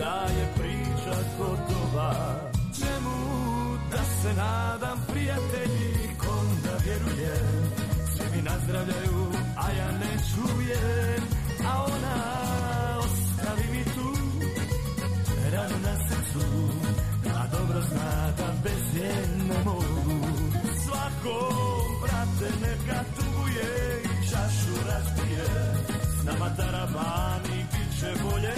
da 0.00 0.26
je 0.38 0.46
priča 0.58 1.16
gotova 1.38 2.14
Čemu 2.78 3.16
da 3.90 4.02
se 4.04 4.34
nadam 4.36 4.98
prijatelji 5.12 6.16
Kom 6.18 6.46
da 6.64 6.74
vjerujem? 6.84 7.70
Svi 8.12 8.26
mi 8.36 8.42
nazdravljaju, 8.42 9.32
a 9.56 9.66
ja 9.78 9.90
ne 10.02 10.12
čujem. 10.30 11.22
A 11.70 11.84
ona 11.84 12.16
ostavi 12.98 13.66
mi 13.72 13.84
tu. 13.84 14.08
Ranu 15.52 15.78
na 15.86 15.94
srcu 16.08 16.46
A 17.40 17.46
dobro 17.56 17.80
zna 17.80 18.32
da 18.38 18.48
bez 18.64 18.94
nje 18.94 19.14
ne 19.48 19.64
mogu. 19.64 20.26
Svakom, 20.84 21.84
brate, 22.02 22.48
neka 22.62 23.00
tuguje 23.16 24.02
I 24.04 24.30
čašu 24.30 24.74
razbije. 24.88 25.46
S 26.20 26.24
nama 26.24 26.50
taravani, 26.56 27.58
bit 27.72 28.00
će 28.00 28.22
bolje 28.22 28.54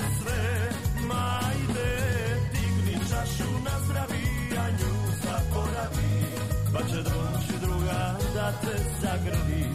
te 8.61 8.77
zagrli 9.01 9.72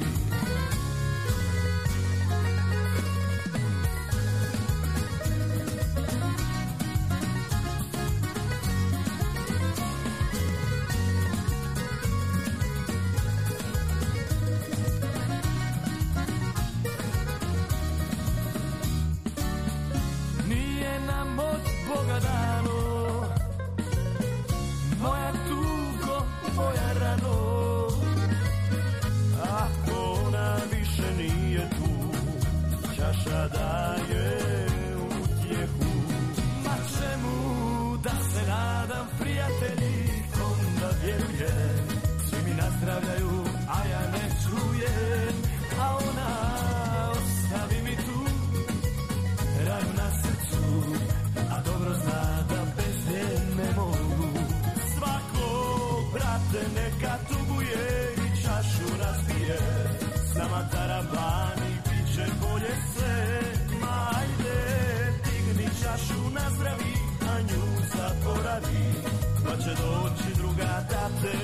doći 69.80 70.38
druga 70.38 70.86
da 70.90 71.10
te 71.22 71.38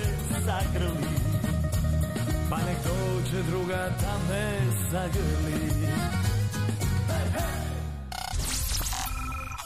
zagrli 0.45 1.07
Pa 2.49 2.57
nek 2.57 2.77
dođe 2.83 3.43
druga 3.43 3.89
da 4.01 4.17
me 4.29 4.59
zagrli 4.91 5.59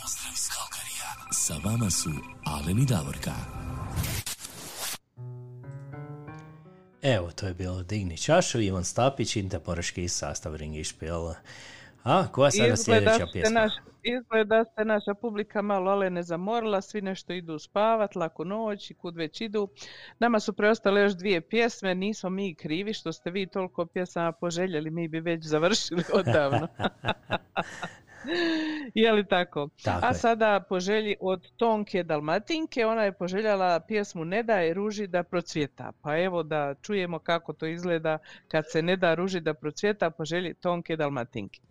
Pozdrav 0.01 0.33
iz 0.33 0.49
Kalkarija. 0.49 1.09
Sa 1.31 1.53
vama 1.63 1.89
su 1.89 2.09
Alen 2.45 2.79
i 2.79 2.85
Davorka. 2.85 3.33
Evo, 7.01 7.31
to 7.31 7.47
je 7.47 7.53
bilo 7.53 7.83
Digni 7.83 8.17
čašu, 8.17 8.61
Ivan 8.61 8.83
Stapić, 8.83 9.35
Inte 9.35 9.59
Poraški 9.59 10.07
sastav 10.07 10.55
Ringi 10.55 10.83
Špil. 10.83 11.29
A, 12.03 12.27
koja 12.27 12.51
sada 12.51 12.77
sljedeća 12.77 13.27
pjesma? 13.33 13.59
naš, 13.59 13.73
izgleda 14.07 14.65
se 14.65 14.85
naša 14.85 15.13
publika 15.13 15.61
malo 15.61 15.91
ale 15.91 16.09
ne 16.09 16.23
zamorila, 16.23 16.81
svi 16.81 17.01
nešto 17.01 17.33
idu 17.33 17.59
spavat, 17.59 18.15
laku 18.15 18.45
noć 18.45 18.91
i 18.91 18.93
kud 18.93 19.15
već 19.15 19.41
idu. 19.41 19.67
Nama 20.19 20.39
su 20.39 20.53
preostale 20.53 21.01
još 21.01 21.13
dvije 21.13 21.41
pjesme, 21.41 21.95
nismo 21.95 22.29
mi 22.29 22.55
krivi 22.55 22.93
što 22.93 23.11
ste 23.11 23.31
vi 23.31 23.47
toliko 23.47 23.85
pjesama 23.85 24.31
poželjeli, 24.31 24.89
mi 24.89 25.07
bi 25.07 25.19
već 25.19 25.45
završili 25.45 26.03
odavno. 26.19 26.67
je 28.95 29.11
li 29.11 29.27
tako? 29.27 29.69
Tako 29.83 30.05
A 30.05 30.07
je. 30.07 30.13
sada 30.13 30.65
po 30.69 30.79
želji 30.79 31.15
od 31.19 31.51
Tonke 31.57 32.03
Dalmatinke, 32.03 32.85
ona 32.85 33.03
je 33.03 33.11
poželjala 33.11 33.79
pjesmu 33.79 34.25
Ne 34.25 34.43
daj 34.43 34.73
ruži 34.73 35.07
da 35.07 35.23
procvjeta. 35.23 35.91
Pa 36.01 36.17
evo 36.19 36.43
da 36.43 36.75
čujemo 36.81 37.19
kako 37.19 37.53
to 37.53 37.65
izgleda 37.65 38.17
kad 38.47 38.71
se 38.71 38.81
ne 38.81 38.95
da 38.97 39.13
ruži 39.13 39.39
da 39.39 39.53
procvjeta 39.53 40.09
po 40.09 40.25
želji 40.25 40.53
Tonke 40.53 40.95
Dalmatinke. 40.95 41.66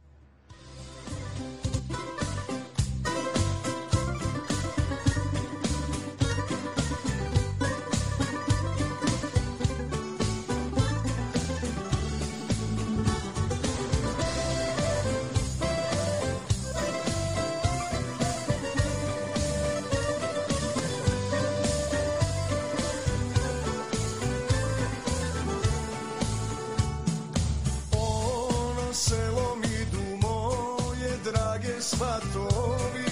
Svatovi 31.96 33.04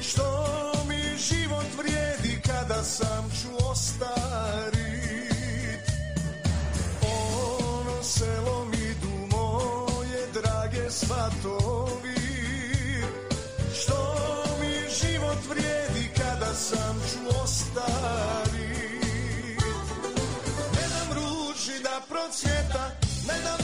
Što 0.00 0.72
mi 0.88 1.18
život 1.18 1.66
vrijedi 1.78 2.42
kada 2.46 2.82
sam 2.82 3.30
ću 3.42 3.70
ostarit. 3.70 4.84
Ono 7.02 8.02
selom 8.02 8.72
idu 8.74 9.36
moje 9.36 10.26
drage 10.32 10.90
svatovi 10.90 12.14
Što 13.74 14.16
mi 14.60 14.74
život 15.00 15.38
vrijedi 15.48 16.10
kada 16.16 16.54
sam 16.54 17.02
ću 17.12 17.42
ostarit. 17.42 18.54
Ne 20.74 20.88
dam 20.88 21.08
ruži 21.14 21.82
da 21.82 22.00
procvjeta, 22.08 22.90
ne 23.28 23.34
dam 23.44 23.63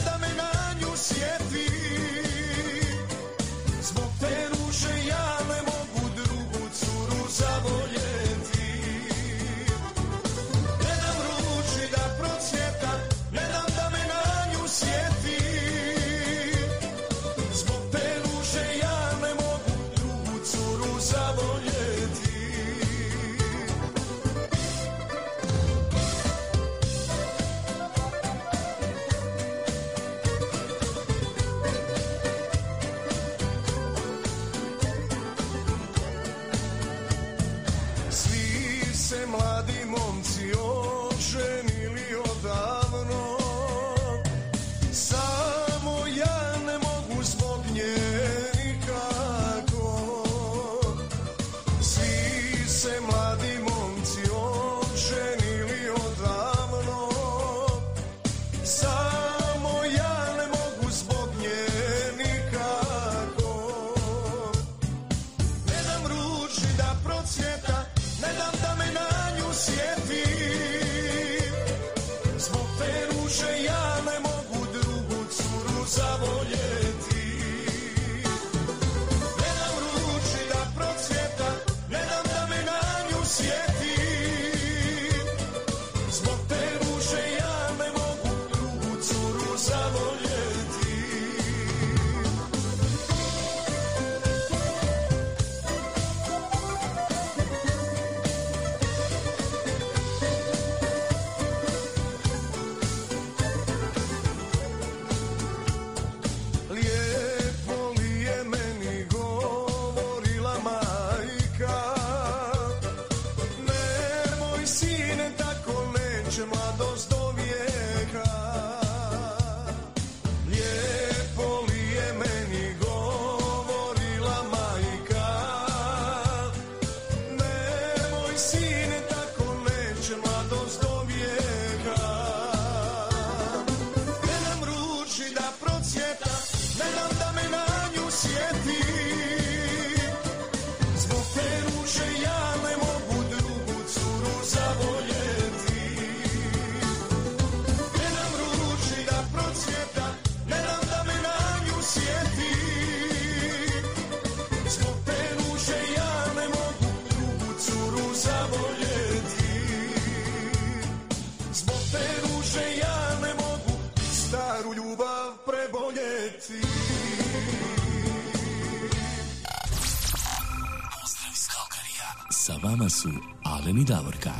vama 172.81 172.89
su 172.89 173.09
Alen 173.43 173.77
i 173.77 173.85
Davorka. 173.85 174.31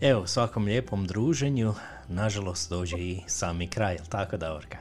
Evo, 0.00 0.26
svakom 0.26 0.64
lijepom 0.64 1.06
druženju, 1.06 1.74
nažalost, 2.08 2.70
dođe 2.70 2.98
i 2.98 3.20
sami 3.26 3.68
kraj, 3.68 3.94
jel 3.94 4.04
tako 4.08 4.36
Davorka? 4.36 4.78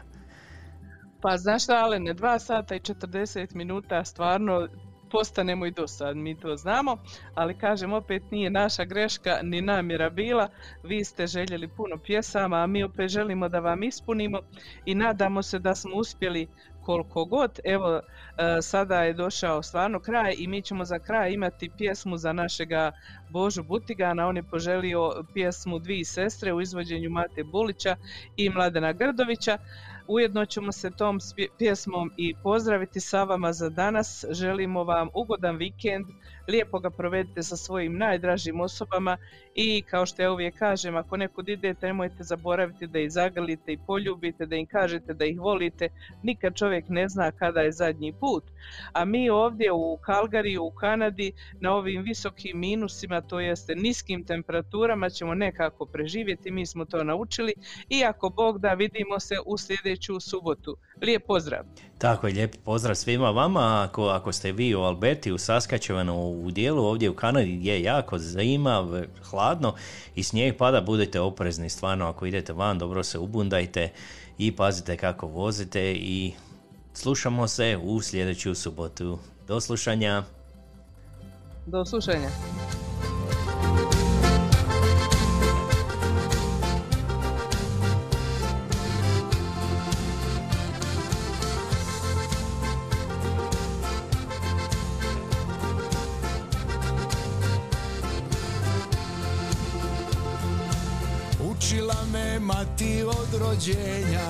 Pa 1.22 1.38
znaš 1.38 1.64
šta, 1.64 1.74
Alene, 1.74 2.14
2 2.14 2.40
sata 2.40 2.76
i 2.76 2.80
40 2.80 3.56
minuta 3.56 4.06
stvarno 4.06 4.68
postanemo 5.10 5.66
i 5.66 5.72
dosad, 5.72 6.18
mi 6.18 6.40
to 6.40 6.56
znamo, 6.56 6.98
ali 7.36 7.58
kažem 7.58 7.94
opet 7.94 8.24
nije 8.32 8.50
naša 8.50 8.86
greška 8.86 9.40
ni 9.44 9.62
namjera 9.62 10.10
bila, 10.10 10.50
vi 10.84 11.04
ste 11.04 11.28
željeli 11.28 11.68
puno 11.68 11.98
pjesama, 11.98 12.58
a 12.58 12.68
mi 12.68 12.84
opet 12.84 13.10
želimo 13.10 13.50
da 13.50 13.60
vam 13.60 13.84
ispunimo 13.84 14.40
i 14.86 14.96
nadamo 14.96 15.42
se 15.42 15.60
da 15.60 15.76
smo 15.76 15.96
uspjeli 15.96 16.48
koliko 16.88 17.26
god. 17.26 17.60
Evo, 17.64 17.90
e, 17.96 18.62
sada 18.62 19.04
je 19.04 19.14
došao 19.14 19.64
stvarno 19.64 20.00
kraj 20.00 20.36
i 20.38 20.48
mi 20.48 20.62
ćemo 20.62 20.86
za 20.86 21.00
kraj 21.00 21.32
imati 21.34 21.72
pjesmu 21.78 22.18
za 22.18 22.34
našega 22.34 22.92
Božu 23.30 23.64
Butigana. 23.64 24.28
On 24.28 24.38
je 24.38 24.44
poželio 24.44 25.24
pjesmu 25.34 25.80
Dvi 25.80 26.06
sestre 26.06 26.54
u 26.54 26.62
izvođenju 26.62 27.10
Mate 27.10 27.44
Bulića 27.44 27.96
i 28.38 28.50
Mladena 28.50 28.94
Grdovića. 28.94 29.58
Ujedno 30.08 30.46
ćemo 30.46 30.72
se 30.72 30.92
tom 30.92 31.20
pjesmom 31.58 32.12
i 32.18 32.34
pozdraviti 32.44 33.00
sa 33.00 33.24
vama 33.24 33.54
za 33.54 33.70
danas. 33.70 34.26
Želimo 34.30 34.84
vam 34.84 35.10
ugodan 35.14 35.58
vikend, 35.58 36.06
lijepo 36.48 36.80
ga 36.80 36.90
provedite 36.90 37.44
sa 37.44 37.58
svojim 37.58 37.98
najdražim 37.98 38.62
osobama 38.62 39.18
i 39.56 39.82
kao 39.82 40.06
što 40.06 40.22
ja 40.22 40.32
uvijek 40.32 40.58
kažem, 40.58 40.96
ako 40.96 41.18
nekud 41.18 41.50
idete, 41.50 41.88
nemojte 41.88 42.24
zaboraviti 42.24 42.88
da 42.88 43.00
ih 43.00 43.12
zagrlite 43.12 43.74
i 43.74 43.80
poljubite, 43.88 44.46
da 44.46 44.56
im 44.56 44.66
kažete 44.66 45.14
da 45.14 45.26
ih 45.26 45.40
volite. 45.40 45.90
Nikad 46.24 46.56
čovjek 46.56 46.86
ne 46.90 47.10
zna 47.10 47.32
kada 47.32 47.62
je 47.62 47.72
zadnji 47.72 48.14
put. 48.20 48.44
A 48.94 49.06
mi 49.06 49.30
ovdje 49.30 49.72
u 49.72 49.98
Kalgariju, 50.02 50.64
u 50.64 50.72
Kanadi, 50.72 51.32
na 51.60 51.74
ovim 51.74 52.02
visokim 52.04 52.60
minusima, 52.60 53.22
to 53.22 53.40
jeste 53.40 53.76
niskim 53.76 54.26
temperaturama, 54.26 55.10
ćemo 55.10 55.36
nekako 55.36 55.86
preživjeti, 55.86 56.52
mi 56.52 56.66
smo 56.66 56.86
to 56.86 57.04
naučili 57.04 57.54
i 57.90 58.04
ako 58.04 58.30
Bog 58.30 58.60
da 58.60 58.74
vidimo 58.74 59.20
se 59.20 59.36
u 59.46 59.58
sljedeću 59.98 60.20
subotu. 60.20 60.78
Lijep 61.02 61.26
pozdrav! 61.28 61.64
Tako 61.98 62.28
je, 62.28 62.34
lijep 62.34 62.56
pozdrav 62.64 62.96
svima 62.96 63.30
vama. 63.30 63.84
Ako, 63.90 64.06
ako 64.08 64.32
ste 64.32 64.52
vi 64.52 64.76
u 64.76 64.82
Alberti, 64.82 65.32
u 65.32 65.38
Saskačevanu, 65.38 66.32
u 66.32 66.52
dijelu 66.52 66.86
ovdje 66.86 67.10
u 67.10 67.16
Kanadi 67.16 67.58
gdje 67.58 67.74
je 67.74 67.84
jako 67.84 68.20
zima, 68.20 69.06
hladno 69.30 69.76
i 70.16 70.24
snijeg 70.24 70.58
pada, 70.58 70.82
budite 70.82 71.20
oprezni 71.20 71.70
stvarno 71.70 72.08
ako 72.08 72.26
idete 72.26 72.54
van, 72.54 72.80
dobro 72.80 73.04
se 73.04 73.20
ubundajte 73.20 73.90
i 74.38 74.56
pazite 74.56 74.98
kako 74.98 75.28
vozite 75.28 75.94
i 75.94 76.34
slušamo 76.94 77.48
se 77.48 77.78
u 77.84 78.02
sljedeću 78.02 78.56
subotu. 78.56 79.20
Do 79.48 79.62
slušanja. 79.62 80.24
Do 81.66 81.86
slušanja! 81.86 82.30
Mati 102.68 103.04
od 103.04 103.42
rođenja. 103.42 104.30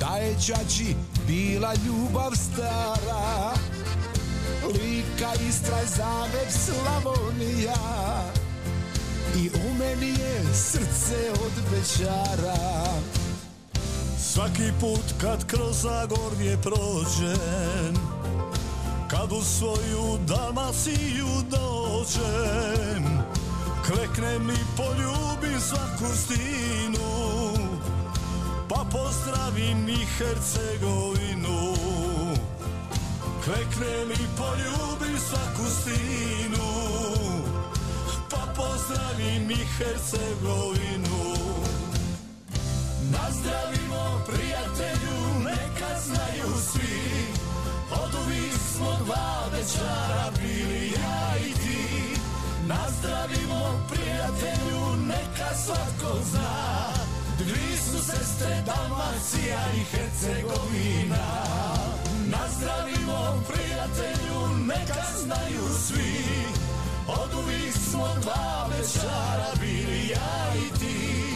Da 0.00 0.16
je 0.16 0.36
čači 0.46 0.94
bila 1.26 1.74
ljubav 1.86 2.32
stara 2.34 3.52
Lika, 4.66 5.32
Istra, 5.48 5.78
Zagreb, 5.96 6.50
Slavonija. 6.50 7.74
I 9.36 9.48
u 9.48 9.74
meni 9.78 10.08
je 10.08 10.54
srce 10.54 11.30
od 11.30 11.52
večara 11.72 12.84
Svaki 14.18 14.72
put 14.80 15.04
kad 15.20 15.46
kroz 15.46 15.82
Zagorje 15.82 16.58
prođem 16.62 17.94
Kad 19.10 19.32
u 19.32 19.42
svoju 19.42 20.18
Dalmaciju 20.26 21.26
dođem 21.50 23.39
Kleknem 23.86 24.50
i 24.50 24.62
poljubim 24.76 25.60
svaku 25.60 26.16
stinu 26.16 27.10
Pa 28.68 28.84
pozdravim 28.92 29.88
i 29.88 30.06
Hercegovinu. 30.18 31.74
Kleknem 33.44 34.10
i 34.10 34.26
poljubim 34.36 35.18
svaku 35.18 35.70
stinu 35.80 36.70
Pa 38.30 38.52
pozdravim 38.56 39.50
i 39.50 39.66
Hercegovinu. 39.78 41.34
Nazdravimo 43.10 44.24
prijatelju, 44.26 45.44
neka 45.44 46.00
znaju 46.06 46.54
svi 46.72 47.00
Od 47.90 48.14
uvijek 48.26 48.58
smo 48.74 48.98
dva 49.04 49.42
večara 49.52 50.30
bili 50.40 50.79
Nazdravimo 52.70 53.62
prijatelju, 53.90 54.82
neka 55.06 55.54
svatko 55.64 56.18
zna. 56.30 56.50
Dvi 57.38 57.76
su 57.76 58.04
sestre 58.04 58.62
Dalmacija 58.66 59.60
i 59.76 59.80
Hercegovina. 59.90 61.26
Nazdravimo 62.26 63.42
prijatelju, 63.48 64.40
neka 64.66 65.04
znaju 65.22 65.64
svi. 65.86 66.24
Od 67.08 67.44
uvijek 67.44 67.74
smo 67.90 68.08
dva 68.22 68.68
večara 68.70 69.50
bili 69.60 70.08
ja 70.08 70.54
i 70.54 70.78
ti. 70.78 71.34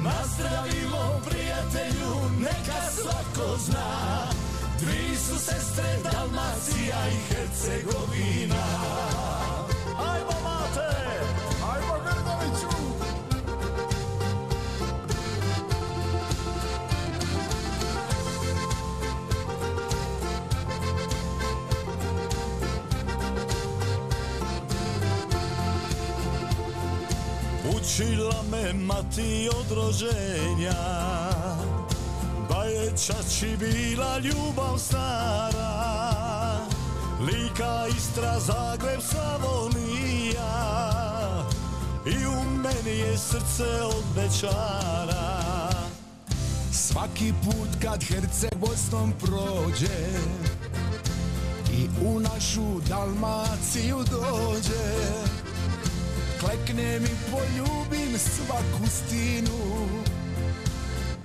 Nazdravimo 0.00 1.20
prijatelju, 1.28 2.14
neka 2.40 2.80
svako 2.96 3.58
zna. 3.58 4.26
Dvi 4.80 5.16
su 5.16 5.38
sestre 5.38 5.98
Dalmacija 6.02 6.98
i 7.08 7.34
Hercegovina 7.34 9.25
Učila 27.96 28.42
me 28.50 28.72
mati 28.72 29.48
od 29.58 29.76
rođenja. 29.76 30.82
Da 32.48 32.64
je 32.64 32.90
čači 33.06 33.56
bila 33.58 34.18
ljubav 34.18 34.78
stara. 34.78 36.58
Lika, 37.20 37.86
Istra, 37.96 38.40
Zagreb, 38.40 39.00
Slavonija. 39.00 40.52
I 42.06 42.26
u 42.26 42.50
meni 42.50 42.98
je 42.98 43.18
srce 43.18 43.82
od 43.82 44.04
večara 44.16 45.70
Svaki 46.72 47.32
put 47.44 47.68
kad 47.82 48.00
Herceg-Bosnom 48.00 49.12
prođe 49.20 50.08
I 51.72 51.88
u 52.06 52.20
našu 52.20 52.80
Dalmaciju 52.88 53.96
dođe 54.10 55.16
Kleknem 56.46 57.04
i 57.04 57.14
poljubim 57.30 58.18
svaku 58.18 58.86
stinu 58.86 59.88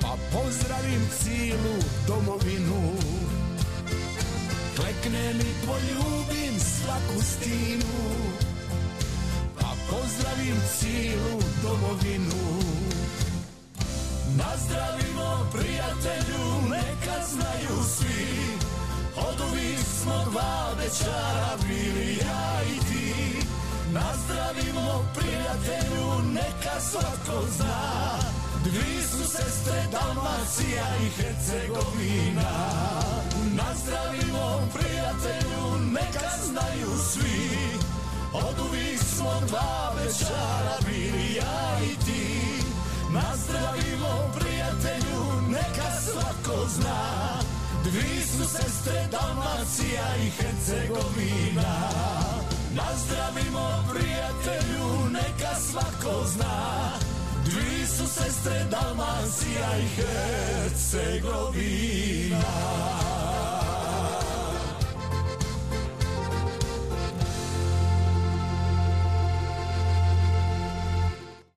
Pa 0.02 0.18
pozdravim 0.34 1.02
cijelu 1.20 1.76
domovinu. 2.08 2.82
Kleknem 4.76 5.40
i 5.40 5.54
poljubim 5.68 6.60
svaku 6.60 7.22
stinu 7.22 7.96
Pa 9.60 9.74
pozdravim 9.90 10.56
cijelu 10.80 11.42
domovinu. 11.64 12.62
Nazdravimo 14.38 15.50
prijatelju, 15.52 16.46
neka 16.70 17.26
znaju 17.32 17.84
svi 17.98 18.28
Od 19.18 19.42
uvijek 19.52 19.86
smo 20.02 20.26
dva 20.32 20.74
večara 20.78 21.58
bili 21.68 22.18
ja 22.18 22.62
i 22.64 22.80
ti 22.80 22.91
Nazdravimo 23.94 25.06
prijatelju, 25.16 26.08
neka 26.34 26.80
svatko 26.80 27.44
zna. 27.58 28.18
Dvi 28.64 29.04
su 29.04 29.32
sestre 29.32 29.84
Dalmacija 29.92 30.86
i 31.04 31.10
Hercegovina. 31.10 32.52
Nazdravimo 33.62 34.62
prijatelju, 34.74 35.92
neka 35.92 36.30
znaju 36.46 36.90
svi. 37.12 37.50
Od 38.34 38.60
uvijek 38.70 39.00
smo 39.00 39.34
dva 39.48 39.94
večara 39.98 40.78
bili 40.86 41.36
ja 41.36 41.80
i 41.84 42.06
ti. 42.06 42.64
Nazdravimo 43.14 44.32
prijatelju, 44.40 45.24
neka 45.50 45.92
svako 46.02 46.68
zna. 46.70 47.40
Dvi 47.84 48.22
su 48.22 48.50
sestre 48.50 49.08
Dalmacija 49.12 50.16
i 50.26 50.30
Hercegovina 50.30 52.31
Nazdravimo 52.76 53.84
prijatelju, 53.94 55.10
neka 55.12 55.56
svako 55.60 56.26
zna. 56.28 56.92
Dvi 57.46 57.86
su 57.88 58.08
sestre 58.08 58.66
Dalmacija 58.72 59.78
i 59.78 59.88
Hercegovina 59.96 61.42